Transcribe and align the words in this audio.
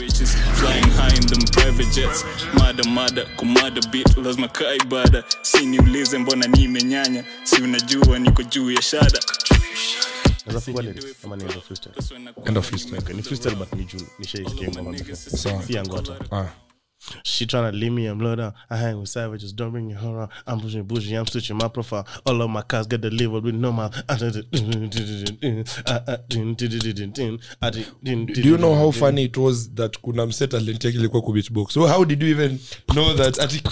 Riches 0.00 0.34
flying 0.60 0.88
high 0.98 1.14
in 1.16 1.26
them 1.26 1.42
private 1.52 1.90
jets 1.94 2.24
mada 2.58 2.84
mada 2.84 3.24
kumada 3.36 3.80
bit 3.90 4.16
lazima 4.16 4.48
kaa 4.48 4.74
ibada 4.74 5.24
si 5.42 5.66
niulize 5.66 6.18
mbona 6.18 6.46
nimenyanya 6.46 7.24
si 7.42 7.62
unajua 7.62 8.18
niko 8.18 8.42
juu 8.42 8.70
ya 8.70 8.82
shada 8.82 9.20
end 10.46 10.56
of 12.58 12.66
freestyle? 12.68 13.14
Ni 13.14 13.22
freestyle 13.22 13.54
but 13.56 13.72
ni 13.72 13.84
juu 13.84 14.00
nishaisikia 14.18 14.68
ngoma. 14.68 14.98
Sawa. 15.14 15.62
Si 15.62 15.72
yangu 15.74 15.96
hata. 15.96 16.16
Ah. 16.32 16.46
She 17.24 17.46
tryna 17.46 17.72
leave 17.72 17.92
me, 17.92 18.06
I'm 18.06 18.18
down. 18.18 18.52
I 18.70 18.76
hang 18.76 19.00
with 19.00 19.08
savages, 19.08 19.52
don't 19.52 19.70
bring 19.72 19.90
your 19.90 19.98
horror. 19.98 20.28
I'm 20.46 20.60
pushing 20.60 20.84
bougie, 20.84 21.14
I'm 21.14 21.26
switching 21.26 21.56
my 21.58 21.68
profile. 21.68 22.06
All 22.26 22.40
of 22.42 22.50
my 22.50 22.62
cars 22.62 22.86
get 22.86 23.00
delivered 23.00 23.44
with 23.44 23.54
no 23.54 23.72
mouth. 23.72 23.94
do 27.60 28.42
you 28.42 28.56
know 28.58 28.74
how 28.74 28.90
funny 28.90 29.24
it 29.24 29.36
was 29.36 29.68
that 29.74 29.98
kuna 30.02 30.26
mset 30.26 30.54
alintek 30.54 30.94
ilikuwa 30.94 31.22
ku 31.22 31.32
beatbox 31.32 31.72
so 31.72 31.86
how 31.86 32.04
did 32.04 32.22
you 32.22 32.28
even 32.28 32.58
know 32.92 33.14
that 33.14 33.38
ati 33.40 33.62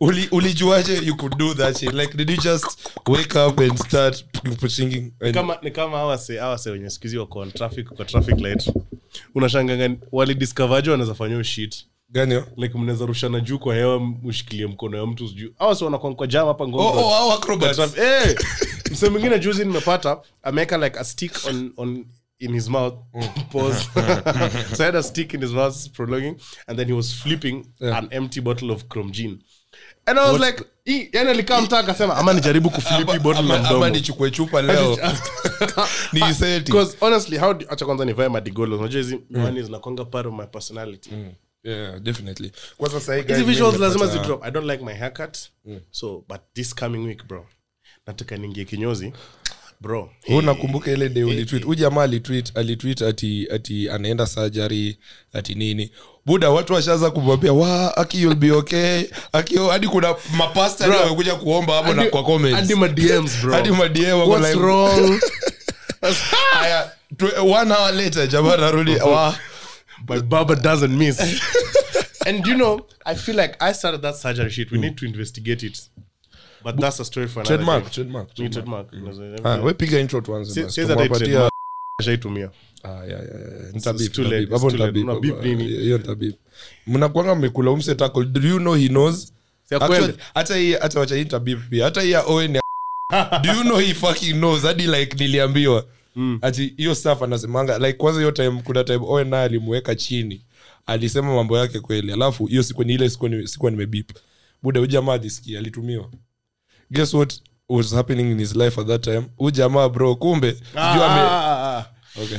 uli 0.00 0.28
ulijuaje 0.30 0.96
you 1.06 1.16
could 1.16 1.36
do 1.38 1.54
that 1.54 1.78
shit 1.78 1.92
like 1.94 2.16
did 2.16 2.30
you 2.30 2.36
just 2.36 2.88
wake 3.06 3.36
up 3.48 3.60
and 3.60 3.78
start 3.78 4.24
singing 4.68 5.12
and 5.20 5.34
kama 5.34 5.58
ni 5.62 5.70
kama 5.70 5.98
awase 5.98 6.40
awase 6.40 6.70
wenye 6.70 6.90
sikuhizi 6.90 7.18
wako 7.18 7.38
on 7.38 7.52
traffic 7.52 7.88
kwa 7.88 8.04
traffic 8.04 8.40
light 8.40 8.70
unashanganga 9.34 9.96
walidiscovaje 10.12 10.90
wanaweza 10.90 11.14
fanya 11.14 11.44
shit 11.44 11.86
gani? 12.12 12.42
Like 12.56 12.78
mnaweza 12.78 13.06
rushana 13.06 13.40
juu 13.40 13.58
kwa 13.58 13.74
hewa 13.74 14.00
mshikilie 14.00 14.66
mkono 14.66 14.98
ya 14.98 15.06
mtu 15.06 15.28
sijuu 15.28 15.50
awa 15.58 15.74
si 15.74 15.84
wanakuwa 15.84 16.14
kwa 16.14 16.26
jam 16.26 16.46
hapa 16.46 16.64
oh, 16.64 16.68
ngombe. 16.68 17.00
Oh, 17.00 17.08
how 17.08 17.32
acrobats. 17.32 17.94
hey, 17.94 18.34
mse 18.90 19.08
mwingine 19.10 19.38
juzi 19.38 19.64
nimepata 19.64 20.20
ameweka 20.42 20.78
like 20.78 20.98
a 20.98 21.04
stick 21.04 21.32
on, 21.48 21.72
on 21.76 22.04
in 22.38 22.52
his 22.54 22.68
mouth. 22.68 22.94
Pause. 23.52 23.88
So 24.76 24.82
I 24.82 24.86
had 24.86 24.96
a 24.96 25.02
stick 25.02 25.34
in 25.34 25.40
his 25.40 25.52
mouth 25.52 25.92
prolonging 25.92 26.36
and 26.66 26.78
then 26.78 26.86
he 26.88 26.92
was 26.92 27.12
flipping 27.12 27.66
Yeah. 27.80 27.98
an 27.98 28.08
empty 28.10 28.40
bottle 28.40 28.70
of 28.70 28.88
chrome 28.88 29.12
gin. 29.12 29.42
And 30.06 30.18
I 30.18 30.22
was 30.22 30.40
What? 30.40 30.40
like 30.40 30.64
yani 31.12 31.30
alikaa 31.30 31.60
mtaa 31.60 31.78
akasema 31.78 32.16
ama 32.16 32.32
nijaribu 32.32 32.70
kuflip 32.70 33.10
hii 33.10 33.18
bottle 33.18 33.42
na 33.42 33.54
ama, 33.54 33.58
mdomo. 33.58 33.76
ama 33.84 33.90
nichukue 33.90 34.30
chupa 34.30 34.62
leo. 34.62 34.98
ni 36.12 36.20
honestly 37.00 37.38
how 37.38 37.54
acha 37.68 37.86
kwanza 37.86 38.04
nivae 38.04 38.28
madigolo 38.28 38.78
unajua 38.78 39.00
hizi 39.02 39.20
miwani 39.30 39.62
zinakwanga 39.62 40.04
part 40.04 40.26
of 40.26 40.34
my 40.34 40.46
personality 40.46 41.10
yeah 41.64 41.98
definitely. 42.00 42.52
Kwanza 42.76 43.00
sahi 43.00 43.22
hizi 43.22 43.32
guys, 43.34 43.46
visuals 43.46 43.78
lazima 43.78 44.06
zi 44.06 44.18
drop 44.18 44.44
i 44.44 44.50
don't 44.50 44.70
like 44.70 44.84
my 44.84 44.94
haircut. 44.94 45.38
So 45.90 46.24
but 46.28 46.40
this 46.54 46.74
coming 46.74 47.06
week 47.06 47.24
bro 47.26 47.46
nataka 48.06 48.36
ningie 48.36 48.64
kinyozi. 48.64 49.12
Bro 49.80 50.10
Wewe 50.28 50.42
nakumbuka 50.42 50.90
ile 50.90 51.08
day 51.08 51.24
ulitweet? 51.24 51.64
huyu 51.64 51.74
jamaa 51.78 52.02
alitweet 52.02 52.56
alitweet 52.56 53.02
ati 53.02 53.48
ati 53.54 53.90
anaenda 53.90 54.26
surgery 54.26 54.98
ati 55.32 55.54
nini? 55.54 55.90
Buda 56.26 56.50
watu 56.50 56.72
washaanza 56.74 57.10
kumwambia 57.10 57.52
wa 57.52 57.96
aki 57.96 58.22
you'll 58.22 58.36
be 58.36 58.52
okay. 58.52 59.04
Aki 59.32 59.56
hadi 59.58 59.88
kuna 59.88 60.14
mapasta 60.36 60.88
wamekuja 60.88 61.34
kuomba 61.34 61.74
hapo 61.74 61.94
na 61.94 62.04
kwa 62.06 62.22
comments. 62.24 62.56
hadi 62.60 62.74
ma 62.74 62.88
DMs, 62.88 63.40
bro. 63.42 63.52
hadi 63.54 63.70
ma 63.70 63.88
DM 63.88 64.12
wako 64.18 64.30
What's 64.30 64.48
like 64.48 64.60
wrong? 64.60 65.20
haya 66.52 66.90
one 67.42 67.72
hour 67.74 67.92
later 67.92 68.28
jamaa 68.28 68.56
narudi 68.56 68.96
wa 68.96 69.38
My 70.08 70.20
barber 70.20 70.56
doesn't 70.56 70.98
miss. 70.98 71.18
and 72.26 72.46
you 72.46 72.56
know, 72.56 72.86
I 73.06 73.14
feel 73.14 73.36
like 73.36 73.56
I 73.62 73.72
started 73.72 74.02
that 74.02 74.16
surgery 74.16 74.50
shit. 74.50 74.70
We 74.70 74.78
need 74.78 74.96
to 74.98 75.06
investigate 75.06 75.62
it. 75.62 75.80
But 76.64 76.76
that's 76.80 77.00
a 77.00 77.04
story 77.04 77.26
for 77.28 77.40
another 77.40 77.56
trademark 77.56 77.84
day. 77.84 77.90
trademark 77.90 78.34
trademark. 78.34 78.90
trademark. 78.90 79.44
ah 79.44 79.60
we 79.64 79.72
piga 79.74 79.98
intro 80.00 80.20
tuanze 80.20 80.54
Si- 80.54 80.62
basi. 80.62 80.80
Tumewapatia- 80.80 81.18
trademark 81.18 81.52
shaitumia. 82.02 82.50
Ah, 82.84 82.88
yeah, 82.88 83.06
yeah, 83.08 83.20
yeah. 83.22 83.72
Nitabip, 83.72 84.18
nitabip. 84.18 84.50
Hapo 84.50 84.70
nitabip, 84.70 85.08
Una 85.08 85.42
nini? 85.44 85.64
hiyo 85.64 85.98
nitabip. 85.98 86.36
mnakwanga 86.86 87.34
mmekula 87.34 87.70
umse 87.70 87.94
tackle 87.94 88.24
do 88.24 88.48
you 88.48 88.58
know 88.58 88.74
he 88.74 88.88
knows 88.88 89.32
Si 89.64 89.74
ya 89.74 89.80
Actually, 89.80 89.98
kweli. 90.04 90.18
hata 90.34 90.56
hii 90.56 90.72
hata 90.72 91.00
wacha 91.00 91.14
hii 91.14 91.20
nitabip 91.24 91.58
pia 91.70 91.84
hata 91.84 92.02
hii 92.02 92.10
ya 92.10 92.22
Owen 92.26 92.52
do 93.42 93.52
you 93.52 93.62
know 93.62 93.78
he 93.78 93.94
fucking 93.94 94.32
knows 94.34 94.62
hadi 94.62 94.86
like 94.86 95.16
niliambiwa 95.16 95.86
ati 96.42 96.74
hiyo 96.76 96.94
staff 96.94 97.22
anasemanga 97.22 97.78
like 97.78 97.92
kwanza 97.92 98.20
hiyo 98.20 98.30
time 98.32 98.62
kuna 98.64 98.84
time 98.84 99.00
oe 99.06 99.24
naye 99.24 99.44
alimuweka 99.44 99.94
chini 99.94 100.44
alisema 100.86 101.34
mambo 101.34 101.58
yake 101.58 101.80
kweli 101.80 102.12
alafu 102.12 102.46
hiyo 102.46 102.62
siku 102.62 102.84
ni 102.84 102.94
ile 102.94 103.10
sikuwa 103.46 103.70
nimebip 103.70 104.10
buda 104.62 104.80
huyu 104.80 104.90
jamaa 104.92 105.12
alisikia 105.12 105.58
alitumiwa 105.58 106.10
guess 106.90 107.14
what 107.14 107.40
was 107.68 107.94
happening 107.94 108.30
in 108.30 108.38
his 108.38 108.54
life 108.56 108.80
at 108.80 108.86
that 108.86 109.04
time 109.04 109.22
huyu 109.36 109.50
jamaa 109.50 109.88
bro 109.88 110.16
kumbe 110.16 110.52
sijui 110.52 110.72
ame- 110.80 111.20
Ah, 111.20 111.46
ah, 111.46 111.78
ah. 111.78 112.22
okay. 112.22 112.38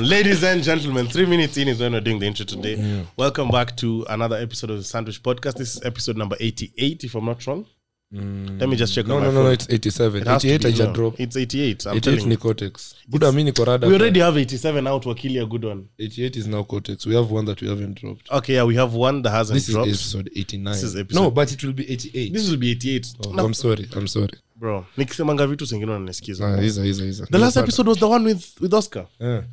Ladies 0.08 0.44
and 0.44 0.64
gentlemen, 0.64 1.08
three 1.08 1.26
minutes 1.26 1.56
in 1.56 1.68
is 1.68 1.80
when 1.80 1.92
we're 1.92 2.04
doing 2.04 2.18
the 2.20 2.26
intro 2.26 2.44
today. 2.46 2.76
Welcome 3.18 3.52
back 3.52 3.76
to 3.76 4.04
another 4.08 4.42
episode 4.42 4.72
of 4.72 4.78
the 4.80 4.84
Sandwich 4.88 5.20
Podcast. 5.22 5.56
This 5.58 5.74
is 5.76 5.84
episode 5.84 6.18
number 6.18 6.36
88, 6.40 7.04
if 7.04 7.14
I'm 7.14 7.24
not 7.24 7.46
wrong. 7.46 7.66
Let 8.12 8.68
me 8.68 8.76
just 8.76 8.94
check 8.94 9.06
no 9.06 9.16
on 9.16 9.22
no 9.22 9.28
my 9.28 9.34
no, 9.34 9.40
no 9.42 9.44
phone. 9.44 9.52
it's 9.54 9.68
87 9.70 10.22
It 10.22 10.28
88 10.28 10.64
I 10.64 10.70
just 10.70 10.82
no. 10.88 10.92
drop 10.94 11.20
It's 11.20 11.36
88. 11.36 11.86
I'm 11.86 11.96
88 11.96 12.00
telling 12.02 12.24
ni 12.28 12.30
you. 12.34 12.38
cortex 12.38 12.94
buda 13.08 13.32
mi 13.32 13.44
niko 13.44 13.64
rada 13.64 13.86
We 13.86 13.94
already 13.94 14.20
have 14.20 14.40
87 14.40 14.86
out, 14.86 15.06
Wakilia, 15.06 15.46
good 15.48 15.64
one. 15.64 15.84
88 15.98 16.36
is 16.38 16.46
now 16.46 16.64
cortex 16.64 17.06
we 17.06 17.14
have 17.16 17.30
one 17.34 17.46
that 17.46 17.60
we 17.62 17.68
haven't 17.68 18.00
dropped 18.00 18.30
Okay, 18.30 18.54
yeah, 18.54 18.64
we 18.66 18.76
have 18.76 18.94
one 18.98 19.22
that 19.22 19.32
hasn't 19.32 19.54
this 19.60 19.68
is 19.68 19.76
episode 19.76 20.30
89 20.36 20.72
This 20.74 20.82
is 20.82 20.96
episode- 20.96 21.20
no 21.22 21.30
but 21.30 21.52
it 21.52 21.62
will 21.64 21.72
be 21.74 21.84
88 21.92 22.32
This 22.32 22.48
will 22.50 22.56
be 22.58 22.70
88. 22.70 23.06
oh, 23.26 23.32
No, 23.32 23.44
i'm 23.44 23.54
sorry 23.54 23.86
i'm 23.96 24.08
sorry 24.08 24.38
bro, 24.56 24.86
nikisemanga 24.96 25.46
vitu 25.46 25.64
zingine 25.64 25.90
unanisikiza. 25.92 26.46
Ah, 26.54 26.60
hizo 26.60 26.82
hizo 26.82 27.04
hizo 27.04 27.26
The 27.26 27.38
last 27.38 27.56
episode 27.56 27.90
was 27.90 27.98
the 27.98 28.04
one 28.04 28.24
with, 28.24 28.60
with 28.60 28.74
Oscar. 28.74 29.06
yeah 29.20 29.44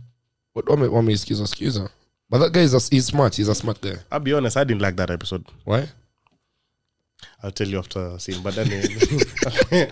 what 0.56 0.70
wame 0.70 0.88
wameisikiza 0.88 1.48
sikiza 1.48 1.90
but 2.30 2.42
that 2.42 2.54
guy 2.54 2.64
is 2.64 2.74
a, 2.74 2.80
he's 2.96 3.08
smart 3.08 3.36
he's 3.36 3.50
a 3.50 3.56
smart 3.56 3.82
guy 3.82 3.96
I'll 4.12 4.20
be 4.20 4.34
honest, 4.34 4.58
I 4.58 4.66
didn't 4.66 4.82
like 4.82 4.96
that 4.98 5.10
episode. 5.10 5.44
why 5.66 5.88
I'll 7.44 7.52
tell 7.52 7.68
you 7.68 7.80
after 7.80 8.20
scene. 8.20 8.42
But 8.44 8.56
then 8.56 8.68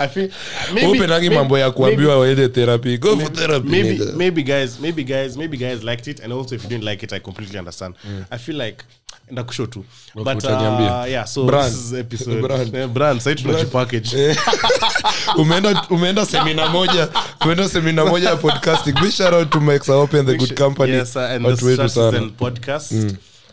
I 0.00 0.06
feel 0.08 0.30
maybe, 0.74 0.86
upenangi 0.98 1.28
maybe- 1.28 1.34
mambo 1.34 1.58
ya 1.58 1.70
kuambiwa 1.70 2.18
waende 2.18 2.48
therapy. 2.48 2.98
Go 2.98 3.16
for 3.16 3.32
therapy 3.32 3.68
maybe 3.68 3.98
nigga. 3.98 4.12
maybe 4.16 4.42
guys 4.42 4.80
maybe 4.80 5.04
guys 5.04 5.36
maybe 5.36 5.56
guys 5.56 5.82
liked 5.84 6.06
it 6.08 6.20
and 6.20 6.32
also 6.32 6.54
if 6.54 6.62
you 6.64 6.68
didn't 6.68 6.84
like 6.84 7.02
it 7.06 7.12
i 7.12 7.20
completely 7.20 7.58
understand. 7.58 7.94
I 8.30 8.38
feel 8.38 8.56
like 8.56 8.84
ndakusho 9.30 9.66
tu. 9.66 9.84
But 10.14 10.38
utaniambia. 10.38 11.06
yeah 11.06 11.24
so 11.26 11.46
Brand. 11.46 11.72
this 11.72 11.84
is 11.84 11.92
episode. 11.92 12.40
Brand. 12.42 12.92
Brand. 12.94 13.20
Sasa 13.20 13.34
tunajipackage 13.42 14.36
umeenda 15.38 15.86
umeenda 15.90 16.26
semina 16.26 16.68
moja. 16.68 17.08
Umeenda 17.40 17.68
semina 17.68 18.04
moja 18.04 18.28
ya 18.30 18.36
podcasting. 18.36 18.92
Big 19.00 19.10
shout 19.12 19.32
out 19.34 19.50
to 19.50 19.60
Mike 19.60 19.92
Open 19.92 20.26
the 20.26 20.36
good 20.36 20.56
company. 20.58 20.92
Yes 20.92 21.16
uh, 21.16 21.22
and 21.22 21.46
watu 21.46 21.66
wetu 21.66 21.88
sana. 21.88 22.08
Statizen 22.10 22.30
podcast 22.30 22.92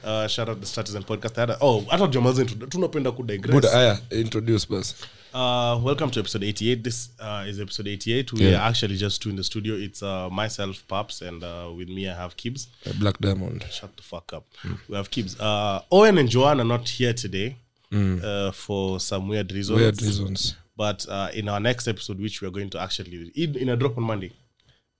uh, 0.07 0.28
shout 0.28 0.50
out 0.50 0.59
the 0.59 0.66
Statizen 0.66 1.03
podcast 1.03 1.38
I 1.38 1.41
had 1.41 1.50
a, 1.51 1.57
oh 1.62 1.81
hata 1.90 2.07
jamaza 2.07 2.45
tunapenda 2.45 3.12
ku 3.12 3.23
digress 3.23 3.56
buda 3.56 3.73
aya 3.73 4.00
introduce 4.12 4.66
basi 4.73 4.95
Uh, 5.34 5.78
welcome 5.84 6.09
to 6.09 6.19
episode 6.19 6.41
88. 6.47 6.84
This 6.84 7.09
uh, 7.19 7.45
is 7.50 7.59
episode 7.59 7.88
88. 7.91 8.34
We 8.34 8.40
Yeah. 8.46 8.56
are 8.62 8.69
actually 8.69 8.97
just 8.97 9.22
two 9.22 9.29
in 9.29 9.35
the 9.35 9.44
studio. 9.44 9.75
It's 9.75 10.01
uh, 10.01 10.29
myself, 10.31 10.84
Paps, 10.88 11.22
and 11.22 11.44
uh, 11.44 11.69
with 11.78 11.90
me 11.90 12.07
I 12.09 12.16
have 12.16 12.35
Kibbs. 12.38 12.67
black 13.00 13.19
diamond 13.19 13.63
Shut 13.69 13.96
the 13.97 14.03
fuck 14.03 14.34
up. 14.34 14.46
We 14.90 14.96
have 14.96 15.09
Kibbs. 15.12 15.35
Uh, 15.40 15.81
Owen 15.91 16.17
and 16.17 16.29
Joanne 16.29 16.59
are 16.62 16.67
not 16.78 16.90
here 16.90 17.13
today 17.13 17.56
uh, 17.94 18.51
for 18.51 19.00
some 19.00 19.28
weird 19.28 19.51
reasons. 19.51 19.79
weird 19.79 20.01
reasons 20.01 20.56
But 20.78 21.06
uh, 21.09 21.29
in 21.34 21.50
our 21.50 21.59
next 21.59 21.88
episode, 21.88 22.19
which 22.19 22.41
we 22.41 22.47
are 22.47 22.51
going 22.51 22.69
to 22.69 22.79
actually 22.81 23.31
in, 23.35 23.56
in 23.57 23.69
a 23.69 23.75
drop 23.75 23.97
on 23.97 24.03
Monday. 24.06 24.31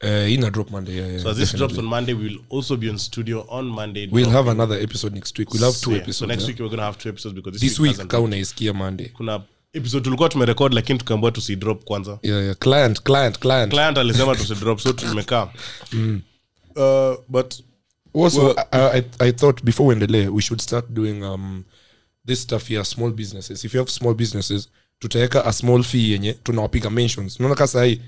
Uh, 0.04 0.32
ina 0.32 0.50
drop 0.52 0.72
monday 0.72 0.96
yeah, 0.96 1.08
yeah 1.12 1.22
So 1.24 1.30
as 1.30 1.38
this 1.38 1.52
definitely. 1.52 1.68
drops 1.76 1.80
on 1.80 1.86
Monday, 1.86 2.14
we'll 2.14 2.40
also 2.50 2.78
be 2.78 2.90
on 2.90 2.98
studio 2.98 3.46
on 3.50 3.66
Monday. 3.66 4.08
we'll 4.12 4.26
have 4.30 4.34
dropping- 4.46 4.52
another 4.52 4.84
episode 4.84 5.16
next 5.16 5.40
week. 5.40 5.54
We'll 5.54 5.64
have 5.64 5.78
two 5.82 5.92
Yeah, 5.92 5.98
episodes 6.02 6.18
So 6.18 6.26
next 6.26 6.42
yeah. 6.42 6.48
week 6.48 6.60
we're 6.60 6.70
gonna 6.70 6.86
have 6.86 6.98
two 6.98 7.10
episodes 7.10 7.36
because 7.36 7.60
this, 7.60 7.70
this 7.70 7.80
week, 7.80 7.98
week 7.98 8.08
ka 8.08 8.20
unaisikia 8.20 8.74
monday. 8.74 9.08
Kuna 9.10 9.42
episode 9.74 10.04
tulikuwa 10.04 10.30
tumerekod 10.30 10.74
lakini 10.74 11.00
tukaambiwa 11.00 11.32
tusidrop 11.32 11.84
kwanza. 11.84 12.20
Yeah, 12.24 12.44
yeah. 12.44 12.56
client 12.56 13.02
client 13.04 13.40
client. 13.40 13.72
Client 13.74 13.98
alisema 13.98 14.36
tusidrop 14.36 14.80
so 14.80 14.94
tumekaa. 14.94 15.50
Uh, 16.76 17.16
but 17.28 17.56
also 18.14 18.54
I, 18.72 19.00
I, 19.00 19.04
I 19.20 19.32
thought 19.32 19.64
before 19.64 19.88
we 19.88 19.94
endelee 19.96 20.28
we 20.28 20.42
should 20.42 20.62
start 20.62 20.86
doing 20.94 21.24
um, 21.24 21.66
this 22.26 22.42
stuff 22.42 22.68
here 22.68 22.84
small 22.86 23.12
businesses. 23.12 23.66
If 23.66 23.74
you 23.74 23.80
have 23.80 23.90
small 23.92 24.14
businesses 24.14 24.70
tutaweka 25.00 25.46
a 25.46 25.54
small 25.54 25.84
fee 25.84 26.12
yenye 26.12 26.34
tunawapiga 26.34 26.90
mentions. 26.90 27.40
Unaona 27.40 27.56
kasa 27.56 27.74
sahii 27.80 28.02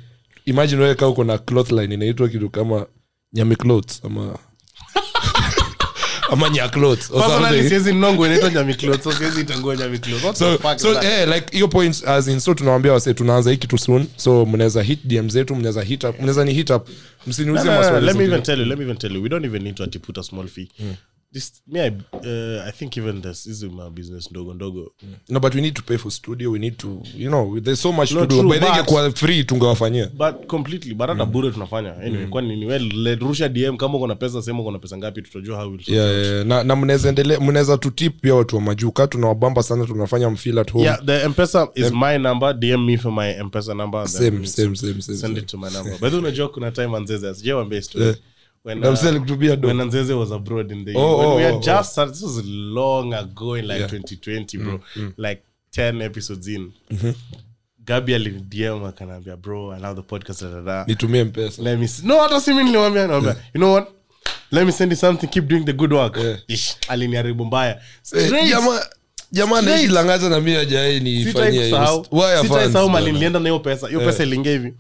imagine 0.50 0.82
wewe 0.82 0.96
kaa 0.96 1.08
uko 1.08 1.24
na 1.24 1.38
cloth 1.38 1.72
line 1.72 1.94
inaitwa 1.94 2.30
kitu 2.30 2.50
kama 2.50 2.86
nyami 3.34 3.56
clothes 3.56 4.02
ama 4.06 4.38
ama 6.32 6.50
nya 6.50 6.70
clothes 6.70 7.12
or 7.12 7.24
something. 7.24 7.68
siwezi 7.70 7.94
nongo 7.94 8.26
inaitwa 8.26 8.50
nyami 8.50 8.74
clothes 8.74 9.04
so 9.04 9.12
siwezi 9.12 9.42
itangua 9.42 9.76
nyami 9.76 10.00
clothes. 10.00 10.24
What 10.24 10.36
so, 10.38 10.58
fuck 10.58 10.80
so 10.80 10.92
is 10.92 11.00
that? 11.00 11.54
eh, 11.54 11.70
point 11.70 12.04
as 12.08 12.28
in 12.28 12.40
so 12.40 12.54
tunawambia 12.54 12.94
wase 12.94 13.14
tunaanza 13.14 13.52
hii 13.52 13.58
kitu 13.58 13.78
soon 13.78 14.08
so 14.16 14.46
mnaweza 14.46 14.82
hit 14.84 15.00
dm 15.06 15.30
zetu 15.30 15.56
mnaweza 15.56 15.82
hit 15.82 16.04
up 16.04 16.16
mnaweza 16.18 16.46
ni 16.46 16.54
hit 16.54 16.70
up. 16.70 16.88
No, 17.28 17.54
maswali 17.54 18.06
let 18.06 18.16
me 18.16 18.24
even 18.24 18.44
tell 18.44 18.60
you 18.60 18.66
let 18.66 18.78
me 18.78 18.84
even 18.86 18.98
tell 18.98 19.16
you 19.16 19.24
we 19.24 19.30
don't 19.30 19.46
even 19.46 19.64
need 19.64 19.76
to 19.76 19.84
ati 19.84 20.00
put 20.00 20.18
a 20.18 20.24
small 20.24 20.48
fee 20.48 20.70
this 21.34 21.62
me 21.68 21.80
I, 21.80 21.88
uh, 22.14 22.68
I 22.68 22.72
think 22.72 22.98
even 22.98 23.22
this 23.22 23.46
is 23.46 23.64
my 23.64 23.90
business 23.90 24.32
ndogo 24.32 24.54
ndogo. 24.54 24.92
No 25.30 25.40
but 25.40 25.56
we 25.56 25.62
need 25.62 25.74
to 25.76 25.82
pay 25.84 25.98
for 25.98 26.12
studio 26.12 26.52
we 26.52 26.60
need 26.60 26.78
to 26.78 27.02
you 27.16 27.30
know 27.30 27.60
there's 27.60 27.82
so 27.82 27.92
much 27.92 28.12
No, 28.12 28.22
to 28.22 28.28
do. 28.28 28.40
true, 28.42 28.50
by 28.50 28.60
but- 28.60 28.70
ingekuwa 28.70 29.12
free 29.12 29.44
tungewafanyia. 29.44 30.08
But 30.08 30.48
completely 30.48 30.94
but 30.94 31.08
hata 31.10 31.26
bure 31.26 31.52
tunafanya. 31.52 31.96
Anyway 31.98 32.28
kwani 32.28 32.56
ni 32.56 32.66
well 32.66 33.16
rusha 33.20 33.50
dm 33.50 33.78
kama 33.78 33.98
uko 33.98 34.08
na 34.08 34.16
pesa 34.16 34.42
sema 34.42 34.60
uko 34.60 34.72
na 34.72 34.80
pesa 34.80 34.98
ngapi 34.98 35.22
tutajua 35.22 35.58
how 35.58 35.70
we'll 35.72 35.82
yeah, 35.88 36.12
yeah, 36.12 36.26
yeah. 36.34 36.46
na, 36.46 36.64
na 36.64 36.76
mnaweza 36.76 37.10
endelea 37.10 37.40
mnaweza 37.40 37.78
tutip 37.78 38.22
pia 38.22 38.36
watu 38.36 38.56
wa 38.56 38.62
majuu 38.62 38.92
ka 38.92 39.08
tunawabamba 39.08 39.64
sana 39.64 39.86
tunafanya 39.86 40.30
mfeel 40.30 40.60
at 40.60 40.72
home. 40.72 40.86
Yeah 40.86 41.06
the 41.06 41.28
mpesa 41.28 41.68
is 41.76 41.92
my 41.92 42.18
number 42.18 42.54
dm 42.60 42.86
me 42.86 42.98
for 42.98 43.12
my 43.12 43.44
mpesa 43.44 43.74
number 43.74 44.08
same, 44.08 44.26
same, 44.48 44.48
same, 44.48 44.76
same, 44.76 45.02
send 45.02 45.18
same. 45.20 45.40
it 45.40 45.46
to 45.46 45.58
my 45.58 45.70
number. 45.70 45.98
But 46.00 46.14
unajua 46.14 46.50
kuna 46.50 46.72
time 46.72 46.98
anzeza 46.98 47.34
sijawaambia 47.36 47.82
story. 47.82 48.06
Yeah. 48.06 48.18
When 48.64 48.84
uh, 48.84 49.56
do. 49.56 49.68
when 49.68 49.80
was 50.18 50.32
abroad 50.32 50.72
in 50.72 50.86
the 50.86 50.94
Oh, 50.96 51.18
when 51.18 51.28
oh, 51.28 51.36
we 51.38 51.44
had 51.44 51.54
oh, 51.56 51.62
just 51.62 51.92
started, 51.92 52.14
this 52.14 52.24
was 52.24 52.46
long 52.46 53.14
ago 53.14 53.56
in 53.56 53.68
like 53.68 53.80
Yeah. 53.80 53.88
2020 53.88 54.58
bro. 54.58 54.80
Like 55.18 55.44
10 55.72 56.02
episodes 56.02 56.48
in. 56.48 56.72
Gabi 57.86 58.14
alinidm 58.16 58.84
akanaambia 58.86 59.38
bro 59.38 59.72
i 59.74 59.80
love 59.80 59.96
the 59.96 60.08
podcast 60.08 60.44
nitumie 60.88 61.24
mpesa 61.24 61.62
let 61.62 61.80
me 61.80 61.88
see. 61.88 62.08
no 62.08 62.20
hata 62.22 62.42
si 62.42 62.52
mimi 62.52 62.64
nilimwambia 62.64 63.08
naambia 63.08 63.36
you 63.54 63.60
know 63.60 63.74
what? 63.74 63.88
Let 64.52 64.66
me 64.66 64.72
send 64.72 64.92
you 64.92 64.98
something 64.98 65.28
keep 65.28 65.48
doing 65.48 65.64
the 65.66 65.74
good 65.74 65.94
work. 65.94 66.18
Yeah. 66.18 66.38
Ish, 66.48 66.76
aliniharibu 66.88 67.46
mbaya. 67.46 67.76
Eh, 67.76 67.82
Straight. 68.26 68.50
jamaa 68.50 68.82
na 70.30 70.40
mi 70.40 70.56
ajai 70.56 71.00
nifanyia 71.00 71.64
sitaisahau 72.42 72.90
na 73.40 73.50
hiyo 73.50 73.60
pesa. 73.60 73.88
Hiyo 73.88 74.00
pesa 74.00 74.24
iliingia 74.24 74.52
hivi. 74.52 74.74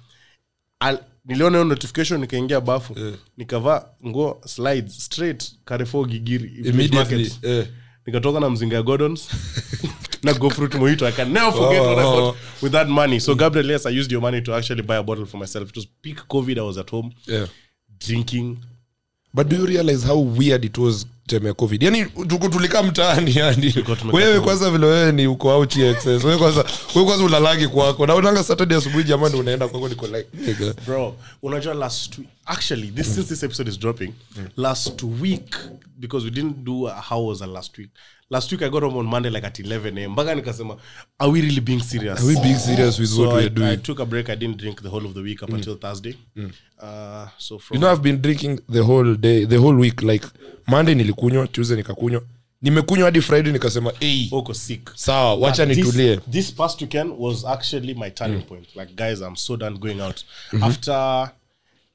Al- 0.79 1.03
niliona 1.25 1.57
hiyo 1.57 1.63
notification 1.69 2.21
nikaingia 2.21 2.61
bafu 2.61 2.95
nikavaa 3.37 3.85
nguo 4.07 4.41
slides 4.45 5.05
straight 5.05 5.51
Carrefour 5.65 6.07
gigiri 6.07 6.47
Village 6.47 7.31
yeah. 7.43 7.65
nikatoka 8.05 8.39
na 8.39 8.49
mzinga 8.49 8.75
ya 8.75 8.81
gordons 8.83 9.29
na 10.23 10.33
go 10.33 10.49
fruit 10.49 10.75
mojito 10.75 11.07
i 11.07 11.11
can 11.11 11.31
never 11.31 11.51
forget 11.53 11.81
what 11.81 11.97
i 11.97 12.03
Oh. 12.05 12.21
bought 12.21 12.37
with 12.61 12.71
that 12.71 12.87
money. 12.87 13.19
So 13.19 13.35
gabriel 13.35 13.69
yes 13.71 13.85
i 13.85 13.99
used 13.99 14.11
your 14.11 14.21
money 14.21 14.41
to 14.41 14.55
actually 14.55 14.81
buy 14.83 14.95
a 14.97 15.03
bottle 15.03 15.25
for 15.25 15.39
myself. 15.39 15.69
It 15.69 15.75
was 15.75 15.87
peak 16.01 16.17
covid 16.27 16.57
i 16.57 16.61
was 16.61 16.77
at 16.77 16.91
home 16.91 17.11
drinking 18.07 18.57
but 19.33 19.47
do 19.47 19.55
you 19.55 19.65
realize 19.65 20.07
how 20.07 20.37
weird 20.37 20.65
it 20.65 20.77
was 20.77 21.05
time 21.27 21.47
ya 21.47 21.53
covid? 21.53 21.83
Yani 21.83 22.05
tuko 22.05 22.49
tulika 22.49 22.83
mtaani 22.83 23.35
yani. 23.35 23.73
Wewe 24.13 24.39
kwanza 24.39 24.71
vile 24.71 24.85
wewe 24.85 25.11
ni 25.11 25.27
uko 25.27 25.47
out 25.49 25.77
excess 25.77 26.23
wewe 26.23 26.37
kwanza 26.37 26.65
wewe 26.95 27.07
kwanza 27.07 27.23
ulalagi 27.25 27.67
kwako. 27.67 28.07
Na 28.07 28.15
unanga 28.15 28.43
saturday 28.43 28.77
asubuhi 28.77 29.03
jamani 29.03 29.35
unaenda 29.35 29.67
kwako 29.67 29.89
niko 29.89 30.07
like 30.07 30.27
nigga. 30.33 30.73
Bro 30.85 31.15
unajua 31.41 31.73
last 31.73 32.17
week 32.17 32.29
actually 32.45 32.87
this 32.91 33.15
since 33.15 33.29
this 33.29 33.43
episode 33.43 33.69
is 33.71 33.79
dropping 33.79 34.13
last 34.57 35.03
week 35.21 35.55
because 35.97 36.25
we 36.25 36.31
didn't 36.31 36.57
do 36.63 36.87
a, 36.87 37.01
how 37.09 37.27
was 37.27 37.39
the 37.39 37.47
last 37.47 37.77
week 37.77 37.89
last 38.29 38.51
week 38.51 38.61
i 38.61 38.69
got 38.69 38.83
home 38.83 38.97
on 38.99 39.05
monday 39.07 39.29
like 39.31 39.47
at 39.47 39.59
11 39.59 40.05
am 40.05 40.11
mpaka 40.11 40.35
nikasema 40.35 40.77
are 41.19 41.31
we 41.31 41.41
really 41.41 41.61
being 41.61 41.79
serious? 41.81 42.19
Are 42.19 42.27
we 42.27 42.35
being 42.41 42.59
serious 42.59 42.99
with 42.99 43.09
so 43.09 43.21
what 43.21 43.31
I, 43.31 43.35
we're 43.35 43.45
I 43.45 43.49
doing 43.49 43.77
took 43.77 43.99
a 43.99 44.05
break. 44.05 44.29
I 44.29 44.35
didn't 44.35 44.57
drink 44.57 44.81
the 44.81 44.89
whole 44.89 45.05
of 45.07 45.13
the 45.13 45.19
week 45.21 45.43
up 45.43 45.49
until 45.53 45.75
thursday. 45.79 46.15
Uh, 46.79 47.27
so 47.37 47.59
from 47.59 47.75
you 47.75 47.81
know 47.81 47.91
i've 47.91 48.01
been 48.01 48.21
drinking 48.21 48.59
the 48.69 48.83
whole 48.83 49.15
day 49.15 49.45
the 49.45 49.57
whole 49.57 49.75
week. 49.75 50.01
Like 50.01 50.25
monday 50.67 50.95
nilikunywa 50.95 51.47
tuesday 51.47 51.77
nikakunywa. 51.77 52.21
Nimekunywa 52.61 53.05
hadi 53.05 53.21
friday 53.21 53.53
nikasema 53.53 53.93
uko 54.31 54.53
sick. 54.53 54.89
sawa 54.95 55.35
wacha 55.35 55.65
this- 55.65 55.75
nitulie. 55.77 56.17
This, 56.31 56.53
past 56.53 56.81
weekend 56.81 57.13
was 57.17 57.45
actually 57.45 57.93
my 57.93 58.09
turning 58.11 58.41
point. 58.41 58.75
Like, 58.75 58.93
guys, 58.95 59.21
I'm 59.21 59.35
so 59.35 59.57
done 59.57 59.77
going 59.77 60.01
out. 60.01 60.23
After 60.61 61.31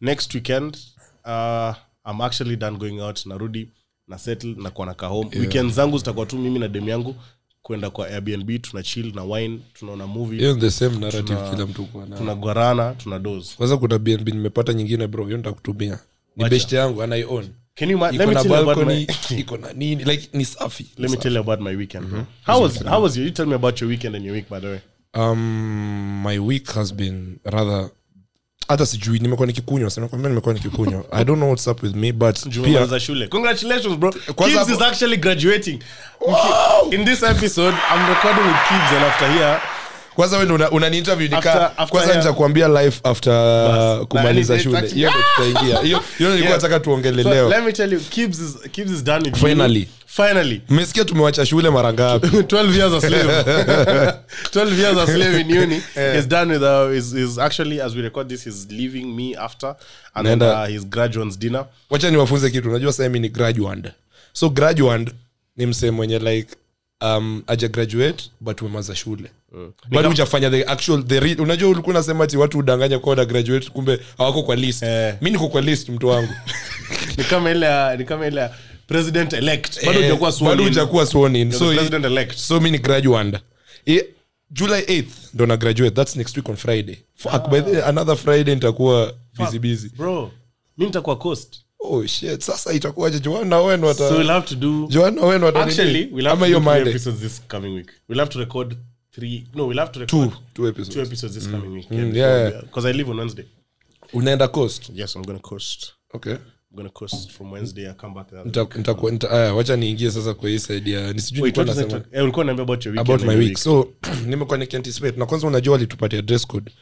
next 0.00 0.34
weekend, 0.34 0.78
uh, 1.25 1.75
I'm 2.06 2.20
actually 2.20 2.56
done 2.56 2.76
going 2.78 3.00
out. 3.00 3.26
Narudi, 3.26 3.69
na 4.08 4.18
settle, 4.18 4.54
na 4.58 4.70
kwa 4.70 4.86
naka 4.86 5.06
home. 5.06 5.30
Weekend 5.38 5.72
zangu 5.72 5.98
zitakuwa 5.98 6.26
tu 6.26 6.38
mimi 6.38 6.58
na 6.58 6.68
demu 6.68 6.88
yangu 6.88 7.14
kwenda 7.62 7.90
kwa 7.90 8.08
Airbnb, 8.08 8.50
tuna 8.62 8.82
chill 8.82 9.14
na 9.14 9.24
wine, 9.24 9.58
tunaona 9.74 10.06
movie, 10.06 10.38
hiyo 10.38 10.54
the 10.54 10.70
same 10.70 10.96
narrative 10.98 11.40
kila 11.50 11.66
mtu 11.66 11.84
kuwa 11.84 12.06
tuna 12.06 12.34
gwarana 12.34 12.94
tuna 12.94 13.18
doze. 13.18 13.50
kwanza 13.56 13.76
kuna 13.76 13.98
bnb 13.98 14.28
nimepata 14.28 14.72
nyingine 14.72 15.06
bro 15.06 15.24
hiyo 15.24 15.36
nitakutumia 15.36 15.98
ni 16.36 16.48
best 16.48 16.72
yangu 16.72 17.02
anaion 17.02 17.48
Can 17.74 17.90
you 17.90 17.98
ma- 17.98 18.10
let 18.10 18.28
me 18.28 18.34
tell 18.34 18.46
you 18.50 18.56
about 18.70 18.86
my 18.86 19.06
iko 19.40 19.56
na 19.56 19.72
nini 19.72 20.04
like 20.04 20.28
ni 20.32 20.44
safi 20.44 20.86
let 20.98 21.10
me 21.10 21.16
tell 21.16 21.34
you 21.34 21.40
about 21.40 21.60
my 21.60 21.76
weekend. 21.76 22.06
bro. 22.06 22.24
How 22.46 22.62
was 22.62 22.84
how 22.84 23.02
was 23.02 23.16
you? 23.16 23.24
You 23.24 23.30
tell 23.30 23.46
me 23.46 23.54
about 23.54 23.80
your 23.80 23.90
weekend 23.90 24.16
and 24.16 24.24
your 24.24 24.34
week 24.34 24.48
by 24.50 24.60
the 24.60 24.66
way. 24.66 24.80
um, 25.14 26.22
my 26.22 26.38
week 26.38 26.70
has 26.72 26.94
been 26.94 27.38
rather 27.44 27.90
hata 28.69 28.87
sijui 28.87 29.19
nimekuwa 29.19 29.46
nikikunywa 29.46 29.90
sinakwambia 29.90 30.28
nimekuwa 30.28 30.55
nikikunywa 30.55 31.05
i 31.12 31.25
don't 31.25 31.38
know 31.38 31.49
what's 31.49 31.66
up 31.66 31.82
with 31.82 31.94
me 31.94 32.12
but 32.12 32.38
pia 32.64 33.00
shule. 33.00 33.28
Congratulations, 33.28 33.96
bro. 33.99 34.12
Kwanza 34.34 34.64
Kibbs 34.64 34.76
is 34.76 34.82
actually 34.82 35.16
graduating. 35.16 35.78
In 36.90 37.05
this 37.05 37.22
episode, 37.22 37.75
I'm 37.90 38.08
recording 38.08 38.44
with 38.46 38.56
kids 38.69 38.93
and 38.93 39.05
after 39.05 39.28
here, 39.32 39.61
kwanza 40.14 40.38
wewe 40.38 40.52
una, 40.52 40.70
una 40.70 40.88
interview 40.96 41.28
nika 41.37 41.69
kwanza 41.90 42.16
nitakwambia 42.16 42.69
life 42.69 43.00
after 43.05 43.32
Bas. 43.69 44.06
kumaliza 44.08 44.56
Na, 44.56 44.62
shule. 44.62 44.81
hiyo 44.88 45.11
ndio 45.11 45.22
tutaingia. 45.37 45.81
Hiyo 45.81 46.00
hiyo 46.19 46.31
nilikuwa 46.31 46.55
nataka 46.56 46.81
tuongele 46.81 47.22
so 47.22 47.31
leo. 47.31 47.49
let 47.49 47.64
me 47.64 47.72
tell 47.72 47.93
you, 47.93 48.00
Kibs 48.00 48.38
is 48.40 48.56
Kibs 48.72 48.90
is 48.90 49.05
done 49.05 49.25
with 49.31 49.37
Finally. 49.40 49.81
you. 49.81 49.87
Finally. 50.06 50.62
mmesikia 50.69 51.05
tumewacha 51.05 51.46
shule 51.46 51.70
mara 51.70 51.93
ngapi? 51.93 52.26
12 52.26 52.76
years 52.76 52.93
a 52.93 53.00
slave. 53.00 53.32
12 54.52 54.78
years 54.78 54.99
a 54.99 55.06
slave 55.06 55.40
in 55.40 55.58
uni. 55.58 55.82
He's 56.14 56.28
done 56.28 56.52
with 56.52 56.62
uh, 56.62 56.96
is 56.96 57.12
is 57.12 57.38
actually 57.38 57.81
as 57.81 57.94
we 57.96 58.02
record 58.02 58.28
this 58.28 58.46
is 58.46 58.66
leaving 58.70 59.05
me 59.16 59.34
after 59.37 59.75
and 60.14 60.26
then 60.28 60.43
uh, 60.43 60.66
his 60.66 60.84
graduates 60.87 61.38
dinner. 61.38 61.66
Wacha 61.90 62.11
niwafunze 62.11 62.50
kitu. 62.50 62.70
Unajua 62.70 62.93
sasa 62.93 63.02
mimi 63.02 63.20
ni 63.20 63.28
graduate 63.28 63.93
so 64.32 64.49
graduate 64.50 65.12
ni 65.56 65.66
msemo 65.66 65.96
mwenye 65.96 66.19
like 66.19 66.55
um, 67.00 67.43
aja 67.46 67.69
graduate 67.69 68.25
but 68.40 68.62
umemaza 68.62 68.94
shule 68.96 69.31
bado 69.88 70.08
hujafanya 70.08 70.50
the 70.50 70.64
actual 70.64 71.04
the 71.06 71.20
re- 71.20 71.34
unajua 71.38 71.68
ulikuwa 71.70 71.90
unasema 71.96 72.24
ati 72.24 72.36
watu 72.36 72.58
udanganya 72.58 72.98
kwa 72.98 73.10
wana 73.10 73.24
graduate 73.24 73.70
kumbe 73.70 74.00
hawako 74.18 74.42
kwa 74.42 74.56
list. 74.56 74.82
Eh. 74.82 75.14
mi 75.20 75.30
niko 75.30 75.48
kwa 75.48 75.60
list 75.60 75.88
mtu 75.88 76.06
wangu. 76.08 76.32
Ni 77.18 77.24
kama 77.24 77.50
ile 77.50 77.66
ya- 77.66 77.96
ni 77.96 78.04
kama 78.04 78.26
ile 78.26 78.40
ya 78.40 78.54
president 78.86 79.32
elect. 79.32 79.86
Bado 79.86 79.98
Eh, 79.98 80.04
hujakuwa 80.06 80.32
sworn 80.32 80.50
bado 80.50 80.62
in. 80.62 80.68
hujakuwa 80.68 81.06
sworn 81.06 81.36
in. 81.36 81.42
You're 81.42 81.58
so 81.58 81.68
the 81.70 81.74
president 81.76 82.04
elect. 82.04 82.36
so 82.36 82.60
mi 82.60 82.70
ni 82.70 82.78
graduand 82.78 83.38
I- 83.86 84.04
july 84.50 84.80
8th 84.80 85.04
ndo 85.34 85.46
na 85.46 85.56
graduate. 85.56 85.94
Thats 85.96 86.16
next 86.16 86.36
week 86.36 86.48
on 86.48 86.56
friday. 86.56 86.96
Fuck, 87.14 87.48
by 87.50 87.60
the, 87.60 87.82
another 87.82 88.16
friday 88.16 88.54
nitakuwa 88.54 89.14
busy 89.38 89.58
busy. 89.58 89.88
bro. 89.96 90.30
Mi 90.78 90.84
nitakuwa 90.86 91.16
coast. 91.16 91.56
Oh 91.80 92.06
shit. 92.06 92.40
Sasa 92.40 92.72
itakuwaje? 92.72 93.20
Joana 93.20 93.60
wen 93.60 93.84
wata 93.84 94.08
so 94.08 94.14
we'll 94.14 94.28
have 94.28 94.46
to 94.46 94.54
do 94.54 94.86
joana 94.90 95.22
wen 95.22 95.42
wata 95.42 95.64
actually 95.64 96.08
we'll 96.12 96.26
have 96.28 96.30
ama 96.32 96.40
to 96.40 96.46
hiyo 96.46 96.58
do 96.60 96.64
three 96.64 96.74
monday. 96.74 96.90
episodes 96.94 97.20
this 97.20 97.42
coming 97.48 97.74
week. 97.74 97.90
We'll 98.08 98.20
have 98.20 98.32
to 98.32 98.38
record 98.38 98.76
three 99.14 99.46
no 99.55 99.66
we'll 99.66 99.78
have 99.78 99.93
to 99.93 100.00
record 100.00 100.31
two 100.31 100.37
two 100.55 100.69
episodes. 100.69 100.94
two 100.94 101.02
episodes 101.02 101.34
this 101.34 101.50
coming 101.50 101.72
week 101.72 101.90
Mm, 101.90 102.16
yeah. 102.16 102.61
because 102.62 102.88
i 102.88 102.92
leave 102.92 103.11
on 103.11 103.18
wednesday. 103.18 103.44
Unaenda 104.12 104.49
coast? 104.49 104.90
Yes 104.94 105.16
i'm 105.16 105.23
gonna 105.25 105.38
coast. 105.38 105.92
Okay. 106.14 106.37
Wacha 109.56 109.76
niingie 109.76 110.11
sasa 110.11 110.35
kwa 110.35 110.49
hii 110.49 110.59
ya? 110.92 111.09
Eh, 112.12 112.25
weekend 112.90 113.25
my 113.25 113.37
week. 113.37 113.59
so 113.59 113.88
nimekuwa 114.26 114.59
nikianticipate. 114.59 115.18
Na 115.18 115.26
kwanza 115.26 115.47
unajua 115.47 115.73
walitupatia 115.73 116.23
dress 116.23 116.47
code. 116.47 116.73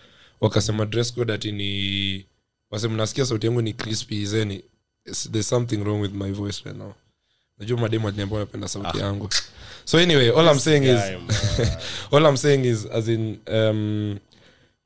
Wakasema 0.40 0.86
dress 0.86 1.14
code 1.14 1.32
ati 1.32 1.52
ni 1.52 2.26
wase 2.70 2.88
mnasikia 2.88 3.26
sauti 3.26 3.46
yangu 3.46 3.62
ni 3.62 3.72
crispy. 3.72 4.24
Zeni 4.24 4.64
there's 5.04 5.48
something 5.48 5.76
wrong 5.76 6.00
with 6.00 6.12
my 6.12 6.30
voice 6.32 6.62
right 6.64 6.78
now 6.78 6.92
najua 7.62 7.78
mademu 7.80 8.08
aliniambia 8.08 8.38
wanapenda 8.38 8.68
sauti 8.68 8.98
yangu. 8.98 9.28
So 9.84 9.98
anyway 9.98 10.28
all 10.30 10.46
i'm 10.52 10.58
saying 10.58 10.82
is 10.84 11.00
Guy, 11.00 11.66
all 12.18 12.24
i'm 12.26 12.36
saying 12.36 12.64
is 12.64 12.86
as 12.92 13.08
in 13.08 13.38
um, 13.52 14.18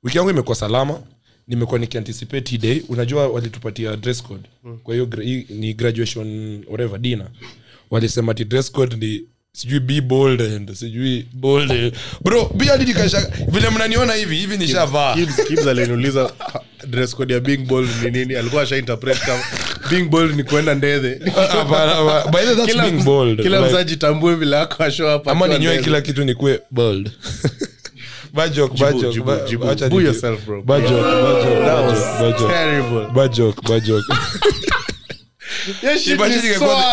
wiki 0.03 0.17
yangu 0.19 0.31
imekuwa 0.31 0.57
salama. 0.57 1.01
Nimekuwa 1.49 1.79
nikianticipate 1.81 2.51
hii 2.51 2.59
day. 2.59 2.83
Unajua 2.89 3.29
walitupatia 3.29 3.97
dress 3.97 4.23
code. 4.23 4.49
Kwa 4.83 4.95
hiyo 4.95 5.07
gra- 5.07 5.23
hii 5.25 5.47
ni 5.51 5.75
graduation 5.75 6.57
whatever 6.69 6.99
dinner. 6.99 7.29
Walisema 7.91 8.35
ti 8.35 8.45
dress 8.45 8.73
code 8.73 8.97
ni 8.97 9.23
sijui 9.57 9.81
be 9.81 10.01
bold 10.01 10.41
and 10.41 10.75
sijui 10.75 11.27
bold 11.33 11.93
bro 12.25 12.45
pia 12.45 12.73
hadi 12.73 12.95
kasha 12.95 13.31
vile 13.49 13.71
mnaniona 13.71 14.15
hivi 14.15 14.37
hivi 14.37 14.57
nishavaa 14.57 15.17
aliniuliza 15.69 16.31
dress 16.89 17.15
code 17.17 17.35
ya 17.35 17.41
being 17.41 17.57
bold 17.59 17.89
ni 18.05 18.11
nini 18.11 18.35
alikuwa 18.37 18.63
asha 18.63 18.77
interpret 18.77 19.19
kama 19.19 19.43
being 19.91 20.03
bold 20.05 20.37
ni 20.37 20.45
kuenda 20.45 20.75
hapana. 21.35 22.25
By 22.31 22.39
the 22.39 22.47
way, 22.47 22.55
that's 22.55 22.67
kila, 22.73 22.91
being 22.91 23.03
bold. 23.05 23.43
kila 23.43 23.59
Like- 23.61 23.69
mzaji 23.69 23.97
tambue 23.97 24.35
vile 24.35 24.57
ako 24.59 24.83
ashow 24.85 25.09
hapa 25.09 25.31
ama 25.33 25.49
ninyoe 25.49 25.79
kila 25.83 26.01
kitu 26.01 26.25
nikue 26.25 26.61
bold 26.71 27.11
Bad 28.35 28.55
joke, 28.55 28.79
bad 28.81 28.93
Jibu, 28.95 29.03
joke, 29.03 29.15
jibu, 29.15 29.27
ba- 29.27 29.49
jibu. 29.49 29.71
acha 29.71 29.89
Boo 29.89 30.01
yourself, 30.01 30.45
bro. 30.47 30.63
Was 30.69 30.83
joke, 30.83 31.03
bad 32.21 32.39
joke. 32.39 32.53
terrible. 32.53 33.07
Bad 33.15 33.33
joke, 33.33 33.63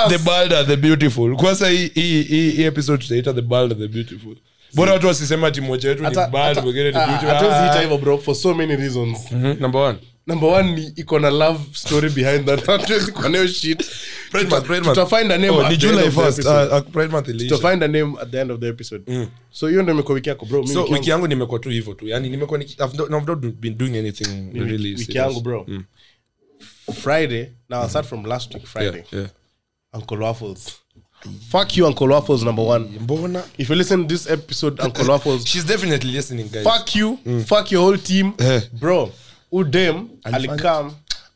the 0.10 0.18
bald 0.26 0.54
and 0.54 0.68
the 0.68 0.78
beautiful. 0.78 1.36
Kwanza 1.36 1.70
hii- 1.70 1.92
hii 1.94 2.24
hii- 2.24 2.50
hii 2.52 2.64
episode 2.64 3.04
tutaita 3.04 3.34
the 3.34 3.42
bald 3.42 3.72
and 3.72 3.82
the 3.82 3.88
beautiful. 3.88 4.36
Bora 4.74 4.94
watu 4.94 5.08
wasisema 5.08 5.48
ati 5.48 5.62
mmoja 5.62 5.90
wetu 5.90 6.04
ni 6.04 6.10
bald 6.16 6.34
hata- 6.58 6.62
ni 6.62 6.74
beautiful. 6.74 7.30
hatuwezi 7.30 7.66
ita 7.68 7.82
hivyo, 7.82 7.98
bro 7.98 8.18
for 8.18 8.36
so 8.36 8.54
many 8.54 8.76
reasons. 8.76 9.32
Number 9.32 9.82
one. 9.82 9.98
Number 10.28 10.50
one 10.50 10.72
ni 10.72 10.94
iko 10.96 11.20
na 11.20 11.30
love 11.30 11.60
story 11.74 12.10
behind 12.10 12.46
that. 12.46 12.66
Hatuwezi 12.68 13.12
kuwa 13.12 13.30
nayo 13.30 13.48
shit. 13.48 13.86
Pride 14.32 14.50
month, 14.50 14.66
Pride 14.66 14.82
month. 14.86 14.98
tutafind 15.00 15.32
a 15.32 15.38
name 15.38 15.50
Oh, 15.50 15.70
ni 15.70 15.78
July 15.78 16.10
1st. 16.10 16.30
episode. 16.34 16.82
Pride 16.92 17.12
month 17.12 17.28
iliisha. 17.28 17.56
tutafind 17.56 17.84
a 17.84 17.88
name 17.88 18.14
at 18.22 18.32
the 18.32 18.42
end 18.42 18.52
of 18.52 18.60
the 18.60 18.68
episode. 18.68 19.28
So 19.52 19.68
hiyo 19.68 19.84
ndo 19.84 19.94
imekuwa 19.94 20.16
wiki 20.16 20.30
yako 20.30 20.46
bro. 20.46 20.62
Mi 20.62 20.68
so 20.68 20.82
wiki 20.82 20.94
wiki 20.94 21.10
yangu- 21.10 21.28
nimekuwa 21.28 21.60
tu 21.60 21.70
hivyo 21.70 21.94
tu. 21.94 22.08
Yani 22.08 22.30
nimekuwa 22.30 22.60
I've 22.60 22.98
not, 22.98 23.10
I've 23.10 23.26
not 23.26 23.40
been 23.40 23.78
doing 23.78 23.98
anything 23.98 24.52
really 24.54 24.96
wiki 24.96 25.18
yangu 25.18 25.42
bro 25.42 25.68
friday? 26.92 27.54
Now 27.70 27.82
i'll 27.82 27.90
start 27.90 28.06
from 28.06 28.24
last 28.24 28.54
week 28.54 28.68
friday. 28.68 29.04
yeah, 29.12 29.20
yeah. 29.22 29.28
uncle 29.94 30.18
waffles. 30.18 30.80
Fuck 31.50 31.78
you 31.78 31.86
uncle 31.88 32.08
waffles 32.10 32.44
number 32.44 32.62
one. 32.64 32.88
Mbona? 33.00 33.48
If 33.58 33.70
you 33.70 33.76
listen 33.76 34.02
to 34.02 34.08
this 34.08 34.30
episode 34.30 34.80
uncle 34.82 35.08
waffles 35.08 35.46
she's 35.52 35.64
definitely 35.64 36.12
listening 36.12 36.48
guys. 36.50 36.64
fuck 36.66 36.94
you. 36.96 37.18
Fuck 37.46 37.72
your 37.72 37.82
whole 37.84 37.98
team. 37.98 38.34
Eh. 38.40 38.62
bro 38.74 39.12
udem 39.54 40.10
alikam 40.26 40.94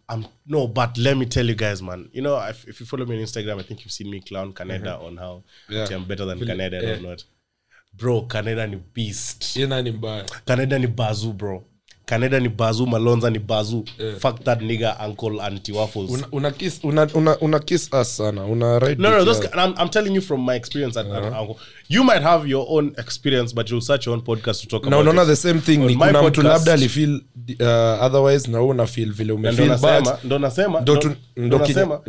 I'm, 0.09 0.25
no 0.45 0.67
but 0.67 0.97
let 0.97 1.17
me 1.17 1.25
tell 1.25 1.45
you 1.45 1.55
guys 1.55 1.81
man. 1.81 2.09
You 2.13 2.21
know 2.21 2.37
if, 2.49 2.67
if 2.67 2.79
you 2.79 2.85
follow 2.85 3.05
me 3.05 3.15
on 3.17 3.21
instagram 3.23 3.59
i 3.59 3.63
think 3.63 3.83
you've 3.83 3.91
seen 3.91 4.09
me 4.09 4.19
clown 4.21 4.53
canada 4.53 4.97
on 4.99 5.17
how 5.17 5.43
Yeah. 5.69 5.87
i'm 5.91 6.05
better 6.05 6.25
than 6.25 6.39
Feel- 6.39 6.47
canada 6.47 6.79
yeah. 6.81 6.93
or 6.93 7.01
not 7.01 7.23
bro 7.93 8.21
canada 8.21 8.67
ni 8.67 8.77
beast. 8.93 9.53
Canada 10.45 10.79
ni 10.79 10.87
bazu 10.87 11.33
bro 11.33 11.63
canada 12.07 12.39
ni 12.39 12.49
bazu 12.49 12.87
malonza 12.87 13.29
ni 13.29 13.39
bazu. 13.39 13.83
Yeah. 13.99 14.19
fuck 14.19 14.43
that 14.43 14.61
nigga 14.61 14.97
uncle 15.07 15.41
anti 15.41 15.71
waffles. 15.71 16.11
Una, 16.11 16.27
una 16.31 16.51
kiss 16.51 16.79
una, 16.83 17.07
una, 17.13 17.37
una 17.41 17.59
kiss 17.59 17.89
us 18.01 18.17
sana. 18.17 18.45
Una 18.45 18.79
right 18.79 18.99
no, 18.99 19.09
no, 19.09 19.25
those, 19.25 19.47
I'm, 19.53 19.73
I'm 19.77 19.89
telling 19.89 20.15
you 20.15 20.21
from 20.21 20.45
my 20.45 20.55
experience 20.55 20.99
at, 20.99 21.05
uh 21.05 21.11
-huh. 21.11 21.27
at 21.27 21.41
Uncle. 21.41 21.55
You 21.89 22.03
might 22.03 22.21
have 22.21 22.49
your 22.49 22.65
own 22.69 22.93
experience, 22.97 23.55
but 23.55 23.69
you'll 23.69 23.85
search 23.85 24.07
your 24.07 24.17
own 24.17 24.23
podcast 24.23 24.61
to 24.61 24.67
talk 24.67 24.83
no, 24.83 24.99
about 24.99 25.05
no 25.05 25.23
no 25.23 25.25
the 25.25 25.35
same 25.35 25.59
thing 25.59 25.77
ni 25.77 25.95
kuna 25.95 26.23
mtu 26.23 26.41
podcast- 26.41 26.43
labda 26.47 26.73
alifeel 26.73 27.21
uh, 27.59 28.05
otherwise 28.05 28.51
na 28.51 28.57
wewe 28.57 28.69
una 28.69 28.87
feel 28.87 29.13
vile 29.13 29.33
umefeel 29.33 29.69
but 29.69 30.23
ndo 30.23 30.39
nasema 30.39 30.81
ndo 30.81 30.99
nasema 30.99 31.19
ndo 31.37 31.57
nasema 31.59 32.01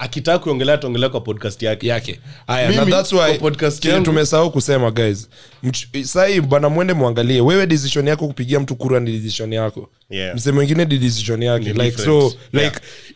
akitaka 0.00 0.38
kuongelea 0.38 0.78
tuongelea 0.78 1.08
kwa 1.08 1.20
podcast 1.20 1.62
yake. 1.62 1.86
Yake. 1.86 2.20
Haya 2.46 2.70
na 2.70 2.78
Mimi, 2.80 2.92
that's 2.92 3.10
kwa 3.14 3.26
why 3.26 3.38
podcast 3.38 3.80
kile 3.80 3.92
yangu- 3.94 4.04
tumesahau 4.04 4.50
kusema 4.50 4.90
guys 4.90 5.28
Mch- 5.64 6.04
sahii 6.04 6.40
bana 6.40 6.68
mwende 6.68 6.92
mwangalie. 6.92 7.40
Wewe 7.40 7.66
decision 7.66 8.06
yako 8.08 8.26
kupigia 8.26 8.60
mtu 8.60 8.76
kura 8.76 9.00
ni 9.00 9.12
decision 9.12 9.52
yako. 9.52 9.88
Yeah. 10.10 10.34
mse 10.36 10.52
mwingine 10.52 10.84
ni 10.84 10.98
decision 10.98 11.42
yake. 11.42 11.64
Ni 11.64 11.72
like 11.72 11.84
different. 11.84 12.22
so 12.22 12.36
like 12.52 12.62
Yeah. 12.64 12.72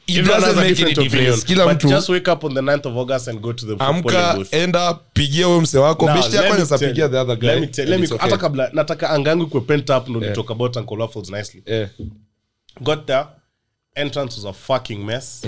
it 0.06 0.16
Everyone 0.18 0.40
doesn't 0.40 0.44
has 0.46 0.52
a 0.58 0.60
make 0.60 0.68
different 0.68 0.98
any 0.98 1.06
opinion. 1.06 1.24
difference 1.30 1.46
kila 1.46 1.64
But 1.66 1.74
mtu 1.74 1.88
just 1.88 2.08
wake 2.08 2.30
up 2.30 2.44
on 2.44 2.54
the 2.54 2.60
9th 2.60 2.86
of 2.88 2.96
August 2.96 3.28
and 3.28 3.40
go 3.40 3.52
to 3.52 3.66
the 3.66 3.74
polling 3.76 3.96
amka 3.96 4.34
booth. 4.34 4.54
enda 4.54 4.94
pigia 5.12 5.46
huyo 5.46 5.60
mse 5.60 5.78
wako. 5.78 6.06
Now, 6.06 6.14
beshti 6.14 6.30
let 6.32 6.36
yako 6.36 6.48
me 6.48 6.52
anaweza 6.54 6.76
tell- 6.76 6.88
pigia 6.88 7.08
the 7.08 7.16
other 7.18 7.36
guy 7.36 7.46
let 7.46 7.60
me 7.60 7.66
tell- 7.66 7.84
let 7.84 7.88
and 7.92 7.98
me- 7.98 8.04
it's 8.04 8.12
okay. 8.12 8.24
hata 8.30 8.36
kabla 8.38 8.70
nataka 8.72 9.10
angangu 9.10 9.46
kwe 9.46 9.60
pent 9.60 9.90
up 9.90 10.08
ndo 10.08 10.20
talk 10.20 10.50
about 10.50 10.76
Uncle 10.76 10.96
Waffles 10.98 11.30
nicely. 11.30 11.62
Yeah. 11.66 11.88
got 12.80 13.06
there. 13.06 13.24
Entrance 13.94 14.36
was 14.40 14.44
a 14.46 14.52
fucking 14.52 15.04
mess 15.04 15.42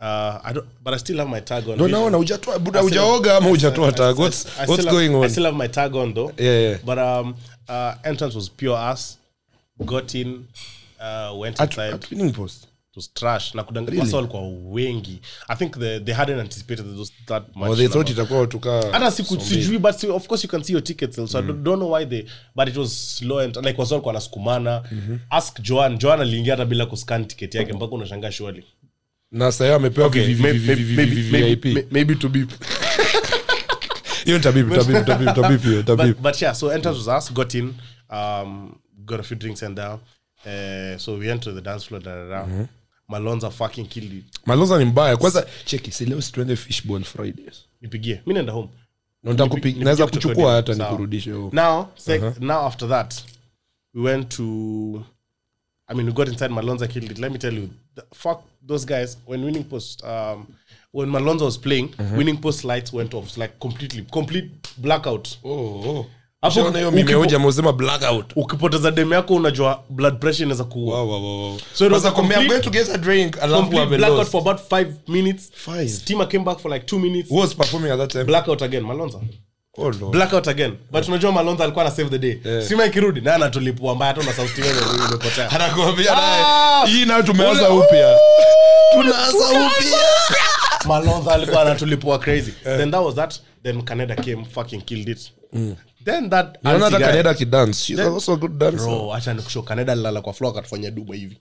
uh, 0.00 0.40
I 0.44 0.52
don't, 0.54 0.66
but 0.84 0.94
I 0.94 0.98
still 0.98 1.18
have 1.18 1.30
my 1.30 1.40
tag 1.40 1.68
on 1.68 1.74
ndo 1.74 1.88
naona 1.88 2.16
hujatoa 2.16 2.58
buda 2.58 2.80
I 2.80 3.36
ama 3.36 3.48
hujatoa 3.48 3.92
tag 3.92 4.18
what's, 4.18 4.46
I 4.46 4.66
what's 4.66 4.84
have- 4.84 4.90
going 4.90 5.24
I 5.24 5.28
still 5.30 5.44
have 5.44 5.56
my 5.56 5.68
tag 5.68 5.94
on 5.96 6.14
though. 6.14 6.32
Yeah, 6.38 6.60
yeah. 6.62 6.78
But 6.84 6.98
um, 6.98 7.34
uh, 7.68 7.94
entrance 8.04 8.34
was 8.36 8.50
pure 8.50 8.78
ass. 8.78 9.18
Got 9.84 10.14
in, 10.14 10.46
uh, 11.00 11.34
went 11.38 11.60
inside. 11.60 11.94
at 11.94 12.10
winning 12.10 12.32
post 12.32 12.64
It 12.92 12.96
was 12.96 13.08
trash. 13.14 13.54
Na 13.54 13.62
kudanga 13.62 13.90
Really? 13.90 14.12
walikuwa 14.14 14.42
wengi. 14.72 15.20
I 15.48 15.56
think 15.56 15.78
they, 15.78 15.98
they 16.00 16.14
hadn't 16.14 16.40
anticipated 16.40 16.96
those, 16.96 17.12
that 17.26 17.42
much. 17.56 17.68
or 17.70 17.76
they 17.76 17.88
thought 17.88 18.10
itakuwa 18.10 18.46
tuka 18.46 18.82
hata 18.92 19.10
siku 19.10 19.40
sijui 19.40 19.78
but 19.78 20.04
of 20.04 20.26
course 20.26 20.44
you 20.44 20.50
can 20.50 20.62
see 20.62 20.72
your 20.72 20.84
tickets 20.84 21.16
so 21.16 21.38
I 21.38 21.42
don't, 21.42 21.62
don't 21.62 21.78
know 21.78 21.92
why 21.92 22.06
they 22.06 22.24
but 22.56 22.68
it 22.68 22.76
was 22.76 23.16
slow 23.16 23.38
and 23.38 23.56
like 23.56 23.78
was 23.80 23.90
walikuwa 23.92 24.14
nasukumana 24.14 24.82
ask 25.30 25.60
Joan 25.62 25.98
Joan 25.98 26.20
aliingia 26.20 26.52
hata 26.52 26.64
bila 26.64 26.86
kuscan 26.86 27.24
ticket 27.26 27.54
yake 27.54 27.72
mpaka 27.72 27.92
unashangaa 27.94 28.30
surely 28.32 28.64
na 29.32 29.52
sahi 29.52 29.72
amepewa 29.72 30.06
Okay, 30.06 30.34
maybe- 30.34 32.14
to 32.14 32.28
beep 32.28 32.50
hiyo 34.24 34.36
ni 34.38 34.42
tabibu 34.44 34.74
tabibu 34.76 35.04
tabibu 35.04 35.32
tabibu 35.34 35.68
hiyo 35.68 35.82
tabibu 35.82 36.08
but, 36.08 36.22
but 36.32 36.42
yeah, 36.42 36.54
so 36.54 36.72
entrance 36.72 36.98
was 37.10 37.24
us, 37.24 37.32
got 37.32 37.54
in, 37.54 37.74
um, 38.10 38.74
got 39.04 39.20
a 39.20 39.22
few 39.22 39.36
drinks 39.38 39.62
and 39.62 39.76
down. 39.76 39.98
Uh, 40.46 40.96
so 40.98 41.12
we 41.18 41.28
went 41.28 41.42
to 41.42 41.52
the 41.52 41.60
dance 41.60 41.84
floor. 41.86 42.02
Da, 42.02 42.14
da, 42.14 42.28
da. 42.28 42.66
Malonza 43.08 43.50
fucking 43.50 43.86
killed 43.88 44.12
it. 44.12 44.24
malonza 44.46 44.78
ni 44.78 44.84
mbaya 44.84 45.16
kwanza 45.16 45.46
cheki 45.64 45.90
si 45.92 46.22
situende 46.22 46.56
fishball 46.56 47.04
fridays 47.04 47.64
Nipigie. 47.80 48.20
Mi 48.26 48.34
naenda 48.34 48.52
home. 48.52 48.68
Na 49.22 49.32
nitakupi- 49.32 49.54
nipigie 49.54 49.84
naweza 49.84 50.06
kuchukua 50.06 50.52
hata 50.54 50.74
nikurudishe. 50.74 51.30
Now, 51.30 51.86
sec- 52.06 52.40
now 52.40 52.66
after 52.66 52.88
that, 52.88 53.14
we 53.94 54.02
went 54.02 54.28
to. 54.36 55.04
I 55.90 55.94
mean, 55.94 56.06
we 56.06 56.12
got 56.12 56.28
inside 56.28 56.50
Malonza 56.50 56.88
killed 56.88 57.10
it. 57.10 57.18
Let 57.18 57.32
me 57.32 57.38
tell 57.38 57.52
you, 57.52 57.68
the, 57.96 58.02
fuck 58.14 58.42
those 58.68 58.84
guys. 58.86 59.16
When 59.26 59.44
Winning 59.44 59.64
Post, 59.64 60.04
um, 60.04 60.46
when 60.92 61.08
Malonza 61.10 61.44
was 61.44 61.58
playing, 61.58 61.94
Winning 62.16 62.36
Post 62.40 62.64
lights 62.64 62.92
went 62.92 63.12
off, 63.14 63.36
like 63.36 63.58
completely, 63.60 64.06
complete 64.12 64.50
blackout. 64.78 65.36
Oh, 65.44 65.50
oh. 65.50 66.06
hoja 67.18 67.36
amesema 67.36 67.72
blackout 67.72 68.32
ukipoteza 68.36 68.90
demu 68.90 69.12
yako 69.14 69.34
unajua 69.34 69.82
blood 69.90 70.18
pressure 70.18 70.44
inaweza 70.44 70.64
kuua 70.64 71.02
Wow, 71.02 71.10
wow, 71.10 71.22
wow. 71.50 71.60
So 71.74 71.86
it 71.86 71.92
was 71.92 72.04
a 72.04 72.08
I'm 72.08 72.14
complete- 72.14 72.48
going 72.48 72.60
to 72.62 72.70
get 72.70 72.88
a 72.88 72.98
drink 72.98 73.38
alafu 73.42 73.62
complete 73.62 73.86
blackout 73.96 74.18
lost. 74.18 74.30
for 74.30 74.40
about 74.40 74.60
five 74.60 74.94
minutes 75.08 75.50
Five? 75.54 75.88
steamer 75.88 76.28
came 76.28 76.44
back 76.44 76.58
for 76.58 76.70
like 76.72 76.86
two 76.86 76.98
minutes 76.98 77.30
Who 77.30 77.36
was 77.40 77.54
performing 77.54 77.92
at 77.92 77.98
that 77.98 78.10
time? 78.12 78.24
blackout 78.26 78.62
again 78.62 78.82
malonza 78.84 79.20
Oh, 79.78 79.90
no. 79.92 80.10
blackout 80.10 80.48
again. 80.48 80.78
But 80.90 81.08
unajua 81.08 81.32
malonza 81.32 81.64
alikuwa 81.64 81.84
na 81.84 81.90
save 81.90 82.10
the 82.10 82.18
day. 82.18 82.40
Yeah. 82.44 82.64
stima 82.64 82.86
ikirudi 82.86 83.20
naye 83.20 83.36
anatulipua 83.36 83.94
mbaya? 83.94 84.12
Hata 84.14 84.26
na 84.26 84.32
sauti 84.32 84.60
wewe 84.62 84.76
imepotea. 85.08 85.50
Anakuambia 85.54 86.12
Ah! 86.12 86.20
naye 86.84 86.92
hii 86.96 87.04
nayo 87.06 87.22
tumeanza 87.22 87.70
upya. 87.70 88.16
Tunaanza 88.92 89.38
upya. 89.38 89.98
malonza 90.84 91.32
alikuwa 91.34 91.62
anatulipua 91.62 92.18
crazy. 92.18 92.50
Then 92.64 92.90
that 92.90 93.04
was 93.04 93.14
that. 93.14 93.34
Then 93.62 93.82
canada 93.82 94.14
came 94.16 94.44
fucking 94.44 94.80
killed 94.84 95.08
it. 95.08 95.32
Then 96.04 96.30
that 96.30 96.56
naona 96.62 96.84
hata 96.90 96.96
anti 97.08 97.28
guy- 97.28 97.34
kidance 97.34 97.84
she's 97.84 97.98
also 98.00 98.32
a 98.32 98.36
good 98.36 98.58
dancer. 98.58 98.86
Bro 98.86 99.14
acha 99.14 99.34
nikushow. 99.34 99.62
Canada 99.62 99.92
alilala 99.92 100.20
kwa 100.20 100.32
floor 100.32 100.52
akatufanyia 100.52 100.90
duba 100.90 101.14
hivi 101.14 101.38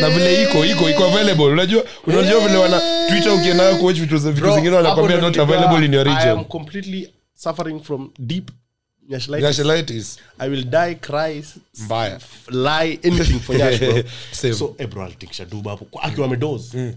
na 0.00 0.10
vile 0.10 0.42
iko 0.42 0.64
iko 0.64 0.90
iko 0.90 1.04
available 1.04 1.44
unajua 1.44 1.84
unajua 2.06 2.40
vile 2.40 2.56
wana 2.56 2.80
twitter 3.08 3.32
ukienda 3.32 3.74
kuwatch 3.74 3.98
vitu 3.98 4.18
vitu 4.18 4.50
zingine 4.54 4.76
wanakwambia 4.76 5.20
not 5.20 5.38
available 5.38 5.84
in 5.84 5.94
your 5.94 6.08
I 6.08 6.30
am 6.30 6.44
completely 6.44 7.12
suffering 7.34 7.80
from 7.82 8.10
deep 8.18 8.50
nyashlitis. 9.08 10.18
I 10.38 10.48
will 10.48 10.64
die, 10.64 10.94
cry, 10.94 11.44
Mbaya. 11.84 12.20
lie, 12.50 13.00
anything 13.04 13.40
for 13.40 13.56
Nyash, 13.56 13.78
bro. 13.78 14.02
Same. 14.32 14.54
So, 14.54 14.74
eh, 14.78 14.86
bro, 14.88 15.04
alitikisha 15.04 15.44
duba 15.44 15.70
hapo 15.70 15.84
kwa- 15.84 16.02
akiwa 16.02 16.26
amedoze. 16.26 16.94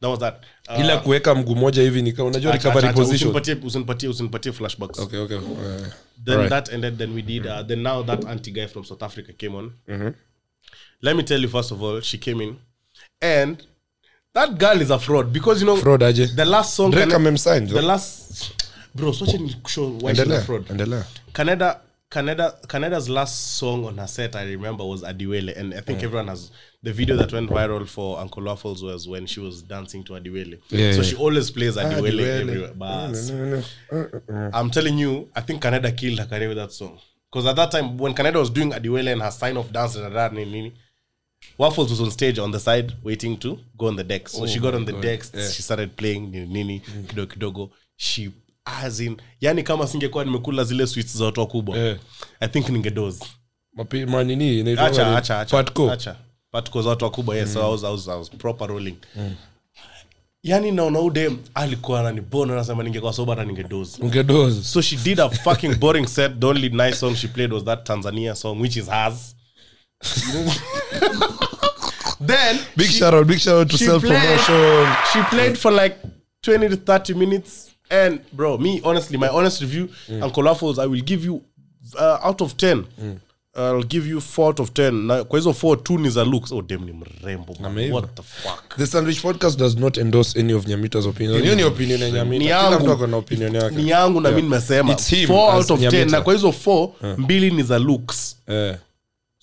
That 0.00 0.10
was 0.10 0.18
that. 0.20 0.34
Uh, 0.68 0.80
ila 0.80 0.96
kuweka 0.98 1.34
mguu 1.34 1.54
moja 1.54 1.82
hivi 1.82 2.02
nika 2.02 2.24
unajua 2.24 2.52
acha- 2.54 2.56
recovery 2.56 2.88
acha- 2.88 2.92
position 2.94 3.30
usinipatie- 3.32 3.66
usinipatie 3.66 4.08
usinipatie 4.08 4.52
flashbacks 4.52 4.98
okay 4.98 5.18
okay 5.18 5.36
uh, 5.36 5.42
then 6.24 6.34
alright. 6.34 6.50
that 6.50 6.72
ended 6.72 6.98
then 6.98 7.12
we 7.14 7.22
did 7.22 7.46
uh, 7.46 7.60
then 7.66 7.82
now 7.82 8.04
that 8.04 8.24
anti 8.24 8.50
guy 8.50 8.66
from 8.66 8.84
south 8.84 9.02
africa 9.02 9.32
came 9.32 9.56
on 9.56 9.72
let 11.02 11.16
me 11.16 11.22
tell 11.22 11.40
you 11.40 11.48
first 11.48 11.70
of 11.72 11.82
all 11.82 12.00
she 12.00 12.18
came 12.18 12.40
in 12.40 12.56
and 13.22 13.66
that 14.34 14.58
girl 14.58 14.80
is 14.80 14.90
a 14.90 14.98
fraud 14.98 15.32
because 15.32 15.60
you 15.60 15.66
know 15.66 15.76
fraud 15.76 16.00
aje 16.02 16.26
the 16.36 16.44
last 16.44 16.74
song 16.74 16.90
Drake 16.90 17.08
Cana- 17.10 17.30
amemsign, 17.30 17.68
the 17.68 17.82
last 17.82 18.52
bro 18.94 19.12
so 19.12 19.24
acha 19.24 19.38
nikushow 19.38 20.02
why 20.02 20.12
she's 20.14 20.28
a 20.30 20.40
fraud 20.42 20.64
endelea 20.68 21.04
Canada, 21.34 21.80
Canada, 22.10 22.54
Canada's 22.66 23.10
last 23.10 23.56
song 23.58 23.84
on 23.84 23.98
her 23.98 24.06
set, 24.06 24.34
I 24.36 24.44
remember, 24.44 24.84
was 24.86 25.02
Adiwele, 25.02 25.54
and 25.54 25.74
I 25.74 25.80
think 25.80 26.02
everyone 26.02 26.28
has 26.28 26.50
the 26.82 26.90
video 26.90 27.14
that 27.16 27.30
went 27.30 27.50
viral 27.50 27.86
for 27.86 28.18
Uncle 28.18 28.42
Waffles 28.44 28.82
was 28.82 29.06
when 29.06 29.26
she 29.26 29.38
was 29.40 29.60
dancing 29.60 30.02
to 30.04 30.14
Adiwele. 30.14 30.58
Yeah, 30.70 30.92
so 30.92 30.96
yeah. 30.98 31.02
she 31.02 31.16
always 31.16 31.50
plays 31.50 31.76
Adiwele, 31.76 32.12
Adiwele. 32.12 32.40
everywhere. 32.40 32.72
But 32.74 33.08
No, 33.10 33.44
no, 33.44 33.62
no. 34.30 34.50
I'm 34.54 34.70
telling 34.70 34.96
you, 34.96 35.28
I 35.34 35.42
think 35.42 35.60
Canada 35.60 35.92
killed 35.92 36.18
her 36.20 36.24
career 36.26 36.48
with 36.48 36.56
that 36.56 36.72
song. 36.72 36.98
Because 37.30 37.44
at 37.44 37.56
that 37.56 37.70
time, 37.70 37.98
when 37.98 38.14
Canada 38.14 38.38
was 38.38 38.48
doing 38.48 38.70
Adiwele 38.72 39.12
and 39.12 39.20
her 39.20 39.30
sign 39.30 39.58
off 39.58 39.70
dance 39.70 39.96
and 39.96 40.14
that, 40.14 40.32
nini, 40.32 40.72
Waffles 41.58 41.90
was 41.90 42.00
on 42.00 42.10
stage 42.10 42.38
on 42.38 42.52
the 42.52 42.60
side 42.60 42.92
waiting 43.04 43.36
to 43.38 43.58
go 43.78 43.86
on 43.88 43.96
the 43.96 44.04
deck. 44.04 44.28
So 44.28 44.46
she 44.46 44.58
got 44.60 44.74
on 44.74 44.84
the 44.84 44.92
decks, 44.92 45.30
she 45.54 45.62
started 45.62 45.96
playing 45.96 46.30
nini, 46.30 46.80
kidogo 47.06 47.26
kidogo. 47.26 47.70
She 47.96 48.30
as 48.64 49.00
in, 49.00 49.16
yani 49.40 49.62
kama 49.62 49.86
singekuwa 49.86 50.24
nimekula 50.24 50.64
zile 50.64 50.86
sweets 50.86 51.16
za 51.16 51.24
watu 51.24 51.40
wakubwa. 51.40 51.78
Yeah. 51.78 51.98
I 52.40 52.48
think 52.48 52.68
ningedoze. 52.68 53.24
Mapi- 53.76 54.06
manini 54.06 54.60
inaitwa 54.60 54.86
Acha, 54.86 55.16
acha, 55.16 55.40
acha. 55.40 55.56
Patco. 55.56 55.90
Acha. 55.90 56.16
Patco 56.50 56.82
za 56.82 56.88
watu 56.88 57.04
wakubwa, 57.04 57.36
yes. 57.36 57.52
So 57.52 57.66
I 57.66 57.70
was, 57.70 57.84
I 57.84 57.92
was, 57.92 58.08
I 58.08 58.18
was 58.18 58.30
proper 58.30 58.68
rolling. 58.68 58.96
Yani 60.42 60.72
naona 60.72 61.00
ude 61.00 61.30
alikuwa 61.54 62.00
ananibona 62.00 62.54
nasema 62.54 62.82
ningekuwa 62.82 63.12
soba 63.12 63.46
ungedoze 64.00 64.62
So 64.62 64.82
she 64.82 64.96
did 64.96 65.20
a 65.20 65.30
fucking 65.30 65.74
boring 65.74 66.06
set. 66.06 66.40
The 66.40 66.46
only 66.46 66.68
nice 66.68 66.94
song 66.96 67.14
she 67.14 67.28
played 67.28 67.52
was 67.52 67.64
that 67.64 67.84
Tanzania 67.86 68.34
song, 68.34 68.60
which 68.60 68.76
is 68.76 68.88
hers. 68.88 69.35
then 72.20 72.60
big 72.76 72.86
she, 72.86 72.98
shout 72.98 73.14
out 73.14 73.26
big 73.26 73.38
shout 73.40 73.60
out 73.60 73.70
to 73.70 73.78
self 73.78 74.02
promotion. 74.02 74.86
She 75.12 75.22
played 75.30 75.58
for 75.58 75.70
like 75.70 75.98
20 76.42 76.68
to 76.68 76.76
30 76.76 77.14
minutes. 77.14 77.74
And 77.90 78.20
bro, 78.32 78.58
me 78.58 78.80
honestly, 78.84 79.16
my 79.16 79.28
honest 79.28 79.60
review, 79.60 79.88
Uncle 80.22 80.42
Waffles, 80.42 80.78
I 80.78 80.86
will 80.86 81.00
give 81.02 81.24
you 81.24 81.42
uh, 81.98 82.18
out 82.22 82.40
of 82.40 82.56
10. 82.56 82.86
I'll 83.58 83.82
give 83.82 84.06
you 84.06 84.20
4 84.20 84.48
out 84.48 84.60
of 84.60 84.74
10 84.74 85.06
na 85.06 85.24
kwa 85.24 85.38
hizo 85.38 85.50
4 85.50 85.76
two 85.82 85.98
ni 85.98 86.10
za 86.10 86.24
looks. 86.24 86.52
Oh 86.52 86.62
dem 86.62 86.84
ni 86.84 86.92
mrembo. 86.92 87.56
What 87.92 88.14
the 88.14 88.22
fuck? 88.22 88.76
The 88.76 88.86
sandwich 88.86 89.22
podcast 89.22 89.58
does 89.58 89.76
not 89.76 89.98
endorse 89.98 90.40
any 90.40 90.52
of 90.52 90.66
nyamita's 90.66 91.06
opinion. 91.06 91.42
Hiyo 91.42 91.54
ni 91.54 91.62
opinion 91.62 92.00
ya 92.00 92.10
nyamita. 92.10 92.44
Ni 92.44 92.50
yangu. 92.50 93.06
na 93.06 93.16
opinion 93.16 93.54
yake. 93.54 93.76
ni 93.76 93.88
yangu 93.90 94.20
na 94.20 94.28
Yeah. 94.28 94.36
mi 94.36 94.42
nimesema 94.48 94.92
4 94.94 95.56
out 95.56 95.70
of 95.70 95.80
10 95.80 95.82
Nyamita. 95.82 96.04
na 96.16 96.20
kwa 96.20 96.32
hizo 96.34 96.48
4 96.48 96.90
mbili 97.18 97.50
ni 97.50 97.62
za 97.62 97.78
looks. 97.78 98.36
Eh. 98.48 98.76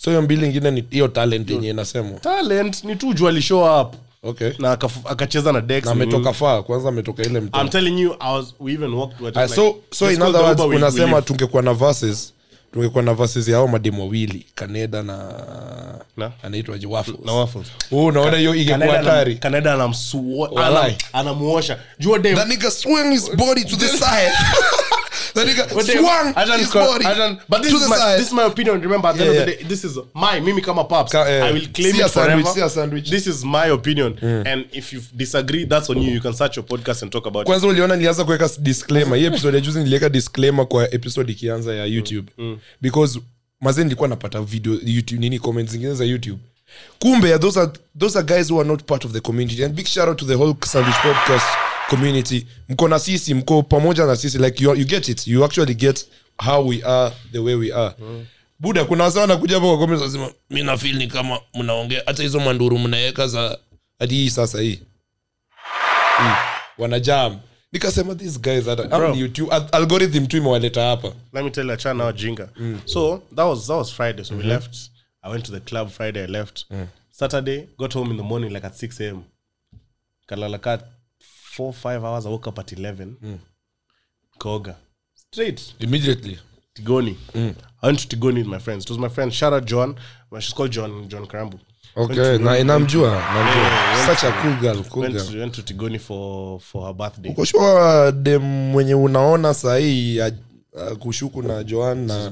So 0.04 0.10
hiyo 0.12 0.22
mbili 0.22 0.46
ingine 0.46 0.72
ni 0.72 0.84
hiyo 0.90 1.08
talent 1.08 1.50
yenye 1.50 1.70
inasemwa. 1.70 2.20
talent 2.20 2.84
ni 2.84 2.96
tu 2.96 3.14
juu 3.14 3.28
alishow 3.28 3.82
up. 3.82 3.94
Okay. 4.26 4.52
Na 4.60 4.76
akaf- 4.76 5.12
akacheza 5.12 5.52
na 5.52 5.62
Dex. 5.62 5.86
Na 5.86 5.92
ametoka 5.92 6.34
faa 6.34 6.62
kwanza 6.62 6.90
ametoka 6.90 7.24
ile 7.24 7.40
mtaa. 7.40 7.62
I'm 7.62 7.70
telling 7.70 8.02
you 8.02 8.16
I 8.20 8.36
was 8.38 8.46
we 8.60 8.74
even 8.74 8.94
walked 8.94 9.22
with 9.22 9.38
Ah, 9.38 9.48
so 9.48 9.76
so 9.92 10.12
in 10.12 10.22
other 10.22 10.42
words 10.42 10.62
unasema 10.62 11.22
tungekuwa 11.22 11.64
na 11.64 11.74
verses 11.74 12.34
tungekuwa 12.74 13.04
na 13.04 13.14
verses 13.14 13.48
ya 13.48 13.56
hao 13.56 13.68
mademu 13.68 14.02
wawili 14.02 14.46
kaneda 14.56 15.04
na 15.04 15.18
Na? 16.18 16.32
anaitwaje 16.44 16.88
waffles. 16.88 17.20
Na 17.26 17.34
waffles. 17.34 17.68
Oh 17.92 18.06
unaona 18.06 18.38
hiyo 18.38 18.56
ingekuwa 18.56 18.96
hatari. 18.98 19.36
Canada 19.36 19.74
anamsuo 19.74 20.50
Walai. 20.52 20.98
anamuosha. 21.14 21.80
Jua 22.00 22.20
dem 22.20 22.36
that 22.36 22.48
nigga 22.48 22.72
swing 22.72 23.12
his 23.12 23.32
body 23.36 23.66
to 23.66 23.76
the 23.76 23.88
side 24.04 24.32
that 25.34 25.48
nigga 25.48 25.76
But 25.76 25.86
swung 25.86 26.34
I 26.36 26.46
don't 26.46 26.60
his 26.60 26.70
call, 26.72 26.88
body 26.88 27.06
I 27.06 27.16
don't- 27.16 27.40
but 27.50 27.62
this 27.62 27.72
to 27.72 27.78
is 27.78 27.84
the 27.84 27.90
my 27.90 27.98
side 27.98 28.18
this 28.20 28.28
is 28.28 28.34
my 28.34 28.44
opinion. 28.44 28.82
Remember, 28.82 29.10
at 29.10 29.18
the 29.18 29.24
Yeah, 29.24 29.32
end 29.32 29.40
of 29.40 29.46
the 29.46 29.64
day, 29.64 29.70
this 29.70 29.84
is 29.84 29.98
my 30.14 30.40
mimi 30.40 30.62
kama 30.62 30.84
pops. 30.84 31.12
Ka- 31.12 31.26
yeah. 31.30 31.46
I 31.46 31.52
will 31.54 31.68
claim 31.74 31.94
see 31.94 32.02
a 32.02 32.06
it 32.06 32.12
sandwich, 32.12 32.46
forever. 32.46 32.54
see 32.54 32.62
a 32.66 32.70
sandwich. 32.70 33.10
This 33.10 33.28
is 33.28 33.44
my 33.44 33.68
opinion, 33.72 34.18
and 34.48 34.66
if 34.72 34.94
you 34.94 35.02
disagree, 35.16 35.66
that's 35.66 35.90
on 35.90 35.98
you. 36.02 36.12
You 36.14 36.22
can 36.22 36.34
search 36.34 36.58
your 36.58 36.66
podcast 36.66 37.02
and 37.04 37.12
talk 37.12 37.26
about 37.28 37.42
it. 37.42 37.48
kwanza 37.48 37.68
uliona 37.68 37.96
nilianza 37.96 38.24
kuweka 38.26 38.50
disclaimer 38.60 39.18
hii 39.20 39.26
episode 39.26 39.58
ya 39.58 39.62
juzi 39.62 39.80
niliweka 39.80 40.10
disclaimer 40.10 40.68
kwa 40.68 40.94
episode 40.94 41.32
ikianza 41.32 41.76
ya 41.76 41.86
youtube 41.86 42.32
because 42.82 43.20
mazee 43.62 43.84
nilikuwa 43.84 44.10
napata 44.10 44.42
video 44.42 44.78
youtube 44.86 45.22
nini 45.22 45.40
comments 45.40 45.72
zingine 45.72 45.94
za 45.96 46.06
youtube 46.06 46.40
kumbe 47.00 47.40
those 47.40 47.60
are, 47.60 47.72
those 48.00 48.20
are 48.20 48.28
guys 48.28 48.52
who 48.52 48.60
are 48.60 48.70
not 48.70 48.84
part 48.84 49.06
of 49.06 49.12
the 49.12 49.20
community 49.20 49.64
and 49.66 49.74
big 49.76 49.86
shout 49.88 50.08
out 50.10 50.18
to 50.18 50.26
the 50.26 50.34
whole 50.36 50.56
sandwich 50.66 50.96
podcast 51.04 51.46
community 51.96 52.48
mko 52.70 52.88
na 52.88 53.00
sisi 53.00 53.34
mko 53.34 53.64
pamoja 53.64 54.06
na 54.06 54.16
sisi 54.16 54.38
like 54.38 54.64
you, 54.64 54.76
you 54.76 54.86
get 54.86 55.08
it 55.10 55.28
you 55.28 55.46
actually 55.46 55.76
get 55.76 56.06
how 56.46 56.68
we 56.68 56.82
are 56.84 57.16
the 57.32 57.40
way 57.40 57.56
we 57.56 57.74
are 57.74 57.96
buda 58.60 58.86
kuna 58.86 59.04
wasaa 59.04 59.28
nakuja 59.28 59.56
hapo 59.56 59.78
kwa 59.78 59.88
comments 59.88 60.18
mi 60.50 60.64
nafil 60.64 60.96
ni 60.98 61.08
kama 61.08 61.40
mnaongea 61.54 62.04
hata 62.06 62.24
hizo 62.24 62.40
manduru 62.40 62.80
mnaweka 62.80 63.28
za 63.28 63.58
hadi 64.00 64.16
hii 64.16 64.30
sasa 64.30 64.62
hii 64.62 64.80
wanajam 66.78 67.40
nikasema 67.72 68.16
these 68.16 68.40
guys 68.40 68.66
hata 68.66 68.84
Bro. 68.84 69.16
Youtube 69.16 69.52
al- 69.56 69.68
algorithm 69.72 70.26
tu 70.28 70.38
imewaleta 70.38 70.82
hapa 70.86 71.08
Let 71.34 71.44
me 71.44 71.50
tell 71.50 71.70
you, 71.70 71.76
China 71.78 72.06
or 72.06 72.14
Jinga. 72.16 72.50
So 72.86 73.22
that 73.36 73.46
was 73.48 73.68
that 73.68 73.78
was 73.78 73.92
Friday. 73.94 74.24
So 74.24 74.36
we 74.36 74.44
left. 74.44 74.76
I 75.22 75.32
went 75.32 75.46
to 75.46 75.52
the 75.52 75.60
club 75.60 75.90
Friday. 75.90 76.24
I 76.24 76.28
left. 76.28 76.66
Saturday, 77.12 77.68
got 77.78 77.94
home 77.94 78.12
in 78.12 78.18
the 78.18 78.24
morning 78.24 78.54
like 78.54 78.66
at 78.68 78.76
six 78.76 79.00
a.m. 79.02 79.24
Kalalaka, 80.30 80.84
four 81.56 81.74
five 81.74 82.04
hours. 82.04 82.26
I 82.26 82.30
woke 82.30 82.48
up 82.50 82.60
at 82.60 82.72
eleven. 82.74 83.40
Koga, 84.40 84.76
straight. 85.16 85.74
immediately 85.80 86.40
Tigoni. 86.76 87.16
I 87.82 87.86
went 87.88 88.00
to 88.00 88.08
Tigoni 88.08 88.38
with 88.38 88.48
my 88.48 88.60
friends. 88.60 88.84
It 88.86 88.90
was 88.90 88.98
my 89.00 89.10
friend 89.10 89.32
Shara 89.32 89.62
John. 89.64 89.96
Well, 90.32 90.42
she's 90.42 90.54
called 90.54 90.72
John 90.72 91.08
John 91.10 91.26
Karambu. 91.28 91.60
okay 91.96 92.38
na 92.38 92.64
namjua 92.64 93.12
namjua 93.12 93.64
Yeah, 93.64 94.06
such 94.08 94.24
a 94.24 94.32
cool 94.42 94.56
girl 94.62 94.84
cool 94.84 95.02
Went 95.04 95.14
girl 95.16 95.40
went 95.40 95.54
to 95.56 95.62
Tigoni 95.62 96.00
for 96.00 96.60
for 96.60 96.86
her 96.88 96.94
birthday. 96.94 97.32
uko 97.32 97.46
sure 97.46 98.12
dem 98.12 98.42
mwenye 98.72 98.96
unaona 98.96 99.54
sahii 99.54 100.22
uh, 100.76 100.98
kushuku 100.98 101.42
na 101.44 101.64
joan 101.64 101.98
na 102.08 102.30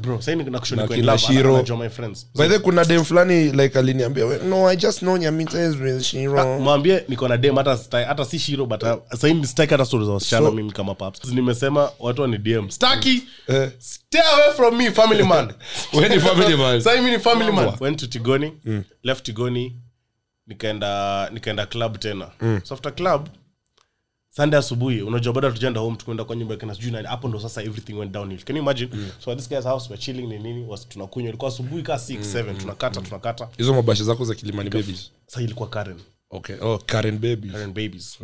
Na 0.75 0.87
kina. 0.87 1.17
Shiro. 1.17 1.55
Anajua 1.55 1.77
my 1.77 1.89
friends. 1.89 2.27
by 2.35 2.47
the 2.47 2.59
kuna 2.59 2.85
dem 2.85 3.03
fulani 3.03 3.51
like 3.51 3.79
aliniambia 3.79 4.25
"We- 4.25 4.39
no 4.49 4.67
i 4.69 4.75
just 4.75 4.99
know 4.99 5.17
nyamita 5.17 5.57
with 5.57 6.01
shiro. 6.03 6.59
Mwambie 6.59 7.03
niko 7.07 7.27
na 7.27 7.37
dem 7.37 7.55
hata 7.55 8.25
si 8.25 8.39
shiro 8.39 8.65
but 8.65 8.83
uh, 8.83 8.93
sahii 9.17 9.45
sitaki 9.45 9.71
hata 9.71 9.85
stori 9.85 10.05
za 10.05 10.11
wasichana 10.11 10.45
So- 10.45 10.51
mimi 10.51 10.71
kama 10.71 10.95
paps. 10.95 11.25
Nimesema 11.25 11.89
watu 11.99 12.21
wani 12.21 12.37
dm. 12.37 12.69
Staki 12.69 13.23
Eh. 13.47 13.69
stay 13.79 14.21
away 14.21 14.53
from 14.55 14.77
me 14.77 14.91
family 14.91 15.23
man. 15.23 15.53
We 15.93 16.09
ni 16.09 16.19
family 16.19 16.55
man. 16.55 16.77
Ni 17.11 17.19
family 17.19 17.51
man. 17.51 17.73
Went 17.79 17.99
to 17.99 18.07
tigoni 18.07 18.53
left 19.03 19.25
tigoni 19.25 19.75
nikaenda 20.47 21.29
nikaenda 21.33 21.65
club 21.65 21.99
tena. 21.99 22.27
So 22.63 22.73
after 22.75 22.95
club 22.95 23.27
sunday 24.35 24.59
asubuhi 24.59 25.01
unajua 25.01 25.33
bado 25.33 25.51
tujaenda 25.51 25.79
home 25.79 25.95
tukwenda 25.97 26.23
kwa 26.23 26.35
nyumba 26.35 26.55
kina 26.55 26.75
sijui 26.75 26.91
nani 26.91 27.07
hapo 27.07 27.27
ndo 27.27 27.39
sasa 27.39 27.61
everything 27.63 27.93
went 27.93 28.11
downhill 28.11 28.43
can 28.43 28.55
you 28.55 28.61
imagine? 28.61 28.89
So 29.19 29.31
at 29.31 29.37
this 29.37 29.49
guy's 29.49 29.63
house 29.63 29.87
we're 29.89 30.01
chilling 30.01 30.27
ni 30.27 30.39
nini 30.39 30.65
was 30.67 30.89
tunakunywa. 30.89 31.29
Ilikuwa 31.29 31.51
asubuhi 31.51 31.83
ka 31.83 31.93
6 31.95 32.19
7 32.19 32.57
tunakata 32.57 33.01
tunakata. 33.01 33.47
Hizo 33.57 33.73
mabasha 33.73 34.03
zako 34.03 34.25
za 34.25 34.35
kilimani 34.35 34.69
babies? 34.69 35.11
Sasa 35.27 35.41
ilikuwa 35.41 35.69
karen. 35.69 35.99
Okay 36.29 36.55
oh 36.61 36.77
karen 36.85 37.17
babies. 37.17 37.51
Karen 37.51 37.67
babies. 37.73 38.19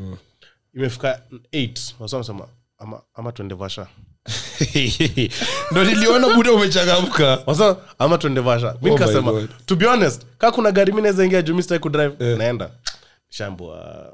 Imefika 0.75 1.21
8 1.53 1.93
wasamsema 1.99 2.47
ama, 2.77 3.01
ama 3.13 3.31
twende 3.31 3.55
vasha. 3.55 3.87
Ndo 5.71 5.83
niliona 5.83 6.35
buda 6.35 6.51
umechangamka. 6.51 7.39
Wasa 7.45 7.77
ama 7.99 8.17
twende 8.17 8.41
vasha. 8.41 8.75
Mi 8.81 8.89
Oh 8.89 8.93
nikasema 8.93 9.31
oh 9.31 9.47
to 9.65 9.75
be 9.75 9.85
honest 9.85 10.25
ka 10.37 10.51
kuna 10.51 10.71
gari 10.71 10.93
mi 10.93 11.01
naweza 11.01 11.25
ingia 11.25 11.41
juu 11.41 11.55
mi 11.55 11.63
sitaki 11.63 11.81
kudrive. 11.81 12.35
Naenda. 12.37 12.71
Shambua 13.29 14.13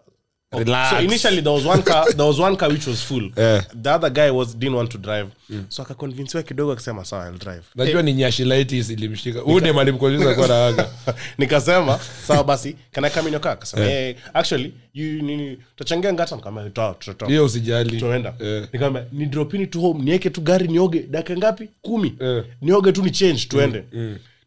Relax. 0.59 0.89
so 0.89 1.01
initially 1.01 1.41
there 1.41 1.55
was 1.55 1.65
one 1.65 1.81
car 1.83 2.05
there 2.05 2.23
was 2.27 2.39
one 2.39 2.55
car 2.55 2.69
which 2.71 2.87
was 2.87 3.03
full 3.03 3.31
Yeah. 3.37 3.65
the 3.83 3.89
other 3.89 4.09
guy 4.11 4.29
was 4.29 4.57
didn't 4.57 4.75
want 4.75 4.91
to 4.91 4.97
drive 4.97 5.27
so 5.69 5.81
akaconvinsiwa 5.83 6.43
kidogo 6.43 6.71
akasema 6.71 7.05
sawa 7.05 7.29
I'll 7.29 7.37
drive 7.39 7.61
najua 7.75 8.01
ni 8.01 8.13
nyashilaitis 8.13 8.89
ilimshika 8.89 9.43
Ude 9.43 9.73
dem 9.73 9.97
kwa 9.97 10.47
raga. 10.47 10.89
nikasema 11.37 11.99
sawa 12.27 12.43
basi 12.43 12.75
can 12.91 13.05
I 13.05 13.09
come 13.09 13.27
in 13.27 13.33
your 13.33 13.41
car 13.41 13.51
akasema 13.51 13.85
eh 13.85 14.15
actually 14.33 14.73
you 14.93 15.21
nini 15.21 15.57
tutachangia 15.75 16.13
ngata 16.13 16.35
nikamwambia 16.35 16.69
tuta 16.71 16.93
tuta. 17.13 17.25
hiyo 17.25 17.45
usijali 17.45 17.99
tuenda 17.99 18.33
Yeah. 18.39 18.67
nikamwambia 18.73 19.05
ni 19.11 19.25
dropini 19.25 19.67
to 19.67 19.79
home 19.79 20.03
niweke 20.03 20.29
tu 20.29 20.41
gari 20.41 20.67
nioge 20.67 20.99
dakika 21.09 21.37
ngapi 21.37 21.69
10. 21.83 22.11
Yeah. 22.23 22.45
nioge 22.61 22.91
tu 22.91 23.03
ni 23.03 23.11
change 23.11 23.45
tuende 23.49 23.83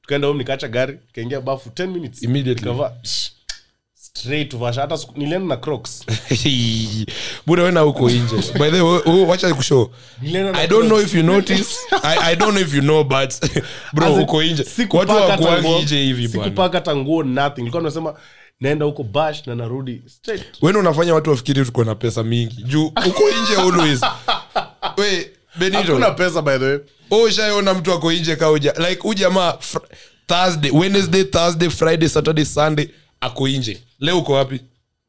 tukaenda 0.02 0.26
home 0.28 0.38
nikaacha 0.38 0.68
gari 0.68 0.98
kaingia 1.14 1.40
bafu 1.40 1.68
10 1.70 1.86
minutes 1.86 2.22
Immediately. 2.22 2.70
Nikavaa, 2.70 2.92
straight 4.16 4.50
to 4.50 4.59
vasha 4.59 4.81
hata 4.81 4.98
nilienda 5.16 5.46
na 5.48 5.57
crocs. 5.57 6.07
Buda 7.46 7.62
wena 7.62 7.81
huko 7.81 8.11
nje? 8.11 8.37
By 8.59 8.70
the 8.70 8.81
way 8.81 9.00
oh, 9.07 9.26
wacha 9.29 9.55
kushow 9.55 9.90
i 10.55 10.66
don't 10.66 10.87
know 10.87 11.00
if 11.00 11.14
you 11.14 11.22
notice. 11.22 11.79
I, 12.02 12.33
i 12.33 12.37
don't 12.37 12.52
know 12.52 12.62
if 12.62 12.74
you 12.74 12.81
know 12.81 13.05
but 13.05 13.40
bro 13.94 14.07
As 14.07 14.18
nje. 14.18 14.64
watu 14.92 15.12
wakuangi 15.12 15.83
nje 15.83 16.02
hivi 16.02 16.29
bwana. 16.29 16.44
Sikupaka 16.44 16.79
hata 16.79 16.94
nothing. 16.94 17.61
Nilikuwa 17.61 17.83
nasema 17.83 18.14
naenda 18.61 18.85
huko 18.85 19.02
bash 19.02 19.46
na 19.46 19.55
narudi 19.55 20.02
straight. 20.07 20.44
Wena 20.62 20.79
unafanya 20.79 21.14
watu 21.14 21.31
wafikiri 21.31 21.64
tuko 21.64 21.85
na 21.85 21.94
pesa 21.94 22.22
mingi. 22.22 22.62
Juu 22.62 22.87
uko 22.87 23.22
nje 23.42 23.61
always. 23.61 24.00
We 24.98 25.31
benito. 25.59 25.79
Hakuna 25.79 26.11
pesa 26.11 26.42
by 26.42 26.59
the 26.59 26.64
way. 26.64 26.79
Ushaona 27.24 27.74
mtu 27.74 27.92
ako 27.92 28.12
nje 28.12 28.37
kauja 28.37 28.74
like 28.88 29.00
ujamaa 29.09 29.52
jamaa 29.52 29.87
thursday 30.26 30.70
wednesday 30.70 31.24
thursday 31.24 31.70
friday 31.70 32.09
saturday 32.09 32.44
sunday 32.44 32.88
ako 33.20 33.48
nje 33.48 33.86
leo 34.00 34.18
uko 34.18 34.32
wapi? 34.32 34.61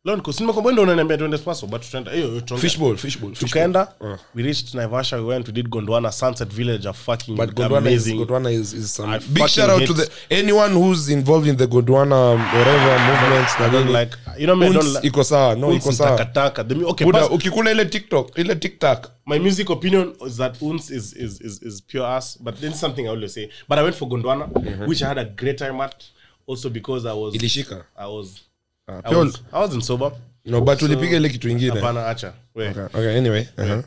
Ndio 0.06 0.84
unaniambia 0.84 1.17
tuende 1.17 1.38
Spaso 1.38 1.67
but 1.67 1.82
tutaenda 1.82 2.12
hiyo 2.12 2.41
fishball 2.58 2.97
fishball 2.97 2.97
fishball. 2.97 3.34
tukaenda 3.34 3.88
Uh. 4.00 4.15
we 4.36 4.43
reached 4.43 4.73
naivasha 4.73 5.15
we 5.15 5.21
went 5.23 5.47
we 5.47 5.54
did 5.54 5.69
gondwana 5.69 6.12
sunset 6.12 6.50
village 6.54 6.89
a 6.89 6.93
fucking 6.93 7.36
But 7.36 7.54
Gondwana 7.54 7.89
is, 7.91 8.02
amazing. 8.08 8.17
Gondwana 8.17 8.52
is, 8.52 8.73
is 8.73 8.95
some 8.95 9.13
I 9.15 9.19
big 9.19 9.28
fucking 9.28 9.47
shout 9.47 9.69
out 9.69 9.86
to 9.86 9.93
hate- 9.93 10.10
the 10.30 10.36
anyone 10.39 10.73
who's 10.73 11.10
involved 11.10 11.47
in 11.50 11.58
the 11.58 11.67
Gondwana 11.67 12.15
um, 12.34 12.39
whatever 12.39 13.00
movements 13.00 13.60
na 13.60 13.69
don't 13.69 13.86
nini. 13.88 14.00
like 14.00 14.17
you 14.39 14.45
know 14.45 14.56
me 14.56 14.65
I 14.65 14.69
don't 14.73 14.84
Unts 14.86 14.95
like 14.95 15.08
iko 15.08 15.23
sawa 15.23 15.56
no 15.56 15.73
iko 15.73 15.89
ni 15.89 15.95
sawa. 15.95 16.17
takataka 16.17 16.63
the 16.63 16.76
mu- 16.76 16.88
okay 16.89 17.06
buda 17.06 17.19
pas- 17.21 17.32
ukikula 17.36 17.71
ile 17.71 17.86
tiktok 17.86 18.38
ile 18.38 18.56
tiktok. 18.56 19.12
My 19.26 19.39
music 19.39 19.69
opinion 19.69 20.13
is 20.28 20.38
that 20.38 20.62
Unz 20.62 20.89
is, 20.91 21.13
is, 21.13 21.41
is, 21.41 21.62
is 21.62 21.82
pure 21.84 22.06
ass 22.08 22.38
but 22.41 22.56
then 22.62 22.73
something 22.73 23.02
I 23.06 23.10
always 23.10 23.34
say 23.34 23.50
but 23.69 23.78
I 23.78 23.84
went 23.84 23.95
for 23.95 24.08
Gondwana 24.10 24.47
which 24.88 25.02
I 25.02 25.08
had 25.08 25.17
a 25.21 25.26
great 25.26 25.58
time 25.58 25.82
at 25.84 26.04
also 26.47 26.69
because 26.69 27.06
I 27.10 27.13
was 27.13 27.34
ilishika? 27.36 27.84
I 27.97 28.08
was 28.08 28.39
Ah, 28.88 29.00
I 29.00 29.10
pure- 29.10 29.26
was 29.26 29.41
I 29.52 29.60
wasn't 29.60 29.84
sober. 29.84 30.12
No 30.45 30.62
but 30.62 30.82
ulipiga 30.82 31.17
ile 31.17 31.30
kitu 31.30 31.50
ingine. 31.50 31.71
hapana 31.71 32.08
acha. 32.08 32.34
We. 32.56 32.67
Okay, 32.69 32.84
okay 32.84 33.17
anyway 33.17 33.47
uh-huh. 33.58 33.84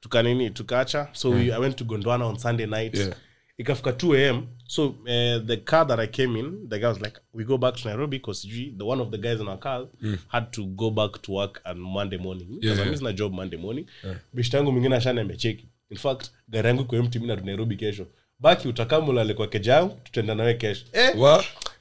tukanini 0.00 0.50
tukaacha 0.50 1.08
so 1.12 1.30
we, 1.30 1.52
i 1.52 1.58
went 1.58 1.76
to 1.76 1.84
gondwana 1.84 2.26
on 2.26 2.38
sunday 2.38 2.66
night. 2.66 2.94
Yeah. 2.94 3.14
ikafika 3.58 3.90
2 3.90 4.30
am 4.30 4.46
so 4.66 4.86
uh, 4.88 5.46
the 5.46 5.56
car 5.56 5.86
that 5.86 5.98
i 5.98 6.06
came 6.06 6.38
in 6.38 6.68
the 6.68 6.78
guy 6.78 6.86
was 6.86 7.00
like 7.00 7.20
we 7.34 7.44
go 7.44 7.58
back 7.58 7.74
to 7.74 7.88
nairobi 7.88 8.18
because 8.18 8.48
the 8.78 8.84
one 8.84 9.02
of 9.02 9.10
the 9.10 9.18
guys 9.18 9.40
in 9.40 9.48
our 9.48 9.58
car 9.58 9.86
had 10.28 10.46
to 10.50 10.64
go 10.64 10.90
back 10.90 11.22
to 11.22 11.32
work 11.32 11.60
on 11.64 11.78
monday 11.78 12.18
morning. 12.18 12.58
Yeah, 12.62 12.76
yeah. 12.76 13.08
I'm 13.08 13.16
job 13.16 13.32
monday 13.32 13.56
morning. 13.58 13.86
Bishta 14.32 14.56
yangu 14.56 14.72
mwingine 14.72 14.96
ashana 14.96 15.20
amecheki 15.20 15.68
in 15.90 15.96
fact 15.96 16.30
gari 16.48 16.68
yangu 16.68 16.82
iko 16.82 16.96
empty 16.96 17.18
narudi 17.18 17.46
nairobi 17.46 17.76
kesho. 17.76 18.06
Baki 18.40 18.68
utakamulale 18.68 19.34
kwa 19.34 19.46
keja 19.46 19.72
yangu 19.74 20.00
tutaenda 20.04 20.34
nawe 20.34 20.54
kesho. 20.54 20.86
Eh, 20.92 21.16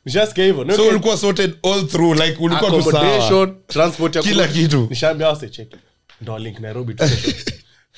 nishasikia 0.08 0.46
hivyo. 0.46 0.66
So 0.66 0.74
Okay. 0.74 0.88
ulikuwa 0.90 1.18
sorted 1.18 1.54
all 1.64 1.88
through 1.88 2.20
like 2.20 2.38
ulikuwa 2.40 2.72
tu 2.72 2.92
sawa. 2.92 3.48
Transport 3.68 4.16
ya 4.16 4.22
Kila 4.22 4.48
kitu. 4.48 4.88
nishaambia 4.90 5.28
wase 5.28 5.50
cheki. 5.50 5.76
Ndo 6.22 6.40
link 6.40 6.60
nairobi 6.60 6.94
tu. 6.94 7.04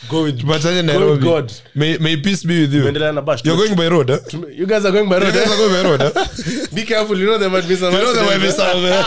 Go 0.10 0.24
with- 0.28 0.38
tupatane 0.38 0.94
go 0.94 1.18
God. 1.18 1.52
may, 1.76 1.98
may 1.98 2.18
peace 2.18 2.48
be 2.48 2.54
with 2.62 2.74
you. 2.74 2.80
Tumeendelea 2.80 3.12
na 3.12 3.22
bash. 3.22 3.46
you're 3.46 3.68
going 3.68 3.76
by 3.76 3.90
road? 3.90 4.10
You 4.58 4.66
guys 4.66 4.86
are 4.86 4.92
going 4.92 5.10
by 5.10 5.20
road, 5.20 5.36
You 5.36 5.42
guys 5.42 5.52
are 5.52 5.58
going 5.58 5.74
by 5.74 5.90
road? 5.90 6.14
Be 6.74 6.84
careful, 6.84 7.20
you 7.20 7.26
know 7.26 7.38
there 7.38 7.50
might 7.50 7.68
be 7.68 7.76
some 7.76 7.94
You 7.94 8.00
know 8.02 8.14
there 8.14 8.26
might 8.26 8.42
be 8.42 8.52
some, 8.52 9.04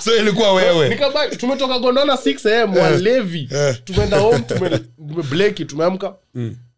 so 0.04 0.16
ilikuwa 0.16 0.52
wewe. 0.52 0.88
Nikabaki, 0.88 1.36
tumetoka 1.36 1.78
gondona 1.78 2.12
6 2.14 2.62
am 2.62 2.76
walevi 2.76 3.48
tumeenda 3.84 4.18
home 4.18 4.38
tumebleki 4.38 5.64
tumeamka. 5.64 6.14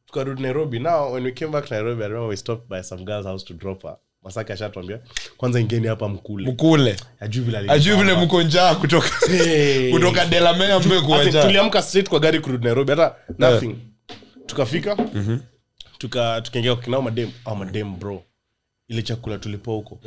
Tukarudi 0.07 0.43
nairobi. 0.43 0.79
Now 0.79 1.12
when 1.12 1.25
we 1.25 1.33
came 1.33 1.51
back 1.53 1.64
to 1.67 1.75
nairobi 1.75 2.03
i 2.05 2.09
remember 2.09 2.29
we 2.31 2.37
stopped 2.37 2.69
by 2.69 2.83
some 2.83 3.05
girl's 3.05 3.27
house 3.27 3.45
to 3.45 3.55
drop 3.55 3.83
her 3.83 3.97
masaki 4.23 4.53
ashatwambia 4.53 4.99
kwanza 5.37 5.61
ingeni 5.61 5.87
hapa 5.87 6.09
mkule. 6.09 6.51
Mkule. 6.51 6.97
Ajui 7.71 7.97
vile 7.97 8.15
mko 8.15 8.43
njaa 8.43 8.75
kutoka 8.75 9.09
kutoka 9.93 10.25
delamea 10.27 10.77
in, 10.77 10.83
straight 11.83 12.09
kwa 12.09 12.21
gari 12.21 12.41
kurudi 12.41 12.65
nairobi 12.65 12.91
hata 12.91 13.15
nothing. 13.39 13.75
Tukafika 14.47 14.97
tuka 15.99 16.41
tukaingia 16.41 16.75
kwa 16.75 16.85
kinao 16.85 17.03
madem 17.03 17.31
au 17.45 17.57
madem 17.57 17.99
bro. 17.99 18.23
Ile 18.89 19.03
chakula 19.03 19.39
tulipoa 19.39 19.75
huko. 19.75 20.01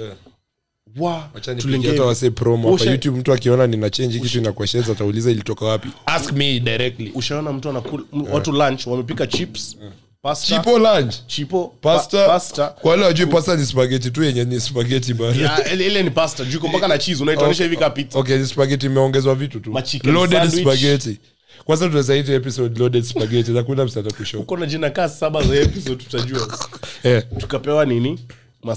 Youtube 2.91 3.19
mtu 3.19 3.33
akiona 3.33 3.67
nina 3.67 3.89
chenji 3.89 4.19
kitu 4.19 4.37
inakwashens 4.37 4.89
atauliza 4.89 5.31
ilitoka 5.31 5.65
wapi. 5.65 5.89
Ask 6.05 6.31
me 6.31 6.59
directly. 6.59 7.11
Ushaona 7.15 7.53
mtu 7.53 7.69
anakula 7.69 8.03
watu 8.31 8.51
lunch 8.51 8.87
wamepika 8.87 9.27
chips 9.27 9.77
pasta? 10.21 10.55
Chipo 10.55 10.77
lunch. 10.79 11.15
Chipo? 11.27 11.67
Pasta, 11.81 12.17
pa, 12.25 12.27
pasta? 12.27 12.67
Kwa 12.67 12.91
wale 12.91 13.05
wajui 13.05 13.25
pasta 13.25 13.55
ni 13.55 13.65
spaghetti 13.65 14.11
tu 14.11 14.23
yenye 14.23 14.43
ni 14.45 14.59
spaghetti 14.61 15.13
bana. 15.13 15.35
Ya, 15.41 15.73
ile 15.73 15.87
ile 15.87 16.03
ni 16.03 16.09
pasta. 16.09 16.45
Juu 16.45 16.57
iko 16.57 16.87
na 16.87 16.97
cheese 16.97 17.23
unaitoanisha 17.23 17.63
hivi 17.63 17.77
kaa 17.77 17.89
pizza. 17.89 18.19
okay 18.19 18.37
ni 18.37 18.47
spaghetti 18.47 18.85
imeongezwa 18.85 19.35
vitu 19.35 19.59
tu. 19.59 19.71
Ma 19.71 19.83
loaded 20.03 20.39
sandwich. 20.39 20.61
spaghetti. 20.61 21.19
Kwanza 21.65 21.87
tunazaiti 21.87 22.31
episode 22.31 22.79
loaded 22.79 23.03
spaghetti 23.03 23.55
hakuna 23.57 23.85
msata 23.85 24.11
kushow. 24.15 24.41
Uko 24.41 24.57
na 24.57 24.65
jina 24.65 24.89
kaa 24.89 25.09
saba 25.09 25.43
za 25.43 25.55
episode 25.55 26.03
tutajua. 26.03 26.47
Eh. 27.03 27.23
Tukapewa 27.37 27.85
nini? 27.85 28.19
Ma 28.63 28.75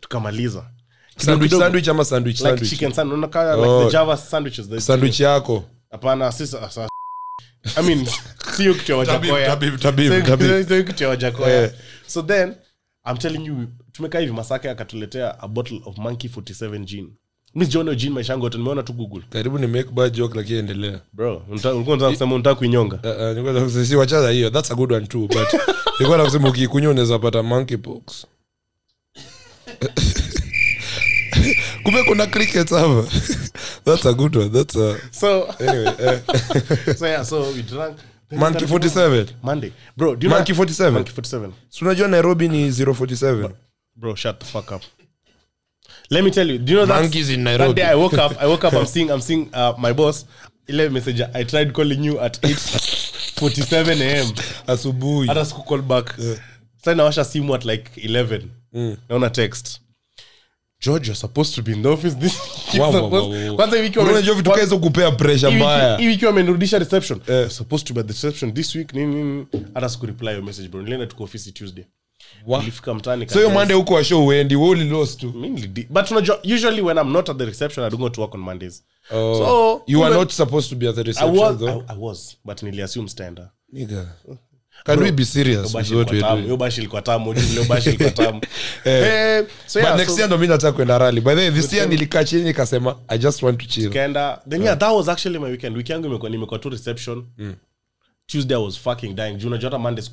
tukamaliza. 0.00 0.64
Sandwich 1.16 1.50
kidogo. 1.50 1.64
sandwich 1.64 1.88
ama 1.88 2.04
sandwich 2.04 2.36
like 2.38 2.48
sandwich? 2.48 2.70
chicken 2.70 2.92
sandwich. 2.92 3.18
Unaona 3.18 3.28
kaa 3.28 3.54
Oh. 3.56 3.78
like 3.78 3.86
the 3.86 3.92
java 3.92 4.16
sandwiches 4.16 4.68
the- 4.68 4.80
sandwich 4.80 5.20
yako. 5.20 5.64
Hapana 5.90 6.32
si 6.32 6.46
sa- 6.46 6.70
sa- 6.70 6.88
i 7.76 7.82
mean 7.82 8.06
sio 8.56 8.74
kichewa 8.74 8.98
ya 9.00 9.06
Tabib, 9.06 9.30
wajakoya. 9.32 9.48
Tabib, 9.56 9.78
tabib, 9.80 10.12
Sio- 10.12 10.22
tabib. 10.22 10.46
sio- 10.46 10.64
sio 10.64 10.84
kitu 10.84 11.02
ya 11.02 11.08
wajakoya. 11.08 11.62
Eh. 11.62 11.70
so 12.06 12.22
then 12.22 12.54
i'm 13.10 13.16
telling 13.18 13.46
you 13.46 13.66
tumekaa 13.92 14.18
hivi 14.18 14.32
masake 14.32 14.70
akatuletea 14.70 15.40
a 15.40 15.48
bottle 15.48 15.80
of 15.84 15.98
monkey 15.98 16.30
47 16.30 16.84
gin. 16.84 17.10
Mi 17.54 17.64
sijaona 17.64 17.96
maisha 18.10 18.32
yangu 18.32 18.44
yote 18.44 18.58
nimeona 18.58 18.82
tu 18.82 18.92
google. 18.92 19.22
Karibu 19.30 19.58
ni 19.58 19.66
make 19.66 19.90
bad 19.90 20.12
joke 20.14 20.36
lakini 20.38 20.58
endelea. 20.58 21.00
Bro 21.12 21.42
ulikuwa 21.48 21.72
unataka 21.74 22.10
kusema 22.10 22.34
unataka 22.34 22.54
kuinyonga? 22.54 22.96
Uh, 22.96 23.10
uh, 23.20 23.28
nilikuwa 23.28 23.52
nataka 23.52 23.84
si 23.84 23.96
wachana 23.96 24.28
hiyo 24.30 24.50
that's 24.50 24.70
a 24.70 24.74
good 24.74 24.92
one 24.92 25.06
too 25.06 25.26
but 25.26 25.48
nilikuwa 25.92 26.18
na 26.18 26.24
kusema 26.24 26.48
ukikunywa 26.48 26.90
unaweza 26.90 27.18
pata 27.18 27.42
monkeypox 27.42 28.26
kumbe 31.84 32.02
kuna 32.04 32.26
cricket 32.26 32.70
hapa. 32.70 33.04
That's 33.84 34.06
a 34.06 34.12
good 34.12 34.36
one 34.36 34.48
that's 34.50 34.76
a 34.76 34.96
so 35.10 35.48
anyway 35.60 35.94
eh. 35.98 36.20
so 36.98 37.06
yeah 37.06 37.24
so 37.24 37.42
we 37.52 37.62
drank 37.62 37.96
monkey 38.30 38.66
47 38.66 39.26
monday. 39.42 39.72
Bro 39.96 40.16
do 40.16 40.26
you 40.26 40.30
Monkey 40.30 40.52
know 40.52 40.56
47? 40.64 40.92
monkey 40.94 41.12
47 41.12 41.52
so 41.68 41.84
unajua 41.84 42.08
nairobi 42.08 42.48
ni 42.48 42.70
047 42.70 43.50
bro 43.96 44.14
shut 44.16 44.38
the 44.38 44.46
fuck 44.46 44.72
up. 44.72 44.82
Let 46.10 46.24
me 46.24 46.30
tell 46.30 46.50
you 46.50 46.58
do 46.58 46.72
you 46.72 46.78
know 46.78 46.86
that 46.86 47.02
Monkeys 47.02 47.30
in 47.30 47.40
Nairobi. 47.44 47.68
that 47.68 47.76
day 47.76 47.92
i 47.92 47.94
woke 47.94 48.18
up 48.26 48.42
i 48.42 48.46
woke 48.46 48.66
up 48.66 48.72
i'm 48.74 48.86
seeing 48.86 49.10
i'm 49.10 49.20
seeing 49.20 49.48
uh, 49.54 49.72
my 49.78 49.92
boss. 49.92 50.26
Ile 50.68 50.88
messenger 50.90 51.30
i 51.34 51.44
tried 51.44 51.72
calling 51.72 52.04
you 52.04 52.20
at 52.20 52.38
8:47 52.42 54.00
am 54.02 54.32
asubuhi. 54.66 55.28
Hata 55.28 55.44
siku 55.44 55.62
call 55.62 55.82
back. 55.82 56.14
Sasa 56.76 56.94
nawasha 56.94 57.24
simu 57.24 57.54
at 57.54 57.64
like 57.64 57.90
11 58.08 58.40
mm. 58.72 58.96
naona 59.08 59.30
text 59.30 59.80
george 60.82 61.06
you're 61.06 61.20
supposed 61.20 61.54
to 61.54 61.62
be 61.62 61.72
in 61.72 61.82
the 61.82 61.88
office 61.88 62.14
this 62.18 62.38
Wow, 62.78 62.90
wow, 62.90 62.92
Supposed- 62.92 63.12
wow, 63.12 63.46
wow. 63.46 63.56
kwanza 63.56 63.76
hivi 63.76 63.88
ikiwa 63.88 64.04
unajua 64.04 64.34
vitu 64.34 64.50
kaizo 64.50 64.78
kupea 64.78 65.10
pressure 65.10 65.56
mbaya. 65.56 65.96
hivi 65.96 66.12
ikiwa 66.14 66.30
amenirudisha 66.30 66.78
reception. 66.78 67.20
You're 67.28 67.50
supposed 67.50 67.86
to 67.88 67.94
be 67.94 68.00
at 68.00 68.06
the 68.06 68.12
reception 68.12 68.54
this 68.54 68.74
week 68.74 68.94
nini 68.94 69.14
nini 69.14 69.46
hata 69.74 69.88
siku 69.88 70.06
reply 70.06 70.28
your 70.32 70.42
message 70.42 70.68
bro. 70.68 70.82
Nilienda 70.82 71.06
tuko 71.06 71.24
office 71.24 71.52
tuesday. 71.52 71.84
Nilifika 72.46 72.94
mtaani 72.94 73.28
so 73.28 73.38
hiyo 73.38 73.50
monday 73.50 73.76
huko 73.76 73.94
washo 73.94 74.26
uendi 74.26 74.56
wewe 74.56 74.68
uli 74.68 74.84
lost 74.84 75.20
tu. 75.20 75.32
Mi 75.32 75.68
but 75.90 76.10
unajua 76.10 76.40
usually 76.44 76.80
when 76.82 76.98
i'm 76.98 77.12
not 77.12 77.28
at 77.30 77.38
the 77.38 77.44
reception 77.44 77.86
i 77.86 77.90
don't 77.90 78.00
go 78.02 78.08
to 78.08 78.20
work 78.20 78.34
on 78.34 78.40
mondays. 78.40 78.84
Oh. 79.10 79.34
So, 79.34 79.82
you 79.86 80.04
are 80.04 80.14
not 80.14 80.30
supposed 80.32 80.70
to 80.70 80.76
be 80.76 80.88
at 80.88 80.94
the 80.94 81.02
reception 81.02 81.36
I 81.36 81.40
was, 81.40 81.58
though. 81.58 81.84
I, 81.88 81.92
I 81.94 81.96
was 81.98 82.36
but 82.44 82.62
niliassume 82.62 83.08
stander 83.08 83.50
Nigga. 83.72 84.06
Can 84.84 85.00
we 85.00 85.12
be 85.12 85.24
serious? 85.24 85.74
with 85.74 85.74
what 85.74 85.86
ilikuwa 85.86 86.04
we're 86.12 86.20
tamu 86.20 86.32
doing 86.36 86.42
hiyo 86.44 86.56
bashi 86.56 86.80
ilikuwa 86.80 87.02
tamu 87.02 87.32
leo 87.32 87.64
bashi 87.64 87.88
ilikuwa 87.88 88.10
tamu. 88.26 88.40
Eh, 88.84 89.44
so 89.66 89.80
but 89.80 89.96
next 89.96 90.10
so 90.10 90.16
year 90.16 90.26
ndo 90.26 90.38
mi 90.38 90.46
nataka 90.46 90.72
kwenda 90.72 90.98
rally. 90.98 91.20
By 91.20 91.34
the 91.34 91.40
way 91.40 91.50
this 91.50 91.72
year 91.72 91.88
nilikaa 91.88 92.24
chini 92.24 92.42
nikasema 92.42 92.96
i 93.08 93.18
just 93.18 93.42
want 93.42 93.58
to 93.60 93.66
chill. 93.66 93.84
Tukaenda 93.86 94.42
then 94.48 94.62
yeah 94.62 94.78
that 94.78 94.92
was 94.92 95.08
actually 95.08 95.38
my 95.38 95.50
weekend. 95.50 95.76
Wiki 95.76 95.92
yangu 95.92 96.06
imekuwa 96.06 96.30
nimekuwa 96.30 96.58
tu 96.58 96.68
reception. 96.68 97.24
Tuesday 98.26 98.56
i 98.56 98.64
was 98.64 98.78
fucking 98.78 99.14
dying. 99.14 99.34
Juu 99.36 99.48
unajua 99.48 99.70
hata 99.70 99.78
monday 99.78 100.04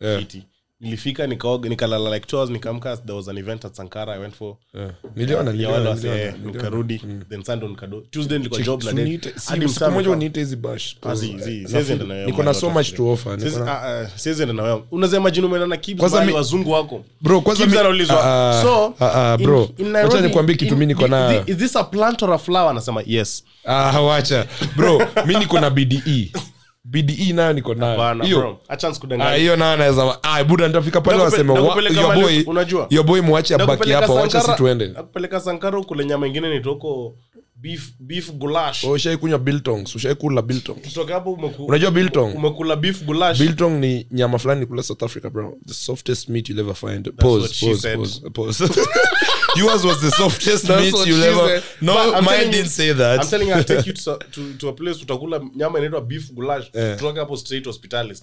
Yeah. 0.00 0.18
fiti 0.18 0.42
nilifika 0.82 1.26
nikaoga 1.26 1.68
nikalala 1.68 2.14
like 2.14 2.26
two 2.26 2.36
hours 2.36 2.50
nikaamka 2.50 2.96
there 2.96 3.12
was 3.18 3.28
an 3.28 3.38
event 3.38 3.64
at 3.64 3.74
sankara 3.74 4.14
i 4.14 4.18
went 4.20 4.34
for. 4.34 4.56
Yeah. 4.74 4.90
wale 5.16 5.88
wase, 5.88 6.02
niliona, 6.08 6.22
eh, 6.22 6.34
nikarudi 6.44 7.00
then 7.30 7.44
sunday 7.44 7.68
nikado 7.68 8.00
tuesday 8.10 8.38
nilikuwa 8.38 8.60
job 8.62 8.82
na 8.82 8.92
then 8.92 9.20
hadi 9.46 9.64
msamo 9.66 9.94
moja 9.94 10.10
uniite 10.10 10.40
hizi 10.40 10.56
bash 10.56 10.96
azi 11.02 11.36
zi- 11.38 11.64
zi- 11.66 11.92
enda 11.92 12.04
na 12.04 12.14
wewe 12.14 12.26
niko 12.26 12.42
na 12.42 12.54
so 12.54 12.70
much 12.70 12.92
to 12.94 13.08
offer 13.10 13.32
Siwezi- 13.38 13.44
niko 13.54 13.64
na- 13.64 13.82
ah, 13.82 14.00
ah, 14.00 14.08
siwezi 14.18 14.42
enda 14.42 14.54
na 14.54 14.62
wewe 14.62 14.82
unaweza 14.90 15.16
imagine 15.16 15.46
umeenda 15.46 15.66
na 15.66 15.76
kibs 15.76 16.00
Kwanza 16.00 16.34
wazungu 16.34 16.70
wako. 16.70 17.04
Bro 17.20 17.40
kwanza 17.40 17.60
mimi 17.64 17.72
mi- 17.72 17.80
anaulizwa, 17.80 18.24
Ah, 18.24 18.58
ah, 18.58 18.62
so, 18.62 18.94
ah, 19.00 19.32
ah, 19.32 19.38
bro 19.38 19.68
acha 20.04 20.20
nikwambie 20.20 20.56
kitu 20.56 20.72
mimi 20.74 20.86
niko 20.86 21.08
na 21.08 21.42
is 21.46 21.56
this 21.56 21.76
a 21.76 21.84
plant 21.84 22.22
or 22.22 22.32
a 22.32 22.38
flower? 22.38 22.70
Anasema 22.70 23.02
yes. 23.06 23.44
Ah, 23.64 24.00
wacha. 24.00 24.46
Bro 24.76 25.08
mimi 25.26 25.38
niko 25.40 25.60
na 25.60 25.70
bde 25.70 26.30
bde 26.84 27.32
nayo 27.32 27.52
niko 27.52 27.74
nayo. 27.74 28.14
Hiyo. 28.24 28.58
Ah, 29.24 29.34
hiyo 29.34 29.56
nayo 29.56 29.76
naweza 29.76 30.18
ah, 30.22 30.44
buda 30.44 30.68
nitafika 30.68 31.00
pale 31.00 31.18
waseme 31.22 31.52
abaki 33.54 33.90
hapa 33.92 34.12
wacha 34.12 34.40
si 34.40 34.52
tuende. 34.56 34.86
nakupeleka 34.88 35.40
sankara 35.40 35.78
ingine 36.26 36.54
nitoko 36.54 37.14
beef 37.62 37.92
beef 38.00 38.30
gulash 38.32 38.84
ushaikunywa 38.84 39.38
biltongs 39.38 39.94
ushaikula 39.94 40.42
biltong 40.42 40.74
kutoka 40.74 41.14
hapo 41.14 41.30
umeku- 41.32 41.64
Unajua 41.66 41.90
biltong? 41.90 42.34
umekula 42.36 42.76
beef 42.76 43.04
gulash 43.04 43.38
biltong 43.38 43.70
ni 43.80 44.06
nyama 44.10 44.38
fulani 44.38 44.66
kula 44.66 44.82
south 44.82 45.02
africa 45.02 45.30
bro. 45.30 45.58
The 45.66 45.74
softest 45.74 46.28
meat 46.28 46.48
you'll 46.48 46.60
ever 46.60 46.74
find. 46.74 47.12
Pause 47.12 47.66
pause 47.66 47.96
pause 47.96 48.20
pause. 48.34 48.64
Yours 49.56 49.84
was 49.84 50.00
the 50.00 50.10
softest 50.10 50.66
That's 50.66 50.82
meat 50.92 51.06
you'll 51.06 51.22
ever 51.24 51.48
said. 51.48 51.62
no 51.80 51.94
mine 52.22 52.24
telling 52.24 52.54
you- 52.54 52.64
say 52.66 52.92
that. 52.94 53.20
I'm 53.20 53.28
telling 53.30 53.48
you, 53.48 53.54
I'll 53.54 53.64
take 53.64 53.86
you 53.86 53.92
to, 54.04 54.18
to, 54.32 54.52
to 54.58 54.68
a 54.68 54.72
place 54.72 55.02
utakula 55.02 55.40
nyama 55.56 55.78
inaitwa 55.78 56.00
beef 56.00 56.32
gulash 56.32 56.70
kutoka 56.94 57.20
hapo 57.20 57.36
straight 57.36 57.66
hospitali 57.66 58.14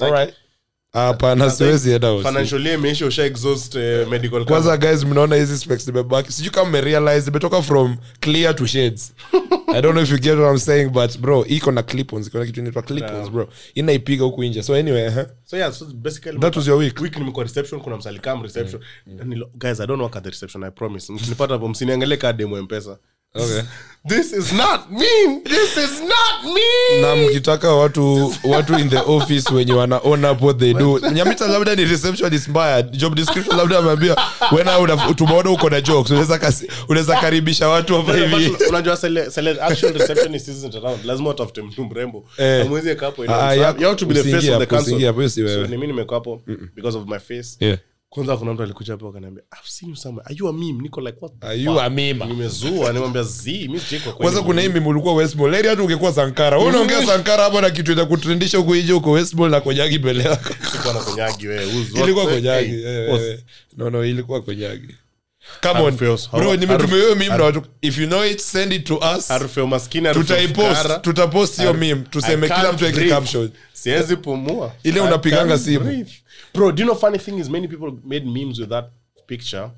hapana 0.93 1.49
siwezi 1.49 1.91
enda 1.91 2.08
hosi. 2.08 2.28
financial 2.28 2.65
year 2.65 2.80
imeisha 2.80 3.06
usha 3.06 3.23
exhaust 3.25 3.75
eh, 3.75 4.08
medical 4.08 4.45
kwanza 4.45 4.78
guys 4.78 5.04
mnaona 5.04 5.36
hizi 5.36 5.58
specs 5.58 5.86
zimebaki. 5.86 6.32
Sijui 6.32 6.52
kama 6.52 6.69
mmerealize 6.69 7.30
imetoka 7.30 7.62
from 7.62 7.97
clear 8.19 8.56
to 8.56 8.65
shades. 8.67 9.13
I 9.75 9.82
don't 9.82 9.91
know 9.91 10.04
if 10.04 10.12
you 10.12 10.17
get 10.17 10.38
what 10.38 10.52
i'm 10.52 10.60
saying 10.60 10.89
but 10.89 11.17
bro 11.19 11.45
iko 11.45 11.71
na 11.71 11.84
clipons 11.84 12.28
iko 12.28 12.39
na 12.39 12.45
kitu 12.45 12.60
inaitwa 12.60 12.82
clipons 12.82 13.30
bro. 13.32 13.49
Inaipiga 13.75 14.23
huku 14.23 14.43
nje. 14.43 14.63
So 14.63 14.75
anyway 14.75 15.10
huh? 15.10 15.23
so 15.43 15.58
yeah 15.58 15.71
so 15.73 15.86
basically 15.86 16.39
That 16.39 16.56
was 16.56 16.67
your 16.67 16.78
week? 16.78 17.02
week 17.02 17.17
nimekuwa 17.17 17.43
reception 17.45 17.82
kuna 17.82 17.97
msalikam 17.97 18.43
reception. 18.43 18.82
Mm. 19.08 19.19
Nilo- 19.34 19.49
guys 19.56 19.80
i 19.80 19.88
don't 19.88 20.02
work 20.02 20.15
at 20.15 20.23
the 20.23 20.30
reception 20.30 20.63
i 20.63 20.71
promise. 20.71 21.13
Mkinipata 21.13 21.54
hapo 21.54 21.67
msiniangalie 21.69 22.17
kadi 22.17 22.38
demo 22.38 22.62
mpesa 22.62 22.97
okay. 23.35 23.61
This 24.05 24.31
is 24.33 24.53
not 24.53 24.89
mean. 24.91 25.43
This 25.43 25.77
is 25.77 26.01
not 26.01 26.43
me 26.55 27.01
na 27.01 27.15
mkitaka 27.15 27.71
watu 27.75 28.33
watu 28.43 28.79
in 28.79 28.89
the 28.89 28.97
office 28.97 29.53
wenye 29.53 29.73
wana 29.73 29.99
own 30.03 30.25
up 30.25 30.41
what 30.41 30.57
they 30.57 30.73
do. 30.73 30.99
Nyamita 31.13 31.47
labda 31.47 31.75
ni 31.75 31.85
reception 31.85 32.33
inspired 32.33 32.91
job 32.91 33.15
description 33.15 33.57
labda 33.57 33.77
ameambia 33.77 34.15
wena 34.51 34.97
tumeona 35.15 35.49
uko 35.49 35.69
na 35.69 35.81
jokes. 35.81 36.11
Unaweza 36.11 36.39
unaweza 36.89 37.15
karibisha 37.21 37.67
watu 37.69 37.95
hapa 37.95 38.15
hivi. 38.17 38.51
unajua 38.69 38.97
sele- 38.97 39.29
actual 39.61 39.93
receptionist 39.93 40.47
isn't 40.47 40.75
around. 40.75 41.05
Lazima 41.05 41.29
utafute 41.29 41.61
mtu 41.61 41.85
mrembo. 41.85 42.25
Eh. 42.37 42.61
amwezi 42.65 42.89
hapo 43.05 43.23
Ah, 43.27 43.53
you 43.53 43.61
ya- 43.61 43.67
have 43.67 43.95
to 43.95 44.05
be 44.05 44.13
the 44.13 44.23
face 44.23 44.51
of 44.51 44.59
the 44.59 44.65
council. 44.65 45.05
hapo, 45.05 45.29
so 45.29 45.41
ni 45.61 45.67
mimi 45.67 45.87
nimekuwa 45.87 46.19
hapo 46.19 46.41
because 46.75 46.97
of 46.97 47.05
my 47.07 47.19
face. 47.19 47.49
Yeah. 47.59 47.77
Kwanza 48.09 48.37
kuna 48.37 48.53
mtu 48.53 48.63
alikuja 48.63 48.93
hapo 48.93 49.07
akaniambia 49.09 49.43
i've 49.53 49.69
seen 49.69 49.89
you 49.89 49.95
somewhere. 49.95 50.25
Are 50.25 50.35
you 50.39 50.49
a 50.49 50.53
meme? 50.53 50.81
Niko 50.81 51.01
like 51.01 51.17
what 51.21 51.33
the 51.39 51.47
Are 51.47 51.55
you 51.61 51.73
fuck? 51.73 51.83
a 51.83 51.89
meme? 51.89 52.25
nimezua 52.25 52.93
nimwambia 52.93 53.23
z 53.23 53.51
mimi 53.51 53.79
sijiko 53.79 54.11
kwanza 54.11 54.41
kuna 54.41 54.61
hii 54.61 54.69
mimi 54.69 54.87
ulikuwa 54.87 55.13
westmall 55.13 55.55
heri 55.55 55.67
hata 55.67 55.83
ungekuwa 55.83 56.13
sankara. 56.13 56.57
Wewe 56.57 56.69
unaongea 56.69 57.05
sankara 57.05 57.43
hapo 57.43 57.61
na 57.61 57.69
kitu 57.69 57.95
cha 57.95 58.05
kutrendisha 58.05 58.57
huko 58.57 58.75
nje 58.75 58.93
huko 58.93 59.11
westmall 59.11 59.49
na 59.51 59.61
konyagi 59.61 59.99
mbele 59.99 60.23
yako. 60.23 60.53
Sikuwa 60.71 60.93
na 60.93 60.99
konyagi 60.99 61.47
wewe 61.47 61.65
uzo 61.65 61.97
ilikuwa 62.03 62.25
konyagi 62.25 62.69
hey, 62.71 62.85
eh, 62.85 63.09
eh, 63.29 63.39
no 63.77 63.89
no 63.89 64.05
ilikuwa 64.05 64.41
konyagi 64.41 64.95
come 65.62 65.80
on. 65.80 65.86
Harufu 65.86 66.04
ya 66.06 66.12
us- 66.12 66.30
bro 66.32 66.39
haru- 66.39 66.60
nimetumia 66.60 66.95
hiyo 66.95 67.38
na 67.38 67.43
watu 67.43 67.62
if 67.82 67.97
you 67.97 68.08
know 68.08 68.25
it 68.25 68.39
send 68.39 68.73
it 68.73 68.84
to 68.84 68.97
us. 69.17 69.28
harufu 69.28 69.60
ya 69.60 69.65
umaskini 69.65 70.08
harufu 70.08 70.34
ya 70.34 70.39
tutaipost 70.47 71.02
tutapost 71.02 71.58
hiyo 71.58 71.73
meme. 71.73 72.02
Tuseme 72.10 72.47
kila 72.47 72.71
mtu 72.73 72.86
aweke 72.86 73.10
caption. 73.10 73.49
Siwezi 73.73 74.15
pumua. 74.15 74.71
Ile 74.84 74.99
unapiganga 75.02 75.58
simu. 75.60 76.06
bro 76.54 76.71
do 76.71 76.84
you 76.84 76.89
know 76.89 76.99
funny 76.99 77.17
thing 77.17 77.38
is 77.39 77.49
many 77.49 77.67
people 77.67 77.91
made 78.06 78.25
memes 78.25 78.60
with 78.60 78.69
that 78.69 78.86
picture 79.28 79.69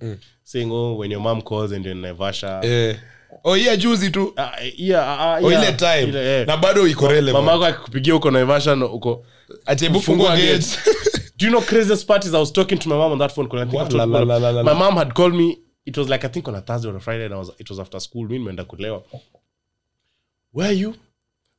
saying 0.43 0.71
oh 0.71 0.97
when 0.97 1.11
your 1.11 1.21
mom 1.21 1.41
calls 1.41 1.71
and 1.71 1.85
you're 1.85 1.91
in 1.91 2.01
Naivasha. 2.01 2.59
Eh. 2.63 2.95
Oh 3.43 3.57
yeah 3.57 3.77
juzi 3.77 4.09
tu. 4.09 4.33
Yeah, 4.77 5.39
oh 5.43 5.51
ile 5.51 5.73
time. 5.73 6.03
Ile, 6.03 6.45
na 6.45 6.57
bado 6.57 6.87
iko 6.87 7.07
relevant. 7.07 7.45
Mama 7.45 7.67
akikupigia 7.67 8.13
huko 8.13 8.31
Naivasha 8.31 8.75
na 8.75 8.85
uko 8.85 9.25
ati 9.65 9.85
fungua 9.85 10.01
Fungua 10.01 10.37
gate 10.37 10.65
Do 11.41 11.47
you 11.47 11.53
know 11.53 11.61
craziest 11.61 12.05
part 12.05 12.23
is 12.23 12.35
I 12.35 12.39
was 12.39 12.51
talking 12.51 12.77
to 12.77 12.87
my 12.87 12.95
mom 12.95 13.13
on 13.13 13.17
that 13.17 13.31
phone 13.31 13.45
because 13.45 13.61
I 13.61 13.71
think 13.71 13.81
I've 13.81 13.91
La, 13.93 14.03
la, 14.03 14.19
la, 14.21 14.37
la, 14.37 14.49
la, 14.51 14.61
my 14.61 14.73
mom 14.73 14.95
had 14.95 15.15
called 15.15 15.33
me 15.33 15.59
it 15.87 15.97
was 15.97 16.07
like 16.07 16.23
I 16.23 16.27
think 16.27 16.47
on 16.47 16.53
a 16.53 16.61
Thursday 16.61 16.87
or 16.87 16.95
a 16.95 16.99
Friday 16.99 17.25
and 17.25 17.33
I 17.33 17.37
was 17.37 17.49
it 17.57 17.67
was 17.67 17.79
after 17.79 17.99
school 17.99 18.27
mimi 18.27 18.37
nimeenda 18.45 18.63
kulewa 18.63 19.03
where 20.51 20.67
are 20.69 20.77
you 20.83 20.93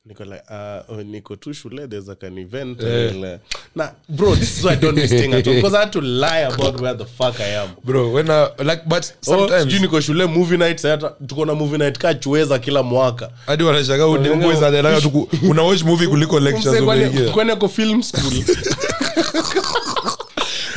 niko 0.05 0.25
like 0.25 0.43
uh, 0.49 0.81
oh, 0.89 1.03
niko 1.03 1.35
tu 1.39 1.53
shule 1.53 1.87
there's 1.87 2.09
like 2.09 2.23
an 2.23 2.37
event 2.37 2.81
Eh. 2.83 3.13
uh, 3.23 3.37
nah 3.75 3.89
bro 4.09 4.35
this 4.35 4.57
is 4.59 4.65
why 4.65 4.71
I 4.73 4.75
don't 4.75 4.95
miss 4.95 5.09
thing 5.09 5.33
at 5.33 5.47
all 5.47 5.53
because 5.55 5.73
I 5.73 5.79
had 5.79 5.93
to 5.93 6.01
lie 6.01 6.39
about 6.39 6.81
where 6.81 6.93
the 6.93 7.05
fuck 7.05 7.39
I 7.39 7.53
am. 7.63 7.69
Bro 7.85 8.09
when 8.11 8.29
I, 8.29 8.49
like 8.61 8.83
but 8.85 9.13
Oh, 9.27 9.37
sometimes 9.47 9.63
sijui 9.65 9.79
niko 9.79 10.01
shule 10.01 10.27
movie 10.27 10.57
night 10.57 10.79
sasa 10.79 11.09
tuko 11.27 11.45
na 11.45 11.55
movie 11.55 11.77
night 11.77 11.97
kaa 11.97 12.13
chuweza 12.13 12.59
kila 12.59 12.83
mwaka. 12.83 13.29
Hadi 13.45 13.63
wanashangaa 13.63 14.07
udemboys 14.07 14.63
anaendaga 14.63 15.01
tu 15.01 15.09
ku- 15.11 15.29
una 15.49 15.63
watch 15.63 15.83
movie 15.83 16.07
kuliko 16.07 16.39
lectures 16.39 16.81
Mse, 16.81 17.31
kwani- 17.31 17.51
ako 17.51 17.67
film 17.69 18.03
school 18.03 18.33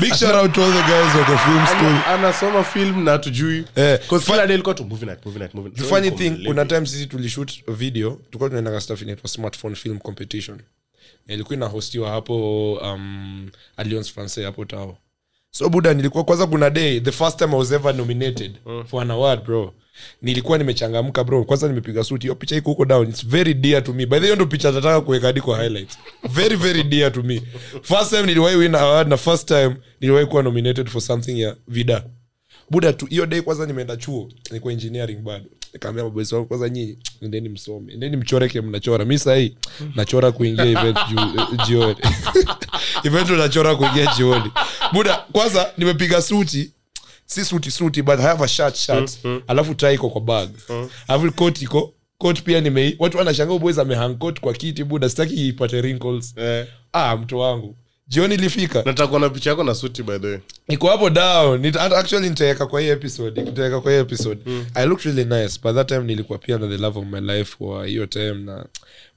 big 0.00 0.14
shout 0.14 0.35
out 0.35 0.52
to 0.54 0.62
all 0.64 0.72
the 0.72 0.82
guys 0.82 1.14
wako 1.14 1.37
film 1.38 1.66
school 1.66 2.14
anasoma 2.14 2.64
film 2.64 3.04
na 3.04 3.18
tujui 3.18 3.64
Eh, 3.76 4.00
kila 4.26 4.46
day 4.46 4.54
ilikuwa 4.54 4.74
tu 4.74 4.85
movie 4.85 5.06
night 5.06 5.26
movie 5.26 5.38
night 5.38 5.54
movie 5.54 5.70
night. 5.70 5.85
Funny 5.88 6.11
thing 6.11 6.46
kuna 6.46 6.64
time 6.64 6.87
sisi 6.87 7.06
tulishoot 7.06 7.52
video 7.68 8.11
tulikuwa 8.11 8.48
tunaendaga 8.48 8.80
stuff 8.80 9.02
inaitwa 9.02 9.30
smartphone 9.30 9.74
film 9.74 9.98
competition. 9.98 10.61
Ilikuwa 11.28 11.56
inahostiwa 11.56 12.11
hapo 12.11 12.72
um, 12.74 13.50
alliance 13.76 14.12
francais 14.12 14.46
hapo 14.46 14.64
tao 14.64 14.98
so 15.59 15.69
buda 15.69 15.95
nilikuwa 15.95 16.25
kwanza 16.25 16.47
kuna 16.47 16.71
day 16.71 17.01
the 17.01 17.12
first 17.12 17.38
time 17.38 17.53
i 17.53 17.59
was 17.59 17.73
ever 17.73 17.95
nominated 17.95 18.53
for 18.87 19.03
an 19.03 19.11
award 19.11 19.45
bro. 19.45 19.75
Nilikuwa 20.23 20.59
nimechangamka 20.59 21.25
bro. 21.25 21.45
Kwanza 21.45 21.69
nimepiga 21.69 22.05
suti 22.05 22.23
hiyo 22.23 22.35
picha 22.35 22.57
iko 22.57 22.71
huko 22.71 22.85
down. 22.85 23.09
Its 23.09 23.27
very 23.27 23.55
dear 23.55 23.85
to 23.85 23.92
me. 23.92 24.07
By 24.07 24.16
the 24.19 24.23
hiyo 24.25 24.37
ndo 24.37 24.47
picha 24.47 24.71
nataka 24.73 25.01
kuweka 25.01 25.27
hadi 25.27 25.40
kwa 25.40 25.62
highlights. 25.62 25.99
Very 26.31 26.57
very 26.57 26.83
dear 26.83 27.12
to 27.12 27.23
me. 27.23 27.42
First 27.83 28.11
time 28.11 28.23
niliwahi 28.23 28.57
win 28.57 28.75
award 28.75 29.09
na 29.09 29.16
first 29.16 29.49
time 29.49 29.77
niliwahi 30.01 30.27
kuwa 30.27 30.42
nominated 30.42 30.88
for 30.88 31.01
something 31.03 31.40
ya 31.40 31.57
vida. 31.69 32.05
Buda 32.71 32.92
tu 32.92 33.07
hiyo 33.07 33.27
day 33.27 33.40
kwanza 33.40 33.66
nimeenda 33.66 33.97
chuo. 33.97 34.29
Nilikuwa 34.51 34.73
engineering 34.73 35.19
bado 35.19 35.45
nikaambia 35.77 36.05
mabosi 36.05 36.35
wangu 36.35 36.49
kwanza 36.49 36.69
nyinyi 36.69 36.99
endeni 37.21 37.49
msome. 37.49 37.93
Endeni 37.93 38.17
mchoreke 38.17 38.61
mnachora. 38.61 39.05
Mi 39.05 39.19
sahii 39.19 39.57
nachora 39.95 40.33
kuingia 40.33 40.65
event 40.65 40.99
jioni. 41.67 41.97
Event 43.05 43.31
unachora 43.31 43.77
kuingia 43.77 44.15
jioni. 44.17 44.51
Buda 44.93 45.17
kwanza 45.33 45.73
nimepiga 45.79 46.23
suti. 46.23 46.71
Si 47.27 47.45
suti 47.45 47.71
suti 47.71 48.03
but 48.03 48.19
I 48.21 48.23
have 48.23 48.45
a 48.45 48.49
shirt 48.49 48.75
shirt. 48.77 49.19
Alafu 49.47 49.75
tai 49.75 49.95
iko 49.95 50.11
kwa 50.11 50.21
bag. 50.21 50.49
Alafu 51.09 51.33
coat 51.33 51.62
iko 51.62 51.95
coat 52.19 52.43
pia 52.43 52.61
nimei. 52.61 52.97
Watu 52.99 53.19
wanashangaa 53.19 53.59
boys 53.59 53.79
amehang 53.79 54.15
coat 54.15 54.41
kwa 54.41 54.53
kiti 54.53 54.85
buda 54.85 55.09
sitaki 55.09 55.49
ipate 55.49 55.81
wrinkles. 55.81 56.35
Eh, 56.37 56.67
ah 56.93 57.17
mtu 57.17 57.39
wangu 57.39 57.77
jioni 58.09 58.35
ilifika. 58.35 58.83
Nataka 58.85 59.07
kuona 59.09 59.29
picha 59.31 59.51
yako 59.51 59.64
na 59.64 59.75
suti 59.75 60.03
by 60.03 60.19
the 60.19 60.27
way. 60.27 60.38
Iko 60.69 60.88
hapo 60.88 61.11
down. 61.11 61.61
Nita, 61.61 61.81
actually 61.99 62.29
nitaweka 62.29 62.66
kwa 62.66 62.81
hii 62.81 62.88
episode. 62.88 63.42
Nitaweka 63.42 63.81
kwa 63.81 63.92
hii 63.92 63.99
episode. 63.99 64.40
I 64.75 64.87
looked 64.87 65.05
really 65.07 65.25
nice. 65.42 65.61
By 65.64 65.73
that 65.73 65.88
time 65.88 66.01
nilikuwa 66.01 66.38
pia 66.38 66.59
na 66.59 66.69
the 66.69 66.77
love 66.79 66.99
of 66.99 67.05
my 67.07 67.21
life 67.21 67.57
kwa 67.59 67.87
hiyo 67.87 68.07
time 68.07 68.35
na 68.35 68.66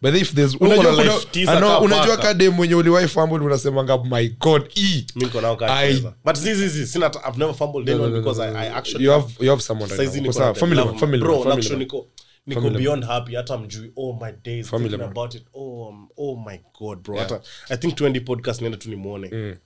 but 0.01 0.15
if 0.15 0.33
there's 0.33 0.55
unajua 0.59 0.83
na 0.83 0.91
kuna- 1.03 1.51
ano- 1.57 1.79
unajua 1.79 2.17
kade 2.17 2.49
mwenye 2.49 2.75
uliwahi 2.75 3.07
fumble 3.07 3.37
unasemanga 3.45 3.97
my 4.03 4.29
god 4.29 4.63
e 4.75 5.05
niko 5.15 5.41
nao 5.41 5.55
kaa 5.55 5.67
I- 5.83 6.03
but 6.25 6.35
zi 6.35 6.55
zi 6.69 6.87
sina 6.87 7.05
i've 7.29 7.37
never 7.39 7.55
fumbled 7.55 7.89
anyone 7.89 8.11
because 8.19 8.43
I, 8.43 8.55
I 8.55 8.69
actually 8.69 9.05
you 9.05 9.11
have 9.11 9.25
you 9.39 9.49
have 9.49 9.61
someone 9.61 9.95
right 9.95 10.15
now. 10.15 10.33
kwa 10.33 10.45
na 10.45 10.53
Family 10.53 10.99
family 10.99 11.21
bro 11.23 11.53
actually 11.53 11.79
niko 11.79 12.07
niko 12.47 12.61
Family 12.61 12.79
beyond 12.83 13.03
happy 13.05 13.35
hata 13.35 13.57
mjui 13.57 13.91
oh 13.95 14.13
my 14.21 14.31
days 14.43 14.67
Family 14.67 14.89
thinking 14.89 15.09
about 15.11 15.35
it 15.35 15.43
oh 15.53 15.87
um, 15.87 16.09
oh 16.17 16.35
my 16.47 16.59
god 16.79 17.03
bro. 17.03 17.17
Hata 17.17 17.33
yeah. 17.33 17.45
i 17.69 17.77
think 17.77 17.93
20 18.01 18.21
podcast 18.21 18.61
nienda 18.61 18.77
tu 18.77 18.89
nimuone 18.89 19.57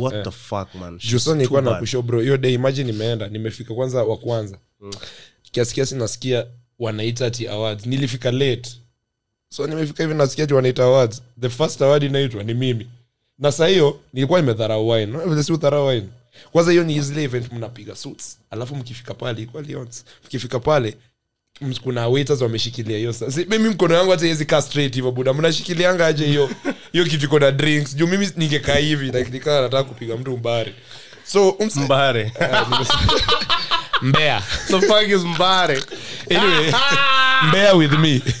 what 0.00 0.14
eh. 0.14 0.22
the 0.24 0.30
fuck 0.30 0.74
man? 0.74 0.98
Juu 0.98 1.18
She's 1.18 1.26
nilikuwa 1.26 1.60
too 1.60 1.64
na 1.64 1.70
bad. 1.70 1.80
kushow 1.80 2.02
bro. 2.02 2.20
Hiyo 2.20 2.36
day 2.36 2.54
imagine 2.54 2.92
nimeenda 2.92 3.28
nimefika 3.28 3.74
kwanza 3.74 4.04
wa 4.04 4.16
kwanza. 4.16 4.58
Mm. 4.80 4.92
kiasi 5.42 5.74
kiasi 5.74 5.94
nasikia 5.94 6.46
wanaita 6.78 7.26
ati 7.26 7.48
awards. 7.48 7.86
Nilifika 7.86 8.32
late. 8.32 8.70
So 9.48 9.66
nimefika 9.66 10.02
hivi 10.02 10.14
nasikia 10.14 10.44
ati 10.44 10.54
wanaita 10.54 10.84
awards. 10.84 11.22
The 11.40 11.48
first 11.48 11.82
award 11.82 12.02
inaitwa 12.02 12.42
ni 12.42 12.54
mimi. 12.54 12.86
Na 13.38 13.52
saa 13.52 13.66
hiyo 13.66 14.00
nilikuwa 14.12 14.40
nimedharau 14.40 14.88
wine. 14.88 15.42
Si 15.42 15.52
udharau 15.52 15.86
wine. 15.86 16.08
Kwanza 16.52 16.70
hiyo 16.70 16.84
ni 16.84 17.00
zile 17.00 17.22
event 17.22 17.52
mnapiga 17.52 17.96
suits. 17.96 18.38
Alafu 18.50 18.76
mkifika 18.76 19.14
pale 19.14 19.38
ilikuwa 19.38 19.62
Lions 19.62 20.04
mkifika 20.24 20.60
pale 20.60 20.96
kuna 21.82 22.08
waiters 22.08 22.40
wameshikilia 22.40 22.98
hiyo 22.98 23.12
sasa 23.12 23.40
mimi 23.48 23.68
mkono 23.68 23.94
yangu 23.94 24.10
hata 24.10 24.24
iwezi 24.26 24.44
kaa 24.46 24.62
straight 24.62 24.94
hivyo 24.94 25.10
buda 25.10 25.32
mnashikilianga 25.32 26.06
aje 26.06 26.26
hiyo 26.26 26.50
hiyo 26.92 27.04
kitu 27.04 27.24
iko 27.24 27.38
na 27.38 27.50
drinks? 27.50 27.96
Juu 27.96 28.06
mimi 28.06 28.30
ningekaa 28.36 28.74
hivi 28.74 29.04
like 29.06 29.30
nikaa 29.30 29.60
nataka 29.60 29.84
kupiga 29.84 30.16
mtu 30.16 30.36
mbari 30.36 30.74
so 31.24 31.50
umse, 31.50 31.80
mbare. 31.80 32.32
Mbea. 34.02 34.42
The 34.66 34.80
fuck 34.80 35.08
is 35.08 35.22
mbare? 35.22 35.82
Anyway 36.30 36.72
mbea 37.48 37.74
with 37.74 37.92
me. 37.92 38.22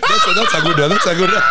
That's 0.00 0.26
a, 0.28 0.34
that's 0.34 0.54
a 0.54 0.60
good 0.60 0.78
one 0.80 0.88
that's 0.88 1.06
a 1.06 1.14
good 1.14 1.30
one 1.30 1.42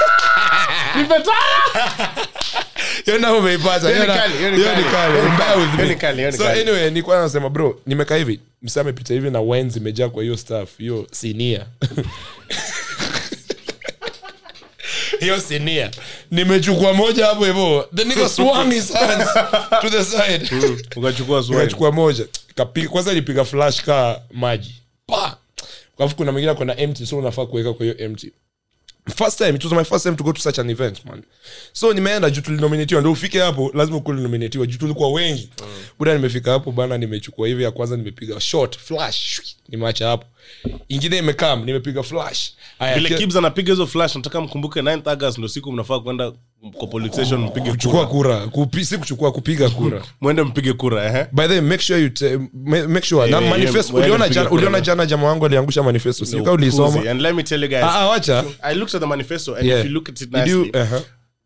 hiyo 3.07 3.19
nao 3.19 3.37
umeipata 3.37 3.89
Hiyo 3.89 4.01
ni 4.01 4.07
kali, 4.13 4.37
hiyo 4.37 4.51
ni 4.51 4.57
hiyo 4.57 4.69
kali. 4.69 4.83
kali. 4.83 5.13
Hiyo 5.13 5.23
ni 5.29 5.37
Bear 5.37 5.49
kali, 5.49 5.61
with 5.61 5.71
hiyo 5.75 5.87
ni 5.87 5.95
kali, 5.95 6.17
hiyo 6.17 6.31
ni 6.31 6.37
so 6.37 6.43
kali. 6.43 6.61
anyway 6.61 6.89
nilikuwa 6.89 7.21
nasema 7.21 7.49
bro 7.49 7.79
nimekaa 7.85 8.15
hivi. 8.15 8.39
Msa 8.61 8.81
amepita 8.81 9.13
hivi 9.13 9.29
na 9.29 9.41
wine 9.41 9.69
zimejaa 9.69 10.09
kwa 10.09 10.23
hiyo 10.23 10.37
staff. 10.37 10.77
Hiyo 10.77 11.07
sinia 11.11 11.65
hiyo 15.19 15.39
sinia 15.39 15.91
nimechukua 16.31 16.93
moja 16.93 17.25
hapo 17.25 17.45
hivo 17.45 17.85
then 17.95 18.07
nigga 18.07 18.29
swung 18.29 18.71
his 18.73 18.93
hands 18.93 19.29
to 19.81 19.89
the 19.89 20.03
side. 20.03 20.49
Ukachukua 20.95 21.43
swali 21.43 21.59
nikachukua 21.61 21.91
moja. 21.91 22.25
Kapiga 22.55 22.89
kwanza 22.89 23.11
ilipiga 23.11 23.45
flash 23.45 23.81
ka 23.83 24.21
maji. 24.33 24.75
Pa! 25.07 25.37
Alafu 25.99 26.15
kuna 26.15 26.31
mwingine 26.31 26.53
kona 26.53 26.77
empty 26.77 27.05
so 27.05 27.17
unafaa 27.17 27.45
kuweka 27.45 27.73
kwa 27.73 27.85
hiyo 27.85 27.97
empty 27.97 28.31
first 29.15 29.37
time 29.37 29.55
it 29.55 29.63
was 29.63 29.73
my 29.73 29.83
first 29.83 30.03
time 30.03 30.15
to 30.15 30.23
go 30.23 30.33
to 30.33 30.41
such 30.41 30.59
an 30.59 30.69
event 30.69 31.05
man. 31.05 31.23
So 31.73 31.93
nimeenda 31.93 32.29
juu 32.29 32.41
tulinominatiwa 32.41 33.01
ndo 33.01 33.11
ufike 33.11 33.39
hapo 33.39 33.71
lazima 33.73 33.97
ukuli 33.97 34.21
nominatiwa 34.21 34.65
juu 34.65 34.77
tulikuwa 34.77 35.11
wengi. 35.11 35.49
Buda 35.99 36.13
nimefika 36.13 36.51
hapo 36.51 36.71
bana 36.71 36.97
nimechukua 36.97 37.47
hivi 37.47 37.63
ya 37.63 37.71
kwanza 37.71 37.97
nimepiga 37.97 38.39
shot 38.39 38.77
flash 38.77 39.41
nimeacha 39.69 40.07
hapo 40.07 40.25
ingine 40.89 41.17
imekam 41.17 41.65
nimepiga 41.65 42.03
flash. 42.03 42.51
Aya, 42.79 42.95
vile 42.95 43.09
kia- 43.09 43.17
kibs 43.17 43.35
anapiga 43.35 43.73
hizo 43.73 43.87
flash 43.87 44.15
nataka 44.15 44.41
mkumbuke 44.41 44.81
9th 44.81 45.09
august 45.09 45.37
ndo 45.37 45.47
siku 45.47 45.71
mnafaa 45.71 45.99
kwenda 45.99 46.31
kwa 46.77 46.87
police 46.87 47.13
station 47.13 47.41
mpige 47.41 47.71
kuchukua 47.71 48.07
kura. 48.07 48.35
kura. 48.37 48.47
Kupi, 48.47 48.85
si 48.85 48.97
kuchukua 48.97 49.31
kupiga 49.31 49.69
kura. 49.77 50.01
Mwende 50.21 50.43
mpige 50.43 50.73
kura 50.73 51.05
eh 51.19 51.27
by 51.31 51.41
the 51.47 51.47
way, 51.53 51.61
make 51.61 51.83
sure 51.83 52.01
you 52.01 52.09
te, 52.09 52.37
make 52.87 53.05
sure. 53.07 53.29
Yeah, 53.29 53.41
yeah, 53.43 53.51
manifesto 53.57 53.93
yeah, 53.93 54.05
uliona 54.05 54.29
jana 54.29 54.49
uliona 54.49 54.81
jana 54.81 55.05
jamaa 55.05 55.27
wangu 55.27 55.45
aliangusha 55.45 55.83
manifesto 55.83 56.25
si 56.25 56.37
kama 56.37 56.51
ulisoma 56.51 57.09
and 57.11 57.21
let 57.21 57.35
me 57.35 57.43
tell 57.43 57.63
you 57.63 57.69
guys. 57.69 57.83
Ah 57.83 58.19
i 58.63 58.75
looked 58.75 58.95
at 58.95 59.01
the 59.01 59.07
manifesto 59.07 59.55
and 59.55 59.65
yeah. 59.65 59.79
if 59.79 59.85
you 59.85 59.91
look 59.91 60.09
at 60.09 60.21
it 60.21 60.29
Did 60.29 60.47
you- 60.47 60.71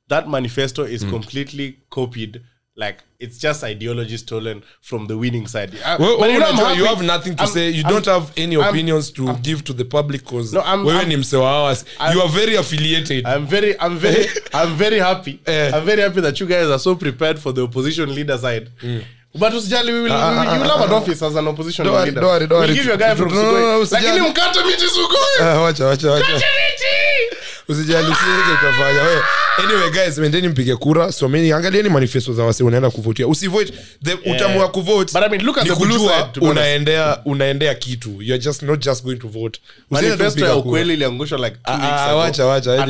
that 0.09 0.27
manifesto 0.27 0.87
is 0.87 1.05
completely 1.05 1.75
copied 1.89 2.41
like 2.81 2.99
it's 3.19 3.37
just 3.37 3.63
ideology 3.63 4.17
stolen 4.17 4.61
from 4.81 5.07
the 5.07 5.13
winning 5.17 5.47
side 5.47 5.69
Uh, 5.85 5.95
Well, 5.99 6.17
but 6.19 6.29
you 6.31 6.39
know, 6.39 6.47
I'm 6.47 6.77
you 6.77 6.85
have 6.85 7.01
nothing 7.05 7.35
to 7.35 7.43
I'm- 7.43 7.53
say 7.53 7.69
you 7.69 7.83
I'm- 7.83 7.93
don't 7.93 8.05
have 8.05 8.31
any 8.37 8.55
I'm- 8.55 8.69
opinions 8.69 9.11
to 9.11 9.33
give 9.41 9.63
to 9.63 9.73
the 9.73 9.85
public 9.85 10.21
because 10.23 10.53
No, 10.53 10.61
I'm- 10.61 10.83
wewe 10.85 10.97
I'm- 10.99 11.09
ni 11.09 11.17
mse 11.17 11.37
ours 11.37 11.85
you 12.13 12.21
are 12.21 12.29
very 12.29 12.55
affiliated 12.57 13.25
I'm 13.27 13.45
very, 13.47 13.75
I'm 13.79 13.97
very, 13.99 14.25
I'm 14.53 14.75
very 14.77 14.99
happy. 14.99 15.39
Eh. 15.45 15.71
I'm 15.75 15.85
very 15.85 16.01
happy 16.01 16.21
that 16.21 16.39
you 16.41 16.47
guys 16.47 16.67
are 16.67 16.79
so 16.79 16.95
prepared 16.95 17.39
for 17.39 17.53
the 17.53 17.61
opposition 17.61 18.09
leader 18.15 18.37
side. 18.39 18.67
Mm. 18.83 19.03
But 19.35 19.53
usijali, 19.53 19.91
we 19.93 20.01
will, 20.01 20.11
uh, 20.11 20.31
we 20.31 20.37
will, 20.37 20.53
you 20.55 20.61
will 20.61 20.69
have 20.77 20.81
an 20.89 20.93
office 20.93 21.21
as 21.21 21.35
an 21.35 21.47
opposition 21.47 21.85
Don't 21.85 22.05
leader. 22.05 22.19
don't 22.21 22.29
worry, 22.31 22.47
don't 22.47 22.59
worry. 22.59 22.67
we'll 22.67 22.75
give 22.75 22.85
you 22.85 22.93
a 22.93 22.97
guy 22.97 23.15
from 23.15 23.29
No, 23.29 23.35
Sugoi. 23.41 23.59
no, 23.61 23.77
no, 23.79 23.87
Lakini 23.91 24.21
mkate 24.29 24.63
miti 24.65 24.87
Sugoi. 24.87 25.39
Ah, 25.41 25.59
wacha 25.61 25.85
wacha 25.85 26.11
wacha 26.11 26.25
Kate 26.25 26.33
miti! 26.35 27.35
usijali 27.69 28.07
usiweze 28.11 28.53
kufanya 28.55 29.01
wewe 29.01 29.21
anyway 29.57 29.89
guys 29.91 30.17
mendeni 30.17 30.47
mpige 30.47 30.75
kura 30.75 31.11
someni 31.11 31.51
angalieni 31.51 31.89
manifesto 31.89 32.33
za 32.33 32.43
wasi 32.43 32.63
unaenda 32.63 32.89
kuvotia 32.89 33.27
usivote 33.27 33.73
the 34.03 34.13
utamu 34.31 34.59
wa 34.59 34.67
kuvote 34.71 35.13
But 35.13 35.23
I 35.23 35.29
mean, 35.29 35.45
look 35.45 35.57
at 35.57 35.67
the 35.67 35.75
blue 35.75 35.99
side, 35.99 36.09
to 36.33 36.39
be 36.39 36.45
honest. 36.45 36.51
unaendea 36.51 37.17
unaendea 37.25 37.75
kitu 37.75 38.09
you're 38.21 38.37
just 38.43 38.61
not 38.61 38.79
just 38.85 39.03
going 39.03 39.15
to 39.15 39.27
vote 39.27 39.59
manifesto 39.89 40.45
ya 40.45 40.55
ukweli 40.55 40.93
iliangushwa 40.93 41.37
like 41.37 41.51
two 41.51 41.61
Ah, 41.73 41.75
weeks 41.77 42.01
ago 42.09 42.17
wacha 42.17 42.45
wacha 42.45 42.85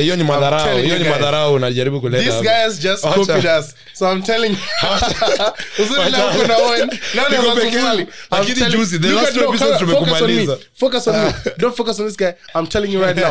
hiyo 0.00 0.16
ni 0.16 0.24
madharau 0.24 0.78
hiyo 0.78 0.98
ni 0.98 1.04
madharau 1.08 1.54
unajaribu 1.54 2.00
kuleta 2.00 2.24
These 2.24 2.40
guys 2.42 2.80
just 2.80 3.02
copied 3.04 3.44
us. 3.60 3.74
So 3.92 4.12
I'm 4.12 4.22
telling 4.22 4.50
you. 4.50 4.56
Uzuri 5.84 6.00
Wacha. 6.00 6.22
kuna 6.40 6.56
Owen. 6.56 6.90
Leo 7.14 7.28
ni 7.30 7.36
Niko 7.36 7.48
wa 7.48 7.54
peke 7.54 7.66
kuvuli. 7.66 7.84
yangu. 7.86 8.00
I'm 8.00 8.06
Lakini 8.30 8.66
juzi, 8.70 8.98
the 8.98 9.08
last 9.08 9.28
at- 9.28 9.34
two 9.34 9.40
no, 9.40 9.48
episodes 9.48 9.78
focus 9.78 9.82
on 9.82 9.88
me. 9.88 10.06
tumekumaliza. 10.06 10.58
Focus 10.80 11.08
on 11.08 11.24
me. 11.24 11.32
Don't 11.58 11.76
focus 11.76 12.00
on 12.00 12.06
this 12.06 12.16
guy. 12.16 12.28
I'm 12.54 12.66
telling 12.66 12.92
you 12.94 13.02
right 13.02 13.16
now. 13.16 13.30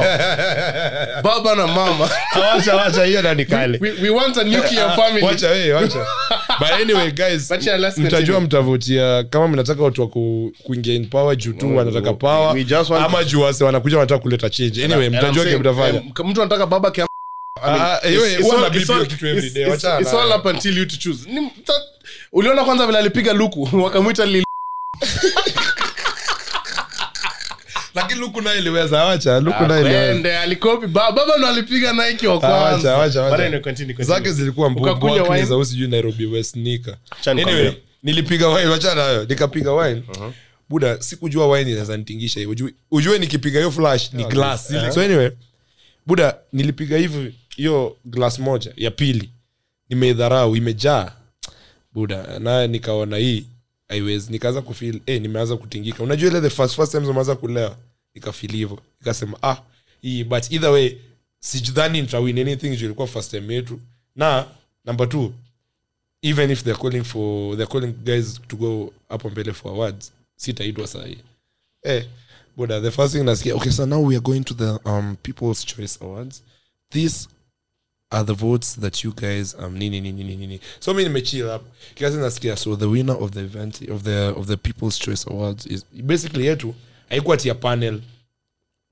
Baba 1.24 1.56
na 1.56 1.68
mama. 1.68 2.10
Wacha 2.42 2.76
wacha 2.76 3.04
hiyo 3.06 3.22
na 3.22 3.34
nikale 3.34 3.78
We, 3.82 3.92
we 4.02 4.10
want 4.10 4.38
a 4.38 4.44
nuclear 4.44 4.96
family. 4.96 5.26
wacha 5.26 5.50
we 5.50 5.74
wacha 5.74 6.06
but 6.60 6.72
anyway 6.72 7.12
guys 7.12 7.52
Wacha, 7.52 7.78
let's 7.78 7.98
mtajua 7.98 8.20
continue. 8.20 8.40
mtavotia 8.40 9.24
kama 9.24 9.48
mnataka 9.48 9.84
watu 9.84 10.02
wa 10.02 10.08
ku- 10.08 10.52
kuingia 10.64 10.94
in 10.94 11.06
power 11.10 11.36
juu 11.38 11.54
tu 11.54 11.78
wanataka 11.78 12.14
power 12.14 12.64
just 12.64 12.90
want- 12.90 13.06
ama 13.06 13.24
juu 13.24 13.42
wase 13.42 13.64
wanakuja 13.64 13.98
wanataka 13.98 14.22
kuleta 14.22 14.50
change 14.50 14.84
anyway 14.86 15.06
And 15.06 15.16
I'm 15.16 15.22
mtajua 15.22 15.44
saying, 15.44 15.56
ke 15.58 15.60
mtafanya 15.70 16.00
um, 16.20 16.30
mtu 16.30 16.42
anataka 16.42 16.66
baba 16.66 16.92
kia 16.92 17.06
I 17.64 17.72
mean, 17.72 17.82
Ah, 17.82 17.94
ah, 17.94 18.00
it's- 18.08 18.14
iwe- 18.16 18.34
it's 18.40 18.54
all- 18.54 18.62
na 18.62 18.70
bibi 18.70 18.86
hiyo 18.86 18.98
all- 18.98 19.08
kitu 19.08 19.28
every 19.28 19.48
it's- 19.50 19.54
day, 19.54 19.64
it's- 19.64 19.70
wachana 19.72 20.00
it's 20.02 20.14
all 20.14 20.32
up 20.40 20.46
until 20.46 20.78
you 20.78 20.86
to 20.86 20.98
choose. 20.98 21.30
Ni 21.32 21.40
mta- 21.42 21.82
uliona 22.32 22.64
kwanza 22.64 22.86
vile 22.88 22.98
alipiga 23.00 23.34
luku 23.34 23.70
wakamwita 23.84 24.26
Lil- 24.26 24.44
lakini 28.02 28.20
luku 28.20 28.42
naye 28.42 28.60
iliweza 28.60 29.04
wacha 29.06 29.40
luku 29.40 29.64
naye 29.64 29.82
iliweza. 29.82 30.42
alikopi. 30.42 30.88
Baba 30.88 31.22
ndo 31.38 31.48
alipiga 31.48 31.94
Nike 31.94 32.28
wa 32.28 32.36
Ah, 32.36 32.40
kwanza. 32.40 32.98
wacha, 32.98 32.98
wacha, 32.98 33.22
But 33.22 33.32
wacha. 33.32 33.46
anyway, 33.46 33.62
continue, 33.62 33.94
continue. 33.94 34.18
zake 34.20 34.32
zilikuwa 34.32 34.70
wine? 35.34 35.46
za 35.46 35.54
huyu 35.56 35.66
sijui 35.66 35.88
nairobi 35.88 36.26
west 36.26 36.56
nika. 36.56 36.98
Anyway 37.26 37.72
nilipiga 38.04 38.48
wine 38.48 38.68
wachana 38.68 38.96
nayo 38.96 39.26
nikapiga 39.26 39.74
wine. 39.74 40.04
Buda 40.70 41.02
sikujua 41.02 41.48
wine 41.48 41.72
inaweza 41.72 41.98
nitingisha 41.98 42.40
hivyo 42.40 42.54
Ujue- 42.56 42.74
ujue 42.92 43.20
nikipiga 43.20 43.60
hiyo 43.60 43.72
flash 43.72 44.14
ni 44.14 44.24
glass 44.24 44.72
uh-huh. 44.72 44.92
so 44.92 45.02
anyway 45.02 45.30
buda 46.06 46.36
nilipiga 46.54 46.98
hivi 46.98 47.34
hiyo 47.56 47.98
glass 48.06 48.40
moja 48.40 48.72
ya 48.78 48.92
pili. 48.92 49.30
Nimeidharau 49.90 50.56
imejaa. 50.56 51.12
Buda 51.94 52.40
naye 52.40 52.68
nikaona 52.68 53.18
hii 53.18 53.46
haiwezi 53.90 54.32
nikaanza 54.32 54.62
kufil 54.62 55.00
eh, 55.06 55.22
nimeanza 55.22 55.58
kutingika. 55.58 56.04
Unajua 56.04 56.30
ile 56.32 56.42
the 56.42 56.50
first 56.50 56.76
first 56.76 56.92
times 56.92 57.08
umeanza 57.10 57.36
kulewa 57.36 57.76
nikafil 58.16 58.52
hivyo 58.52 58.80
nikasema 59.00 59.38
ah 59.44 59.58
hii 60.02 60.24
but 60.24 60.52
either 60.52 60.70
way 60.70 60.98
sijudhani 61.40 62.02
nitawin 62.02 62.40
anything 62.40 62.78
juu 62.78 63.08
first 63.08 63.32
time 63.32 63.54
yetu. 63.54 63.80
Na 64.16 64.48
number 64.86 65.10
two 65.10 65.34
even 66.22 66.52
if 66.52 66.64
they're 66.64 66.82
calling 66.82 67.04
for 67.04 67.58
they're 67.58 67.72
calling 67.72 67.94
guys 67.94 68.42
to 68.48 68.56
go 68.56 68.94
hapo 69.10 69.30
mbele 69.30 69.54
for 69.54 69.72
awards 69.72 70.12
sitaitwa 70.36 70.88
sahii 70.88 71.18
eh, 71.84 72.06
buda 72.58 72.82
the 72.82 72.92
first 72.92 73.14
thing 73.14 73.24
nasikia 73.24 73.56
okay 73.56 73.72
so 73.72 73.86
now 73.86 74.06
we 74.08 74.16
are 74.16 74.24
going 74.24 74.42
to 74.44 74.54
the 74.54 74.90
um, 74.90 75.16
people's 75.24 75.66
choice 75.66 75.98
awards. 76.02 76.44
This 76.92 77.30
are 78.12 78.26
the 78.26 78.34
votes 78.34 78.80
that 78.80 79.04
you 79.04 79.14
guys 79.14 79.56
um 79.60 79.78
nini 79.78 80.02
nini 80.02 80.24
nini 80.24 80.36
nini. 80.36 80.60
So 80.80 80.94
mi 80.94 81.04
nimechill 81.04 81.50
up. 81.56 81.62
Kiasi 81.96 82.18
nasikia 82.18 82.58
so 82.58 82.76
the 82.76 82.86
winner 82.86 83.16
of 83.24 83.32
the 83.32 83.40
event 83.40 83.82
of 83.90 84.04
the 84.04 84.34
of 84.36 84.48
the 84.48 84.58
people's 84.58 85.00
choice 85.00 85.26
awards 85.30 85.66
is 85.66 85.86
basically 85.94 86.46
yetu 86.46 86.76
haikuwa 87.10 87.38
tia 87.38 87.56
panel. 87.56 88.02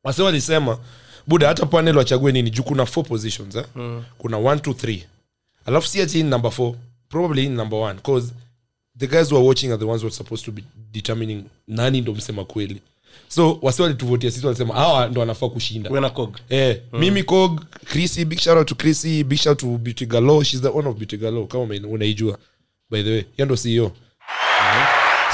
Wase 0.03 0.21
walisema 0.21 0.79
buda 1.27 1.47
hata 1.47 1.65
panel 1.65 1.97
wachague 1.97 2.31
nini? 2.31 2.49
Juu 2.49 2.63
kuna 2.63 2.85
four 2.85 3.05
positions 3.05 3.55
eh? 3.55 3.65
mm. 3.75 4.03
kuna 4.17 4.37
one 4.37 4.61
two 4.61 4.73
three. 4.73 5.03
Alafu 5.65 5.87
si 5.87 6.01
ati 6.01 6.23
number 6.23 6.51
four 6.51 6.75
probably 7.09 7.45
in 7.45 7.53
number 7.55 7.79
one 7.79 7.99
cause 7.99 8.33
the 8.97 9.07
guys 9.07 9.31
who 9.31 9.37
are 9.37 9.47
watching 9.47 9.67
are 9.67 9.77
the 9.77 9.85
ones 9.85 10.01
who 10.01 10.07
are 10.07 10.15
supposed 10.15 10.45
to 10.45 10.51
be 10.51 10.63
determining 10.91 11.43
nani 11.67 12.01
ndo 12.01 12.13
msema 12.13 12.45
kweli. 12.45 12.81
So 13.27 13.59
wasi 13.61 13.81
walituvotia 13.81 14.31
sisi 14.31 14.45
walisema 14.45 14.73
hawa 14.73 15.07
ndo 15.07 15.19
wanafaa 15.21 15.49
kushinda. 15.49 15.89
Kog. 16.09 16.37
Eh, 16.49 16.81
mimi 16.93 17.23
cog 17.23 17.61
chrissy 17.85 18.25
big 18.25 18.39
shout 18.39 18.57
out 18.57 18.67
to 18.67 18.75
chrissy 18.75 19.23
big 19.23 19.39
shout 19.39 19.59
to 19.59 19.67
beauty 19.77 20.05
galo 20.05 20.43
she's 20.43 20.61
the 20.61 20.67
owner 20.67 20.87
of 20.87 20.97
beauty 20.97 21.17
galo 21.17 21.45
kama 21.47 21.63
ume- 21.63 21.87
unaijua. 21.87 22.37
By 22.89 23.03
the 23.03 23.09
way 23.11 23.23
hiyo 23.35 23.45
ndo 23.45 23.55
ceo 23.57 23.91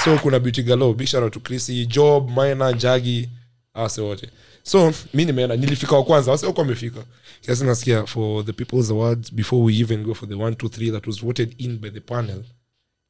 so 0.04 0.18
kuna 0.20 0.39
beauty 0.39 0.63
galo 0.63 0.94
big 0.94 1.08
shout 1.08 1.24
out 1.24 1.34
to 1.34 1.39
chrissy 1.39 1.86
job 1.86 2.30
mina 2.30 2.74
jagi 2.74 3.30
ase 3.74 4.02
wote. 4.02 4.30
So 4.63 4.94
mi 5.13 5.26
nimeenda. 5.26 5.56
Nilifika 5.56 5.96
wa 5.96 6.04
kwanza. 6.04 6.32
Wase 6.32 6.46
wako 6.46 6.62
wamefika 6.62 7.06
kiasi 7.42 7.63
nasikia 7.63 8.06
for 8.06 8.46
the 8.46 8.54
people's 8.54 8.92
awards 8.92 9.34
before 9.34 9.63
we 9.63 9.80
even 9.80 10.04
go 10.04 10.13
for 10.13 10.30
the 10.30 10.36
1 10.36 10.50
2 10.50 10.68
3 10.68 10.92
that 10.92 11.08
was 11.08 11.22
voted 11.22 11.56
in 11.58 11.78
by 11.78 11.89
the 11.89 12.00
panel. 12.00 12.44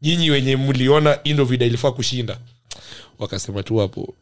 Nyinyi 0.01 0.29
wenye 0.29 0.57
mliona 0.57 1.23
indovida 1.23 1.65
ilifaa 1.65 1.91
kushinda. 1.91 2.39
Wakasema 3.19 3.63
tu 3.63 3.77
hapo 3.77 4.13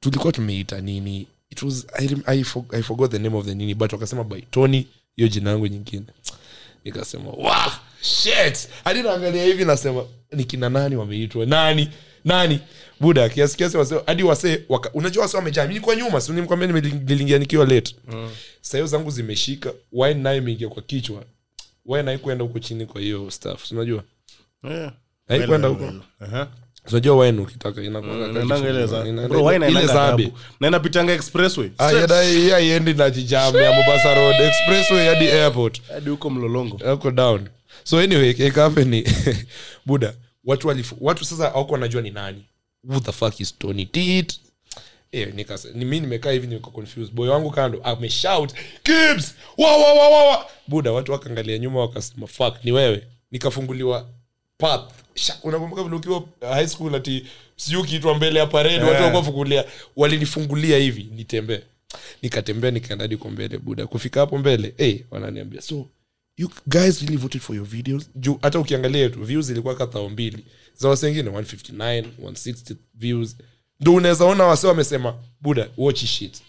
tulikuwa 0.00 0.32
tumeita 0.32 0.80
nini? 0.80 1.26
It 1.50 1.62
was 1.62 1.86
I, 1.98 2.08
I, 2.26 2.44
i 2.72 2.82
forgot 2.82 3.10
the 3.10 3.18
name 3.18 3.36
of 3.36 3.46
the 3.46 3.54
nini 3.54 3.74
but 3.74 3.92
wakasema 3.92 4.24
by 4.24 4.40
tony 4.40 4.86
hiyo 5.16 5.28
jina 5.28 5.50
yangu 5.50 5.66
nyingine 5.66 6.04
nikasema 6.84 7.30
wow, 7.30 7.72
shit. 8.00 8.68
Hadi 8.84 9.02
naangalia 9.02 9.44
hivi 9.44 9.64
nasema 9.64 10.04
nikina 10.32 10.68
nani 10.68 10.96
wameitwa 10.96 11.46
nani? 11.46 11.88
Nani? 12.24 12.60
Buda 13.00 13.28
kiasi 13.28 13.56
kiasi 13.56 13.76
wase 13.76 14.00
hadi 14.06 14.22
wase 14.22 14.62
waka, 14.68 14.90
unajua 14.94 15.22
wase 15.22 15.36
wamejaa. 15.36 15.66
Mimi 15.66 15.80
kwa 15.80 15.96
nyuma 15.96 16.20
si 16.20 16.32
nimkwambia 16.32 16.68
niliingia 16.68 17.38
nikiwa 17.38 17.66
late. 17.66 17.96
Mm. 18.08 18.30
sayo 18.60 18.86
zangu 18.86 19.10
zimeshika 19.10 19.72
wine 19.92 20.14
nayo 20.20 20.36
imeingia 20.38 20.68
kwa 20.68 20.82
kichwa? 20.82 21.24
Wine 21.86 22.04
haikuenda 22.10 22.44
huko 22.44 22.58
chini 22.58 22.86
kwa 22.86 23.00
hiyo 23.00 23.30
staff? 23.30 23.72
Unajua? 23.72 24.04
Yeah. 24.64 24.92
haikuenda 25.28 25.68
huko. 25.68 25.84
uh-huh. 26.20 26.46
Unajua 26.92 27.16
wine 27.16 27.40
ukitaka 27.40 27.82
inakuwa 27.82 28.14
Naendanga 28.16 28.70
ile 28.70 28.86
za- 28.86 29.04
Inaenda- 29.04 29.28
Bro, 29.28 29.44
why 29.44 29.56
ile 29.56 29.66
inaendanga 29.68 29.86
zabe 29.94 30.22
adabu? 30.22 30.38
na 30.60 30.68
inapitanga 30.68 31.12
expressway. 31.12 31.70
Straight. 31.74 32.00
yada- 32.00 32.22
hii 32.22 32.50
haiendi 32.50 32.94
na 32.94 33.10
jijam 33.10 33.56
ya 33.56 33.72
mombasa 33.72 34.14
road. 34.14 34.36
Expressway 34.40 35.06
hadi 35.08 35.28
airport. 35.28 35.82
Hadi 35.88 36.10
huko 36.10 36.30
mlolongo. 36.30 36.80
Ako 36.92 37.10
down. 37.10 37.48
So 37.84 37.98
anyway 37.98 38.30
ikahape 38.30 38.84
ni 38.84 39.04
buda 39.86 40.14
watu 40.44 40.68
walifu, 40.68 40.96
watu 41.00 41.24
sasa 41.24 41.54
awako 41.54 41.72
wanajua 41.72 42.02
ni 42.02 42.10
nani. 42.10 42.44
Who 42.88 43.00
the 43.00 43.12
fuck 43.12 43.40
is 43.40 43.58
tony 43.58 43.86
tit 43.86 44.40
Eh, 45.12 45.34
nikasa 45.34 45.68
ni 45.74 45.84
mi 45.84 46.00
nimekaa 46.00 46.30
hivi 46.30 46.46
nimeko 46.46 46.70
confused. 46.70 47.14
Boy 47.14 47.28
wangu 47.28 47.50
kando 47.50 47.80
ameshout 47.84 48.52
kibs 48.82 49.34
wa 49.58 49.76
wa 49.76 49.92
wa 49.94 50.08
wa 50.08 50.24
wa! 50.30 50.46
Buda 50.68 50.92
watu 50.92 51.12
wakaangalia 51.12 51.58
nyuma 51.58 51.80
wakasema 51.80 52.26
fuck 52.26 52.54
ni 52.64 52.72
wewe. 52.72 53.02
Nikafunguliwa 53.30 54.08
path. 54.60 54.90
Unakumbuka 55.42 55.82
vile 55.82 55.96
ukiwa 55.96 56.24
high 56.40 56.66
school 56.66 56.94
ati 56.94 57.26
sijuu 57.56 57.80
ukiitwa 57.80 58.14
mbele 58.14 58.38
ya 58.38 58.46
parade 58.46 58.84
watu 58.84 59.02
wakuwafungulia 59.02 59.64
walinifungulia 59.96 60.78
hivi 60.78 61.08
nitembee. 61.16 61.60
Nikatembea 62.22 62.70
nikaenda 62.70 63.08
diko 63.08 63.30
mbele 63.30 63.58
buda 63.58 63.86
kufika 63.86 64.20
hapo 64.20 64.38
mbele 64.38 64.74
hey, 64.76 64.98
wananiambia 65.10 65.60
so 65.62 65.88
you 66.36 66.50
guys 66.66 67.00
really 67.00 67.16
voted 67.16 67.40
for 67.40 67.56
your 67.56 67.66
videos? 67.66 68.10
Juu 68.14 68.38
hata 68.42 68.58
ukiangalia 68.58 69.08
tu 69.10 69.24
views 69.24 69.46
zilikuwa 69.46 69.74
kathao 69.74 70.08
mbili. 70.08 70.44
Za 70.76 70.88
wase 70.88 71.06
wengine 71.06 71.30
159 71.30 72.04
160 72.22 72.74
views. 72.94 73.36
Ndo 73.80 73.94
unaweza 73.94 74.24
ona 74.24 74.44
wase 74.44 74.66
wamesema 74.66 75.14
buda 75.40 75.68
watch 75.76 76.04
shit. 76.04 76.42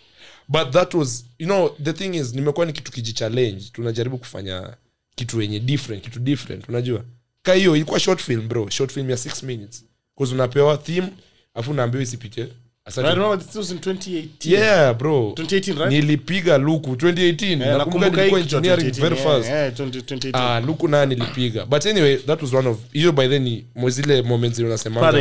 But 0.48 0.70
that 0.72 0.94
was 0.94 1.26
you 1.40 1.46
know 1.48 1.70
the 1.84 1.94
thing 1.94 2.18
is 2.18 2.34
nimekuwa 2.34 2.66
ni 2.66 2.74
kitu 2.74 2.92
kijichallenge. 2.92 3.66
Tunajaribu 3.74 4.18
kufanya 4.18 4.78
kitu 5.16 5.42
yenye 5.42 5.60
different 5.60 6.04
kitu 6.04 6.20
different 6.20 6.70
unajua 6.70 7.04
ka 7.42 7.54
hiyo 7.54 7.76
ilikuwa 7.76 8.00
short 8.00 8.22
film 8.22 8.48
bro. 8.48 8.70
Short 8.70 8.92
film 8.94 9.10
ya 9.10 9.16
6 9.16 9.46
minutes. 9.46 9.86
Bcause 10.16 10.34
unapewa 10.34 10.78
theme 10.78 11.08
afu 11.54 11.72
unaambiwa 11.72 12.04
isipite 12.04 12.48
a 12.86 12.92
certain 12.92 13.06
I 13.12 13.16
remember 13.16 13.40
this 13.48 13.56
was 13.56 13.72
in 13.72 13.78
2018 13.78 14.28
yeah 14.52 14.94
bro. 14.98 15.34
2018 15.38 15.78
right? 15.80 15.92
Nilipiga 15.92 16.58
luku. 16.58 16.92
2018 16.96 17.52
Eh, 17.52 17.58
nakumbuka 17.58 17.78
nakumbuka 17.78 18.08
hii 18.24 18.32
nilikuwa 18.32 18.42
kitu 18.42 18.56
ya 18.56 18.58
engineering 18.58 18.90
2018, 18.90 19.02
very 19.02 19.16
eh, 19.16 19.24
fast. 19.24 19.50
eh, 19.50 19.88
20- 19.88 20.02
2018 20.02 20.32
ah 20.34 20.60
luku 20.62 20.88
naye 20.88 21.06
nilipiga. 21.06 21.66
But 21.66 21.86
anyway 21.86 22.18
that 22.18 22.42
was 22.42 22.54
one 22.54 22.70
of 22.70 22.78
hiyo 22.94 23.12
by 23.12 23.28
then 23.28 23.42
ni 23.44 23.66
mo- 23.76 23.90
zile 23.90 24.22
moments 24.22 24.60
unasema 24.60 25.12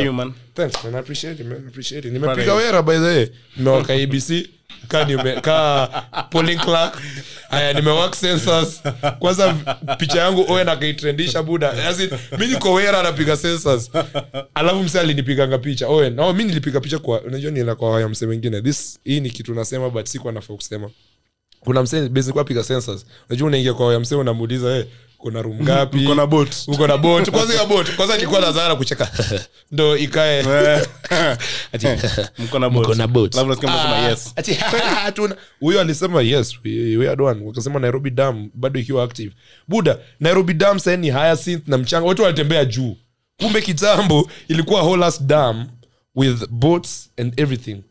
thanks 0.53 0.83
man. 0.83 0.95
I 0.95 0.97
appreciate 0.99 1.41
it 1.43 1.47
man. 1.49 1.63
I 1.63 1.67
appreciate 1.67 2.07
it. 2.07 2.13
Nimepiga 2.13 2.53
wera 2.53 2.81
by 2.83 2.93
the 2.93 2.99
way. 2.99 3.27
Nimewaka 3.57 3.93
abc 3.93 4.49
ka 4.87 5.05
nime 5.05 5.41
polling 6.29 6.57
clerk 6.59 7.01
aya 7.49 7.73
nimewak 7.73 8.15
census 8.19 8.81
kwanza 9.19 9.53
picha 9.97 10.19
yangu 10.19 10.45
owen 10.51 10.69
akaitrendisha 10.69 11.43
buda 11.43 11.73
mi 12.39 12.47
niko 12.47 12.73
wera 12.73 12.99
anapiga 12.99 13.37
census 13.37 13.91
alafu 14.53 14.83
mse 14.83 14.99
alinipiganga 14.99 15.57
picha. 15.57 15.87
Owen 15.87 16.19
oh, 16.19 16.33
mi 16.33 16.43
nilipiga 16.43 16.79
picha 16.79 16.99
kwa 16.99 17.21
unajua 17.21 17.51
nienda 17.51 17.75
kwa 17.75 17.91
waya 17.91 18.09
mse 18.09 18.25
wengine 18.25 18.61
this 18.61 18.99
hii 19.03 19.19
ni 19.19 19.29
kitu 19.29 19.53
nasema 19.53 19.89
but 19.89 20.05
sikuwa 20.07 20.33
nafaa 20.33 20.53
kusema. 20.53 20.89
Kuna 21.59 21.83
msee 21.83 22.09
basically 22.09 22.43
piga 22.45 22.63
census 22.63 23.05
unajua 23.29 23.47
unaingia 23.47 23.73
kwa 23.73 23.87
waya 23.87 23.99
mse 23.99 24.15
unamuuliza 24.15 24.73
hey, 24.73 24.83
uko 25.21 25.31
na 25.31 25.41
room 25.41 25.61
ngapi? 25.63 26.05
Uko 26.05 26.15
na 26.15 26.25
boat. 26.27 26.55
uko 26.67 26.87
na 26.87 26.97
boat. 26.97 27.29
Kwanza 27.31 27.53
ya 27.53 27.65
boat. 27.65 27.95
Kwanza 27.95 28.17
ilikuwa 28.17 28.41
nazana 28.41 28.75
kucheka. 28.75 29.11
Ndo 29.71 29.97
ikae. 29.97 30.39
Ati, 31.73 31.87
mko 32.43 32.59
na 32.59 32.69
boat. 32.69 32.85
Mko 32.85 32.95
na 32.95 33.07
boat. 33.07 33.35
labda 33.35 33.49
nasikia 33.49 33.69
mnasema 33.69 33.95
Ah, 33.97 34.09
yes. 34.09 34.33
ati, 34.35 34.53
hatuna. 34.53 35.35
huyo 35.59 35.81
alisema 35.81 36.21
yes. 36.21 36.55
We, 36.65 36.97
we 36.97 37.07
had 37.07 37.21
one 37.23 37.45
wakasema 37.45 37.79
nairobi 37.79 38.09
dam 38.09 38.49
bado 38.53 38.79
ikiwa 38.79 39.03
active. 39.03 39.31
Buda 39.67 39.97
nairobi 40.19 40.53
dam 40.53 40.79
sasa 40.79 40.97
ni 40.97 41.11
hyacinth 41.11 41.67
na 41.67 41.77
mchanga. 41.77 42.07
Watu 42.07 42.21
wanatembea 42.23 42.65
juu. 42.65 42.95
Kumbe 43.39 43.61
kitambo 43.61 44.29
ilikuwa 44.47 44.81
holas 44.81 45.23
dam 45.23 45.67
with 46.15 46.47
boats 46.49 47.09
and 47.17 47.39
everything 47.39 47.81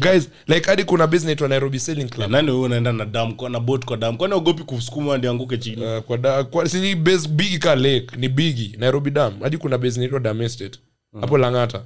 guys 0.00 0.28
like 0.46 0.66
hadi 0.70 0.84
kuna 0.84 1.06
business 1.06 1.24
naitwa 1.26 1.48
nairobi 1.48 1.78
sailing 1.80 2.08
club. 2.08 2.30
Nani 2.30 2.50
huyu 2.50 2.62
unaenda 2.62 2.92
na 2.92 3.04
dam 3.04 3.34
kwa- 3.34 3.50
na 3.50 3.60
boat 3.60 3.84
kwa 3.84 3.96
dam? 3.96 4.16
Kwani 4.16 4.34
ogopi 4.34 4.62
kusukuma 4.62 5.18
ndio 5.18 5.30
anguke 5.30 5.58
chini? 5.58 5.84
Uh, 5.86 5.98
kwa 6.02 6.18
da, 6.18 6.44
kwa, 6.44 6.68
si 6.68 6.80
ni 6.80 6.94
base 6.94 7.28
big 7.28 7.58
ka 7.58 7.74
lake 7.76 8.06
ni 8.16 8.28
bigi 8.28 8.74
nairobi 8.78 9.10
dam. 9.10 9.40
Hadi 9.40 9.56
kuna 9.58 9.78
base 9.78 10.00
naitwa 10.00 10.20
dam 10.20 10.42
estate. 10.42 10.78
Hapo 11.20 11.38
langata. 11.38 11.82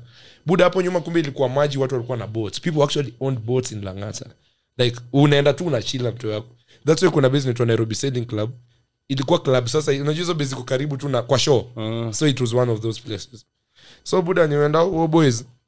Buda 0.47 0.65
hapo 0.65 0.83
nyuma 0.83 1.01
kumbe 1.01 1.21
ilikuwa 1.21 1.49
maji 1.49 1.79
watu 1.79 1.95
walikuwa 1.95 2.19
na 2.19 2.27
boats. 2.27 2.61
People 2.61 2.83
actually 2.83 3.15
owned 3.21 3.39
boats 3.41 3.73
in 3.73 3.85
langata. 3.85 4.27
Like 4.79 5.01
unaenda 5.13 5.53
tu 5.53 5.67
unachila 5.67 6.11
mtu 6.11 6.31
wako. 6.31 6.49
That's 6.87 7.03
why 7.03 7.11
kuna 7.11 7.29
base 7.29 7.45
naitwa 7.45 7.67
nairobi 7.67 7.95
sailing 7.95 8.25
club. 8.27 8.51
Ilikuwa 9.09 9.39
club. 9.39 9.67
Sasa 9.67 9.93
unajua 9.93 10.15
hizo 10.15 10.35
base 10.35 10.53
iko 10.55 10.63
karibu 10.63 10.97
tu 10.97 11.09
na 11.09 11.23
kwa 11.23 11.39
show. 11.39 11.67
So 12.13 12.27
it 12.29 12.41
was 12.41 12.53
one 12.55 12.73
of 12.73 12.81
those 12.81 13.01
places. 13.07 13.47
So 14.03 14.23
buda 14.23 14.47
nimeenda 14.47 14.79
huo 14.79 15.07
boys. 15.09 15.45
Ah, 15.45 15.60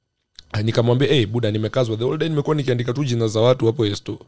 nikamwambia 0.63 1.09
hey, 1.09 1.27
buda 1.27 1.51
nimekazwa 1.51 1.97
the 1.97 2.05
whole 2.05 2.19
day 2.19 2.29
nimekuwa 2.29 2.57
nikiandika 2.57 2.93
tu 2.93 3.05
jina 3.05 3.29
za 3.29 3.41
watu 3.41 3.67
hapo 3.67 3.87
yesto 3.87 4.19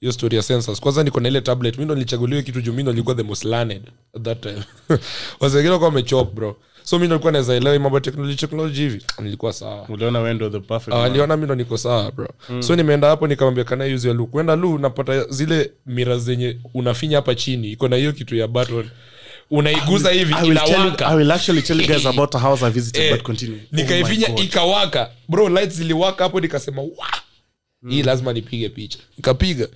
hiyo 0.00 0.12
story 0.12 0.36
ya 0.36 0.42
census. 0.42 0.80
Kwanza 0.80 1.02
niko 1.02 1.20
na 1.20 1.28
ile 1.28 1.40
tablet 1.40 1.78
mi 1.78 1.84
ndo 1.84 1.94
nilichaguliwa 1.94 2.42
kitu 2.42 2.60
juu 2.60 2.72
mi 2.72 2.82
ndo 2.82 2.92
nilikuwa 2.92 3.14
the 3.14 3.22
most 3.22 3.44
learned 3.44 3.82
at 4.16 4.22
that 4.22 4.40
time. 4.40 4.62
Wasengine 5.40 5.68
walikuwa 5.68 5.88
wamechop 5.88 6.34
bro. 6.34 6.56
So 6.82 6.98
mi 6.98 7.06
ndo 7.06 7.14
nilikuwa 7.14 7.32
naweza 7.32 7.54
elewa 7.54 7.78
mambo 7.78 7.96
ya 7.96 8.00
teknoloji 8.00 8.36
teknoloji 8.36 8.80
hivi. 8.80 9.02
Nilikuwa 9.22 9.52
sawa. 9.52 9.86
Uliona 9.88 10.20
wendo 10.20 10.50
the 10.50 10.60
perfect 10.60 10.96
Ah, 10.96 11.08
niliona 11.08 11.36
mi 11.36 11.44
ndo 11.44 11.54
niko 11.54 11.76
sawa 11.78 12.10
bro. 12.12 12.28
So 12.60 12.76
nimeenda 12.76 13.08
hapo 13.08 13.26
nikamwambia 13.26 13.64
kana 13.64 13.84
use 13.84 14.08
ya 14.08 14.14
lu 14.14 14.26
kwenda 14.26 14.56
lu 14.56 14.78
napata 14.78 15.24
zile 15.24 15.70
mira 15.86 16.18
zenye 16.18 16.58
unafinya 16.74 17.16
hapa 17.16 17.34
chini 17.34 17.72
iko 17.72 17.88
na 17.88 17.96
hiyo 17.96 18.12
kitu 18.12 18.36
ya 18.36 18.48
button 18.48 18.84
unaiguza 19.50 20.10
hivi 20.10 20.34
I 20.34 20.48
will, 20.48 20.58
tell 20.58 20.70
you, 20.70 20.76
inawaka. 20.76 21.06
I 21.06 21.16
will 21.16 21.32
actually 21.32 21.62
tell 21.62 21.80
you 21.80 21.86
guys 21.86 22.06
about 22.06 22.34
a 22.34 22.38
house 22.38 22.66
I 22.66 22.70
visited, 22.70 23.02
Eh, 23.02 23.12
but 23.12 23.22
continue. 23.22 23.58
nikaifinya 23.72 24.26
Oh 24.28 24.32
God. 24.34 24.44
ikawaka. 24.44 25.10
Bro 25.28 25.48
lights 25.48 25.74
ziliwaka 25.76 26.24
hapo 26.24 26.40
nikasema 26.40 26.82
wa 26.82 26.90
hii 27.90 28.02
lazima 28.02 28.32
nipige 28.32 28.68
picha. 28.68 28.98
Nikapiga. 29.16 29.68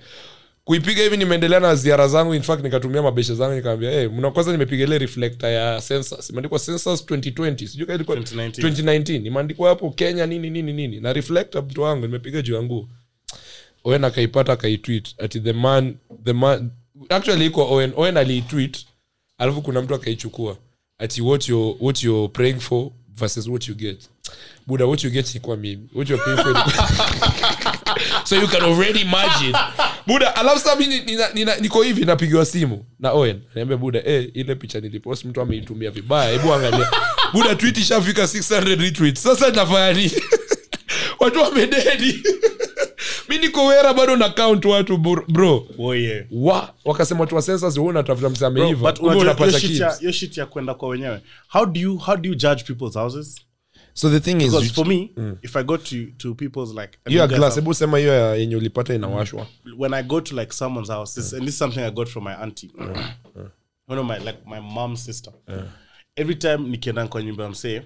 Kuipiga 0.63 1.03
hivi 1.03 1.17
nimeendelea 1.17 1.59
na 1.59 1.75
ziara 1.75 2.07
zangu 2.07 2.33
in 2.35 2.41
fact 2.41 2.63
nikatumia 2.63 3.01
mabesha 3.01 3.35
zangu 3.35 3.55
nikamwambia 3.55 3.91
hey, 3.91 4.07
mna 4.07 4.31
kwanza 4.31 4.51
nimepiga 4.51 4.83
ile 4.83 4.97
reflector 4.97 5.49
ya 5.49 5.81
census 5.87 6.29
imeandikwa 6.29 6.59
census 6.59 7.01
2020 7.05 7.67
sijui 7.67 7.85
kama 7.85 7.95
ilikuwa 7.95 8.17
2019. 8.17 8.49
2019 8.49 9.25
imeandikwa 9.27 9.69
hapo 9.69 9.89
Kenya 9.91 10.25
nini 10.25 10.49
nini 10.49 10.73
nini. 10.73 10.99
Na 10.99 11.13
reflector 11.13 11.63
mtu 11.63 11.81
wangu 11.81 12.05
nimepiga 12.05 12.41
juu 12.41 12.53
yangu 12.55 12.89
Owen 13.83 14.03
akaipata 14.03 14.53
akaitweet. 14.53 15.07
Ati 15.17 15.39
the 15.39 15.53
man 15.53 15.95
the 16.25 16.33
man 16.33 16.69
actually 17.09 17.45
iko 17.45 17.73
Owen 17.73 17.91
Owen 17.95 18.17
aliitweet 18.17 18.77
alafu 19.39 19.61
kuna 19.61 19.81
mtu 19.81 19.95
akaichukua. 19.95 20.57
Ati 20.97 21.21
what 21.21 21.49
you're, 21.49 21.77
what 21.79 22.03
you're 22.03 22.27
praying 22.27 22.59
for 22.59 22.91
versus 23.15 23.47
what 23.47 23.67
you 23.67 23.75
get. 23.75 24.09
Buda 24.67 24.85
what 24.85 25.03
you 25.03 25.09
get 25.09 25.29
ilikuwa 25.29 25.57
mimi. 25.57 25.89
What 25.95 26.09
you're 26.09 26.23
praying 26.23 26.43
for 26.43 26.63
so 28.27 28.35
you 28.35 28.47
can 28.47 28.61
already 28.61 29.01
imagine. 29.01 29.53
Buda 30.07 30.35
alafu 30.35 30.59
sasa 30.59 30.75
mimi 30.75 31.03
niko 31.61 31.83
hivi 31.83 32.05
napigiwa 32.05 32.45
simu 32.45 32.85
na 32.99 33.11
Owen. 33.11 33.41
Niambia 33.55 33.77
buda 33.77 34.01
eh 34.05 34.29
ile 34.33 34.55
picha 34.55 34.79
nilipost 34.79 35.25
mtu 35.25 35.41
ameitumia 35.41 35.91
vibaya. 35.91 36.31
Hebu 36.31 36.53
angalia. 36.53 36.91
Buda 37.33 37.55
tweet 37.55 37.77
ishafika 37.77 38.23
600 38.23 38.81
retweets. 38.81 39.23
Sasa 39.23 39.49
nafanya 39.51 39.93
nini? 39.93 40.11
Watu 41.19 41.41
wamededi 41.41 42.23
mi 43.29 43.37
niko 43.37 43.65
wera 43.65 43.93
bado 43.93 44.15
na 44.15 44.29
count 44.29 44.65
watu 44.65 44.97
bro- 44.97 45.65
Oh, 45.79 45.95
yeah. 45.95 46.25
wa 46.31 46.73
wakasema 46.85 47.19
watu 47.21 47.35
wa 47.35 47.41
census 47.41 47.77
wewe 47.77 47.89
unatafuta 47.89 48.29
msee 48.29 48.45
ameiva 48.45 48.93
unapata 49.01 49.45
hiyo 49.45 49.59
shit 49.59 49.79
ya- 49.79 49.87
kids. 49.89 49.99
hiyo 49.99 50.11
shit 50.11 50.37
ya 50.37 50.45
kwenda 50.45 50.73
kwa 50.73 50.89
wenyewe. 50.89 51.21
How 51.47 51.65
do 51.65 51.79
you 51.79 51.97
how 51.97 52.15
do 52.17 52.29
you 52.29 52.35
judge 52.35 52.63
people's 52.63 52.93
houses? 52.93 53.35
So 53.93 54.09
the 54.09 54.19
thing 54.19 54.35
because 54.35 54.65
is 54.65 54.73
for 54.73 54.87
me 54.87 55.09
if 55.41 55.55
i 55.55 55.63
go 55.63 55.77
to 55.77 55.95
to 56.17 56.35
people's 56.35 56.69
like 56.69 56.97
hiyo 57.05 57.27
glass 57.27 57.55
hebu 57.55 57.73
sema 57.73 57.97
hiyo 57.97 58.35
yenye 58.35 58.55
ulipata 58.55 58.93
inawashwa. 58.93 59.47
When 59.77 59.93
i 59.93 60.03
go 60.03 60.21
to 60.21 60.35
like 60.35 60.51
someone's 60.53 60.89
house 60.89 61.21
this, 61.21 61.33
and 61.33 61.43
this 61.45 61.53
is 61.53 61.59
something 61.59 61.79
i 61.79 61.91
got 61.91 62.07
from 62.07 62.23
my 62.23 62.33
auntie. 62.33 62.71
One 63.87 64.01
of 64.01 64.07
my 64.07 64.17
like 64.19 64.37
my 64.45 64.59
mom's 64.59 65.05
sister. 65.05 65.33
Every 66.15 66.35
time 66.35 66.57
nikienda 66.57 67.07
kwa 67.07 67.23
nyumba 67.23 67.43
ya 67.43 67.49
msee 67.49 67.81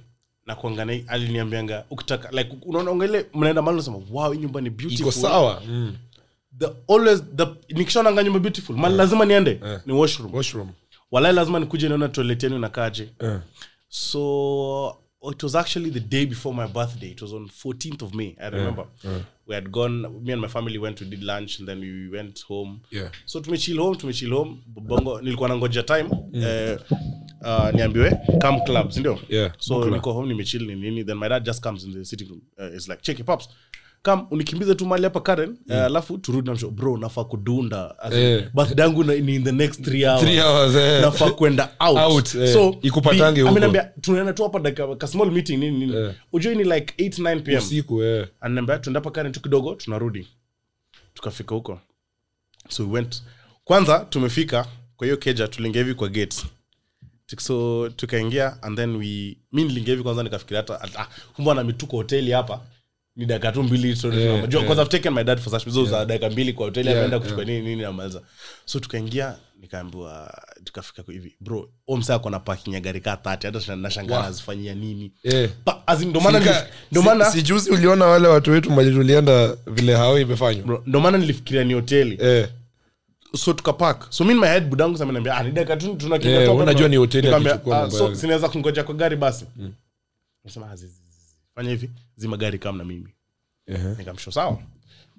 na 0.46 0.58
aliniambianga 1.08 1.86
ukitaka 1.90 2.32
like 2.32 2.58
unaona 2.66 2.94
mnaenda 3.34 3.62
mahali 3.62 3.76
unasema 3.78 4.00
wow 4.12 4.34
nyumba 4.34 4.62
ni 4.62 4.70
beautiful. 4.70 5.02
Iko 5.02 5.12
sawa. 5.12 5.62
Mm. 5.68 5.96
the 6.60 6.68
always 6.94 7.24
the 7.36 7.46
nikishaonanga 7.70 8.24
nyumba 8.24 8.40
beautiful 8.40 8.76
mali 8.78 8.96
lazima 8.96 9.26
niende 9.26 9.60
ni 9.86 9.94
washroom. 9.94 10.34
Washroom. 10.36 10.70
Walai 11.12 11.34
lazima 11.34 11.60
nikuje 11.60 11.88
niona 11.88 12.10
toilet 12.10 12.44
yenu 12.44 12.56
inakaaje 12.56 13.10
Eh. 13.20 13.40
so 13.90 14.98
it 15.32 15.44
was 15.44 15.56
actually 15.56 15.92
the 15.92 16.00
day 16.00 16.26
before 16.26 16.56
my 16.58 16.68
birthday 16.68 17.10
it 17.12 17.22
was 17.22 17.32
on 17.34 17.50
14th 17.64 18.04
of 18.04 18.14
may 18.14 18.36
i 18.40 18.50
remember. 18.50 18.86
We 19.48 19.56
had 19.56 19.70
gone 19.72 20.08
me 20.22 20.34
and 20.34 20.42
my 20.42 20.48
family 20.48 20.78
went 20.78 20.98
to 20.98 21.06
did 21.06 21.24
lunch 21.24 21.60
and 21.60 21.68
then 21.68 21.80
we 21.80 22.10
went 22.18 22.44
home. 22.48 22.80
Yeah. 22.92 23.10
so 23.26 23.40
tumechill 23.42 23.78
home 23.78 23.96
tumechill 23.98 24.30
home. 24.34 24.58
Bongo 24.68 25.22
nilikuwa 25.22 25.50
nangoja 25.50 25.84
time. 25.84 26.10
Mm. 26.34 26.44
uh, 26.44 26.98
niambiwe 27.74 28.18
come 28.42 28.62
club 28.66 28.92
sindio 28.92 29.20
Yeah, 29.30 29.52
so 29.60 29.90
niko 29.90 30.14
home 30.14 30.28
nimechill 30.28 30.66
ni 30.68 30.76
nini 30.76 31.04
then 31.04 31.18
my 31.18 31.30
dad 31.30 31.46
just 31.46 31.64
comes 31.64 31.84
in 31.84 31.94
the 31.94 32.06
sitting 32.06 32.30
room. 32.30 32.42
Uh, 32.60 32.76
is 32.78 32.88
like 32.90 33.02
cheki 33.02 33.24
pops. 33.24 33.50
Kam 34.02 34.28
unikimbize 34.32 34.76
tu 34.76 34.86
mali 34.86 35.04
hapa 35.04 35.22
karen. 35.22 35.58
Eh, 35.70 35.84
alafu 35.84 36.18
turudi 36.18 36.48
namsho 36.48 36.70
bro 36.70 36.98
nafaa 36.98 37.24
kudunda. 37.24 37.96
Birthday 38.54 38.86
yangu 38.86 39.04
ni 39.04 39.36
in 39.36 39.44
the 39.44 39.52
next 39.52 39.82
three 39.86 40.06
hours. 40.06 40.22
Three 40.22 40.40
hours, 40.42 40.76
nafaa 41.02 41.30
kwenda 41.32 41.70
out, 41.80 41.98
Out, 41.98 42.28
so 42.28 42.76
Ikupatange 42.82 43.42
huko. 43.42 43.60
tunaenda 44.02 44.34
tu 44.34 44.44
hapa 44.44 44.60
dakika 44.60 44.96
ka 44.96 45.08
small 45.08 45.32
meeting 45.32 45.58
nini 45.60 45.86
nini. 45.86 46.14
Ujue 46.34 46.56
ni 46.56 46.64
like 46.64 46.94
8 47.10 47.22
9 47.24 47.42
pm 47.42 47.58
usiku 47.58 48.04
ananiambia 48.42 48.80
tuenda 48.80 49.00
hapa 49.00 49.12
karen 49.12 49.32
tu 49.32 49.42
kidogo 49.42 49.76
tunarudi. 49.76 50.28
Tukafika 51.14 51.56
huko. 51.56 51.80
So 52.70 52.84
we 52.84 52.90
went. 52.90 53.24
Kwanza 53.64 54.00
tumefika 54.10 54.66
kwa 54.98 55.08
hiyo 55.08 55.18
keja 55.18 55.48
tuliingia 55.48 55.82
hivi 55.82 55.94
kwa 55.94 56.10
gate 56.10 56.38
so 57.42 57.90
tukaingia 57.90 58.64
and 58.64 58.78
then 58.78 58.96
we 58.96 59.38
mi 59.52 59.64
nilingia 59.64 59.92
hivi 59.92 60.04
kwanza 60.04 60.24
nikafikiria 60.24 60.58
hata 60.62 61.00
ah, 61.00 61.08
kumbe 61.36 61.52
ana 61.52 61.64
mituko 61.64 61.98
hoteli 61.98 62.32
hapa 62.32 62.62
ni 63.16 63.26
dakika 63.26 63.52
tu 63.52 63.64
mbili 63.64 63.96
so 63.96 64.14
Yeah, 64.14 64.24
yeah. 64.52 64.66
kwanza 64.66 64.82
I've 64.82 64.92
taken 64.92 65.14
my 65.14 65.24
dad 65.24 65.40
for 65.40 65.60
such 65.62 65.76
yeah. 65.76 65.90
za 65.90 66.06
dakika 66.06 66.30
mbili 66.30 66.54
kwa 66.54 66.66
hoteli 66.66 66.88
Yeah, 66.88 67.00
ameenda 67.00 67.20
kuchukua 67.20 67.46
nini 67.46 67.62
nini 67.62 67.82
namaliza 67.82 68.22
so 68.66 68.80
tukaingia 68.80 69.36
nikaambiwa 69.62 70.42
tukafika 70.64 71.04
hivi 71.12 71.36
bro 71.40 71.70
omsa 71.88 72.16
ako 72.16 72.30
na 72.30 72.40
parking 72.40 72.74
ya 72.74 72.80
gari 72.80 73.02
kaa 73.02 73.16
30 73.16 73.30
hata 73.60 73.76
nashangaa 73.76 74.18
Wow. 74.18 74.24
azifanyia 74.28 74.76
nini 74.76 75.12
yeah. 75.24 75.50
Pa- 75.66 75.84
as 75.88 76.02
ndo 76.02 76.20
maana 76.22 76.40
ndo 76.92 77.02
si- 77.02 77.08
maana 77.08 77.32
si 77.32 77.42
juzi 77.42 77.70
uliona 77.72 78.06
wale 78.06 78.28
watu 78.28 78.52
wetu 78.52 78.72
mali 78.72 78.92
tulienda 78.92 79.56
vile 79.68 79.96
hao 79.96 80.20
imefanywa 80.20 80.64
bro, 80.66 80.84
ndo 80.86 81.00
maana 81.00 81.18
nilifikiria 81.18 81.64
ni 81.64 81.74
hoteli 81.74 82.18
eh. 82.22 82.48
So 83.36 83.54
tukapak 83.54 84.08
so 84.10 84.24
mi 84.24 84.34
my 84.34 84.48
head 84.48 84.70
budangu 84.70 84.98
samenambia 84.98 85.36
ah, 85.36 85.44
ni 85.44 85.52
dakika 85.52 85.78
tu 85.78 85.96
tunakiunajua 85.96 86.88
ni 86.88 86.96
hoteli 86.96 87.28
ah, 87.28 87.92
so 87.92 88.16
sinaweza 88.16 88.50
kungoja 88.50 88.84
kwa 88.84 88.96
gari 88.96 89.16
basi? 89.16 89.46
Nasema 90.44 90.72
ah, 90.72 90.78
fanya 91.56 91.70
hivi 91.70 91.90
zima 92.16 92.38
gari 92.38 92.60
kam 92.60 92.78
na 92.78 92.84
mimi. 92.84 93.08
Uh-huh. 93.70 93.98
nikamsho 93.98 94.32
sawa. 94.32 94.58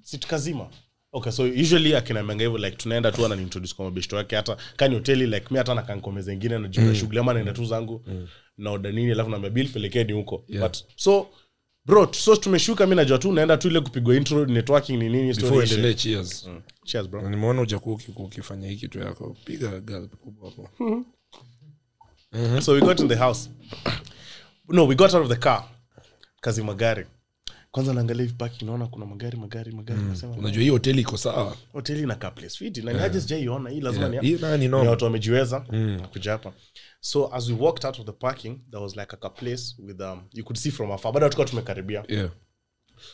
Si 0.03 0.19
tukazima. 0.19 0.69
Okay 1.13 1.33
so 1.33 1.43
usually 1.45 1.97
akinamanga 1.97 2.45
hivyo 2.45 2.59
like 2.59 2.77
tunaenda 2.77 3.13
tu 3.13 3.27
ananiintroduce 3.27 3.75
kwa 3.75 3.85
mabeshto 3.85 4.17
yake 4.17 4.37
hata 4.37 4.57
kani 4.77 4.95
hoteli 4.95 5.27
like 5.27 5.47
mi 5.51 5.59
hata 5.59 5.75
nakankome 5.75 6.23
zengine 6.23 6.59
najua 6.59 6.85
mm. 6.85 6.95
shughuli 6.95 7.19
ama 7.19 7.35
naenda 7.35 7.53
tu 7.53 7.65
zangu 7.65 8.03
mm. 8.07 8.27
naoda 8.59 8.93
nini 8.93 9.13
alafu 9.13 9.31
naambia 9.31 9.51
bill 9.51 9.69
pelekeni 9.69 10.13
huko. 10.13 10.45
Yeah. 10.49 10.69
but 10.69 10.77
so 10.97 11.27
bro 11.87 12.13
so 12.13 12.37
tumeshuka 12.37 12.87
mi 12.87 12.95
najua 12.95 13.19
tu 13.19 13.33
naenda 13.33 13.57
tu 13.57 13.69
ile 13.69 13.81
kupigwa 13.81 14.17
intro 14.17 14.47
networking 14.47 14.99
ni 14.99 15.09
nini 15.09 15.35
cheers. 15.95 16.47
Mm. 16.47 16.63
cheers 16.85 17.09
bro. 17.09 17.31
Nimeona 17.31 17.63
ujakuwa 17.63 17.99
ukifanya 18.17 18.69
hii 18.69 18.77
kitu 18.77 18.99
yako. 18.99 19.37
Piga 19.45 19.81
gal 19.81 20.09
kubwa 20.09 20.51
hapo. 20.51 21.05
So 22.61 22.73
we 22.73 22.81
got 22.81 23.01
in 23.01 23.09
the 23.09 23.17
house. 23.17 23.51
No 24.69 24.87
we 24.87 24.95
got 24.95 25.15
out 25.15 25.23
of 25.25 25.29
the 25.29 25.37
car. 25.37 25.65
Kazi 26.41 26.63
magari. 26.63 27.07
Kwanza 27.71 27.95
naangalia 27.95 28.23
hivi 28.23 28.35
naona 28.65 28.87
kuna 28.87 29.07
magari 29.07 29.39
magari 29.39 29.73
magari. 29.73 30.01
Nasema 30.03 30.33
unajua 30.37 30.63
hii 30.63 30.69
hoteli 30.69 31.01
iko 31.01 31.17
sawa? 31.17 31.57
Hoteli 31.73 32.07
place. 32.31 32.59
Fiti 32.59 32.83
na 32.83 32.93
niaje 32.93 33.21
sijaiona 33.21 33.71
hii 33.71 33.81
lazima 33.81 34.07
Yeah. 34.07 34.25
ni 34.59 34.69
watu 34.91 35.05
wamejiweza 35.05 35.61
kuja 36.13 36.31
hapa 36.33 36.53
so 37.05 37.31
as 37.35 37.49
we 37.49 37.55
walked 37.55 37.85
out 37.85 37.99
of 37.99 38.07
the 38.07 38.13
parking 38.13 38.61
there 38.71 38.81
was 38.83 38.97
like 38.97 39.13
a, 39.13 39.31
place 39.31 39.75
with 39.87 40.01
um, 40.01 40.23
you 40.33 40.45
could 40.45 40.57
see 40.59 40.71
from 40.71 40.91
afar 40.91 41.13
bado 41.13 41.29
tukuwa 41.29 41.47
tumekaribia 41.47 42.05
Yeah. 42.09 42.31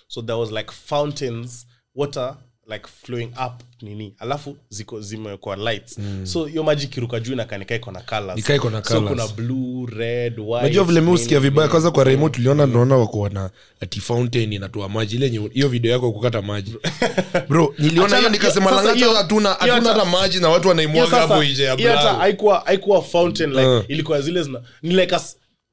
so 0.09 0.23
there 0.23 0.39
was 0.39 0.51
like 0.53 0.71
fountains 0.73 1.67
water 1.95 2.37
like 2.71 2.87
flowing 3.03 3.31
up 3.47 3.53
nini. 3.83 4.15
Alafu 4.19 4.57
ziko 4.69 5.01
zimewekwa 5.01 5.57
lights. 5.57 5.99
So 6.23 6.45
hiyo 6.45 6.63
maji 6.63 6.87
kiruka 6.87 7.21
juu 7.21 7.33
inakanika 7.33 7.75
iko 7.75 7.91
na 7.91 8.01
colors. 8.01 8.37
Nika 8.37 8.55
iko 8.55 8.71
na 8.71 8.85
so 8.85 9.01
kuna 9.03 9.29
blue 9.29 9.87
red 9.97 10.39
white 10.41 10.63
najua 10.63 10.85
vile 10.85 11.01
mi 11.01 11.11
usikia 11.11 11.41
vibaya. 11.41 11.69
kwanza 11.69 11.91
kwa 11.91 12.05
remote 12.05 12.35
tuliona 12.37 12.67
naona 12.67 12.97
wako 12.97 13.29
na 13.29 13.51
ati 13.81 14.01
fountain 14.01 14.53
inatoa 14.53 14.89
maji. 14.89 15.17
Ile 15.17 15.29
hiyo 15.53 15.69
video 15.69 15.93
yako 15.93 16.13
kukata 16.13 16.43
maji. 16.43 16.75
Bro 17.49 17.75
niliona 17.79 18.09
Achana- 18.09 18.19
hiyo 18.19 18.31
nikasema 18.31 18.71
sasa 18.71 18.83
langata 18.83 19.07
hatuna 19.17 19.57
hiyo 19.61 19.75
hatuna 19.75 19.91
hata- 19.91 20.01
hata 20.01 20.05
maji 20.05 20.41
na 20.41 20.49
watu 20.49 20.63
Hiyo 20.63 20.69
wanaimwaga 20.69 21.11
sasa- 21.11 21.21
hapo 21.21 21.45
nje 21.45 21.63
ya 21.65 21.75
hiyo 21.75 21.97
hata 21.97 22.13
haikuwa 22.15 22.63
haikuwa 22.67 23.03
fountain 23.03 23.51
like 23.51 23.67
Uh. 23.67 23.85
ilikuwa 23.89 24.21
zile 24.21 24.43
zina 24.43 24.61
ni 24.83 24.95
like 24.97 25.15
a 25.15 25.21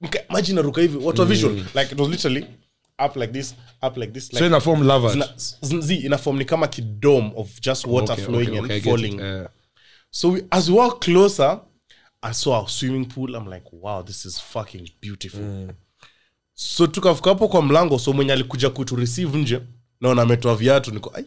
nika- 0.02 0.24
maji 0.30 0.52
inaruka 0.52 0.82
hivi 0.82 0.98
what 0.98 1.20
a 1.20 1.26
visual 1.26 1.54
like 1.56 1.92
it 1.92 2.00
was 2.00 2.10
literally 2.10 2.46
up 3.06 3.16
like 3.16 3.34
this 3.34 3.56
up 3.88 3.98
like 3.98 4.12
this 4.14 4.34
like 4.34 4.40
so 4.40 4.46
ina 4.46 4.60
form 4.60 4.84
lava 4.88 5.10
zina, 5.12 5.30
zi 5.82 5.96
ina 5.96 6.18
form 6.18 6.38
ni 6.38 6.46
kama 6.46 6.68
kidom 6.68 7.32
of 7.36 7.60
just 7.62 7.86
water 7.86 8.14
Okay, 8.14 8.26
flowing 8.26 8.48
okay, 8.48 8.58
and 8.58 8.66
okay, 8.66 8.76
I 8.78 8.82
falling. 8.82 9.20
Eh. 9.20 9.48
So 10.12 10.30
we, 10.30 10.42
as 10.52 10.70
we 10.70 10.76
walk 10.78 11.02
closer, 11.02 11.60
I 12.24 12.32
saw 12.34 12.66
a 12.66 12.70
swimming 12.70 13.06
pool. 13.06 13.36
I'm 13.36 13.46
like, 13.46 13.66
wow, 13.72 14.02
this 14.02 14.26
is 14.26 14.40
fucking 14.40 14.90
beautiful. 15.02 15.68
So 16.54 16.88
tukafika 16.88 17.30
hapo 17.30 17.48
kwa 17.48 17.62
mlango, 17.62 18.00
so 18.00 18.14
mwenye 18.14 18.34
alikuja 18.34 18.70
kutu 18.70 18.96
receive 18.96 19.38
nje, 19.38 19.60
naona 20.02 20.22
ametoa 20.22 20.56
viatu, 20.56 20.92
niko 20.92 21.12
ai, 21.16 21.26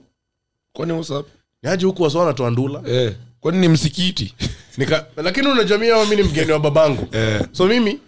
kwani 0.73 0.93
what's 0.93 1.11
up? 1.11 1.27
niaje 1.63 1.87
huku 1.87 2.03
wasa 2.03 2.19
wanatoa 2.19 2.51
ndula. 2.51 2.83
Eh, 2.89 3.15
kwani 3.41 3.59
ni 3.59 3.69
msikiti 3.69 4.35
Nika, 4.77 5.07
lakini 5.17 5.47
unajamia 5.49 6.05
mimi 6.05 6.17
ni 6.17 6.23
mgeni 6.23 6.53
wa 6.53 6.59
babangu. 6.61 7.09
Eh. 7.17 7.47
So 7.53 7.67
mimi 7.67 7.99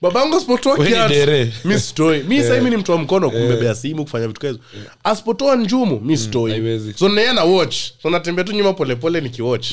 babangu 0.00 0.36
asipotoa 0.36 0.78
mi 1.64 1.80
sitoi. 1.80 2.22
Mi 2.22 2.36
yeah. 2.38 2.58
mimi 2.58 2.70
ni 2.70 2.76
mtu 2.76 2.92
wa 2.92 2.98
mkono 2.98 3.30
kumbebea 3.30 3.74
simu 3.74 4.04
kufanya 4.04 4.28
vitu 4.28 4.40
kazo. 4.40 4.58
Asipotoa 5.04 5.56
njumu, 5.56 6.00
mi 6.00 6.16
sitoi. 6.18 6.60
mm, 6.60 6.94
so 6.96 7.08
naye 7.08 7.32
na 7.32 7.44
watch. 7.44 7.76
So 8.02 8.10
natembea 8.10 8.44
tu 8.44 8.52
nyuma 8.52 8.72
polepole 8.72 9.20
nikiwatch. 9.20 9.72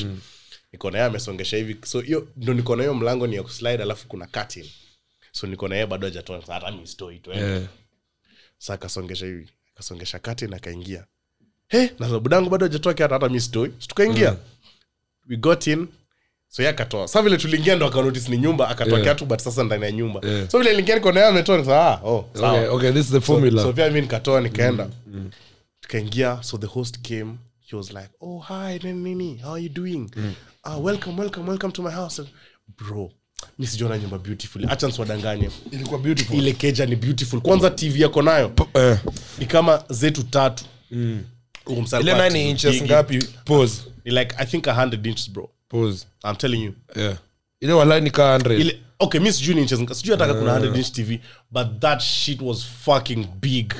niko 0.72 0.90
naye 0.90 1.04
amesongesha 1.04 1.56
hivi 1.56 1.76
so 1.84 2.00
hiyo 2.00 2.28
ndo 2.36 2.54
niko 2.54 2.76
na 2.76 2.82
hiyo 2.82 2.94
mlango 2.94 3.26
ni 3.26 3.36
ya 3.36 3.42
kuslide 3.42 3.82
alafu 3.82 4.08
kuna 4.08 4.26
curtain 4.26 4.66
so 5.32 5.46
niko 5.46 5.68
na 5.68 5.74
yeye 5.74 5.86
bado 5.86 6.06
hajatoa 6.06 6.42
hata 6.46 6.70
mi 6.70 6.86
sitoi 6.86 7.18
tu 7.18 7.32
yeah. 7.32 7.62
sa 8.58 8.74
akasongesha 8.74 9.26
hivi 9.26 9.48
akasongesha 9.74 10.18
curtain 10.18 10.54
akaingia 10.54 11.04
he 11.68 11.90
na 11.98 12.18
budangu 12.20 12.50
bado 12.50 12.66
hajatoa 12.66 12.94
hata 12.98 13.28
mi 13.28 13.40
sitoi 13.40 13.72
So 13.78 14.04
mm. 14.08 14.36
we 15.28 15.36
got 15.36 15.66
in 15.66 15.88
so 16.48 16.62
ye 16.62 16.68
akatoa. 16.68 17.08
Sa 17.08 17.22
vile 17.22 17.36
tuliingia 17.36 17.76
ndo 17.76 17.86
akanotis 17.86 18.28
ni 18.28 18.38
nyumba 18.38 18.68
akatokea 18.68 18.98
Yeah. 18.98 19.04
kiatu 19.04 19.26
but 19.26 19.38
sasa 19.40 19.64
ndani 19.64 19.84
ya 19.84 19.92
nyumba. 19.92 20.20
Yeah. 20.28 20.48
so 20.50 20.58
vile 20.58 20.72
lingia 20.72 20.94
nikonaye 20.94 21.26
ametoa 21.26 21.56
nikasema, 21.56 21.86
ah, 21.88 22.00
oh, 22.04 22.28
sawa. 22.34 22.52
Okay, 22.52 22.68
okay, 22.68 22.92
this 22.92 23.06
is 23.06 23.12
the 23.12 23.20
formula. 23.20 23.62
so 23.62 23.72
pia 23.72 23.90
mi 23.90 24.00
nikatoa 24.00 24.40
nikaenda. 24.40 24.88
Tukaingia 25.80 26.42
so 26.42 26.58
the 26.58 26.66
host 26.66 26.98
came 27.08 27.34
he 27.70 27.76
was 27.76 27.90
like 27.90 28.08
oh 28.20 28.38
hi 28.48 28.78
nini 28.82 29.14
nini 29.14 29.36
how 29.42 29.52
are 29.54 29.62
you 29.62 29.68
doing? 29.68 30.10
Mm. 30.16 30.32
uh, 30.64 30.84
welcome 30.84 31.20
welcome 31.20 31.48
welcome 31.48 31.72
to 31.72 31.82
my 31.82 31.90
house. 31.90 32.22
Bro 32.78 33.10
mi 33.58 33.66
sijaona 33.66 33.98
nyumba 33.98 34.18
beautiful. 34.18 34.66
Hacha 34.66 34.86
nsiwadanganye 34.88 35.50
ilikuwa 35.72 36.00
beautiful? 36.00 36.36
Ile 36.38 36.52
keja 36.52 36.86
ni 36.86 36.96
beautiful. 36.96 37.40
Kwanza 37.40 37.70
tv 37.70 38.00
yako 38.02 38.22
nayo 38.22 38.52
eh. 38.74 38.98
ni 39.38 39.46
kama 39.46 39.84
zetu 39.90 40.22
tatu. 40.22 40.64
Mm. 40.90 41.24
ile 42.00 42.12
9 42.14 42.48
inches 42.50 42.82
ngapi? 42.82 43.18
Pose 43.44 43.82
Ni 44.04 44.10
like 44.10 44.34
i 44.38 44.46
think 44.46 44.64
100 44.66 45.08
inches 45.08 45.30
bro 45.30 45.50
pause. 45.68 46.06
I'm 46.24 46.36
telling 46.36 46.62
you. 46.64 46.72
Yeah. 46.96 47.16
Ile 47.60 47.72
walai 47.72 48.00
ni 48.00 48.10
kaa 48.10 48.38
100 48.38 48.60
ile 48.60 48.78
okay 48.98 49.20
mi 49.20 49.32
sijui 49.32 49.54
ni 49.54 49.60
inches 49.60 49.80
sijui 49.98 50.16
hata 50.16 50.34
kuna 50.34 50.58
100 50.58 50.76
inch 50.76 50.92
tv 50.92 51.20
but 51.50 51.66
that 51.80 52.00
shit 52.02 52.40
was 52.42 52.64
fucking 52.84 53.26
big. 53.40 53.74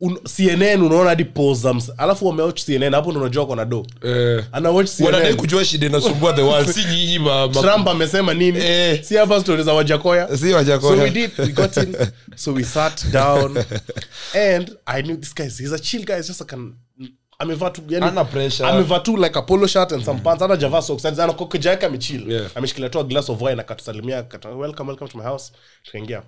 Un, 0.00 0.16
cnn 0.36 0.82
unaona 0.82 1.08
hadi 1.08 1.24
pose 1.24 1.60
za 1.60 1.74
alafu 1.96 2.26
wamewatch 2.26 2.64
cnn 2.64 2.94
hapo 2.94 3.10
ndo 3.10 3.20
unajua 3.20 3.46
kona 3.46 3.64
do. 3.64 3.86
Eh. 4.04 4.44
Ana 4.52 4.70
watch 4.70 5.00
wanadai 5.00 5.28
cnn 5.32 5.36
kujua 5.40 5.64
shida 5.64 5.86
inasumbua 5.86 6.32
the 6.32 6.42
world 6.42 6.68
si 6.70 6.84
nyinyi 6.84 7.18
ma, 7.18 7.48
ma 7.48 7.62
trump 7.62 7.88
amesema 7.88 8.34
nini? 8.34 8.58
Eh. 8.58 9.02
si 9.04 9.16
hapa 9.16 9.40
stories 9.40 9.66
za 9.66 9.72
wajakoya? 9.72 10.36
Si 10.38 10.52
wajakoya. 10.52 10.96
So 10.96 11.02
we 11.02 11.10
did 11.10 11.30
we 11.38 11.46
got 11.48 11.76
in 11.76 11.96
so 12.36 12.52
we 12.52 12.64
sat 12.64 13.06
down. 13.12 13.56
And 14.54 14.76
i 14.86 15.02
knew 15.02 15.16
this 15.16 15.34
guy 15.34 15.44
is- 15.46 15.58
he's 15.58 15.72
a 15.72 15.78
chill 15.78 16.04
guy 16.04 16.14
he's 16.16 16.26
just 16.28 16.40
like 16.40 16.52
an 16.56 16.74
amevaa 17.38 17.70
tu 17.70 17.82
yani 17.88 18.04
Hana 18.06 18.24
pressure. 18.24 18.68
amevaa 18.68 18.98
tu 19.00 19.16
like 19.16 19.38
a 19.38 19.42
polo 19.42 19.66
shirt 19.66 19.92
and 19.92 20.04
some 20.04 20.20
pants. 20.20 20.42
Hata 20.42 20.56
javaa 20.56 20.82
socks. 20.82 21.04
And 21.04 21.20
ana 21.20 21.32
kokeja 21.32 21.70
yake 21.70 21.86
amechill 21.86 22.30
Yeah. 22.32 22.50
ameshikilia 22.54 22.88
tu 22.90 22.98
a 23.00 23.04
glass 23.04 23.30
of 23.30 23.42
wine 23.42 23.60
akatusalimia 23.60 24.18
akatu 24.18 24.60
welcome 24.60 24.88
welcome 24.88 25.10
to 25.10 25.18
my 25.18 25.24
house. 25.24 25.52
Tukaingia. 25.82 26.22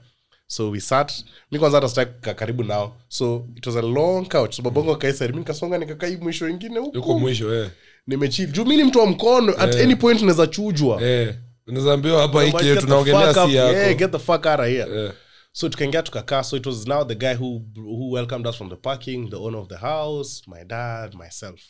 So 0.46 0.70
we 0.70 0.80
sat. 0.80 1.12
Mi 1.52 1.58
kwanza 1.58 1.76
hata 1.76 1.88
sitaki 1.88 2.34
karibu 2.34 2.64
nao. 2.64 2.96
So 3.08 3.46
it 3.56 3.66
was 3.66 3.76
a 3.76 3.82
long 3.82 4.28
couch. 4.28 4.54
So 4.56 4.62
babongo 4.62 4.96
kaisari 4.96 5.32
mi 5.32 5.38
nikasonga 5.38 5.78
nikakaa 5.78 6.08
mwisho 6.20 6.48
ingine 6.48 6.80
yuko 6.94 7.18
mwisho 7.18 7.54
eh. 7.54 7.70
Nimechill 8.06 8.52
juu 8.52 8.64
mi 8.64 8.76
ni 8.76 8.84
mtu 8.84 8.98
wa 8.98 9.06
mkono. 9.06 9.54
At 9.58 9.74
any 9.74 9.96
point 9.96 10.20
naweza 10.20 10.46
chujwa. 10.46 11.02
Eh. 11.02 11.34
Unaweza 11.66 12.18
hapa 12.20 12.42
hiki 12.42 12.56
Get 12.56 12.66
yetu 12.66 12.80
the 12.80 12.86
tunaongelea 12.86 13.34
si 13.34 13.38
yako. 13.38 13.50
Yeah, 13.76 13.94
get 13.96 14.10
the 14.12 14.18
fuck 14.18 14.46
out 14.46 14.60
of 14.60 14.66
here. 14.66 15.04
Eh. 15.04 15.12
So 15.52 15.68
tukaingia 15.68 16.02
tukakaa 16.02 16.42
so 16.42 16.56
it 16.56 16.66
was 16.66 16.86
now 16.86 17.04
the 17.04 17.14
guy 17.14 17.34
who, 17.34 17.64
who 17.76 18.10
welcomed 18.10 18.46
us 18.46 18.56
from 18.56 18.68
the 18.70 18.76
parking 18.76 19.30
the 19.30 19.36
owner 19.36 19.58
of 19.58 19.68
the 19.68 19.76
house 19.76 20.42
my 20.46 20.64
dad 20.64 21.14
myself. 21.14 21.60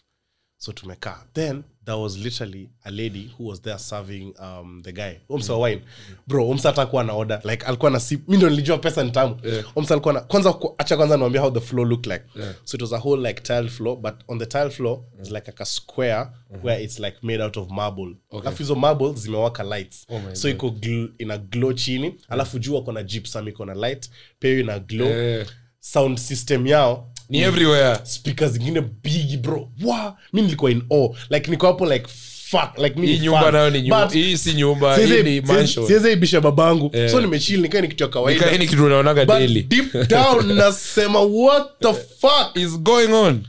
So 0.56 0.72
tumekaa. 0.72 1.26
Then 1.34 1.64
there 1.90 2.02
was 2.02 2.16
literally 2.16 2.70
a 2.84 2.90
lady 2.90 3.30
who 3.38 3.48
was 3.48 3.62
there 3.62 3.78
serving 3.78 4.34
um, 4.38 4.82
the 4.82 4.92
guy 4.92 5.12
omsa 5.28 5.52
mm. 5.54 5.60
wine 5.60 5.80
bro 6.26 6.48
omsa 6.48 6.68
atakuwa 6.70 7.04
na 7.04 7.12
order 7.12 7.40
like 7.44 7.66
alikuwa 7.66 7.90
na 7.90 8.00
sip 8.00 8.28
mi 8.28 8.36
ndo 8.36 8.50
nilijua 8.50 8.78
pesa 8.78 9.04
ni 9.04 9.10
tamu 9.10 9.36
Yeah. 9.44 9.64
omsa 9.76 9.94
alikuwa 9.94 10.14
na 10.14 10.20
kwanza 10.20 10.54
acha 10.78 10.96
kwanza 10.96 11.16
niambia 11.16 11.40
how 11.40 11.50
the 11.50 11.60
floor 11.60 11.88
looked 11.88 12.12
like 12.12 12.24
Yeah. 12.36 12.54
so 12.64 12.76
it 12.76 12.82
was 12.82 12.92
a 12.92 12.98
whole 12.98 13.28
like 13.28 13.40
tile 13.42 13.68
floor 13.68 13.96
but 13.96 14.14
on 14.28 14.38
the 14.38 14.46
tile 14.46 14.70
floor 14.70 15.00
it's 15.18 15.30
like, 15.30 15.46
like 15.50 15.62
a 15.62 15.66
square 15.66 16.24
mm-hmm. 16.24 16.66
where 16.66 16.84
it's 16.84 16.98
like 16.98 17.16
made 17.22 17.42
out 17.44 17.56
of 17.56 17.70
marble 17.70 18.16
okay. 18.30 18.40
alafu 18.40 18.58
hizo 18.58 18.74
marble 18.74 19.12
zimewaka 19.12 19.62
lights 19.62 20.06
Oh 20.10 20.20
so 20.34 20.48
iko 20.48 20.66
gl- 20.68 21.08
ina 21.18 21.38
glow 21.38 21.72
chini 21.72 22.14
alafu 22.28 22.58
juu 22.58 22.74
wako 22.74 22.92
na 22.92 23.02
gypsum 23.02 23.48
iko 23.48 23.64
na 23.64 23.74
light 23.74 24.10
peo 24.38 24.60
ina 24.60 24.78
glow 24.78 25.08
yeah. 25.08 25.46
sound 25.80 26.18
system 26.18 26.66
yao 26.66 27.09
ni 27.30 27.40
everywhere. 27.40 27.98
Speaker 28.04 28.48
zingine 28.48 28.80
big 28.80 29.42
bro. 29.42 29.68
Wa 29.84 30.16
mi 30.32 30.42
nilikuwa 30.42 30.70
in 30.70 30.82
awe. 30.90 31.10
Like 31.30 31.50
niko 31.50 31.66
hapo 31.66 31.86
like 31.86 32.06
fuck. 32.50 32.78
Like 32.78 33.00
mi 33.00 33.18
nyumba 33.18 33.50
nayo 33.50 33.70
ni 33.70 33.82
nyumba. 33.82 34.08
Hii 34.12 34.36
si 34.36 34.52
nyumba. 34.52 34.96
Hii 34.96 35.22
ni 35.22 35.40
mansion. 35.40 35.86
siwezi 35.86 36.12
ibisha 36.12 36.40
babangu. 36.40 36.90
Eh. 36.92 37.10
so 37.10 37.20
nimechill 37.20 37.60
nikae 37.60 37.80
ni 37.80 37.88
kitu 37.88 38.04
Nika- 38.04 38.12
kawaida. 38.12 38.46
hii 38.46 38.58
ni 38.58 38.66
kitu 38.66 38.84
unaonaga 38.84 39.24
daily. 39.24 39.62
deep 39.62 40.08
down 40.08 40.52
nasema 40.56 41.20
what 41.20 41.68
the 41.80 41.92
fuck? 41.92 42.56
Is 42.56 42.78
going 42.78 43.12
on? 43.12 43.42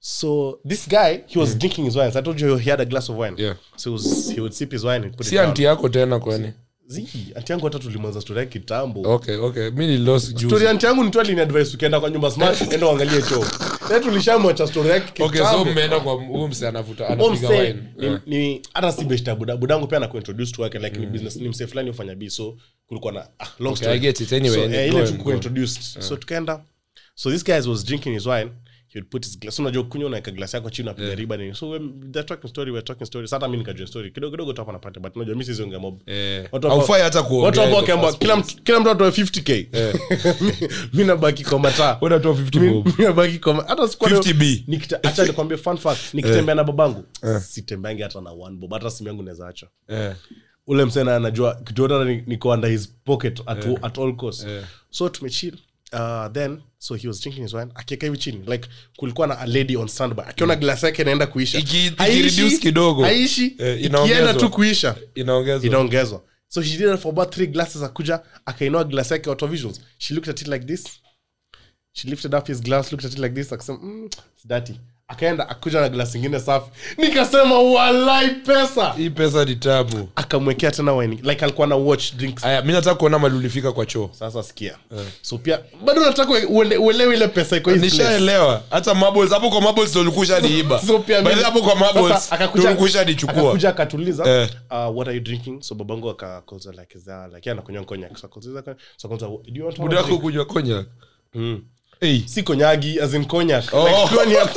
So 0.00 0.58
this 0.68 0.88
guy 0.88 1.18
he 1.26 1.38
was 1.40 1.58
drinking 1.58 1.84
his 1.84 1.96
wine. 1.96 2.12
So 2.12 2.18
i 2.18 2.22
told 2.22 2.40
you 2.40 2.56
he 2.56 2.70
had 2.70 2.82
a 2.82 2.84
glass 2.84 3.10
of 3.10 3.18
wine. 3.18 3.34
Yeah. 3.42 3.56
so 3.76 3.90
he, 3.90 3.92
was, 3.94 4.32
he 4.34 4.40
would 4.40 4.52
sip 4.52 4.72
his 4.72 4.84
wine 4.84 5.04
and 5.04 5.16
put 5.16 5.26
si 5.26 5.34
it 5.34 5.38
down. 5.38 5.48
anti 5.48 5.62
yako 5.62 5.88
tena 5.88 6.18
kwani 6.18 6.52
anti 7.34 7.52
yangu 7.52 7.64
hata 7.66 7.78
tulimwanza 7.78 8.20
story 8.20 8.38
yake 8.40 8.58
kitambo. 8.58 9.14
Okay 9.14 9.36
okay. 9.36 9.70
Mi 9.70 9.86
ni 9.86 10.20
story 10.20 10.68
anti 10.68 10.86
yangu 10.86 11.04
nitu 11.04 11.20
aliniadvise 11.20 11.74
ukienda 11.76 12.00
kwa 12.00 12.10
nyumba 12.10 12.30
smart 12.30 12.60
enda 12.72 12.86
uangalie 12.86 13.22
choo. 13.22 13.44
Sa 13.88 14.00
tulishamwacha 14.00 14.66
story 14.66 14.88
yake 14.88 15.22
okay 15.22 15.40
so 15.40 15.64
mmeenda 15.64 16.00
kwa 16.00 16.12
huyu 16.14 16.48
mse 16.48 16.68
anavuta 16.68 17.08
anapiga 17.08 17.48
wine. 17.48 18.62
hata 18.74 18.92
si 18.92 19.04
beshta 19.04 19.34
buda 19.34 19.56
budangu 19.56 19.86
pia 19.86 19.96
anakuintroduce 19.98 20.52
tu 20.52 20.62
wake 20.62 20.78
like 20.78 21.00
ni 21.00 21.06
business 21.06 21.36
ni 21.36 21.48
msee 21.48 21.66
fulani 21.66 21.90
ufanya 21.90 22.14
bi 22.14 22.30
so 22.30 22.56
kulikuwa 22.86 23.12
na 23.12 23.20
ah, 23.38 23.46
long 23.58 23.72
Okay, 23.72 23.76
story. 23.84 23.96
I 23.96 24.00
get 24.00 24.20
it. 24.20 24.32
Anyway, 24.32 24.54
so, 24.56 24.74
eh, 24.74 24.88
ile 24.88 25.06
tukuintroduced 25.06 25.22
kuintroduced. 25.22 26.02
So 26.02 26.16
tukaenda. 26.16 26.64
So 27.14 27.30
this 27.30 27.44
guy 27.44 27.60
was 27.70 27.84
drinking 27.84 28.14
his 28.14 28.26
wine 28.26 28.50
he 28.96 29.02
put 29.02 29.24
his 29.26 29.38
glass. 29.40 29.58
Unajua 29.58 29.84
kunywa 29.84 30.06
unaweka 30.06 30.30
glass 30.30 30.54
yako 30.54 30.70
chini 30.70 30.88
unapiga 30.88 31.14
riba 31.14 31.36
nini. 31.36 31.54
So 31.54 31.68
we, 31.68 31.78
they're 32.10 32.28
talking 32.28 32.48
story 32.50 32.70
we're 32.70 32.84
talking 32.86 33.06
story. 33.06 33.28
Sasa 33.28 33.46
mimi 33.48 33.58
nikajua 33.58 33.86
story. 33.86 34.10
Kidogo 34.10 34.30
kidogo 34.30 34.52
tu 34.52 34.60
hapa 34.60 34.72
napata 34.72 35.00
but 35.00 35.16
unajua 35.16 35.34
mimi 35.34 35.44
siwezi 35.44 35.62
ongea 35.62 35.78
mob. 35.78 36.00
Watu 36.52 36.68
haufai 36.68 37.02
hata 37.02 37.22
kuongea 37.22 37.46
watu 37.46 37.60
ambao 37.62 37.80
in 37.80 37.86
the 37.86 37.92
wakiambiwa 37.92 38.12
first 38.12 38.22
kila 38.52 38.62
kila 38.64 38.80
mtu 38.80 38.90
atoe 38.90 39.10
50k 39.10 39.66
Mi- 40.62 40.68
mi 40.92 41.04
nabaki 41.04 41.44
kwa 41.44 41.58
mataa. 41.58 41.98
Unatoa 42.00 42.34
50 42.34 42.72
bob. 42.72 42.86
mi 42.98 43.04
nabaki 43.04 43.38
kwa 43.38 43.54
hata 43.68 43.88
sikuwa 43.88 44.10
50B. 44.10 44.64
Nikita- 44.68 45.08
acha 45.08 45.24
nikwambie 45.26 45.56
fun 45.56 45.76
fact. 45.76 46.14
Nikitembea 46.14 46.54
na 46.54 46.64
babangu 46.64 47.04
sitembeangi 47.40 48.02
hata 48.02 48.20
na 48.20 48.30
one 48.30 48.56
bob. 48.56 48.72
Hata 48.72 48.90
simu 48.90 49.08
yangu 49.08 49.22
naweza 49.22 49.48
acha. 49.48 49.66
Ule 50.66 50.84
msena 50.84 51.16
anajua 51.16 51.54
kituota 51.54 52.04
niko 52.04 52.48
under 52.50 52.70
his 52.70 52.88
pocket 53.04 53.42
at, 53.46 53.66
at 53.82 53.98
all 53.98 54.16
cost 54.16 54.46
Yeah. 54.46 54.64
so 54.90 55.08
tumechill 55.08 55.54
uh, 55.92 56.32
then 56.32 56.60
so 56.78 56.94
he 56.94 57.08
was 57.08 57.20
drinking 57.20 57.42
his 57.42 57.54
wine 57.54 57.70
akieka 57.74 58.06
hivi 58.06 58.18
chini 58.18 58.38
like 58.46 58.68
kulikuwa 58.96 59.26
na 59.26 59.38
a 59.38 59.46
lady 59.46 59.76
on 59.76 59.88
standby 59.88 60.22
akiona 60.26 60.56
glass 60.56 60.82
yake 60.82 61.02
inaenda 61.02 61.26
kuisha. 61.26 61.58
Iki- 61.58 61.86
iki 61.86 61.96
Haishi- 62.02 62.58
kidogo. 62.58 63.02
haishi 63.04 63.54
Eh, 63.58 63.84
ikienda 63.84 64.34
tu 64.34 64.50
kuisha. 64.50 64.96
Inaongezwa. 65.14 65.66
Inaongezwa. 65.66 66.22
So 66.48 66.62
she 66.62 66.76
did 66.76 66.86
that 66.86 67.00
for 67.00 67.12
about 67.12 67.34
three 67.34 67.46
glasses 67.46 67.82
akuja 67.82 68.20
akainua 68.46 68.84
glass 68.84 69.10
yake 69.10 69.30
auto 69.30 69.46
visuals 69.46 69.80
she 69.98 70.14
looked 70.14 70.30
at 70.30 70.40
it 70.40 70.48
like 70.48 70.64
this. 70.66 70.84
She 71.92 72.08
lifted 72.08 72.34
up 72.34 72.46
his 72.46 72.62
glass 72.62 72.92
looked 72.92 73.06
at 73.06 73.12
it 73.12 73.18
like 73.18 73.34
this 73.34 73.52
akasema 73.52 73.78
mm, 73.82 74.04
it's 74.04 74.46
dirty 74.48 74.80
akaenda 75.08 75.48
akuja 75.48 75.80
na 75.80 75.88
glasi 75.88 76.18
ingine 76.18 76.40
safi. 76.40 76.70
Nikasema 76.98 77.58
walai 77.58 78.30
pesa. 78.30 78.92
Hii 78.92 79.10
pesa 79.10 79.44
ni 79.44 79.56
tabu. 79.56 80.08
Akamwekea 80.16 80.70
tena 80.70 80.92
wine. 80.94 81.18
Like 81.22 81.44
alikuwa 81.44 81.66
na 81.66 81.76
watch 81.76 82.14
drinks. 82.14 82.44
Aya 82.44 82.62
mi 82.62 82.72
nataka 82.72 82.94
kuona 82.96 83.18
mali 83.18 83.36
ulifika 83.36 83.72
kwa 83.72 83.86
choo. 83.86 84.10
Sasa 84.12 84.42
sikia. 84.42 84.76
So 85.22 85.38
pia 85.38 85.60
bado 85.84 86.00
nataka 86.00 86.32
uele- 86.32 86.76
uelewe 86.76 87.16
ile 87.16 87.28
pesa 87.28 87.56
iko 87.56 87.70
nishaelewa. 87.76 88.62
Hata 88.70 88.94
marbles 88.94 89.30
hapo 89.30 89.50
kwa 89.50 89.60
marbles 89.60 89.90
ndo 89.90 90.00
ulikusha 90.00 90.40
niiba 90.40 90.80
So 90.82 90.98
pia 90.98 91.22
mimi- 91.22 91.42
hapo 91.42 91.62
kwa 91.62 91.76
marbles 91.76 92.08
Sasa 92.12 92.46
ndo 92.54 92.64
ulikusha 92.64 93.04
nichukua 93.04 93.34
akakuja 93.42 93.68
akatuliza 93.68 94.24
yeah. 94.28 94.48
uh, 94.70 94.96
what 94.96 95.08
are 95.08 95.16
you 95.16 95.22
drinking? 95.22 95.62
So 95.62 95.74
babangu 95.74 96.10
akakoza 96.10 96.70
like 96.72 96.98
za 96.98 97.26
like 97.34 97.48
yeah 97.48 97.56
nakunywa 97.56 97.84
cognac 97.84 98.10
so 98.16 98.26
akakoza 98.26 98.62
so 98.96 99.08
akakoza 99.08 99.26
do 99.26 99.40
you 99.54 99.64
want 99.66 99.76
to 100.08 100.18
kunywa 100.18 100.44
konya 100.44 100.84
Mm. 101.34 101.62
Hey. 102.00 102.20
si 102.26 102.42
konyagi 102.42 103.00
as 103.00 103.14
in 103.14 103.24
cognac 103.24 103.64
Oh. 103.74 103.84
like 103.88 104.14
cognac 104.14 104.54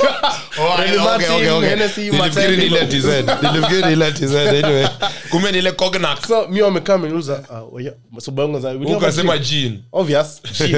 Renny 0.78 0.96
Martin, 1.04 1.62
Hennessy, 1.62 2.10
nilifikiri 2.10 2.56
ni 2.56 2.64
ile 2.66 2.86
TZ. 2.86 3.04
Nilifikiri 3.42 3.82
ni 3.86 3.92
ile 3.92 4.12
TZ, 4.12 4.34
anyway. 4.64 4.86
kumbe 5.30 5.52
ni 5.52 5.58
ile 5.58 5.72
cognac. 5.72 6.26
So 6.26 6.48
mi 6.48 6.62
wamekaa 6.62 6.94
ameniuliza 6.94 7.44
uh, 7.72 8.18
so 8.18 8.30
babangu 8.30 8.60
za 8.60 8.74
ukasema 8.96 9.38
jean 9.38 9.78
obvious. 9.92 10.42
gin 10.58 10.76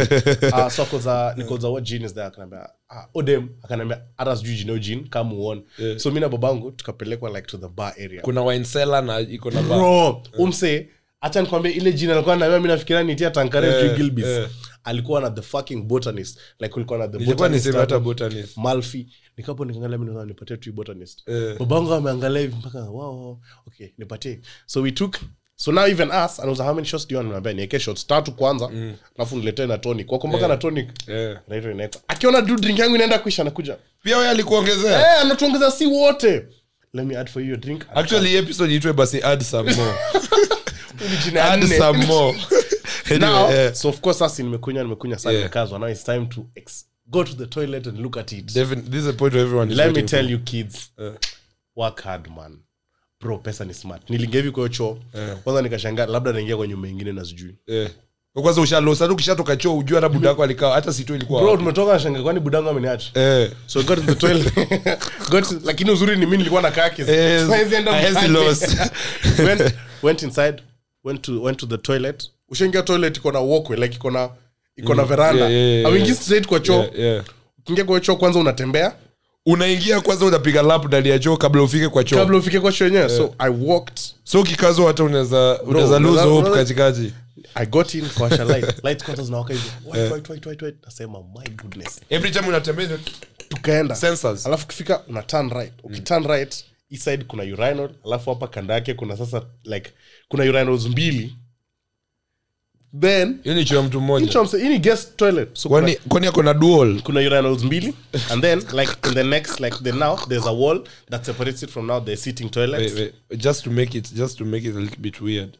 uh, 0.52 0.68
so 0.68 0.82
akoza 0.82 1.34
nikoza 1.36 1.68
what 1.68 1.84
gin 1.84 2.04
is 2.04 2.14
there 2.14 2.26
akaniambia 2.26 2.68
ah, 2.90 3.06
odem. 3.14 3.48
Akaniambia 3.62 3.98
hata 4.16 4.36
sijui 4.36 4.54
jino 4.54 4.78
gin 4.78 5.08
kama 5.08 5.32
uone 5.34 5.62
Yeah. 5.78 5.98
so 5.98 6.10
mi 6.10 6.20
na 6.20 6.28
babangu 6.28 6.70
tukapelekwa 6.70 7.30
like 7.30 7.42
to 7.42 7.58
the 7.58 7.68
bar 7.68 7.92
area. 8.04 8.22
Kuna 8.22 8.42
wine 8.42 8.64
cellar 8.64 9.04
na 9.04 9.20
iko 9.20 9.50
na 9.50 9.62
bar. 9.62 9.78
bro 9.78 10.22
umse 10.38 10.88
hacha 11.20 11.40
nikwambia 11.42 11.72
ile 11.72 11.92
jina 11.92 12.12
alikuwa 12.14 12.36
naambia 12.36 12.60
mi 12.60 12.68
nafikiria 12.68 13.02
nitia 13.02 13.30
tankare 13.30 13.68
Eh, 13.68 13.96
gilbis. 13.96 14.26
eh. 14.26 14.48
Alikuwa 14.84 15.20
na 15.20 15.30
the 15.30 15.42
fucking 15.42 15.82
botanist. 15.82 16.38
Like 16.58 16.72
kulikuwa 16.72 16.98
na 16.98 17.08
the 17.08 17.18
botanist 17.18 17.72
hata 17.74 17.98
botanist. 17.98 18.56
Malfi. 18.56 19.06
Nikapo 19.36 19.64
nikaangalia 19.64 19.98
mimi 19.98 20.10
naona 20.10 20.26
nipatie 20.26 20.56
tu 20.56 20.72
botanist. 20.72 21.28
Eh. 21.28 21.58
babangu 21.58 21.94
ameangalia 21.94 22.40
hivi 22.40 22.56
mpaka 22.56 22.80
wow 22.84 23.40
okay 23.66 23.88
nipatie. 23.98 24.40
So 24.66 24.80
we 24.82 24.90
took 24.90 25.16
so 25.56 25.72
now 25.72 25.86
even 25.86 26.08
us 26.10 26.40
anauza 26.40 26.64
how 26.64 26.74
many 26.74 26.86
shots 26.86 27.08
do 27.08 27.12
you 27.14 27.18
want? 27.18 27.30
Niambia 27.30 27.52
niweke 27.52 27.78
shots 27.80 28.06
tatu 28.06 28.32
kwanza 28.32 28.70
alafu 29.16 29.36
niletee 29.36 29.66
na 29.66 29.78
tonic. 29.78 30.12
Wako 30.12 30.26
mpaka 30.26 30.44
yeah. 30.44 30.50
na 30.50 30.56
tonic 30.56 30.88
yeah. 31.08 31.40
naitwa 31.48 31.70
inaeka 31.72 31.98
akiona 32.08 32.42
tu 32.42 32.56
drink 32.56 32.78
yangu 32.78 32.94
inaenda 32.94 33.18
kuisha 33.18 33.42
anakuja. 33.42 33.76
Pia 34.02 34.16
wewe 34.16 34.30
alikuongezea? 34.30 35.00
Eh 35.00 35.20
anatuongezea 35.20 35.70
si 35.70 35.86
wote. 35.86 36.46
Let 36.94 37.06
me 37.06 37.16
add 37.16 37.30
for 37.30 37.42
you 37.42 37.48
your 37.48 37.60
drink. 37.60 37.82
Actually 37.94 38.36
episode 38.36 38.74
itwe 38.74 38.92
basi 38.92 39.22
add 39.22 39.42
some 39.42 39.74
more 39.74 39.94
add 41.40 41.64
some 41.78 42.06
more. 42.06 42.38
Now 43.18 43.50
eh, 43.50 43.72
so 43.74 43.88
of 43.88 44.00
course 44.00 44.18
sasa 44.18 44.42
nimekunywa 44.42 44.82
nimekunywa 44.82 45.18
sana 45.18 45.32
Yeah. 45.32 45.42
nimekazwa 45.42 45.78
now 45.78 45.88
it's 45.88 46.04
time 46.04 46.26
to 46.26 46.46
ex- 46.56 46.84
go 47.06 47.24
to 47.24 47.32
the 47.32 47.46
toilet 47.46 47.86
and 47.86 47.98
look 47.98 48.16
at 48.16 48.32
it. 48.32 48.52
Defin- 48.56 48.90
this 48.90 49.00
is 49.02 49.06
a 49.08 49.12
point 49.12 49.34
where 49.34 49.44
everyone 49.46 49.72
is 49.72 49.78
let 49.78 49.96
me 49.96 50.02
tell 50.02 50.22
for. 50.24 50.30
you 50.32 50.38
kids 50.38 50.90
Eh. 50.98 51.12
work 51.76 52.02
hard 52.02 52.28
man. 52.36 52.58
Bro 53.20 53.38
pesa 53.38 53.64
ni 53.64 53.74
smart. 53.74 54.10
Nilingia 54.10 54.40
hivi 54.40 54.50
kwa 54.52 54.68
choo. 54.68 54.98
Eh. 55.14 55.36
kwanza 55.44 55.62
nikashangaa 55.62 56.06
labda 56.06 56.32
naingia 56.32 56.56
kwa 56.56 56.66
nyumba 56.66 56.88
ingine 56.88 57.12
na 57.12 57.24
sijui. 57.24 57.54
Eh. 57.66 57.90
kwanza 58.42 58.60
ushalosa 58.60 59.04
hata 59.04 59.14
ukishatoka 59.14 59.56
choo 59.56 59.78
ujua 59.78 60.00
hata 60.00 60.08
budako 60.08 60.42
alikaa 60.44 60.70
hata 60.72 60.92
sito 60.92 61.14
ilikuwa 61.14 61.42
bro 61.42 61.56
tumetoka 61.56 61.92
nashanga 61.92 62.22
kwani 62.22 62.40
budangu 62.40 62.68
ameniacha? 62.68 63.20
Eh. 63.20 63.50
so 63.66 63.82
got 63.82 64.06
the 64.06 64.14
toilet. 64.14 64.52
Got 65.30 65.46
lakini 65.64 65.90
uzuri 65.90 66.16
ni 66.16 66.24
mimi 66.26 66.36
nilikuwa 66.36 66.62
na 66.62 66.70
kaki 66.70 67.02
Eh, 67.02 67.48
hence 68.00 68.28
loss. 68.28 68.62
went, 69.46 69.74
went 70.02 70.22
inside 70.22 70.62
went 71.04 71.22
to, 71.22 71.42
went 71.42 71.58
to 71.58 71.66
the 71.66 71.78
toilet. 71.78 72.30
Ushaingia 72.48 72.82
toilet 72.82 73.16
iko 73.16 73.32
na 73.32 73.40
walkway 73.40 73.78
like 73.78 73.96
iko 73.96 74.10
na 74.10 74.30
iko 74.76 74.94
na 74.94 75.04
veranda. 75.04 75.48
Yeah, 75.48 75.52
yeah, 75.52 75.92
yeah, 75.92 76.06
yeah. 76.06 76.16
straight 76.16 76.46
kwa 76.46 76.60
choo. 76.60 76.72
Yeah, 76.72 76.98
yeah. 76.98 77.24
ukiingia 77.58 77.84
kwa 77.84 78.00
choo 78.00 78.16
kwanza 78.16 78.38
unatembea. 78.38 78.94
Unaingia 79.46 80.00
kwanza 80.00 80.26
unapiga 80.26 80.62
lap 80.62 80.84
ndani 80.84 81.08
ya 81.08 81.18
choo 81.18 81.36
kabla 81.36 81.62
ufike 81.62 81.88
kwa 81.88 82.04
choo. 82.04 82.16
Kabla 82.18 82.38
ufike 82.38 82.60
kwa 82.60 82.72
choo 82.72 82.84
yenyewe. 82.84 83.08
So 83.08 83.34
i 83.38 83.50
walked. 83.60 83.98
So 84.24 84.40
ukikazwa 84.40 84.86
hata 84.86 85.04
unaweza 85.04 85.62
unaweza 85.62 85.98
lose 85.98 86.22
hope 86.22 86.50
katikati. 86.50 87.12
I 87.54 87.66
got 87.66 87.94
in 87.94 88.08
kawasha 88.08 88.44
light. 88.44 88.74
Light 88.84 89.04
kwanza 89.04 89.22
zinawaka 89.22 89.54
white, 89.84 90.12
wait 90.12 90.28
wait 90.30 90.46
wait 90.46 90.62
white. 90.62 90.78
nasema 90.84 91.18
my 91.18 91.50
goodness. 91.62 92.00
Every 92.10 92.30
time 92.30 92.48
unatembea 92.48 92.88
tukaenda. 93.48 93.94
Sensors. 93.94 94.46
alafu 94.46 94.66
kifika 94.66 95.02
una 95.08 95.22
turn 95.22 95.50
right. 95.50 95.72
Ukiturn 95.82 96.24
right 96.26 96.64
east 96.90 97.04
side 97.04 97.24
kuna 97.24 97.42
urinal. 97.42 97.90
Alafu 98.06 98.30
hapa 98.30 98.48
kando 98.48 98.74
yake 98.74 98.94
kuna 98.94 99.16
sasa 99.16 99.42
like 99.64 99.92
kuna 100.32 100.44
urinals 100.44 100.86
mbili. 100.86 101.36
Then 103.00 103.38
hiyo 103.42 103.54
ni 103.54 103.64
choo 103.64 103.76
ya 103.76 103.82
mtu 103.82 104.00
mmoja. 104.00 104.40
hii 104.58 104.68
ni 104.68 104.78
guest 104.78 105.16
toilet. 105.16 105.48
So 105.56 105.68
kuna, 105.68 105.80
kwani 105.80 105.96
kwani 106.08 106.26
ako 106.26 106.42
na 106.42 106.54
dual? 106.54 107.02
kuna 107.02 107.20
urinals 107.20 107.62
mbili. 107.64 107.94
And 108.30 108.42
then 108.42 108.58
like 108.58 108.92
in 109.08 109.14
the 109.14 109.22
next 109.24 109.60
like 109.60 109.76
the 109.82 109.92
now 109.92 110.16
there's 110.28 110.46
a 110.46 110.52
wall 110.52 110.84
that 111.10 111.24
separates 111.26 111.62
it 111.62 111.70
from 111.70 111.86
now 111.86 112.00
the 112.04 112.16
sitting 112.16 112.50
toilets. 112.50 112.94
Wait, 112.94 113.14
wait. 113.30 113.40
just 113.40 113.64
to 113.64 113.70
make 113.70 113.98
it 113.98 114.14
just 114.14 114.38
to 114.38 114.44
make 114.44 114.68
it 114.68 114.76
a 114.76 114.80
little 114.80 114.98
bit 115.00 115.20
weird. 115.20 115.56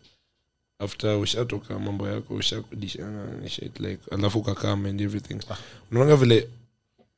After 0.79 1.17
ushatoka 1.19 1.79
mambo 1.79 2.09
yako 2.09 2.35
ushakudishana 2.35 3.23
and 3.23 3.49
shit 3.49 3.81
like 3.81 4.01
alafu 4.11 4.39
ukakam 4.39 4.87
and 4.87 5.01
everything. 5.01 5.39
Unaonga 5.91 6.17
vile 6.17 6.49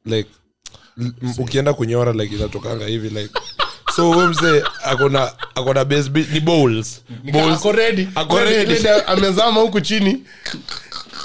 like 0.04 0.30
l- 1.00 1.12
m- 1.22 1.34
ukienda 1.38 1.74
kunyora 1.74 2.12
like 2.12 2.34
inatokanga 2.34 2.86
hivi 2.86 3.08
like 3.08 3.34
so 3.96 4.28
mzee 4.28 4.62
akona 4.84 5.32
akona 5.54 5.84
base 5.84 6.08
beat 6.10 6.30
ni 6.30 6.40
bowls. 6.40 7.02
Bowls 7.32 7.58
ako 7.58 7.72
ready. 7.72 8.08
Ako 8.14 8.38
Ready. 8.38 8.88
Amezama 9.06 9.60
huku 9.60 9.80
chini. 9.80 10.22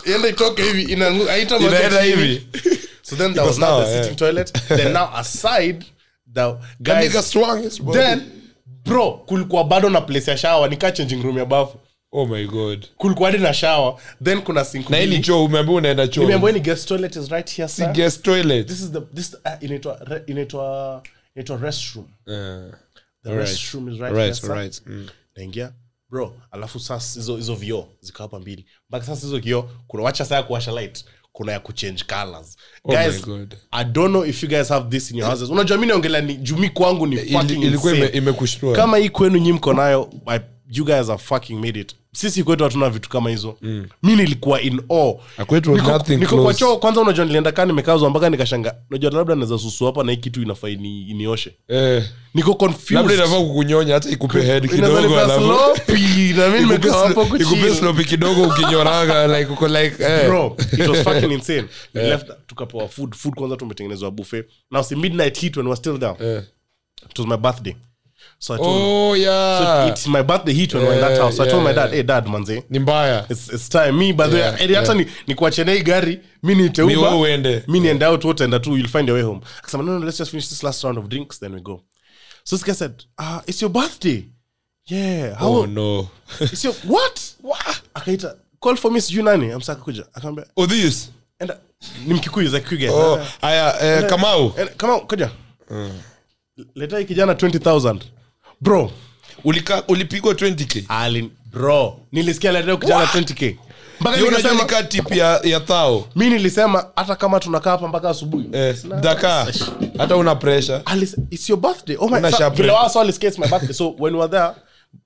Yenda 0.06 0.28
itoke 0.28 0.64
hivi 0.64 0.84
inangu- 0.96 1.28
haita 1.28 1.58
inaenda 1.58 2.02
hivi. 2.02 2.48
So 3.02 3.16
then 3.16 3.34
there 3.34 3.48
was 3.48 3.58
now 3.58 3.68
sawa, 3.68 3.86
the 3.86 3.92
yeah. 3.92 4.04
sitting 4.04 4.18
toilet. 4.18 4.54
Then 4.68 4.94
now 4.94 5.10
aside 5.16 5.86
the 6.34 6.56
guys 6.80 7.14
guys 7.14 7.28
strong 7.28 7.66
as 7.66 7.82
body. 7.82 8.00
then 8.00 8.22
bro 8.86 9.12
kulikuwa 9.12 9.64
bado 9.64 9.90
na 9.90 10.02
place 10.02 10.32
ya 10.32 10.38
shower. 10.38 10.70
Nikaa 10.70 10.92
changing 10.92 11.24
room 11.24 11.38
ya 11.38 11.46
bafu. 11.46 11.78
Oh 12.12 12.26
my 12.26 12.46
god. 12.48 12.86
Kulikuwa 12.98 13.32
hadi 13.32 13.44
na 13.44 13.54
shower. 13.54 13.96
Then 14.24 14.42
kuna 14.42 14.66
sink 14.66 14.90
na 14.90 15.00
ile 15.00 15.20
choo 15.20 15.46
umeambia 15.46 15.76
unaenda 15.76 16.08
choo. 16.08 16.22
Nimeambiwa 16.22 16.52
ni 16.52 16.60
guest 16.60 16.88
toilet 16.88 17.16
is 17.16 17.30
right 17.30 17.56
here 17.56 17.68
sir. 17.68 17.86
si 17.86 17.92
guest 18.02 18.22
toilet. 18.22 18.68
This 18.68 18.82
is 18.82 18.92
the 18.92 19.02
this 19.16 19.34
uh, 19.34 19.52
inaitwa 19.64 20.00
inaitwa 20.28 21.02
inaitwa 21.40 21.58
restroom. 21.58 22.06
Eh, 22.28 22.72
the 23.24 23.30
alright. 23.30 23.50
restroom 23.50 23.90
is 23.90 24.00
right, 24.00 24.82
Mm. 24.86 25.08
naingia. 25.36 25.74
Bro 26.10 26.36
alafu 26.52 26.80
sasa 26.80 27.20
hizo 27.20 27.36
hizo 27.38 27.56
vioo 27.56 27.88
ziko 28.00 28.24
hapa 28.24 28.40
mbili. 28.40 28.66
Mpaka 28.90 29.06
sasa 29.06 29.22
hizo 29.28 29.40
kioo 29.40 29.70
kuna 29.88 30.04
wacha 30.04 30.26
saa 30.26 30.36
ya 30.36 30.44
kuwasha 30.44 30.72
light. 30.72 31.06
Kuna 31.32 31.52
ya 31.52 31.60
kuchange 31.60 32.04
colors. 32.04 32.58
Oh 32.84 32.92
my 32.92 32.98
guys 32.98 33.26
God. 33.26 33.56
i 33.72 33.86
don't 33.86 34.10
know 34.10 34.26
if 34.26 34.44
you 34.44 34.50
guys 34.50 34.70
have 34.70 34.90
this 34.90 35.12
in 35.12 35.18
your 35.18 35.30
houses. 35.30 35.50
Unajua 35.50 35.78
mi 35.78 35.86
naongelea 35.88 36.22
ni 36.22 36.36
jumi 36.36 36.70
kwangu 36.70 37.08
ni 37.08 37.16
ilikuwa 37.16 37.96
ime- 37.96 38.08
imekushtua 38.08 38.76
kama 38.76 38.98
hii 38.98 39.10
kwenu 39.10 39.38
nyi 39.38 39.54
mko 39.54 39.74
nayo 39.74 40.10
you 40.70 40.86
guys 40.86 41.08
have 41.08 41.22
fucking 41.24 41.60
made 41.60 41.80
it. 41.80 41.96
Sisi 42.14 42.44
kwetu 42.44 42.64
hatuna 42.64 42.90
vitu 42.90 43.10
kama 43.10 43.30
hizo. 43.30 43.58
Mi 44.04 44.16
nilikuwa 44.16 44.62
in 44.62 44.82
Niko- 46.18 46.44
kwa 46.44 46.54
choo 46.54 46.78
kwanza 46.78 47.02
unajua 47.02 47.26
nilienda 47.26 47.52
kaa 47.52 47.66
nimekazwa 47.66 48.10
mpaka 48.10 48.30
nikashanga 48.30 48.76
najua 48.90 49.12
labda 49.12 49.36
naweza 49.36 49.58
susu 49.58 49.86
hapa 49.86 50.04
na 50.04 50.12
hii 50.12 50.18
kitu 50.18 50.42
inafaa 50.42 50.70
ini, 50.70 51.02
inioshe. 51.10 51.54
Eh, 51.68 52.04
niko 52.34 52.54
confused. 52.56 52.96
labda 52.98 53.14
inafaa 53.14 53.40
kukunyonya 53.40 53.94
hata 53.94 54.10
ikupe 54.10 54.42
head 54.42 54.64
Inaweza 54.66 54.88
kidogo 54.88 55.02
nipea 55.08 55.24
alafu 55.24 55.42
sloppy, 55.42 56.34
na 56.34 56.50
mi 56.50 56.60
nimekaa 56.60 57.08
hapo 57.08 57.38
ikupe 57.38 57.76
slopi 57.76 58.06
kidogo 58.06 58.44
ukinyoraga 58.44 59.40
like 59.40 59.52
uko 59.52 59.68
like 59.68 60.04
eh. 60.04 60.26
bro 60.28 60.58
it 60.74 60.88
was 60.88 61.00
fucking 61.04 61.32
insane. 61.32 61.66
We 61.96 62.04
left 62.10 62.28
tukapewa 62.48 62.88
food. 62.88 63.16
Food 63.16 63.34
kwanza 63.36 63.58
tumetengenezwa 63.58 64.12
buffet. 64.12 64.46
Now 64.72 64.84
see 64.84 64.96
midnight 64.96 65.40
heat 65.40 65.58
when 65.58 65.66
we 65.66 65.70
were 65.70 65.80
still 65.80 66.00
there. 66.00 66.16
Eh. 66.36 66.44
it 67.10 67.20
was 67.20 67.28
my 67.28 67.38
birthday 67.38 67.76
so 68.42 68.54
i 68.54 68.58
told 68.58 68.70
oh 68.70 69.16
so 69.16 69.88
it's 69.92 70.08
my 70.08 70.22
birthday 70.24 70.54
hit 70.54 70.74
when 70.74 70.84
yeah, 70.84 70.90
were 70.90 70.96
in 70.96 71.02
that 71.02 71.18
house. 71.18 71.36
So 71.38 71.44
i 71.44 71.48
told 71.48 71.64
my 71.64 71.74
dad 71.74 71.92
hey 71.92 72.04
dad 72.04 72.26
manze. 72.26 72.64
ni 72.70 72.80
mbaya. 72.80 73.26
It's, 73.30 73.50
it's 73.50 73.70
time. 73.70 73.98
Me 73.98 74.14
by 74.14 74.28
the 74.28 74.38
Yeah, 74.38 74.56
way 74.56 74.76
hata 74.76 74.94
ni 74.94 75.06
nikuachene 75.28 75.74
hii 75.74 75.82
gari 75.84 76.20
mi 76.44 76.56
niite 76.56 76.84
Mi 77.68 77.80
niende 77.80 78.06
out 78.06 78.24
wote 78.26 78.44
enda 78.44 78.60
tu 78.60 78.78
you'll 78.78 78.88
find 78.88 79.10
your 79.10 79.18
way 79.18 79.26
home. 79.26 79.42
Akasema 79.60 79.84
no 79.84 80.00
no 80.00 80.06
let's 80.06 80.18
just 80.18 80.32
finish 80.32 80.50
this 80.50 80.64
last 80.64 80.84
round 80.84 80.98
of 80.98 81.08
drinks 81.08 81.40
then 81.40 81.54
we 81.54 81.62
go. 81.62 81.82
So 82.44 82.56
this 82.56 82.66
guy 82.66 82.74
said 82.74 83.04
ah 83.18 83.42
it's 83.48 83.62
your 83.62 83.72
birthday. 83.72 84.26
Yeah 84.86 85.36
how 85.36 85.48
oh 85.48 85.66
no. 85.66 86.10
It's 86.40 86.64
your 86.64 86.74
what? 86.88 87.36
What 87.42 87.82
akaita 87.94 88.36
call 88.60 88.76
for 88.76 88.92
me 88.92 89.02
sijui 89.02 89.24
nani. 89.24 89.52
Amsaka 89.52 89.82
kuja. 89.82 90.06
Akaambia 90.14 90.46
oh 90.58 90.66
this? 90.68 91.12
Enda. 91.40 91.58
Ni 92.08 92.14
mkikuyu 92.14 92.50
za 92.50 92.60
kikuyu 92.60 92.94
oh 92.94 93.20
aya 93.42 93.74
uh, 93.74 94.10
kamau 94.10 94.50
kamau. 94.50 94.70
Come 94.78 94.94
on 94.94 95.00
kuja. 95.08 95.30
Leta 96.76 96.98
hii 97.00 97.06
kijana 97.06 97.34
20000 97.34 98.00
bro. 98.62 98.92
Ulika 99.44 99.84
ulipigwa 99.88 100.34
20k 100.34 100.84
alin 100.88 101.30
bro. 101.52 102.00
Nilisikia 102.12 102.52
leo 102.52 102.78
kijana 102.78 103.06
20k 103.06 103.56
mpaka 104.02 104.18
unajua 104.18 104.30
nikasema 104.38 104.62
nika 104.64 104.84
tip 104.84 105.12
ya 105.16 105.40
ya 105.44 105.60
thao. 105.60 106.08
Mi 106.16 106.30
nilisema 106.30 106.86
hata 106.96 107.16
kama 107.16 107.40
tunakaa 107.40 107.72
hapa 107.72 107.88
mpaka 107.88 108.10
asubuhi. 108.10 108.46
Eh, 108.52 108.76
daka 109.02 109.48
hata 109.98 110.16
una 110.16 110.36
pressure. 110.36 110.78
Alis- 110.78 111.18
it's 111.32 111.50
your 111.50 111.60
birthday. 111.60 111.96
Oh 112.00 112.10
my 112.10 112.18
Una 112.18 112.32
sharp 112.32 112.56
vile 112.56 112.72
wao 112.72 112.90
saw 112.90 113.02
alisikia 113.02 113.30
it's 113.30 113.40
my 113.40 113.48
birthday. 113.48 113.74
So 113.74 113.96
when 114.00 114.14
we 114.16 114.20
were 114.22 114.32
there 114.32 114.52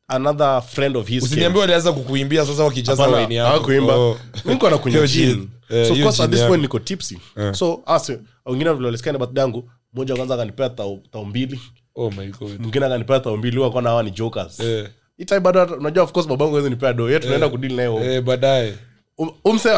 another 0.08 0.62
friend 0.62 0.98
of 0.98 1.08
his 1.08 1.20
came. 1.20 1.32
usiniambia 1.32 1.62
walianza 1.62 1.92
kukuimbia 1.94 2.46
sasa 2.46 2.64
wakijaza 2.64 3.04
Hapana, 3.04 3.18
waini 3.18 3.36
yako. 3.36 3.50
hawakuimba. 3.50 3.96
Oh. 3.96 4.18
Mi 4.46 4.54
niko 4.54 4.70
nakunywa 4.70 5.06
Hiyo 5.06 5.08
gin. 5.26 5.36
gin. 5.36 5.50
Eh, 5.70 5.86
So 5.86 5.92
of 5.92 5.98
hiyo 5.98 6.06
course 6.06 6.20
at 6.20 6.26
gin 6.26 6.32
this 6.32 6.40
yako. 6.40 6.50
point 6.50 6.62
niko 6.62 6.80
tipsy. 6.80 7.18
So 7.52 7.84
ase 7.86 8.20
wengine 8.46 8.74
vile 8.74 8.86
walisikia 8.86 9.12
na 9.12 9.18
birthday 9.20 9.42
yangu 9.42 9.70
mmoja 9.94 10.16
kwanza 10.16 10.34
akanipea 10.34 10.70
tao 10.70 11.00
tao 11.12 11.26
mbili 11.26 11.60
oh 11.96 12.12
my 12.12 12.28
god. 12.28 12.60
Mwingine 12.60 12.86
akanipea 12.86 13.20
tao 13.20 13.38
mbili 13.38 13.58
huwa 13.58 13.72
kona 13.72 13.90
hawa 13.90 14.04
ni 14.04 14.12
jokers. 14.12 14.60
Eh, 14.60 14.88
Hii 15.18 15.40
bado 15.40 15.64
unajua 15.64 16.04
of 16.04 16.12
course 16.12 16.28
babangu 16.28 16.52
hawezi 16.52 16.70
nipea 16.70 16.94
do 16.94 17.08
yeye 17.08 17.20
tunaenda 17.20 17.50
kudili 17.50 17.76
naye 17.76 18.16
eh, 18.16 18.22
baadaye. 18.22 18.74
Um- 19.18 19.34
umse 19.44 19.70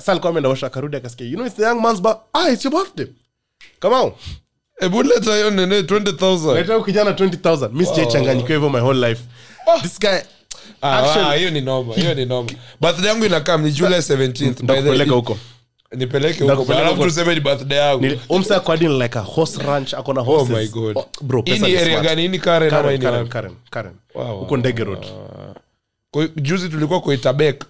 sa 0.00 0.12
alikuwa 0.12 0.30
ameenda 0.30 0.48
washa 0.48 0.66
akarudi 0.66 0.96
akasikia 0.96 1.26
you 1.26 1.34
know 1.34 1.46
it's 1.46 1.56
the 1.56 1.62
young 1.62 1.80
man's 1.80 2.00
birth 2.02 2.18
ah 2.32 2.50
it's 2.50 2.64
your 2.64 2.74
birthday. 2.74 3.06
Come 3.80 3.94
on. 3.96 4.12
Hebu 4.80 5.02
leta 5.02 5.34
hiyo 5.34 5.50
nene 5.50 5.80
20000 5.82 6.54
Naita 6.54 6.80
kijana 6.80 7.10
20000 7.10 7.68
mimi 7.72 7.86
sijachanganyikiwa 7.86 8.54
hivyo 8.58 8.70
my 8.70 8.80
whole 8.80 9.08
life. 9.08 9.22
This 9.82 10.00
guy 10.00 10.18
Ah, 10.82 11.30
ah, 11.30 11.34
hiyo 11.34 11.50
ni 11.50 11.60
noma 11.60 11.94
hiyo 11.94 12.14
ni 12.14 12.24
noma 12.24 12.50
birthday 12.80 13.08
yangu 13.08 13.24
inakaa 13.24 13.56
ni 13.56 13.70
july 13.72 13.94
17th 13.98 14.38
by 14.44 14.50
the- 14.54 14.62
ndakupeleka 14.62 15.14
huko 15.14 15.38
nipeleke 15.92 16.32
huko 16.34 16.44
Ndakupeleka 16.44 16.80
alafu 16.82 16.96
huko. 16.96 17.08
tuseme 17.08 17.34
ni 17.34 17.40
birthday 17.40 17.78
yangu. 17.78 18.02
Nili- 18.04 18.18
like 19.02 19.18
a 19.18 19.22
horse 19.22 19.62
ranch 19.62 19.94
akona 19.94 20.20
oh 20.20 20.44
my 20.44 20.68
god. 20.68 20.96
Oh, 20.98 21.06
bro 21.22 21.42
pesa 21.42 21.66
ni 21.66 21.72
ni 21.72 21.78
area 21.78 22.00
gani? 22.00 22.28
Ni 22.28 22.38
karen 22.38 22.74
ama 22.74 22.92
ni 22.92 22.98
Karen. 22.98 23.28
Karen, 23.28 23.52
Karen. 23.70 23.92
Wow, 24.14 24.38
huko 24.38 24.56
ndege 24.56 24.84
road. 24.84 25.06
Koi- 26.14 26.30
juzi 26.36 26.68
tulikuwa 26.68 27.00
koitabek 27.00 27.64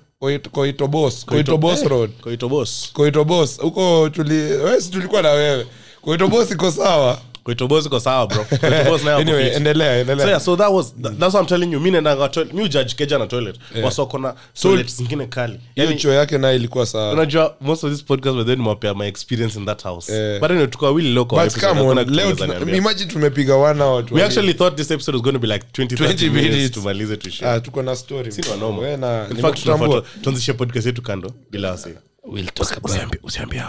koitobos 0.53 1.25
koitobos 1.27 1.83
Eh, 1.83 1.89
road. 1.89 2.11
Koitobos 2.21 2.91
koitobos 2.93 3.61
huko 3.61 4.09
tuli 4.09 4.35
wesi 4.53 4.91
tulikuwa 4.91 5.23
na 5.23 5.31
wewe. 5.31 5.67
Koitobos 6.03 6.51
iko 6.51 6.71
sawa 6.71 7.19
koitobos 7.47 7.87
iko 7.87 8.01
sawa 8.01 8.27
bro. 8.27 8.45
Koitobos 8.45 9.05
nayo 9.05 9.17
anyway 9.17 9.45
hapo 9.45 9.57
endelea 9.57 10.05
so 10.17 10.29
yeah 10.29 10.41
so 10.41 10.57
that 10.57 10.73
was 10.73 10.95
that, 11.03 11.19
that's 11.19 11.35
what 11.35 11.43
i'm 11.43 11.47
telling 11.47 11.73
you. 11.73 11.81
Mi 11.81 11.91
nendanga 11.91 12.29
toilet 12.29 12.55
mi 12.55 12.63
ujudge 12.63 12.95
keja 12.95 13.19
na 13.19 13.27
toilet. 13.27 13.57
Wasoko 13.83 14.19
na 14.19 14.35
toilet 14.63 14.89
zingine 14.89 15.27
kali. 15.27 15.61
hiyo 15.75 15.87
yani 15.87 15.97
choo 15.97 16.13
yake 16.13 16.39
naye 16.39 16.57
ilikuwa 16.57 16.87
sawa. 16.87 17.13
unajua 17.13 17.57
most 17.61 17.85
of 17.85 17.93
this 17.93 18.05
podcast 18.05 18.37
were 18.37 18.45
then 18.45 18.59
mwapea 18.59 18.95
my 18.95 19.07
experience 19.07 19.59
in 19.59 19.67
that 19.67 19.83
house. 19.83 20.13
Yeah. 20.13 20.41
but 20.41 20.51
anyway 20.51 20.67
tuko 20.67 20.85
wawili 20.85 21.13
local 21.13 21.45
but 21.45 21.61
come 21.61 21.81
on 21.81 22.11
leo 22.11 22.37
imagine 22.77 23.11
tumepiga 23.11 23.55
one 23.55 23.83
hour 23.83 24.05
we 24.11 24.25
actually 24.25 24.55
thought 24.55 24.77
this 24.77 24.91
episode 24.91 25.17
was 25.17 25.23
going 25.23 25.33
to 25.33 25.39
be 25.39 25.47
like 25.47 25.67
20 25.83 25.97
20 25.97 26.31
minutes 26.31 26.71
tumalize 26.71 27.17
tuishie 27.17 27.49
ah 27.49 27.61
tuko 27.61 27.83
na 27.83 27.97
story 27.97 28.33
Si 28.33 28.43
normal. 28.61 28.85
Wewe 28.85 28.97
na 28.97 29.29
In 29.31 29.37
fact, 29.37 29.63
tunafaa 29.63 30.03
tuanzishe 30.23 30.53
podcast 30.53 30.87
yetu 30.87 31.03
kando. 31.03 31.33
Bila 31.51 31.71
wasi. 31.71 31.89
We'll 32.25 32.47
talk 32.47 32.73
about 32.77 32.93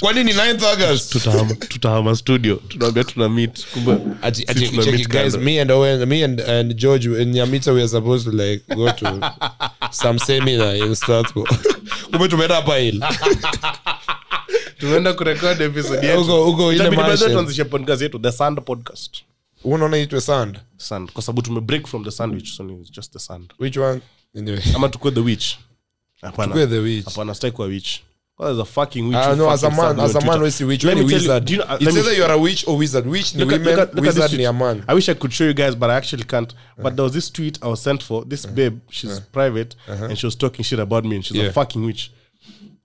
kwani 0.00 0.24
ni 0.24 0.32
9th 0.32 0.64
august? 0.64 1.12
Tutahama 1.12 1.54
tutahama 1.54 2.16
studio. 2.16 2.56
Tunaambia 2.56 3.04
tuna 3.04 3.28
meet. 3.28 3.66
Kumbe 3.66 3.92
Ati- 4.22 4.46
si 4.46 4.68
tuna 4.68 4.82
check 4.84 4.94
meet 4.94 5.00
it, 5.00 5.08
guys 5.08 5.32
kando. 5.32 5.40
me 5.40 5.60
and 5.60 5.70
Owen 5.70 6.06
me 6.08 6.24
and, 6.24 6.40
and 6.40 6.74
George 6.76 7.06
and 7.22 7.34
Nyamita 7.34 7.72
we 7.72 7.80
are 7.80 7.88
supposed 7.88 8.24
to 8.30 8.36
like 8.44 8.64
go 8.74 8.90
to 8.92 9.20
some 9.90 10.18
seminar 10.18 10.76
in 10.76 10.94
Strasbourg. 10.94 11.48
Kumbe 12.10 12.28
tumeenda 12.28 12.54
hapa 12.54 12.76
hili 12.76 13.00
tumeenda 14.78 15.12
kurekod 15.12 15.60
episode 15.60 16.06
yetu. 16.06 16.20
Huko- 16.20 16.44
huko 16.44 16.62
ile 16.72 16.74
Itabidi 16.74 16.96
baadaye 16.96 17.10
mansion. 17.16 17.32
tuanzishe 17.32 17.64
podcast 17.64 18.02
yetu 18.02 18.18
the 18.18 18.32
sand 18.32 18.60
podcast. 18.60 19.16
Unaona 19.64 19.96
itwe 19.98 20.20
sand? 20.20 20.58
Sand. 20.76 21.12
Kwa 21.12 21.22
sababu 21.22 21.42
tume 21.42 21.60
break 21.60 21.86
from 21.86 22.04
the 22.04 22.10
sandwich 22.10 22.56
so 22.56 22.70
it's 22.80 22.92
just 22.92 23.12
the 23.12 23.18
sand. 23.18 23.52
Which 23.60 23.76
one? 23.76 24.00
Anyway. 24.38 24.60
Ama 24.74 24.88
tukue 24.88 25.10
the 25.10 25.20
witch 25.20 25.56
hapana 26.22 27.34
stai 27.34 27.50
kuwa 27.50 27.66
witch 27.68 28.00
Well, 28.38 28.48
there's 28.54 28.68
a 28.68 28.72
fucking 28.72 29.02
witch 29.08 29.16
Ah, 29.16 29.34
no, 29.34 29.50
as 29.50 29.64
a 29.64 29.70
man, 29.70 29.98
as 30.00 30.14
a 30.14 30.20
man, 30.20 30.42
we 30.42 30.50
see 30.50 30.64
witch, 30.64 30.82
tell 30.82 30.98
you, 30.98 31.06
wizard. 31.06 31.44
do 31.46 31.52
you 31.54 31.58
know- 31.58 31.68
uh, 31.74 31.76
It's 31.80 31.84
let 31.96 32.04
me- 32.04 32.10
either 32.12 32.32
a 32.32 32.36
witch 32.38 32.64
or 32.68 32.76
wizard. 32.76 33.06
Witch 33.06 33.34
ni 33.34 33.44
women, 33.44 33.62
look 33.64 33.78
at- 33.78 33.94
look 33.94 34.04
wizard 34.04 34.32
ni 34.32 34.44
a 34.44 34.52
man. 34.52 34.84
I 34.86 34.94
wish 34.94 35.08
I 35.08 35.14
could 35.14 35.32
show 35.32 35.44
you 35.46 35.54
guys, 35.54 35.74
but 35.74 35.88
I 35.90 35.94
actually 35.96 36.24
can't. 36.24 36.52
But 36.82 36.96
there 36.96 37.02
was 37.04 37.12
this 37.12 37.30
tweet 37.32 37.58
I 37.62 37.68
was 37.68 37.80
sent 37.82 38.02
for. 38.02 38.26
This 38.28 38.44
babe, 38.46 38.78
she's 38.90 39.20
private, 39.32 39.74
and 39.88 40.18
she 40.18 40.26
was 40.26 40.36
talking 40.36 40.62
shit 40.64 40.78
about 40.80 41.04
me, 41.06 41.16
and 41.16 41.24
she's 41.24 41.36
Yeah. 41.36 41.46
a 41.48 41.52
fucking 41.52 41.82
witch. 41.86 42.10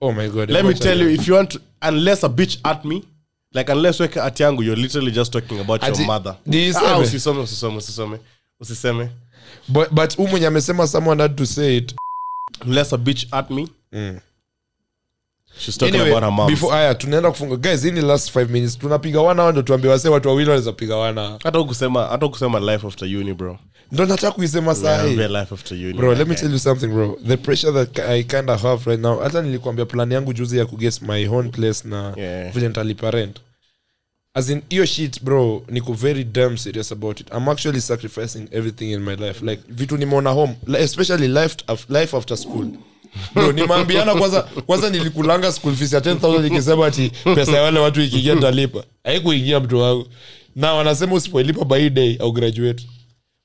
Oh 0.00 0.12
my 0.12 0.28
God. 0.28 0.50
Let 0.50 0.64
me 0.64 0.72
tell 0.74 0.98
you, 1.00 1.08
if 1.10 1.28
you 1.28 1.34
want, 1.34 1.50
to, 1.50 1.60
unless 1.82 2.24
a 2.24 2.28
bitch 2.28 2.58
at 2.64 2.84
me, 2.86 3.02
like 3.54 3.68
unless 3.72 4.00
weka 4.00 4.24
at 4.24 4.40
yangu, 4.40 4.64
you're 4.64 4.76
literally 4.82 5.12
just 5.12 5.32
talking 5.32 5.60
about 5.60 5.82
Ati- 5.84 5.98
your 5.98 6.06
mother. 6.06 6.36
Ah, 6.46 6.98
usisome, 7.00 7.40
usisome, 7.42 7.74
usisome, 7.76 8.18
usiseme. 8.60 9.08
But, 9.68 9.92
but 9.94 10.16
huyu 10.16 10.46
amesema 10.46 10.86
someone 10.86 11.22
had 11.22 11.36
to 11.36 11.46
say 11.46 11.76
it. 11.76 11.94
Unless 12.64 12.92
a 12.92 12.96
bitch 12.98 13.26
at 13.30 13.50
me, 13.50 13.68
she's 15.58 15.76
talking 15.78 15.94
Anyway, 15.94 16.10
about 16.10 16.22
her 16.24 16.30
mom. 16.32 16.46
before 16.50 16.74
aya 16.76 16.94
tunaenda 16.94 17.30
kufunga. 17.30 17.56
Guys 17.56 17.82
hii 17.82 17.90
last 17.90 18.36
5 18.36 18.48
minutes. 18.48 18.78
Tunapiga 18.78 19.20
wana 19.20 19.50
ndio 19.50 19.62
tuambie 19.62 19.90
wase 19.90 20.08
watu 20.08 20.28
wawili 20.28 20.50
wanaweza 20.50 20.72
piga 20.72 20.96
wana 20.96 21.38
hata 21.44 21.60
ukusema 21.60 22.06
hata 22.06 22.26
ukusema 22.26 22.60
life 22.60 22.86
after 22.86 23.16
uni 23.16 23.34
bro. 23.34 23.58
Ndio 23.92 24.06
nataka 24.06 24.32
kuisema 24.32 24.74
sahi 24.74 25.14
Niambie 25.14 25.40
life 25.40 25.54
after 25.54 25.78
uni 25.78 25.92
bro 25.92 26.14
let 26.14 26.28
me 26.28 26.34
tell 26.34 26.52
you 26.52 26.58
something 26.58 26.86
bro. 26.86 27.18
The 27.28 27.36
pressure 27.36 27.72
that 27.72 27.98
i 27.98 28.24
kind 28.24 28.50
of 28.50 28.62
have 28.62 28.90
right 28.90 29.02
now 29.02 29.18
hata 29.20 29.42
nilikwambia 29.42 29.86
plan 29.86 30.12
yangu 30.12 30.32
juzi 30.32 30.58
ya 30.58 30.66
kuges 30.66 31.02
my 31.02 31.26
own 31.28 31.50
place 31.50 31.88
na 31.88 32.14
Yeah. 32.16 32.52
vile 32.52 32.68
nitalipa 32.68 33.10
rent 33.10 33.36
as 34.34 34.50
in 34.50 34.62
hiyo 34.68 34.86
shit 34.86 35.22
bro 35.22 35.62
niko 35.68 35.92
very 35.92 36.24
damn 36.24 36.56
serious 36.58 36.92
about 36.92 37.20
it. 37.20 37.26
I'm 37.34 37.48
actually 37.48 37.80
sacrificing 37.80 38.48
everything 38.52 38.90
in 38.92 39.00
my 39.02 39.14
life. 39.16 39.42
Like 39.46 39.62
vitu 39.68 39.96
nimeona 39.96 40.30
home 40.30 40.54
especially 40.78 41.28
life, 41.28 41.56
af- 41.66 42.00
life 42.00 42.16
after 42.16 42.36
school. 42.36 42.66
Nimeambiana 43.54 44.14
kwanza 44.14 44.42
kwanza 44.42 44.90
nilikulanga 44.90 45.52
school 45.52 45.74
fees 45.76 45.92
ya 45.92 46.00
10000 46.00 46.46
ikisema 46.46 46.86
ati 46.86 47.12
pesa 47.34 47.52
ya 47.52 47.62
wale 47.62 47.80
watu 47.80 48.00
ikiingia 48.02 48.36
talipa 48.36 48.84
haikuingia 49.04 49.60
mtu 49.60 49.78
wangu 49.78 50.06
na 50.56 50.72
wanasema 50.74 51.14
usipoilipa 51.14 51.64
by 51.64 51.90
day 51.90 52.16
au 52.20 52.32
graduate. 52.32 52.88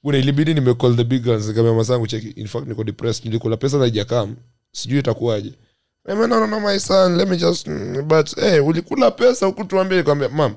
Kuna 0.01 0.17
ilibidi 0.17 0.53
nimecall 0.53 0.95
the 0.95 1.03
big 1.03 1.23
guns 1.23 1.47
nikamwambia 1.47 1.77
masangu 1.77 2.07
cheki. 2.07 2.27
In 2.27 2.47
fact 2.47 2.67
niko 2.67 2.83
depressed. 2.83 3.25
Nilikula 3.25 3.57
pesa 3.57 3.77
na 3.77 3.89
jakam 3.89 4.35
sijui 4.71 4.99
itakuwaje. 4.99 5.53
I 6.09 6.15
mean, 6.15 6.29
no, 6.29 6.39
no, 6.39 6.47
no, 6.47 6.59
my 6.59 6.79
son, 6.79 7.17
let 7.17 7.27
me 7.29 7.38
just 7.38 7.67
mm, 7.67 8.07
but 8.07 8.35
hey, 8.35 8.59
ulikula 8.59 9.11
pesa 9.11 9.45
hukutuambia. 9.45 9.97
Nikamwambia 9.97 10.38
mam 10.38 10.55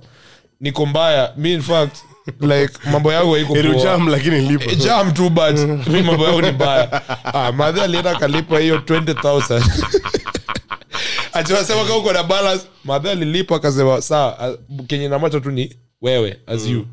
niko 0.61 0.87
mbaya 0.87 1.33
mi 1.37 1.53
in 1.53 1.63
fact 1.63 1.97
like 2.41 2.75
mambo 2.93 3.13
yangu 3.13 3.33
haikojam 3.35 4.05
poa." 4.05 4.11
Lakini 4.11 4.41
lipo. 4.41 4.71
Eh, 4.71 4.79
jam 4.79 5.13
tu 5.15 5.31
but 5.31 5.57
mi 5.89 6.03
mambo 6.03 6.25
yangu 6.25 6.43
ni 6.43 6.51
mbaya. 6.51 7.03
Ah, 7.35 7.53
madhi 7.53 7.81
alienda 7.81 8.11
akalipa 8.11 8.59
hiyo 8.59 8.77
20000 8.79 9.63
achiwasema 11.33 11.83
kama 11.85 11.97
uko 11.97 12.13
na 12.13 12.23
balance 12.23 12.67
madhi 12.85 13.09
alilipa 13.09 13.57
akasema 13.57 14.03
saa 14.03 14.55
kenye 14.87 15.09
namacho 15.09 15.41
tu 15.41 15.51
ni 15.51 15.77
wewe 16.03 16.37
as 16.47 16.67
you. 16.67 16.87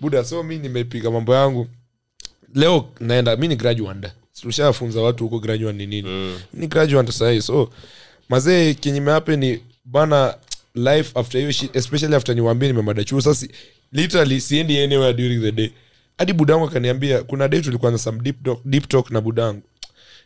Buda 0.00 0.24
so 0.24 0.42
mi 0.42 0.58
nimepiga 0.58 1.10
mambo 1.10 1.34
yangu. 1.34 1.66
Leo 2.54 2.88
naenda 3.00 3.36
mi 3.36 3.48
ni 3.48 3.56
graduate 3.56 4.08
tushafunza 4.42 5.00
watu 5.00 5.24
huko 5.24 5.38
graduate 5.38 5.78
ni 5.78 5.86
nini. 5.86 6.08
Mm. 6.08 6.38
ni 6.54 6.66
graduate 6.66 7.12
sahii 7.12 7.40
so 7.42 7.70
mazee 8.28 8.74
kenye 8.74 9.00
meape 9.00 9.36
ni 9.36 9.60
bana 9.84 10.34
life 10.76 11.10
after 11.18 11.40
hiyo 11.40 11.52
shit 11.52 11.76
especially 11.76 12.14
after 12.14 12.34
niwambie 12.34 12.68
nimemada 12.68 13.04
chuo. 13.04 13.20
Sasa 13.20 13.46
literally 13.92 14.40
siendi 14.40 14.78
anywhere 14.78 15.12
during 15.14 15.40
the 15.42 15.52
day. 15.52 15.70
Hadi 16.18 16.32
budangu 16.32 16.64
akaniambia 16.64 17.22
kuna 17.22 17.48
day 17.48 17.60
tulikuwa 17.60 17.90
na 17.92 17.98
some 17.98 18.22
deep 18.22 18.42
talk, 18.44 18.60
deep 18.64 18.88
talk 18.88 19.10
na 19.10 19.20
budangu. 19.20 19.62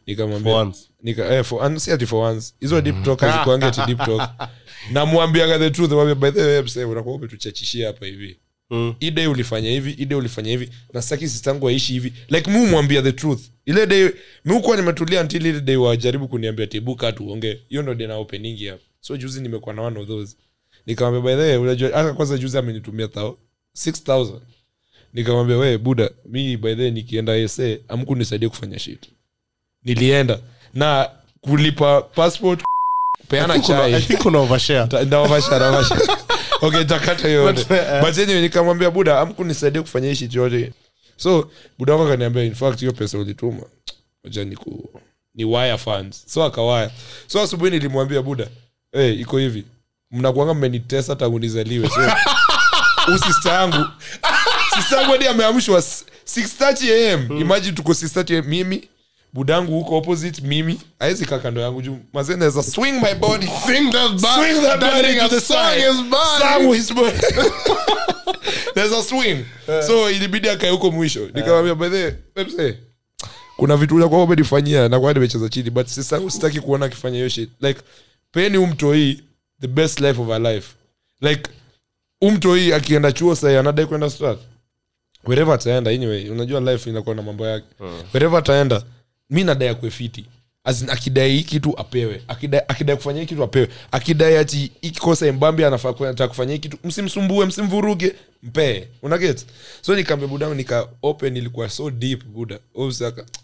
Nikamwambia 0.06 0.72
nika 1.02 1.34
eh, 1.34 1.44
for, 1.44 1.80
si 1.80 1.92
ati 1.92 2.06
for 2.06 2.30
once. 2.32 2.54
Hizo 2.60 2.80
deep 2.80 3.02
talk 3.04 3.20
hazikuangi 3.20 3.64
ati 3.64 3.80
deep 3.86 3.98
talk. 3.98 4.30
Namwambiaga 4.92 5.58
the 5.58 5.70
truth 5.70 5.90
mwambia 5.92 6.14
by 6.14 6.30
the 6.30 6.42
way 6.42 6.62
msee 6.62 6.84
unakuwa 6.84 7.14
umetuchachishia 7.14 7.86
hapa 7.86 8.06
hivi. 8.06 8.36
Mm. 8.70 8.94
ulifanya 9.26 9.70
hivi 9.70 9.96
ulifanya 10.18 10.50
hivi 10.50 10.70
na 10.92 11.02
sitaki 11.02 11.28
sistangu 11.28 11.68
aishi 11.68 11.92
hivi. 11.92 12.12
Like 12.28 12.50
mu 12.50 12.66
mwambia 12.66 13.02
the 13.02 13.12
truth. 13.12 13.40
Ile 13.66 13.86
day 13.86 14.10
miukuwa 14.44 14.76
nimetulia 14.76 15.20
until 15.20 15.46
ile 15.46 15.60
day 15.60 15.76
wajaribu 15.76 16.28
kuniambia 16.28 16.66
tebuka 16.66 17.12
tuongee 17.12 17.58
hiyo 17.68 17.82
ndo 17.82 17.94
day 17.94 18.16
openingi 18.16 18.66
hapa 18.66 18.82
so 19.00 19.16
juzi 19.16 19.40
nimekuwa 19.40 19.74
na 19.74 19.82
one 19.82 20.00
of 20.00 20.06
those. 20.08 20.36
Nikamwambia 20.86 21.36
by 21.36 21.42
the 21.42 21.48
way 21.48 21.56
unajua 21.56 21.90
hata 21.90 22.12
kwanza 22.12 22.38
juzi 22.38 22.58
amenitumia 22.58 23.08
thao 23.08 23.38
6000 23.76 24.40
nikamwambia 25.12 25.56
we 25.56 25.78
buda 25.78 26.10
mi 26.24 26.56
by 26.56 26.74
the 26.74 26.82
way 26.82 26.90
nikienda 26.90 27.48
sa 27.48 27.62
amku 27.88 28.14
nisaidie 28.16 28.48
kufanya 28.48 28.78
shit. 28.78 29.06
Nilienda. 29.84 30.38
Na 30.74 31.10
kulipa 31.40 32.02
passport 32.02 32.62
peana 33.28 33.58
chai 33.58 33.94
I 33.94 34.00
think 34.00 34.24
una 34.26 34.38
overshare. 34.38 34.88
Ta- 34.90 35.04
ndaovasha, 35.04 35.56
ndaovasha. 35.56 35.98
okay 36.62 36.84
takata 36.84 37.28
yote. 37.28 37.64
But, 38.02 38.18
anyway 38.18 38.40
nikamwambia 38.42 38.90
buda 38.90 39.20
amkunisaidia 39.20 39.82
kufanya 39.82 40.08
hii 40.08 40.14
shit 40.14 40.34
yote. 40.34 40.72
So 41.16 41.50
buda 41.78 41.92
wangu 41.94 42.06
akaniambia 42.08 42.44
in 42.44 42.54
fact 42.54 42.80
hiyo 42.80 42.92
pesa 42.92 43.18
ulituma. 43.18 43.62
Acha 44.26 44.44
ni 44.44 44.56
ku 44.56 45.00
ni 45.34 45.44
wire 45.44 45.78
funds. 45.78 46.24
So 46.26 46.44
akawaya 46.44 46.90
so 47.26 47.40
asubuhi 47.42 47.70
nilimwambia 47.70 48.22
buda 48.22 48.48
hey, 48.92 49.20
iko 49.20 49.38
hivi. 49.38 49.64
Mnakuanga 50.10 50.54
mmenitesa 50.54 51.16
tangu 51.16 51.38
nizaliwe 51.38 51.88
so. 51.88 52.00
Usista 53.14 53.52
yangu 53.52 53.86
sista 54.74 54.96
yangu 54.96 55.12
hadi 55.12 55.26
ameamshwa 55.28 55.80
6:30 55.80 57.14
am 57.14 57.40
imagine 57.40 57.72
tuko 57.72 57.92
6:30 57.92 58.38
am 58.38 58.44
mimi 58.46 58.88
budangu 59.32 59.72
huko 59.72 59.96
opposite 59.96 60.42
mimi. 60.42 60.80
Awezi 60.98 61.26
kaa 61.26 61.38
kando 61.38 61.60
yangu 61.60 61.82
juu. 61.82 61.98
Mazee 62.12 62.36
naweza 62.36 62.62
swing 62.62 62.92
my 62.92 63.14
body. 63.14 63.46
Swing 63.66 63.92
that 63.92 64.10
body. 64.10 64.34
Swing 64.34 64.62
that 64.62 64.80
body 64.80 65.18
to 65.20 65.28
the 65.28 65.40
side. 65.40 65.80
is 65.90 66.02
bad. 66.10 66.40
Song 66.40 66.74
is 66.74 66.92
body. 66.94 67.18
There's 68.74 68.92
a 68.92 69.02
swing. 69.02 69.44
Yeah. 69.68 69.86
so 69.86 70.10
ilibidi 70.10 70.48
akae 70.48 70.70
huko 70.70 70.90
mwisho. 70.90 71.20
Nikamwambia 71.34 71.74
by 71.74 71.88
the 71.88 72.16
way, 72.58 72.74
kuna 73.56 73.76
vitu 73.76 73.96
vya 73.96 74.08
kwa 74.08 74.22
umenifanyia 74.22 74.88
na 74.88 75.00
kwa 75.00 75.12
nimecheza 75.12 75.48
chini 75.48 75.70
but 75.70 75.86
sasa 75.86 76.30
sitaki 76.30 76.60
kuona 76.60 76.86
akifanya 76.86 77.16
hiyo 77.16 77.28
shit. 77.28 77.50
Like 77.60 77.80
peni 78.32 78.58
umtoi 78.58 79.20
the 79.60 79.68
best 79.68 80.00
life 80.00 80.20
of 80.20 80.28
her 80.28 80.40
life. 80.40 80.74
Like 81.20 81.50
umtoi 82.20 82.72
akienda 82.72 83.12
chuo 83.12 83.34
sai 83.34 83.56
anadai 83.56 83.86
kwenda 83.86 84.10
strat. 84.10 84.38
Wherever 85.24 85.54
ataenda 85.54 85.90
anyway 85.90 86.28
unajua 86.30 86.60
life 86.60 86.90
inakuwa 86.90 87.14
na 87.14 87.22
mambo 87.22 87.46
yake. 87.46 87.66
Wherever 88.14 88.38
ataenda 88.38 88.82
mi 89.30 89.44
nadai 89.44 89.68
akuefiti 89.68 90.24
akidai 90.88 91.32
hii 91.32 91.42
kitu 91.42 91.78
apewe. 91.80 92.22
Akidai, 92.28 92.60
akidai 92.68 92.96
kufanya 92.96 93.20
hii 93.20 93.26
kitu 93.26 93.42
apewe. 93.42 93.68
Akidai 93.92 94.36
ati 94.36 94.72
ikikosa 94.82 95.26
embambi 95.26 95.64
anafaa 95.64 95.92
ku- 95.92 96.28
kufanya 96.28 96.52
hii 96.52 96.58
kitu 96.58 96.78
msimsumbue 96.84 97.46
msimvuruge 97.46 98.14
mpee 98.42 98.88
unaget 99.02 99.46
so 99.80 99.96
nikambe 99.96 100.26
budangu 100.26 100.54
nika 100.54 100.88
open 101.02 101.36
ilikuwa 101.36 101.68
so 101.70 101.90
deep 101.90 102.24
buda 102.24 102.58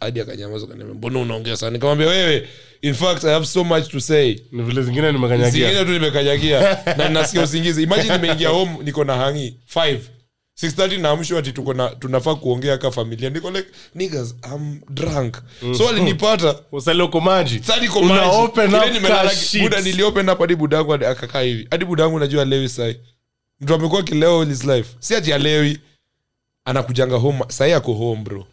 hadi 0.01 0.20
akanyamaza 0.20 0.66
kaniambia 0.66 0.94
mbona 0.94 1.18
unaongea 1.20 1.57
sana? 1.57 1.70
Nikamwambia 1.72 2.07
wewe 2.07 2.49
in 2.82 2.94
fact 2.94 3.24
i 3.24 3.30
have 3.32 3.47
so 3.47 3.64
much 3.64 3.88
to 3.88 4.01
say. 4.01 4.36
Ni 4.53 4.62
vile 4.62 4.82
zingine 4.82 5.12
nimekanyagia. 5.12 5.84
Tu 5.84 5.90
nimekanyagia. 5.92 6.78
Na 6.97 7.09
nasikia 7.09 7.42
usingizi. 7.42 7.82
Imagine 7.82 8.16
nimeingia 8.16 8.49
home 8.49 8.78
niko 8.84 9.05
na 9.05 9.14
hangi 9.16 9.57
5 9.74 9.99
630 10.62 11.01
naamshwa 11.01 11.38
ati 11.38 11.53
tuko 11.53 11.74
na 11.74 11.88
tunafaa 11.88 12.34
kuongea 12.34 12.78
ka 12.78 12.90
familia. 12.90 13.30
Niko 13.30 13.51
like 13.51 13.68
niggas 13.94 14.34
i'm 14.55 14.80
drunk. 14.90 15.36
So 15.78 15.88
alinipata. 15.88 16.57
Usale 16.72 17.09
maji. 17.24 17.61
Sadi 17.64 17.88
ko 17.88 18.03
maji. 18.03 18.30
Open 18.36 18.74
up 18.74 18.84
nimelala- 18.84 19.28
ka 19.28 19.34
shit. 19.36 19.62
buda 19.62 19.80
niliopen 19.80 20.28
up 20.28 20.38
hadi 20.38 20.57
budangu 20.57 20.94
akakaa 20.94 21.40
hivi. 21.40 21.68
Hadi 21.70 21.84
budangu 21.84 22.18
najua 22.18 22.44
lewi 22.44 22.68
sai 22.68 22.97
mtu 23.61 23.74
amekuwa 23.74 24.02
kileo 24.02 24.40
all 24.40 24.48
his 24.48 24.64
life. 24.64 24.96
Si 24.98 25.14
ati 25.16 25.32
alewi 25.32 25.78
anakujanga 26.64 27.16
home. 27.16 27.44
Sahi 27.48 27.72
ako 27.72 27.92
home 27.94 28.22
bro. 28.22 28.46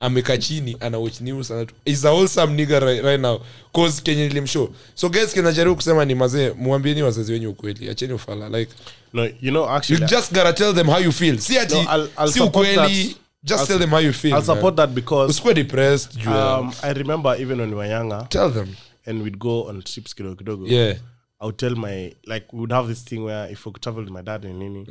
Amekaa 0.00 0.36
chini 0.36 0.76
ana 0.80 0.98
watch 0.98 1.20
news 1.20 1.50
ana 1.50 1.66
is 1.84 2.04
a 2.04 2.10
wholesome 2.10 2.52
nigga 2.54 2.80
right, 2.80 3.02
right 3.04 3.20
now. 3.20 3.40
Cause 3.74 4.02
kenye 4.02 4.28
nilimshow. 4.28 4.68
So 4.94 5.08
guys 5.08 5.32
kinajaribu 5.34 5.76
kusema 5.76 6.04
ni 6.04 6.14
mazee 6.14 6.50
muambieni 6.58 7.02
wazazi 7.02 7.32
wenyu 7.32 7.50
ukweli. 7.50 7.90
Acheni 7.90 8.12
ufala 8.12 8.48
like. 8.48 8.72
No 9.12 9.24
you 9.24 9.50
know 9.50 9.62
you 9.64 9.70
actually 9.70 10.06
just 10.06 10.32
gotta 10.32 10.52
tell 10.52 10.74
them 10.74 10.86
how 10.86 11.00
you 11.00 11.12
feel. 11.12 11.38
Si 11.38 11.58
ati 11.58 11.74
No, 11.74 11.80
I'll- 11.82 12.08
I'll 12.18 12.32
si 12.32 12.40
ukweli 12.40 12.74
that. 12.76 13.16
just 13.42 13.60
I'll 13.60 13.66
tell 13.66 13.78
them 13.78 13.90
how 13.90 14.00
you 14.00 14.12
feel 14.12 14.32
i'll 14.34 14.42
support 14.42 14.76
man. 14.76 14.86
that 14.88 14.90
because 14.94 15.30
usikuwe 15.30 15.54
depressed 15.54 16.24
you 16.24 16.30
um, 16.32 16.72
i 16.82 16.92
remember 16.92 17.40
even 17.40 17.60
when 17.60 17.70
we 17.70 17.76
were 17.76 17.90
younger 17.94 18.28
tell 18.28 18.52
them. 18.52 18.68
and 19.06 19.22
we'd 19.22 19.38
go 19.38 19.62
on 19.68 19.82
trips 19.82 20.14
kidogo 20.14 20.34
kidogo. 20.36 20.66
Yeah 20.66 20.96
I 21.40 21.46
would 21.46 21.58
tell 21.58 21.74
my 21.74 22.12
like 22.26 22.52
we 22.52 22.60
would 22.60 22.72
have 22.72 22.88
this 22.88 23.02
thing 23.02 23.24
where 23.24 23.46
if 23.48 23.66
we 23.66 23.72
could 23.72 23.82
travel 23.82 24.02
with 24.02 24.10
my 24.12 24.22
dad 24.22 24.44
and 24.44 24.58
Nini, 24.58 24.86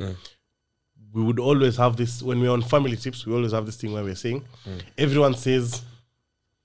we 1.12 1.22
would 1.22 1.38
always 1.40 1.76
have 1.76 1.96
this 1.96 2.22
when 2.22 2.40
we're 2.40 2.50
on 2.50 2.62
family 2.62 2.96
trips. 2.96 3.26
We 3.26 3.34
always 3.34 3.52
have 3.52 3.66
this 3.66 3.76
thing 3.76 3.92
where 3.92 4.04
we're 4.04 4.14
saying 4.14 4.44
everyone 4.96 5.34
says 5.34 5.82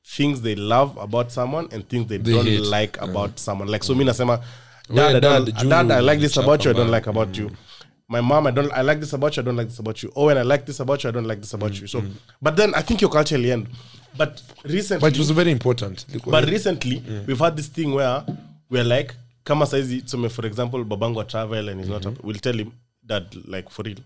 things 0.05 0.41
they 0.41 0.55
love 0.55 0.97
about 0.97 1.31
someone 1.31 1.67
and 1.71 1.87
things 1.87 2.07
they, 2.07 2.17
They 2.17 2.33
don't 2.33 2.45
hate. 2.45 2.59
like 2.61 3.01
about 3.01 3.39
someone. 3.39 3.67
Like 3.67 3.83
so, 3.83 3.93
me 3.95 4.03
nasema, 4.03 4.43
Well, 4.89 5.13
dad, 5.13 5.15
I 5.15 5.19
don't, 5.19 5.45
dad, 5.45 5.69
dad, 5.69 5.91
I 5.91 5.99
like 5.99 6.19
this 6.19 6.37
about 6.37 6.65
you. 6.65 6.71
I 6.71 6.73
don't 6.73 6.89
like 6.91 7.07
about 7.07 7.37
you. 7.37 7.49
My 8.07 8.19
mom, 8.19 8.45
I 8.45 8.51
don't. 8.51 8.71
I 8.73 8.81
like 8.81 8.99
this 8.99 9.13
about 9.13 9.37
you. 9.37 9.41
I 9.41 9.45
don't 9.45 9.55
like 9.55 9.67
this 9.69 9.79
about 9.79 10.03
you. 10.03 10.11
Oh, 10.17 10.27
and 10.27 10.37
I 10.37 10.41
like 10.41 10.65
this 10.65 10.81
about 10.81 11.01
you. 11.03 11.09
I 11.09 11.11
don't 11.13 11.23
like 11.27 11.39
this 11.39 11.53
about 11.53 11.79
you. 11.79 11.87
So, 11.87 12.03
but 12.41 12.57
then 12.57 12.75
I 12.75 12.81
think 12.81 12.99
your 12.99 13.09
culturally 13.09 13.51
end. 13.53 13.69
But 14.17 14.41
recently, 14.65 14.99
but 14.99 15.13
it 15.15 15.17
was 15.19 15.31
very 15.31 15.51
important 15.51 16.05
but 16.25 16.43
recently 16.49 17.01
we've 17.25 17.39
had 17.39 17.55
this 17.55 17.67
thing 17.67 17.93
where 17.93 18.25
we're 18.69 18.83
like 18.83 19.15
kama 19.43 19.65
saizi 19.65 20.01
tuseme 20.01 20.29
for 20.29 20.45
example 20.45 20.83
babangu 20.83 21.21
a 21.21 21.23
travel 21.25 21.69
and 21.69 21.79
he's 21.79 21.89
not 21.89 22.05
up, 22.05 22.23
we'll 22.23 22.39
tell 22.39 22.57
him 22.57 22.71
that 23.07 23.35
like 23.35 23.69
for 23.69 23.85
real 23.85 23.97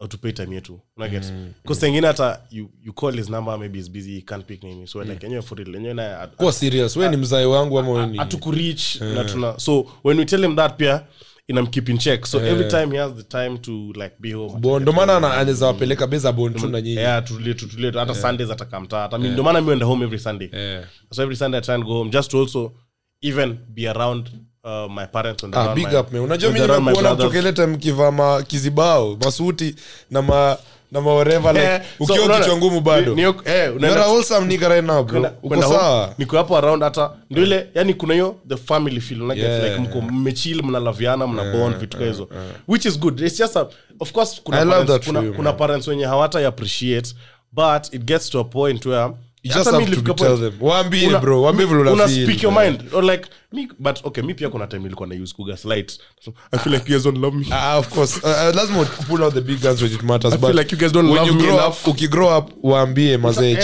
autopay 0.00 0.32
time 0.32 0.54
yetu. 0.54 0.80
Unaget 0.96 1.32
because 1.62 1.80
sengine 1.80 2.06
hata 2.06 2.40
you, 2.50 2.70
you 2.82 2.92
call 2.92 3.12
his 3.16 3.28
number 3.28 3.58
maybe 3.58 3.78
is 3.78 3.90
busy 3.90 4.14
he 4.14 4.22
can't 4.22 4.46
pick 4.46 4.62
nini. 4.62 4.86
So 4.86 4.98
we're 4.98 5.08
like 5.12 5.26
enyewe 5.26 5.42
for 5.42 5.58
real 5.58 5.74
enyewe 5.76 5.94
naye 5.94 6.26
kuwa 6.36 6.52
serious. 6.52 6.96
We 6.96 7.08
ni 7.08 7.16
mzae 7.16 7.44
wangu 7.44 7.78
ama 7.78 7.90
we 7.90 8.06
ni 8.06 8.18
hatukureach 8.18 9.00
na 9.00 9.24
tuna 9.24 9.58
so 9.58 9.86
when 10.04 10.18
we 10.18 10.24
tell 10.24 10.42
him 10.44 10.56
that 10.56 10.76
pia 10.76 11.04
inamkeep 11.48 11.88
in 11.88 11.98
check. 11.98 12.26
So 12.26 12.38
every 12.38 12.68
time 12.70 12.92
he 12.92 12.98
has 12.98 13.12
the 13.14 13.22
time 13.22 13.58
to 13.58 13.72
like 13.72 14.14
be 14.20 14.32
home 14.32 14.60
Bo- 14.60 14.80
ndo 14.80 14.92
maana 14.92 15.16
anaweza 15.16 15.66
wapeleka 15.66 16.06
beza 16.06 16.32
bon 16.32 16.54
tu 16.54 16.68
na 16.68 16.80
nyinyi. 16.80 16.96
Yeah 16.96 17.24
tutulie 17.24 17.54
tutulie 17.54 17.90
hata 17.90 18.14
sundays 18.14 18.50
atakamtaa 18.50 19.02
hata 19.02 19.18
mi 19.18 19.28
ndo 19.28 19.42
maana 19.42 19.60
mi 19.60 19.72
enda 19.72 19.86
home 19.86 20.04
every 20.04 20.18
sunday. 20.18 20.48
Yeah. 20.52 20.84
so 21.12 21.22
every 21.22 21.36
sunday 21.36 21.58
i 21.60 21.62
try 21.64 21.74
and 21.74 21.84
go 21.84 21.92
home 21.92 22.10
just 22.10 22.30
to 22.30 22.40
also 22.40 22.72
even 23.20 23.58
be 23.68 23.88
around 23.88 24.30
uh, 24.64 24.88
my 24.88 25.06
parents 25.06 25.44
Ah, 25.52 25.74
big 25.74 25.86
my, 25.88 25.96
up 25.98 26.12
man. 26.12 26.22
Unajua 26.22 26.50
mi 26.52 26.60
and 26.60 26.70
around 26.70 26.84
my 26.84 26.90
nimekuona 26.92 27.14
mtokeleta 27.14 27.66
mkivaa 27.66 28.10
ma 28.10 28.42
kizibao 28.42 29.16
masuti 29.24 29.74
na 30.10 30.22
ma 30.22 30.56
na 30.92 31.00
maoreva 31.00 31.52
like 31.52 31.64
yeah. 31.64 31.82
ukiwa 32.00 32.18
so, 32.18 32.38
kichwa 32.38 32.56
ngumu 32.56 32.80
bado. 32.80 33.14
ni- 33.14 33.22
ni- 33.22 33.28
eh, 33.44 33.76
unaenda- 33.76 34.06
wholesome 34.06 34.46
nigga 34.46 34.68
right 34.68 34.84
now 34.84 35.04
bro. 35.04 35.30
Uko 35.42 35.62
sawa? 35.62 36.14
niko 36.18 36.36
hapo 36.36 36.56
around 36.58 36.82
hata 36.82 37.10
ndio 37.30 37.42
ile 37.44 37.66
yani 37.74 37.94
kuna 37.94 38.14
hiyo 38.14 38.36
the 38.48 38.56
family 38.56 39.00
feel 39.00 39.22
like, 39.22 39.40
Yeah. 39.40 39.64
like 39.64 39.76
mko 39.80 40.00
mmechil 40.00 40.62
mnalaviana 40.62 41.26
mna 41.26 41.52
bond 41.52 41.76
vitu 41.76 41.96
yeah, 42.02 42.12
hizo 42.12 42.28
which 42.68 42.84
is 42.84 42.98
good. 42.98 43.20
It's 43.20 43.38
just 43.38 43.56
a, 43.56 43.66
of 44.00 44.12
course 44.12 44.40
kuna 44.44 44.60
I 44.60 44.66
parents, 44.66 45.06
kuna, 45.06 45.20
you, 45.20 45.34
kuna 45.34 45.52
parents 45.52 45.88
wenye 45.88 46.04
hawata 46.04 46.48
appreciate 46.48 47.14
but 47.52 47.94
it 47.94 48.02
gets 48.04 48.30
to 48.30 48.40
a 48.40 48.44
point 48.44 48.86
where 48.86 49.10
you 49.42 49.52
just 49.52 49.70
have 49.70 49.86
to 50.04 50.14
tell 50.14 50.36
them. 50.36 50.52
Waambie 50.60 51.06
una- 51.08 51.18
bro 51.18 51.42
waambie 51.42 51.66
vile 51.66 51.80
una 51.80 51.92
una 51.92 52.08
feel, 52.08 52.24
speak 52.26 52.42
your 52.42 52.52
mind. 52.64 52.84
Or 52.94 53.04
like 53.04 53.28
me 53.52 53.68
but 53.78 54.00
okay 54.04 54.22
mi 54.24 54.34
pia 54.34 54.48
kuna 54.48 54.66
time 54.66 54.86
ilikuwa 54.86 55.08
na 55.08 55.14
use 55.22 55.34
kugaslight 55.34 55.98
so 56.24 56.32
i 56.52 56.58
feel 56.58 56.74
like 56.74 56.92
you 56.92 56.94
guys 56.98 57.04
don't 57.04 57.18
love 57.18 57.36
me. 57.36 57.46
Ah, 57.50 57.78
of 57.78 57.88
course. 57.88 58.16
Uh, 58.16 58.22
uh, 58.30 58.54
lazima 58.56 58.84
pull 58.84 59.22
out 59.22 59.34
the 59.34 59.40
big 59.40 59.60
guns 59.60 59.82
when 59.82 59.92
it 59.92 60.02
matters 60.02 60.34
I 60.34 60.38
feel 60.38 60.54
like 60.58 60.72
you 60.72 60.78
guys 60.78 60.92
don't 60.92 61.08
when 61.10 61.16
love 61.16 61.28
you 61.28 61.34
me 61.34 61.48
enough. 61.48 61.82
up 61.82 61.94
ukigrow 61.94 62.38
up 62.38 62.50
waambie 62.62 63.16
mazee 63.16 63.56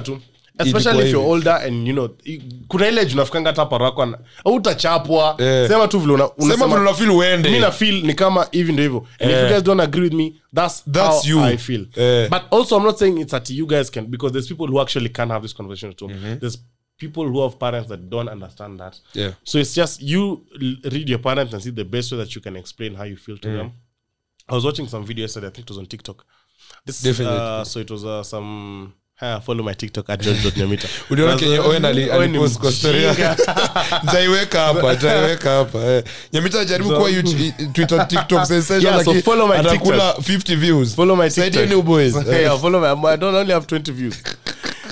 tu 0.00 0.18
especially 0.58 1.02
if 1.06 1.12
you're 1.12 1.28
older 1.30 1.52
and 1.66 1.86
you 1.88 1.92
know 1.92 2.08
kuna 2.68 2.88
ile 2.88 3.06
junafikanga 3.06 3.50
hata 3.50 3.66
parako 3.66 4.16
utachapwa 4.44 5.36
yeah. 5.38 5.68
sema 5.68 5.88
tu 5.88 5.98
vile 5.98 6.12
una- 6.12 6.30
unasema 6.34 6.94
uende 7.14 7.50
mi 7.50 7.58
na 7.58 7.70
feel 7.70 8.02
ni 8.04 8.14
kama 8.14 8.46
hivi 8.52 8.72
ndio 8.72 8.84
hivyo 8.84 9.06
and 9.20 9.30
if 9.30 9.36
Eh. 9.36 9.42
you 9.42 9.48
guys 9.48 9.62
don't 9.64 9.80
agree 9.80 10.02
with 10.02 10.12
me 10.12 10.32
that's, 10.54 10.84
That's 10.92 11.22
how 11.22 11.30
you. 11.30 11.40
i 11.44 11.56
feel 11.58 11.86
yeah. 11.96 12.30
but 12.30 12.42
also 12.52 12.76
i'm 12.76 12.84
not 12.84 12.96
saying 12.98 13.20
it's 13.20 13.30
that 13.30 13.50
you 13.50 13.66
guys 13.66 13.90
can 13.90 14.06
because 14.06 14.32
there's 14.32 14.48
people 14.48 14.66
who 14.66 14.80
actually 14.82 15.08
can't 15.08 15.30
have 15.32 15.42
this 15.42 15.54
conversation 15.54 15.90
at 15.90 16.00
home 16.00 16.36
there's 16.40 16.58
people 16.96 17.22
who 17.24 17.42
have 17.42 17.56
parents 17.56 17.88
that 17.88 18.00
don't 18.00 18.28
understand 18.32 18.78
that 18.78 18.96
Yeah. 19.14 19.32
so 19.44 19.58
it's 19.60 19.74
just 19.74 20.02
you 20.02 20.46
read 20.82 21.08
your 21.08 21.20
parents 21.22 21.54
and 21.54 21.62
see 21.62 21.72
the 21.72 21.84
best 21.84 22.12
way 22.12 22.18
that 22.18 22.36
you 22.36 22.42
can 22.42 22.56
explain 22.56 22.94
how 22.96 23.04
you 23.06 23.16
feel 23.16 23.38
to 23.38 23.48
them 23.48 23.70
i 24.48 24.54
was 24.54 24.64
watching 24.64 24.88
some 24.88 25.04
video 25.06 25.22
yesterday 25.22 25.46
i 25.48 25.50
think 25.50 25.64
it 25.66 25.70
was 25.70 25.78
on 25.78 25.86
tiktok 25.86 26.24
this 26.86 27.02
Definitely. 27.02 27.38
uh, 27.38 27.64
so 27.64 27.80
it 27.80 27.90
was 27.90 28.04
uh, 28.04 28.22
some 28.22 28.92
Ha, 29.16 29.40
follow 29.40 29.62
my 29.64 29.74
tiktok 29.74 30.10
at 30.10 30.20
george.nyamita 30.22 30.88
uliona 31.10 31.36
kenye 31.36 31.58
owen 31.58 31.84
ali- 31.84 32.10
Owen 32.10 32.30
ni 32.30 32.36
alipost 32.36 32.58
kwa 32.60 32.72
story 32.72 32.98
Nitaiweka 34.04 34.60
hapa 34.66 34.92
nitaiweka 34.94 35.50
hapa 35.50 35.78
eh. 35.78 36.04
nyamita 36.32 36.68
So- 36.68 36.78
kuwa 36.84 37.10
YouTube- 37.10 37.72
twitter 37.72 38.08
tiktok 38.08 38.44
sensation 38.44 38.82
Yeah, 38.94 39.04
so 39.04 39.14
follow 39.14 39.48
my 39.48 39.58
atakula 39.58 40.12
50 40.12 40.56
views 40.56 40.94
follow 40.94 41.16
my 41.16 41.30
Saidia 41.30 41.50
TikTok. 41.60 41.70
new 41.70 41.82
boys 41.82 42.16
Eh. 42.16 42.42
yeah, 42.42 42.58
follow 42.60 42.80
my. 42.80 43.08
I 43.10 43.16
don't 43.16 43.34
only 43.36 43.52
have 43.52 43.66
twenty 43.66 43.92
views. 43.92 44.22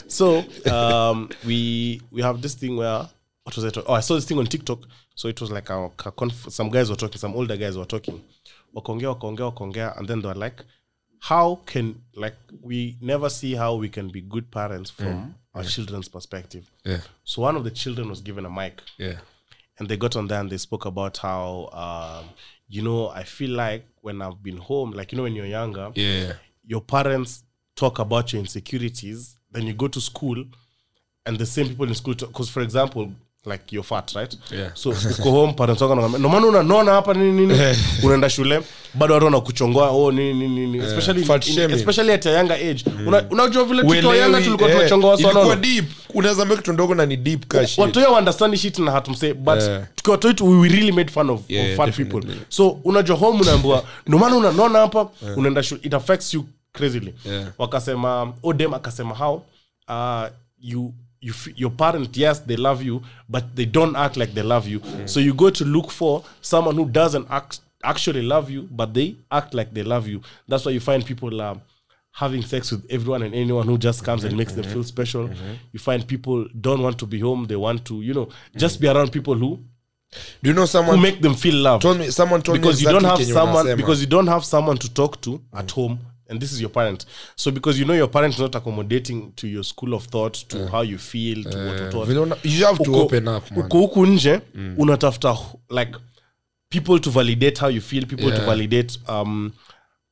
so 0.07 0.45
um, 0.71 1.29
we 1.47 2.01
we 2.13 2.23
have 2.23 2.41
this 2.43 2.55
thing 2.59 2.77
where 2.77 3.09
what 3.45 3.57
was 3.57 3.65
it? 3.65 3.77
Oh, 3.87 3.95
I 3.95 4.03
saw 4.03 4.15
this 4.17 4.25
thing 4.27 4.39
on 4.39 4.47
TikTok. 4.47 4.79
So 5.15 5.29
it 5.29 5.41
was 5.41 5.51
like 5.51 5.69
a, 5.73 5.85
a 6.07 6.11
conf- 6.13 6.49
some 6.51 6.71
guys 6.71 6.89
were 6.91 6.97
talking, 6.97 7.19
some 7.19 7.35
older 7.37 7.57
guys 7.57 7.77
were 7.77 7.87
talking. 7.89 8.21
Wakongea, 8.75 9.09
wakongea, 9.09 9.45
wakongea, 9.45 9.97
and 9.99 10.09
then 10.09 10.21
they 10.23 10.29
were 10.29 10.39
like, 10.45 10.63
"How 11.31 11.61
can 11.67 12.03
like 12.15 12.37
we 12.61 12.97
never 13.01 13.29
see 13.31 13.53
how 13.55 13.75
we 13.77 13.89
can 13.89 14.09
be 14.17 14.21
good 14.35 14.47
parents 14.51 14.91
from 14.91 15.35
our 15.55 15.65
children's 15.65 16.09
perspective?" 16.09 16.65
Yeah. 16.85 17.01
So 17.25 17.43
one 17.43 17.57
of 17.59 17.65
the 17.65 17.71
children 17.71 18.09
was 18.09 18.21
given 18.29 18.45
a 18.45 18.51
mic 18.51 18.83
Yeah. 18.99 19.19
and 19.79 19.89
they 19.89 19.97
got 19.97 20.17
on 20.17 20.27
there 20.29 20.41
and 20.41 20.51
they 20.51 20.59
spoke 20.59 20.85
about 20.85 21.17
how 21.19 21.69
um, 21.85 22.25
you 22.69 22.83
know 22.83 23.09
i 23.21 23.23
feel 23.37 23.51
like 23.67 23.85
when 24.07 24.17
i've 24.23 24.41
been 24.43 24.57
home 24.71 24.91
like 24.99 25.09
you 25.13 25.17
know 25.17 25.23
when 25.27 25.35
you're 25.39 25.47
younger 25.61 25.87
Yeah. 25.95 26.33
your 26.73 26.81
parents 26.97 27.45
talk 27.83 27.99
about 27.99 28.33
your 28.33 28.41
insecurities 28.47 29.21
then 29.53 29.67
you 29.69 29.75
go 29.75 29.89
to 29.89 30.01
school 30.01 30.45
and 31.27 31.39
the 31.39 31.47
same 31.47 31.69
people 31.71 31.89
in 31.89 31.95
school 31.95 32.15
because 32.15 32.51
for 32.51 32.63
example 32.63 33.05
like 33.47 33.73
you're 33.73 33.83
fat 33.83 34.13
right? 34.15 34.37
Yeah. 34.51 34.71
so 34.75 34.91
uko 34.91 35.31
home 35.31 35.53
parents 35.53 35.83
wako 35.83 35.95
wanakwambia 35.95 36.31
maana 36.31 36.47
unanona 36.47 36.93
hapa 36.93 37.15
nini 37.15 37.47
nini? 37.47 37.59
Unaenda 38.05 38.31
shule 38.31 38.63
bado 38.95 39.15
watu 39.15 39.25
wanakuchongoa 39.27 39.91
oh 39.91 40.13
nini 40.13 40.35
nini 40.35 40.67
nini. 40.67 40.85
Especially 40.85 41.25
Fat 41.25 41.49
in, 41.49 41.59
in, 41.59 41.71
especially 41.71 42.13
at 42.13 42.27
a 42.27 42.31
younger 42.39 42.57
age. 42.57 42.85
Una- 43.07 43.25
unajua 43.31 43.65
vile 43.65 43.83
tuko 43.83 44.15
younger 44.15 44.45
tulikuwa 44.45 44.69
yeah. 44.69 44.81
tunachongoa 44.81 45.17
sana. 45.17 45.31
ilikuwa 45.31 45.57
deep. 45.57 45.85
Unaweza 46.15 46.45
make 46.45 46.57
kitu 46.57 46.73
ndogo 46.73 46.95
na 46.95 47.07
ni 47.07 47.17
deep 47.17 47.47
cash 47.47 47.79
watu 47.79 47.99
wao 47.99 48.15
understand 48.15 48.57
shit 48.57 48.79
na 48.79 48.91
hatumsay 48.93 49.33
but 49.33 49.63
Yeah. 49.63 49.83
tukiwa 49.95 50.19
toit 50.19 50.41
we 50.41 50.69
really 50.69 50.93
made 50.93 51.11
fun 51.13 51.31
of, 51.31 51.41
Yeah, 51.49 51.71
of 51.71 51.77
fat 51.77 51.87
definitely. 51.87 52.21
people. 52.21 52.37
So 52.49 52.69
unajua 52.85 53.17
home 53.17 53.41
unaambiwa 53.41 53.85
ndio 54.07 54.19
maana 54.19 54.37
unanona 54.37 54.79
hapa 54.79 55.09
unaenda 55.37 55.63
shule 55.63 55.81
it 55.85 55.95
affects 55.95 56.35
you 56.35 56.45
crazily. 56.73 57.15
Yeah. 57.25 57.45
wakasema 57.59 58.33
odem 58.43 58.75
akasema 58.75 59.15
how 59.15 59.43
uh, 59.89 60.23
you 60.61 60.95
you 61.23 61.33
f- 61.33 61.57
your 61.63 61.71
parent 61.71 62.17
yes 62.17 62.41
they 62.41 62.57
love 62.57 62.83
you 62.83 63.01
but 63.29 63.45
they 63.57 63.65
don't 63.65 63.97
act 63.97 64.17
like 64.17 64.33
they 64.35 64.43
love 64.55 64.67
you. 64.73 64.81
So 65.07 65.21
you 65.21 65.33
go 65.45 65.49
to 65.51 65.65
look 65.65 65.91
for 65.91 66.25
someone 66.41 66.75
who 66.77 66.87
doesn't 67.01 67.27
act, 67.31 67.61
actually 67.93 68.23
love 68.23 68.51
you 68.51 68.63
but 68.71 68.93
they 68.93 69.17
act 69.31 69.55
like 69.55 69.73
they 69.73 69.85
love 69.85 70.07
you. 70.13 70.21
That's 70.49 70.65
why 70.67 70.73
you 70.73 70.81
find 70.81 71.07
people 71.07 71.41
um, 71.41 71.61
having 72.23 72.43
sex 72.43 72.71
with 72.73 72.85
everyone 72.91 73.23
and 73.23 73.35
anyone 73.35 73.67
who 73.67 73.79
just 73.79 74.05
comes 74.05 74.25
and 74.25 74.37
makes 74.37 74.53
them 74.53 74.65
feel 74.65 74.85
special. 74.85 75.31
You 75.73 75.79
find 75.79 76.07
people 76.07 76.47
don't 76.61 76.83
want 76.83 76.99
to 76.99 77.07
be 77.07 77.21
home 77.21 77.47
they 77.47 77.57
want 77.57 77.85
to 77.87 78.03
you 78.03 78.15
know 78.15 78.29
just 78.57 78.81
be 78.81 78.89
around 78.89 79.13
people 79.13 79.35
who 79.35 79.61
do 80.43 80.51
you 80.51 80.55
know 80.55 80.67
someone 80.67 80.97
who 80.97 81.03
make 81.03 81.23
them 81.23 81.35
feel 81.35 81.55
loved. 81.55 81.83
Told 81.83 81.99
me 81.99 82.11
someone 82.11 82.43
told 82.43 82.59
because 82.59 82.81
me 82.81 82.87
you 82.87 82.93
don't 83.01 83.05
have 83.05 83.23
someone 83.39 83.77
because 83.77 84.01
you 84.03 84.09
don't 84.17 84.27
have 84.27 84.45
someone 84.45 84.77
to 84.79 84.93
talk 84.93 85.21
to 85.23 85.41
at 85.55 85.71
home 85.71 86.01
and 86.33 86.41
this 86.41 86.53
is 86.53 86.61
your 86.61 86.71
parent. 86.73 87.07
So 87.37 87.51
because 87.51 87.79
you 87.81 87.85
know 87.85 87.97
your 87.97 88.09
parent 88.11 88.35
is 88.35 88.41
not 88.41 88.55
accommodating 88.57 89.33
to 89.37 89.47
your 89.49 89.65
school 89.65 89.95
of 89.95 90.05
thought 90.07 90.49
to 90.49 90.67
how 90.69 90.83
you 90.85 90.99
feel 90.99 91.45
to 91.45 91.59
what, 91.59 91.81
what, 91.81 91.95
what. 91.95 92.09
Vile 92.09 92.37
you 92.43 92.67
have 92.67 92.79
to 92.79 92.91
Uko- 92.91 93.01
open 93.05 93.29
up 93.29 93.51
man. 93.51 93.61
uko 93.67 93.79
huku 93.79 94.07
nje 94.07 94.41
unatafuta 94.79 95.37
like 95.71 95.93
people 96.69 96.99
to 97.01 97.11
validate 97.11 97.61
how 97.61 97.69
you 97.71 97.81
feel 97.81 98.07
people 98.07 98.31
to 98.33 98.41
validate 98.47 98.99
um 99.09 99.53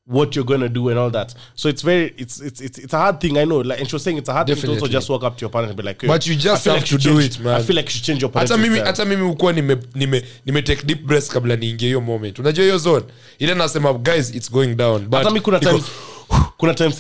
what 0.06 0.34
you're 0.36 0.46
going 0.48 0.60
to 0.60 0.68
do 0.68 0.88
and 0.90 0.98
all 0.98 1.10
that. 1.10 1.34
So 1.54 1.68
it's 1.68 1.82
very 1.84 2.14
it's 2.16 2.40
it's 2.40 2.60
it's, 2.60 2.78
it's 2.78 2.94
a 2.94 2.98
hard 2.98 3.20
thing 3.20 3.36
i 3.38 3.44
know. 3.44 3.60
Like 3.62 3.78
and 3.80 3.88
she 3.88 3.94
was 3.94 4.02
saying 4.02 4.18
it's 4.18 4.28
a 4.28 4.32
hard 4.32 4.46
thing 4.48 4.56
to 4.56 4.68
also 4.72 4.88
just 4.88 5.08
walk 5.08 5.22
up 5.22 5.36
to 5.36 5.42
your 5.42 5.50
parents 5.50 5.70
and 5.70 5.76
be 5.76 5.82
like 5.84 6.04
But 6.06 6.26
you 6.26 6.34
just 6.34 6.64
have 6.64 6.74
like 6.76 6.86
to 6.86 6.98
do 6.98 7.10
change- 7.20 7.24
it, 7.36 7.40
man. 7.40 7.60
i 7.60 7.62
feel 7.62 7.76
like 7.76 7.86
you 7.86 7.92
should 7.92 8.04
change 8.04 8.22
your 8.22 8.30
hata 8.34 8.56
mimi 8.58 8.78
hata 8.78 9.04
mimi 9.04 9.22
ukuwa 9.22 9.52
nime, 9.52 9.76
nime, 9.94 10.22
nime 10.46 10.62
take 10.62 10.86
deep 10.86 11.02
breaths 11.06 11.28
kabla 11.28 11.56
niingie 11.56 11.86
hiyo 11.88 12.00
moment. 12.00 12.38
Unajua 12.38 12.64
hiyo 12.64 12.78
zone. 12.78 13.04
Ile 13.38 13.54
nasema 13.54 13.92
guys 13.94 14.34
it's 14.34 14.50
going 14.52 14.74
down. 14.74 15.02
But 15.04 15.14
hata 15.18 15.30
mimi 15.30 15.40
kuna 15.40 15.58
times 15.60 15.84
kuna 16.57 16.74
time 16.74 16.93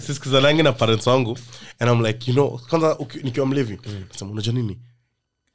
sisikizanangi 0.00 0.62
na 0.62 0.72
parents 0.72 1.06
wangu 1.06 1.38
and 1.78 1.90
i'm 1.90 2.04
like 2.06 2.30
you 2.30 2.34
know 2.34 2.60
kwanza 2.68 2.96
nikiwa 3.22 3.46
mlevi 3.46 3.78
nasema 4.12 4.30
unajua 4.30 4.54
nini? 4.54 4.78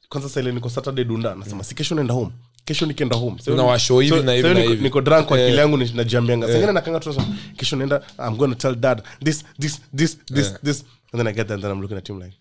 Kwanza 0.09 0.29
saile 0.29 0.51
niko 0.51 0.69
saturday 0.69 1.05
dunda 1.05 1.35
nasema 1.35 1.63
si 1.63 1.75
kesho 1.75 1.95
naenda 1.95 2.13
home. 2.13 2.31
Kesho 2.65 2.85
nikienda 2.85 3.15
home. 3.15 3.37
Unawashow 3.47 3.99
hivi 3.99 4.21
na 4.23 4.31
hivi 4.33 4.53
na 4.53 4.59
hivi. 4.59 4.83
niko 4.83 5.01
drunk 5.01 5.27
kwa 5.27 5.39
Eh. 5.39 5.45
akili 5.45 5.59
yangu 5.59 5.77
najiambianga. 5.77 6.47
Sengine 6.47 6.71
nakanga 6.71 6.99
tu 6.99 7.21
kesho 7.57 7.75
naenda 7.75 8.01
i'm 8.27 8.35
going 8.37 8.49
to 8.49 8.55
tell 8.55 8.75
dad 8.75 9.01
this 9.23 9.45
this 9.59 9.81
this 9.95 10.17
this 10.25 10.53
this. 10.63 10.85
And 11.13 11.19
then 11.23 11.27
i 11.27 11.33
get 11.33 11.47
there 11.47 11.53
and 11.53 11.63
then 11.63 11.71
i'm 11.71 11.81
looking 11.81 11.97
at 11.97 12.09
him 12.09 12.19
like 12.21 12.37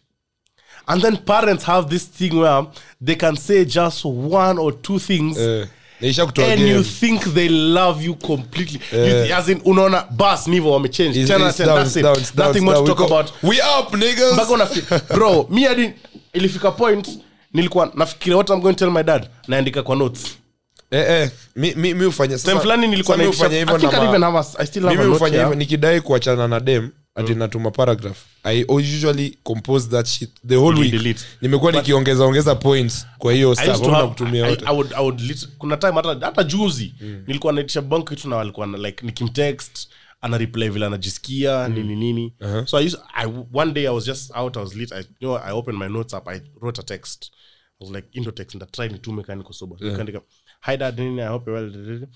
and 0.87 1.03
then 1.03 1.16
parents 1.16 1.64
have 1.64 1.89
this 1.89 2.11
thing 2.11 2.30
where 2.35 2.66
they 3.05 3.16
can 3.16 3.37
say 3.37 3.64
just 3.64 4.05
one 4.05 4.61
or 4.61 4.82
two 4.82 4.99
things 4.99 5.37
eh, 5.39 5.66
kutoa 5.66 5.68
and 6.01 6.61
you 6.61 6.82
think 6.82 7.22
they 7.34 7.49
love 7.49 8.05
you 8.05 8.14
completely. 8.14 8.80
You, 8.92 9.34
as 9.34 9.49
in 9.49 9.61
unaona 9.64 10.05
bas 10.11 10.47
nivo 10.47 10.72
wamechange. 10.72 11.20
It's- 11.22 11.28
10 11.28 11.34
out 11.36 11.42
of 11.42 11.49
it's 11.49 11.57
10, 11.59 11.66
down, 11.66 11.76
that's 11.76 11.88
it's 11.88 11.97
it. 11.97 12.03
down, 12.03 12.16
it's 12.18 12.34
down, 12.36 12.47
nothing 12.49 12.62
it's 12.62 12.76
much 12.76 12.86
to 12.86 12.95
talk 12.95 12.99
go- 12.99 13.05
about. 13.07 13.32
We 13.42 13.57
up 13.61 13.95
niggas. 13.95 14.32
Mpaka 14.32 14.53
unafi- 14.53 15.14
bro 15.14 15.47
mi 15.51 15.64
hadi 15.64 15.90
ilifika 16.32 16.70
point 16.70 17.09
nilikuwa 17.53 17.90
nafikiria 17.95 18.36
what 18.36 18.51
i'm 18.51 18.61
going 18.61 18.74
to 18.74 18.78
tell 18.78 18.90
my 18.90 19.03
dad? 19.03 19.28
Naandika 19.49 19.82
kwa 19.82 19.97
notes. 19.97 20.26
Eh, 20.90 21.05
eh, 21.09 21.30
mi, 21.57 21.74
mi, 21.74 21.95
mi 21.95 22.05
ufanya 22.07 22.38
sasa- 22.38 22.61
fulani 22.61 22.86
nilikuwa 22.86 23.16
sasa 23.16 23.26
mi 23.28 23.32
naitisha- 23.32 23.45
ufanya 23.47 23.57
I 23.57 23.59
hivyo 23.59 23.78
think 23.78 23.92
na 23.92 23.99
I 23.99 24.03
ma- 24.03 24.09
even 24.09 24.22
have 24.22 24.38
a- 24.38 24.62
I 24.62 24.66
still 24.66 24.82
have 24.82 24.95
a 24.95 24.99
mimi 24.99 25.05
note 25.11 25.16
ufanya 25.16 25.32
here. 25.36 25.45
hivyo 25.45 25.59
nikidai 25.59 26.01
kuachana 26.01 26.49
na 26.49 26.61
dem 26.61 26.90
ati 27.14 27.34
natuma 27.34 27.70
paragraph. 27.70 28.18
I 28.44 28.64
usually 28.68 29.38
compose 29.44 29.88
that 29.88 30.06
shit 30.06 30.30
the 30.46 30.56
whole 30.56 30.80
week. 30.80 30.92
nimekuwa 31.40 31.72
nikiongeza 31.72 32.24
ongeza 32.24 32.54
points 32.54 33.06
kwa 33.18 33.32
hiyo 33.32 33.54
kutumia 34.08 34.46
yote. 34.46 34.64
I 34.66 34.76
would- 34.76 34.94
I 34.96 35.02
would 35.04 35.20
kuna 35.58 35.76
time 35.76 35.92
hata 35.92 36.26
hata 36.26 36.42
juzi 36.44 36.94
nilikuwa 37.26 37.52
naitisha 37.52 37.82
bank 37.82 38.08
kitu 38.08 38.28
na 38.28 38.36
walikuwa 38.36 38.66
like 38.66 39.06
nikimtext 39.06 39.88
ana 40.20 40.38
reply 40.38 40.68
vile 40.68 40.86
anajisikia 40.86 41.68
nini 41.68 41.96
nini. 41.96 42.34
So 42.66 42.78
i 42.78 42.86
used 42.86 43.00
I, 43.14 43.26
one 43.54 43.72
day 43.72 43.84
i 43.88 43.94
was 43.94 44.04
just 44.06 44.36
out 44.36 44.56
i 44.56 44.60
was 44.62 44.74
lit 44.74 44.92
I, 44.92 44.98
you 44.98 45.04
know, 45.28 45.36
i 45.38 45.52
opened 45.52 45.78
my 45.78 45.88
notes 45.88 46.12
up 46.14 46.28
i 46.28 46.40
wrote 46.60 46.80
a 46.80 46.84
text. 46.84 47.30
I 47.80 47.84
was 47.84 47.94
like 47.96 48.08
indo 48.12 48.30
text 48.30 48.54
and 48.62 48.70
try 48.70 48.88
nitume 48.88 49.22
kani 49.22 49.38
niko 49.42 49.54
yeah. 49.80 49.92
nikaandika 49.92 50.20
hi 50.66 50.76
dad 50.76 50.98
nini 50.98 51.20
i 51.22 51.28
hope 51.28 51.50
you're 51.50 51.66
well. 51.66 52.06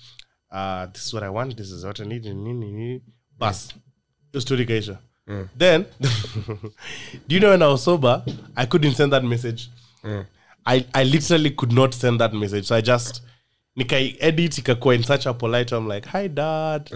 Uh, 0.50 0.92
this 0.92 1.06
is 1.06 1.12
what 1.14 1.24
i 1.24 1.28
want 1.28 1.56
this 1.56 1.70
is 1.70 1.84
what 1.84 2.00
i 2.00 2.04
need 2.06 2.24
nini 2.24 2.54
nini. 2.54 3.02
Bas. 3.38 3.68
Hiyo 3.68 3.82
story 4.38 4.66
kaisha 4.66 4.98
then 5.58 5.84
do 7.28 7.34
you 7.34 7.40
know 7.40 7.50
when 7.50 7.62
i 7.62 7.66
was 7.68 7.82
sober 7.84 8.22
i 8.56 8.66
couldn't 8.66 8.94
send 8.94 9.12
that 9.12 9.24
message? 9.24 9.68
I, 10.66 10.84
I 10.94 11.04
literally 11.04 11.50
could 11.50 11.72
not 11.72 11.94
send 11.94 12.20
that 12.20 12.34
message. 12.34 12.66
So 12.66 12.76
I 12.76 12.80
just 12.82 13.22
nikai 13.76 14.16
edit 14.20 14.58
ikakuwa 14.58 14.94
in 14.94 15.02
such 15.02 15.26
a 15.26 15.34
polite 15.34 15.72
I'm 15.72 15.88
like, 15.88 16.06
hi 16.06 16.28
dad. 16.28 16.90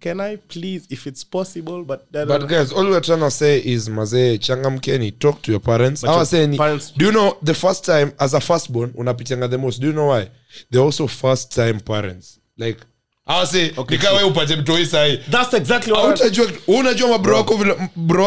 Can 0.00 0.20
I 0.20 0.36
please 0.36 0.86
if 0.90 1.06
it's 1.06 1.24
possible 1.24 1.82
but 1.84 2.06
then 2.12 2.28
but 2.28 2.46
guys 2.48 2.72
all 2.72 2.84
we're 2.84 3.00
trying 3.00 3.20
to 3.20 3.30
say 3.30 3.58
is 3.58 3.88
mazee 3.88 4.38
changamkeni 4.38 5.10
talk 5.18 5.42
to 5.42 5.50
your 5.50 5.60
parents. 5.60 6.02
But 6.02 6.08
Hawa 6.08 6.18
your 6.18 6.26
say 6.26 6.56
parents- 6.56 6.92
do 6.96 7.06
you 7.06 7.12
know 7.12 7.36
the 7.42 7.54
first 7.54 7.84
time 7.84 8.12
as 8.20 8.34
a 8.34 8.40
firstborn 8.40 8.92
unapitianga 8.92 9.50
the 9.50 9.58
most. 9.58 9.80
Do 9.80 9.86
you 9.88 9.92
know 9.92 10.06
why? 10.06 10.30
They're 10.70 10.82
also 10.84 11.06
first 11.08 11.52
time 11.54 11.80
parents. 11.80 12.38
Like 12.56 12.78
awa 13.26 13.46
say 13.46 13.70
nikawe 13.88 14.22
upate 14.22 14.56
mtoi 14.56 14.86
sahi 14.86 15.16
that's 15.30 15.54
exactly 15.54 15.92
what 15.92 16.04
I, 16.04 16.08
autajua 16.10 16.46
unajua 16.66 17.08
mabro 17.08 17.36
wako 17.36 17.56
vile 17.56 17.76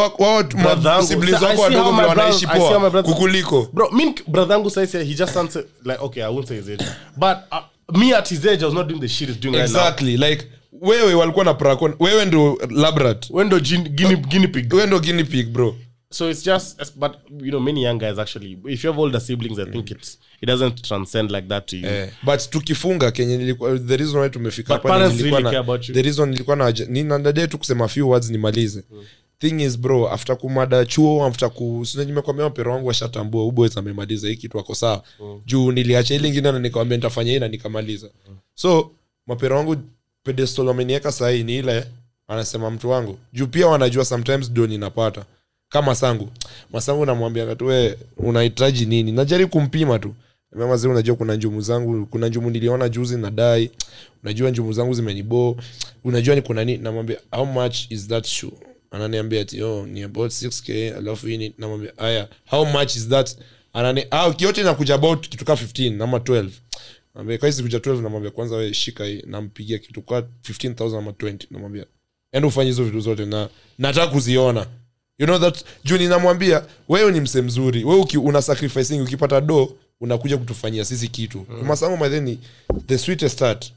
wako 0.00 0.22
wao 0.22 0.42
tu- 0.42 0.56
ma- 0.56 0.62
Brother 0.62 0.92
yangu. 0.92 1.06
siblings 1.06 1.38
So 1.40 1.46
I 1.46 1.48
wako 1.50 1.56
see 1.56 1.76
wadogo 1.76 1.90
vile 1.96 2.06
wanaishi 2.08 2.46
brothers- 2.46 2.56
I 2.56 2.60
see 2.60 2.66
how 2.74 2.80
my 2.80 2.90
poa 2.90 3.02
kukuliko. 3.02 3.68
Bro 3.72 3.90
me 3.90 4.14
brother 4.28 4.52
yangu 4.56 4.70
says 4.70 4.92
he 4.92 5.14
just 5.14 5.36
answered 5.36 5.66
like 5.84 5.98
okay 6.02 6.22
I 6.24 6.28
won't 6.28 6.48
say 6.48 6.56
his 6.56 6.68
age. 6.68 6.84
But 7.16 7.36
uh, 7.52 7.98
me 7.98 8.14
at 8.14 8.28
his 8.28 8.44
age 8.46 8.62
I 8.62 8.64
was 8.66 8.74
not 8.74 8.86
doing 8.88 9.00
the 9.00 9.08
shit 9.08 9.28
he's 9.28 9.40
doing 9.40 9.54
right 9.56 9.70
now. 9.72 9.80
Like 10.16 10.46
wewe 10.82 11.14
walikuwa 11.14 11.44
na 11.44 11.54
prakon 11.54 11.94
wewe 12.00 12.24
ndo 12.24 12.58
labrat. 12.70 13.30
Guinea 14.16 14.48
pig. 14.48 14.72
Wewe 14.74 14.86
ndo 14.86 15.00
guinea 15.00 15.24
pig 15.24 15.48
bro 15.48 15.76
so 16.12 16.30
it's 16.30 16.42
just 16.44 16.76
but 16.96 17.12
you 17.40 17.50
know 17.50 17.60
many 17.60 17.82
young 17.82 17.98
guys 17.98 18.18
actually 18.18 18.58
if 18.68 18.84
you 18.84 18.90
have 18.90 18.98
older 19.00 19.20
siblings 19.20 19.58
I 19.58 19.64
think 19.66 19.90
it's 19.90 20.18
it 20.40 20.46
doesn't 20.46 20.82
transcend 20.82 21.30
like 21.30 21.48
that 21.48 21.66
to 21.66 21.76
you. 21.76 21.86
Eh, 21.86 22.10
but 22.22 22.40
tukifunga 22.50 23.10
kenye 23.10 23.54
the 23.86 23.96
reason 23.96 24.20
why 24.20 24.28
tumefika 24.30 24.72
hapa 24.74 24.98
really 25.08 25.30
na- 25.30 25.42
care 25.50 25.58
about 25.58 25.88
you. 25.88 25.94
the 25.94 26.02
reason 26.02 26.28
nilikuwa 26.30 26.56
na 26.56 26.70
ninandadee 26.70 27.46
tu 27.46 27.58
kusema 27.58 27.88
few 27.88 28.08
words 28.10 28.30
nimalize. 28.30 28.82
Thing 29.38 29.60
is 29.62 29.78
bro 29.78 30.10
after 30.12 30.36
kumada 30.38 30.84
chuo 30.84 31.26
after 31.26 31.50
ku 31.50 31.86
nimekwambia 31.94 32.44
mapero 32.44 32.72
wangu 32.72 32.86
washatambua 32.88 33.44
uboys 33.44 33.76
amemaliza 33.76 34.28
hii 34.28 34.36
kitu 34.36 34.58
ako 34.58 34.74
sawa. 34.74 35.02
Mm. 35.20 35.40
juu 35.46 35.72
niliacha 35.72 36.14
ile 36.14 36.28
ingine 36.28 36.52
na 36.52 36.58
nikamwambia 36.58 36.96
nitafanya 36.96 37.32
hii 37.32 37.38
na 37.38 37.48
nikamaliza. 37.48 38.10
Mm. 38.28 38.36
so 38.54 38.90
mapero 39.26 39.56
wangu 39.56 39.76
pedestal 40.22 40.66
wameniweka 40.66 41.12
sahii 41.12 41.42
ni 41.44 41.58
ile 41.58 41.86
anasema 42.28 42.70
mtu 42.70 42.90
wangu. 42.90 43.18
Juu 43.32 43.46
pia 43.46 43.66
wanajua 43.66 44.04
sometimes 44.04 44.52
do 44.52 44.66
ninapata 44.66 45.24
kama 45.70 45.94
sangu 45.94 46.28
masangu 46.72 47.06
namwambia 47.06 47.46
katue 47.46 47.98
unahitaji 48.16 48.86
nini? 48.86 49.12
Najaribu 49.12 49.50
kumpima 49.50 49.98
tu. 49.98 50.14
Mazi 50.56 50.88
unajua 50.88 51.16
kuna 51.16 51.34
njumu 51.36 51.60
zangu 51.60 52.06
kuna 52.06 52.28
njumu 52.28 52.50
niliona 52.50 52.88
juzi 52.88 53.16
nadai 53.16 53.70
unajua 54.22 54.50
njumu 54.50 54.72
zangu 54.72 54.94
zimeniboo 54.94 55.56
unajua 56.04 56.34
ni 56.34 56.42
kuna 56.42 56.64
nini? 56.64 56.78
Namwambia 56.82 57.16
how 57.30 57.44
much 57.46 57.76
is 57.90 58.08
that 58.08 58.26
shoe? 58.26 58.52
Ananiambia 58.90 59.44
ti 59.44 59.62
oh, 59.62 59.86
ni 59.86 60.02
about 60.02 60.32
6k 60.32 60.96
alafu 60.96 61.28
ini 61.28 61.54
namwambia 61.58 61.98
aya 61.98 62.28
how 62.46 62.64
much 62.64 62.96
is 62.96 63.08
that? 63.08 63.36
Anani 63.72 64.04
ah, 64.10 64.34
yote 64.38 64.60
inakuja 64.60 64.94
about 64.94 65.28
kitu 65.28 65.44
ka 65.44 65.52
15 65.54 66.02
ama 66.02 66.18
12 66.18 66.48
Namwambia, 67.14 67.38
kwa 67.38 67.48
hizi 67.48 67.62
kuja 67.62 67.78
12 67.78 68.02
namwambia 68.02 68.30
kwanza 68.30 68.56
we 68.56 68.74
shika 68.74 69.04
nampigia 69.26 69.78
kitu 69.78 70.02
kwa 70.02 70.20
15000 70.20 70.98
ama 70.98 71.10
20 71.10 71.38
namwambia. 71.50 71.84
Enda 72.32 72.48
ufanye 72.48 72.70
hizo 72.70 72.84
vitu 72.84 73.00
zote 73.00 73.26
na 73.26 73.48
nataka 73.78 74.06
kuziona 74.12 74.66
you 75.20 75.26
know 75.26 75.38
that 75.38 75.64
juu 75.84 75.98
ninamwambia 75.98 76.62
wewe 76.88 77.12
ni 77.12 77.20
mse 77.20 77.42
mzuri. 77.42 77.84
We 77.84 77.96
uki, 77.96 78.18
una 78.18 78.42
sacrificing 78.42 79.00
ukipata 79.00 79.40
do 79.40 79.72
unakuja 80.00 80.36
kutufanyia 80.38 80.84
sisi 80.84 81.08
kitu. 81.08 81.46
Mm. 81.48 81.62
masango 81.66 81.96
madheni 81.96 82.38
the 82.86 82.98
sweetest 82.98 83.34
start 83.34 83.72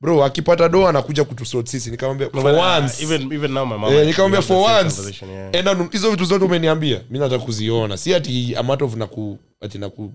bro 0.00 0.24
akipata 0.24 0.68
do 0.68 0.88
anakuja 0.88 1.24
kutusort 1.24 1.66
sisi. 1.68 1.90
Nikamwambia 1.90 2.30
for 2.30 2.42
But, 2.42 2.52
uh, 2.52 2.58
once. 2.58 3.02
even 3.02 3.32
even 3.32 3.52
now 3.52 3.66
my 3.66 3.76
mom 3.76 3.92
yeah, 3.94 4.06
nikamwambia 4.06 4.42
for 4.42 4.56
once. 4.56 5.24
yeah. 5.32 5.54
enda 5.54 5.88
hizo 5.92 6.10
vitu 6.10 6.24
zote 6.24 6.44
umeniambia 6.44 7.00
mimi 7.10 7.18
nataka 7.18 7.44
kuziona. 7.44 7.96
Si 7.96 8.14
ati 8.14 8.56
amatov 8.56 8.96
naku 8.96 9.38
ati 9.60 9.78
naku 9.78 10.12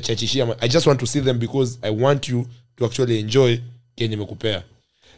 chachishia 0.00 0.56
i 0.60 0.68
just 0.68 0.86
want 0.86 1.00
to 1.00 1.06
see 1.06 1.20
them 1.20 1.38
because 1.38 1.78
i 1.82 1.90
want 2.02 2.28
you 2.28 2.46
to 2.76 2.84
actually 2.86 3.18
enjoy 3.20 3.58
kenye 3.94 4.08
nimekupea. 4.10 4.62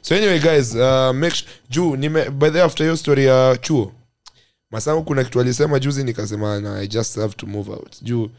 So 0.01 0.15
anyway 0.17 0.39
guys 0.39 0.75
uh, 0.75 1.11
make 1.15 1.37
juu 1.71 1.97
nime 1.97 2.31
by 2.31 2.51
the 2.51 2.63
after 2.63 2.87
your 2.87 2.97
story 2.97 3.25
ya 3.25 3.59
chuo 3.61 3.93
masangu 4.73 5.03
kuna 5.03 5.25
kitu 5.25 5.41
alisema 5.41 5.79
juzi 5.79 6.05
nikasema 6.05 6.61
na 6.61 6.79
i 6.81 6.89
just 6.89 7.17
have 7.17 7.35
to 7.35 7.47
move 7.47 7.71
out. 7.71 8.03
Juu 8.03 8.31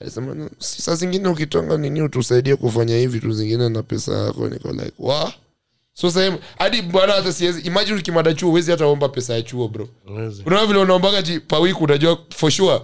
alisema 0.00 0.34
"No, 0.34 0.50
saa 0.58 0.94
zingine 0.94 1.28
ukitonga 1.28 1.76
nini 1.76 2.02
utusaidie 2.02 2.56
kufanya 2.56 2.96
hivi 2.96 3.20
tu 3.20 3.32
zingine 3.32 3.68
na 3.68 3.82
pesa 3.82 4.12
yako. 4.18 4.48
Niko 4.48 4.72
like 4.72 4.92
wa 4.98 5.32
so 5.92 6.10
sahemu 6.10 6.38
hadi 6.58 6.82
bwana 6.82 7.12
hata 7.12 7.32
siwezi 7.32 7.60
imagine 7.60 7.98
ukimada 7.98 8.34
chuo 8.34 8.48
huwezi 8.48 8.70
hata 8.70 8.86
omba 8.86 9.08
pesa 9.08 9.34
ya 9.34 9.42
chuo 9.42 9.68
bro. 9.68 9.88
Unaona 10.46 10.66
vile 10.66 10.78
unaombaga 10.78 11.22
ji 11.22 11.40
pa 11.40 11.60
unajua 11.60 12.18
for 12.36 12.50
sure 12.50 12.80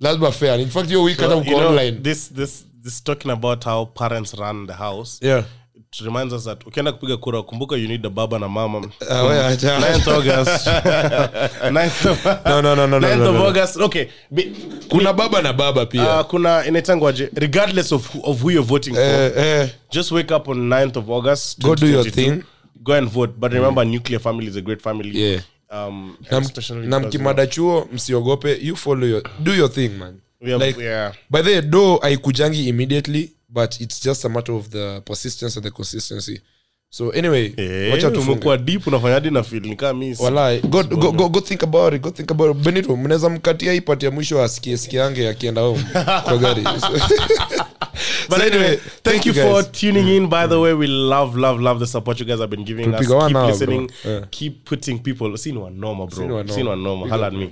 lazima 0.00 0.32
fair 0.32 0.60
in 0.60 0.68
fact 0.70 0.86
hiyo 0.88 1.02
wiki 1.02 1.20
hata 1.22 1.34
So, 1.34 1.38
uko 1.40 1.50
you 1.50 1.56
know, 1.56 1.68
online. 1.68 1.92
this 1.92 2.32
this 2.34 2.64
this 2.84 3.04
talking 3.04 3.30
about 3.30 3.64
how 3.64 3.86
parents 3.86 4.34
run 4.34 4.66
the 4.66 4.72
house. 4.72 5.26
Yeah 5.26 5.44
it 5.92 6.00
reminds 6.04 6.32
us 6.32 6.44
that 6.44 6.66
ukienda 6.66 6.92
kupiga 6.92 7.16
kura 7.16 7.42
kumbuka 7.42 7.76
you 7.76 7.88
need 7.88 8.06
a 8.06 8.10
baba 8.10 8.38
na 8.38 8.48
mama. 8.48 8.88
Ah, 9.10 9.22
we 9.26 9.34
acha. 9.40 9.78
9th 9.80 10.08
August. 10.08 10.66
9th 11.70 12.10
of, 12.10 12.24
No, 12.46 12.60
no, 12.62 12.74
no, 12.76 12.86
no, 12.86 12.98
no, 13.00 13.08
9th 13.08 13.18
no, 13.18 13.28
of 13.30 13.34
no. 13.34 13.46
August. 13.46 13.76
Okay. 13.76 14.08
Be, 14.30 14.52
kuna 14.88 15.12
baba 15.12 15.42
na 15.42 15.52
baba 15.52 15.86
pia. 15.86 16.20
Uh, 16.20 16.26
kuna 16.26 16.66
inaitangwaje? 16.66 17.30
Regardless 17.34 17.92
of, 17.92 18.06
who- 18.14 18.22
of 18.24 18.40
who 18.42 18.50
you're 18.50 18.66
voting 18.66 18.94
for. 18.94 19.02
eh, 19.02 19.32
eh, 19.36 19.68
just 19.90 20.12
wake 20.12 20.30
up 20.36 20.48
on 20.48 20.68
9th 20.68 20.96
of 20.96 21.10
August 21.10 21.60
Go 21.60 21.74
do 21.74 21.86
your 21.86 22.04
thing. 22.10 22.42
go 22.84 22.92
and 22.94 23.08
vote. 23.08 23.32
But 23.38 23.52
remember 23.52 23.84
nuclear 23.84 24.20
family 24.20 24.46
is 24.46 24.56
a 24.56 24.62
great 24.62 24.82
family. 24.82 25.10
Yeah. 25.18 25.40
um 25.72 26.16
na 26.84 27.00
mkimada 27.00 27.46
chuo 27.46 27.88
msiogope. 27.92 28.58
You 28.62 28.76
follow 28.76 29.08
your 29.08 29.22
do 29.42 29.54
your 29.54 29.70
thing 29.72 29.88
man. 29.88 30.20
Like- 30.42 30.82
yeah. 30.82 31.12
by 31.30 31.42
the 31.42 31.50
way, 31.50 31.60
do 31.62 31.96
haikujangi 31.96 32.68
immediately 32.68 33.32
but 33.52 33.80
it's 33.80 34.00
just 34.04 34.24
a 34.24 34.28
matter 34.28 34.54
of 34.54 34.68
the 34.68 35.00
persistence 35.04 35.56
and 35.58 35.64
the 35.64 35.70
consistency 35.70 36.40
so 36.92 37.10
anyway 37.10 37.52
Eh, 37.56 37.92
wacha 37.92 38.56
deep 38.56 38.86
unafanya 38.86 39.14
hadi 39.14 39.30
na 39.30 39.42
feel 39.42 39.62
ni 39.62 39.76
kama 39.76 39.98
mi 39.98 40.14
si- 40.14 40.22
Walai, 40.22 40.60
go, 40.60 40.82
go, 40.82 41.12
go, 41.12 41.28
go 41.28 41.40
think 41.40 41.62
about 41.62 41.94
it 41.94 42.02
go 42.02 42.10
think 42.10 42.30
about 42.30 42.56
it 42.56 42.62
benito 42.64 42.96
mnaweza 42.96 43.28
mkatia 43.28 43.72
hii 43.72 43.80
pati 43.80 44.04
ya 44.04 44.10
mwisho 44.10 44.42
asikie 44.42 44.76
sikiange 44.76 45.28
akienda 45.28 45.60
home 45.60 45.84
kwa 46.24 46.38
gari 46.38 46.62
But 48.28 48.38
So 48.38 48.44
anyway, 48.46 48.76
thank, 49.02 49.26
you, 49.26 49.32
guys. 49.32 49.44
for 49.44 49.72
tuning 49.72 50.08
in. 50.16 50.26
By 50.28 50.46
the 50.46 50.54
way, 50.58 50.72
we 50.72 50.86
love, 50.86 51.36
love, 51.40 51.60
love 51.62 51.80
the 51.80 51.86
support 51.86 52.20
you 52.20 52.26
guys 52.26 52.38
have 52.38 52.50
been 52.50 52.64
giving 52.64 52.94
us. 52.94 53.00
Tupiga 53.00 53.14
one 53.16 53.26
Keep 53.28 53.32
bro. 53.32 53.46
listening. 53.46 53.90
Yeah. 54.04 54.26
Keep 54.30 54.64
putting 54.64 54.98
people. 54.98 55.26
One 55.28 55.80
normal, 55.80 56.06
bro. 56.06 56.26
One 56.36 56.82
normal. 56.82 57.08
Holla 57.08 57.26
at 57.26 57.32
me. 57.32 57.50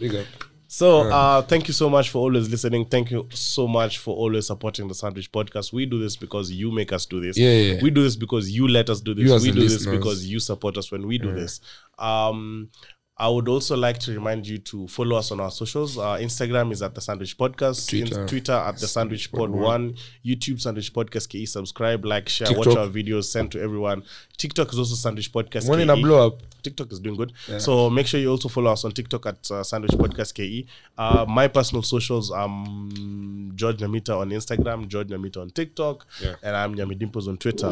Big 0.00 0.14
up. 0.14 0.26
So, 0.72 1.02
uh, 1.02 1.42
thank 1.42 1.68
you 1.68 1.74
so 1.74 1.90
much 1.90 2.08
for 2.08 2.20
always 2.20 2.48
listening. 2.48 2.86
Thank 2.86 3.10
you 3.10 3.28
so 3.34 3.68
much 3.68 3.98
for 3.98 4.16
always 4.16 4.46
supporting 4.46 4.88
the 4.88 4.94
Sandwich 4.94 5.30
Podcast. 5.30 5.70
We 5.70 5.84
do 5.84 5.98
this 5.98 6.16
because 6.16 6.50
you 6.50 6.72
make 6.72 6.94
us 6.94 7.04
do 7.04 7.20
this. 7.20 7.36
Yeah, 7.36 7.50
yeah, 7.50 7.74
yeah. 7.74 7.82
We 7.82 7.90
do 7.90 8.02
this 8.02 8.16
because 8.16 8.50
you 8.50 8.66
let 8.66 8.88
us 8.88 9.02
do 9.02 9.12
this. 9.12 9.26
You 9.26 9.50
we 9.50 9.54
do 9.54 9.68
this 9.68 9.84
because 9.84 10.24
you 10.24 10.40
support 10.40 10.78
us 10.78 10.90
when 10.90 11.06
we 11.06 11.18
do 11.18 11.30
this. 11.30 11.60
Um, 11.98 12.70
I 13.18 13.28
would 13.28 13.46
also 13.46 13.76
like 13.76 13.98
to 14.00 14.12
remind 14.12 14.48
you 14.48 14.58
to 14.58 14.88
follow 14.88 15.16
us 15.16 15.30
on 15.30 15.38
our 15.38 15.50
socials. 15.50 15.98
Our 15.98 16.18
Instagram 16.18 16.72
is 16.72 16.80
at 16.82 16.94
the 16.94 17.00
Sandwich 17.00 17.36
Podcast. 17.36 17.88
Twitter. 17.88 18.26
Twitter 18.26 18.52
at 18.52 18.78
the 18.78 18.88
Sandwich 18.88 19.30
Pod 19.30 19.50
One. 19.50 19.94
YouTube 20.24 20.60
Sandwich 20.60 20.92
Podcast 20.92 21.28
KE. 21.28 21.44
Subscribe, 21.46 22.04
like, 22.06 22.28
share, 22.28 22.48
watch 22.52 22.68
our 22.68 22.86
videos, 22.88 23.24
send 23.24 23.52
to 23.52 23.60
everyone. 23.60 24.02
TikTok 24.38 24.72
is 24.72 24.78
also 24.78 24.94
Sandwich 24.94 25.30
Podcast. 25.30 25.68
When 25.68 25.80
in 25.80 25.90
a 25.90 25.96
blow 25.96 26.26
up 26.26 26.40
TikTok 26.62 26.92
is 26.92 27.00
doing 27.00 27.16
good. 27.16 27.32
So 27.58 27.90
make 27.90 28.06
sure 28.06 28.18
you 28.20 28.30
also 28.30 28.48
follow 28.48 28.70
us 28.72 28.84
on 28.84 28.92
TikTok 28.92 29.26
at 29.26 29.50
uh, 29.50 29.62
Sandwich 29.62 29.92
Podcast 29.92 30.34
KE. 30.34 30.66
Uh, 30.96 31.26
my 31.28 31.48
personal 31.48 31.82
socials, 31.82 32.30
um, 32.30 33.52
George 33.56 33.78
Namita 33.78 34.16
on 34.18 34.30
Instagram, 34.30 34.88
George 34.88 35.08
Namita 35.08 35.38
on 35.38 35.50
TikTok, 35.50 36.06
Yeah. 36.22 36.36
and 36.42 36.56
I'm 36.56 36.74
Yami 36.76 36.98
Dimples 36.98 37.28
on 37.28 37.36
Twitter. 37.36 37.68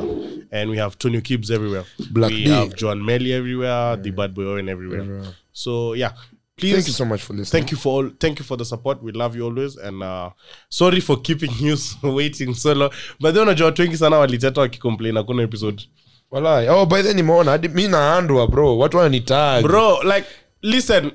And 0.53 0.71
we 0.71 0.77
have 0.79 0.99
Tony 0.99 1.21
Kibbs 1.21 1.51
everywhere. 1.51 1.85
Black 2.11 2.31
we 2.31 2.45
D. 2.45 2.51
have 2.51 2.75
John 2.75 3.05
Melly 3.05 3.33
everywhere, 3.33 3.97
the 3.97 4.11
Bad 4.11 4.35
Boy 4.35 4.43
Owen 4.45 4.69
everywhere. 4.69 5.23
So 5.61 5.95
yeah, 5.95 6.13
please. 6.57 6.73
thank 6.75 6.87
you 6.87 6.93
so 6.93 7.05
much 7.05 7.23
for 7.23 7.35
listening 7.35 7.61
Thank 7.61 7.71
you 7.73 7.77
for 7.77 7.93
all. 8.05 8.11
Thank 8.19 8.39
you 8.39 8.45
for 8.45 8.57
the 8.57 8.65
support. 8.65 9.03
We 9.03 9.13
love 9.13 9.37
you 9.37 9.45
always, 9.45 9.77
and 9.77 10.03
uh, 10.03 10.31
sorry 10.71 11.01
for 11.01 11.21
keeping 11.21 11.51
you 11.61 11.77
waiting 12.03 12.55
so 12.55 12.73
long. 12.73 12.91
But 13.21 13.35
then 13.35 13.43
unajua 13.43 13.67
watu 13.67 13.83
wengi 13.83 13.97
sana 13.97 14.19
waliteta 14.19 14.61
wakicomplain 14.61 15.17
hakuna 15.17 15.43
episode. 15.43 15.83
Walai. 16.31 16.69
oh 16.69 16.87
by 16.87 17.03
then 17.03 17.17
nimeona 17.17 17.59
mi 17.59 17.89
naandwa 17.89 18.47
bro 18.49 18.79
watu 18.79 18.97
wananitag 18.97 19.63
Bro, 19.63 20.03
like 20.03 20.27
listen, 20.63 21.11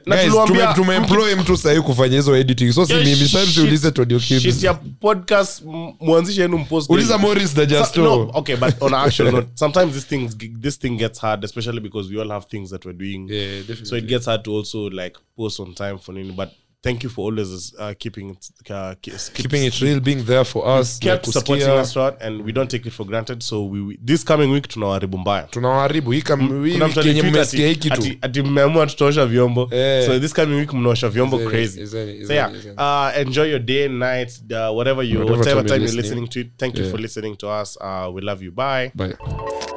tumeemploy 0.76 1.36
mtu 1.36 1.58
sahii 1.58 1.82
kufanya 1.82 2.16
hizo 2.16 2.36
editing 2.38 2.72
so 2.74 2.86
si 2.86 2.94
mimi 2.94 3.16
sasa 3.16 3.46
shit- 3.46 3.64
ulize 3.64 3.92
to 3.92 4.02
audio 4.02 4.20
clips. 4.20 4.42
shit 4.44 4.64
ya 4.64 4.74
podcast 4.74 5.64
mwanzishe 6.00 6.42
yenu 6.42 6.58
mpost 6.58 6.90
uliza 6.90 7.10
daily. 7.18 7.22
morris 7.28 7.54
So- 7.94 8.02
no, 8.04 8.32
okay 8.34 8.56
but 8.56 8.82
on 8.82 8.94
actual 8.94 9.32
note 9.32 9.48
sometimes 9.56 9.94
this 9.94 10.08
thing 10.08 10.30
this 10.62 10.80
thing 10.80 10.90
gets 10.98 11.20
hard 11.20 11.44
especially 11.46 11.80
because 11.80 12.14
we 12.16 12.22
all 12.22 12.30
have 12.30 12.46
things 12.50 12.70
that 12.70 12.86
we're 12.86 12.98
doing 12.98 13.32
Yeah, 13.32 13.60
definitely. 13.60 13.86
so 13.86 13.98
it 13.98 14.06
gets 14.06 14.26
hard 14.26 14.44
to 14.44 14.52
also 14.52 14.90
like 14.90 15.18
post 15.38 15.60
on 15.60 15.74
time 15.74 15.98
for 16.00 16.16
nini 16.16 16.32
but 16.32 16.50
thank 16.86 17.04
you 17.04 17.10
for 17.10 17.24
always 17.32 17.74
uh, 17.80 17.94
keeping 17.98 18.30
it 18.30 18.50
uh, 18.70 18.94
keep, 19.02 19.14
keeping 19.34 19.64
it 19.66 19.82
real 19.82 20.00
being 20.00 20.24
there 20.24 20.46
for 20.46 20.80
us 20.80 21.00
kept 21.00 21.26
supporting 21.26 21.70
us 21.80 21.92
throughout 21.94 22.22
and 22.26 22.42
we 22.46 22.52
don't 22.52 22.70
take 22.72 22.86
it 22.90 22.94
for 22.94 23.06
granted. 23.08 23.44
So 23.44 23.56
we, 23.72 23.82
we 23.82 23.98
this 24.06 24.24
coming 24.26 24.52
week 24.52 24.68
tunawaharibu 24.68 25.18
mbaya. 25.18 25.44
Tunawaharibu. 25.44 26.12
Hii 26.12 26.22
alitweet 26.82 27.24
mmesikia 27.24 27.68
hiki 27.68 27.90
tu, 27.90 28.04
ati- 28.22 28.42
mmeamua 28.42 28.88
tutaosha 28.88 29.26
vyombo. 29.26 29.70
Eh. 29.72 30.06
so 30.06 30.20
this 30.20 30.34
coming 30.34 30.56
week 30.56 30.74
mnaosha 30.74 31.10
vyombo 31.10 31.36
Exactly, 31.38 31.58
crazy. 31.60 31.82
exactly, 31.82 32.26
so 32.28 32.34
yeah 32.34 32.50
exactly, 32.56 33.22
uh, 33.22 33.28
enjoy 33.28 33.50
your 33.50 33.60
day 33.60 33.88
night 33.88 34.32
uh, 34.52 34.76
whatever 34.78 35.06
you 35.06 35.20
Whatever 35.20 35.38
whatever 35.40 35.62
time 35.62 35.68
time 35.68 35.82
you're 35.86 35.96
listening. 35.96 36.22
listening. 36.22 36.28
to 36.30 36.40
it. 36.40 36.48
Thank 36.58 36.78
you 36.78 36.90
for 36.92 37.00
listening 37.02 37.36
to 37.38 37.48
us. 37.62 37.78
Uh, 37.82 38.10
we 38.14 38.22
love 38.22 38.46
you. 38.46 38.52
Bye. 38.52 38.92
Bye 38.96 39.75